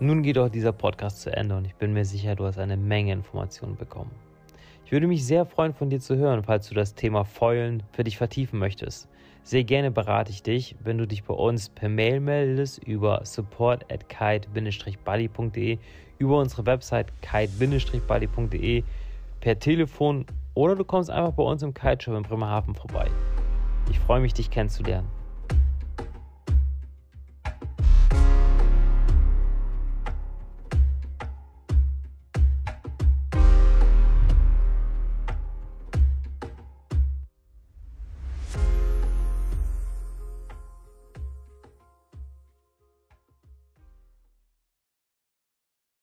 Nun 0.00 0.22
geht 0.22 0.38
auch 0.38 0.50
dieser 0.50 0.72
Podcast 0.72 1.22
zu 1.22 1.34
Ende 1.34 1.56
und 1.56 1.64
ich 1.64 1.74
bin 1.74 1.92
mir 1.92 2.04
sicher, 2.04 2.36
du 2.36 2.44
hast 2.44 2.58
eine 2.58 2.76
Menge 2.76 3.12
Informationen 3.12 3.76
bekommen. 3.76 4.10
Ich 4.84 4.92
würde 4.92 5.06
mich 5.06 5.24
sehr 5.26 5.44
freuen, 5.44 5.74
von 5.74 5.90
dir 5.90 6.00
zu 6.00 6.16
hören, 6.16 6.44
falls 6.44 6.68
du 6.68 6.74
das 6.74 6.94
Thema 6.94 7.24
Fäulen 7.24 7.82
für 7.92 8.04
dich 8.04 8.16
vertiefen 8.16 8.58
möchtest. 8.58 9.08
Sehr 9.42 9.64
gerne 9.64 9.90
berate 9.90 10.30
ich 10.30 10.42
dich, 10.42 10.76
wenn 10.84 10.98
du 10.98 11.06
dich 11.06 11.24
bei 11.24 11.34
uns 11.34 11.70
per 11.70 11.88
Mail 11.88 12.20
meldest 12.20 12.84
über 12.84 13.24
support 13.24 13.90
at 13.90 14.08
kite-buddy.de, 14.08 15.78
über 16.18 16.38
unsere 16.38 16.66
Website 16.66 17.06
kite-buddy.de, 17.22 18.82
per 19.40 19.58
Telefon 19.58 20.26
oder 20.58 20.74
du 20.74 20.84
kommst 20.84 21.08
einfach 21.08 21.30
bei 21.34 21.44
uns 21.44 21.62
im 21.62 21.72
Kiteshop 21.72 22.16
in 22.16 22.24
Bremerhaven 22.24 22.74
vorbei. 22.74 23.08
Ich 23.88 24.00
freue 24.00 24.18
mich, 24.18 24.34
dich 24.34 24.50
kennenzulernen. 24.50 25.08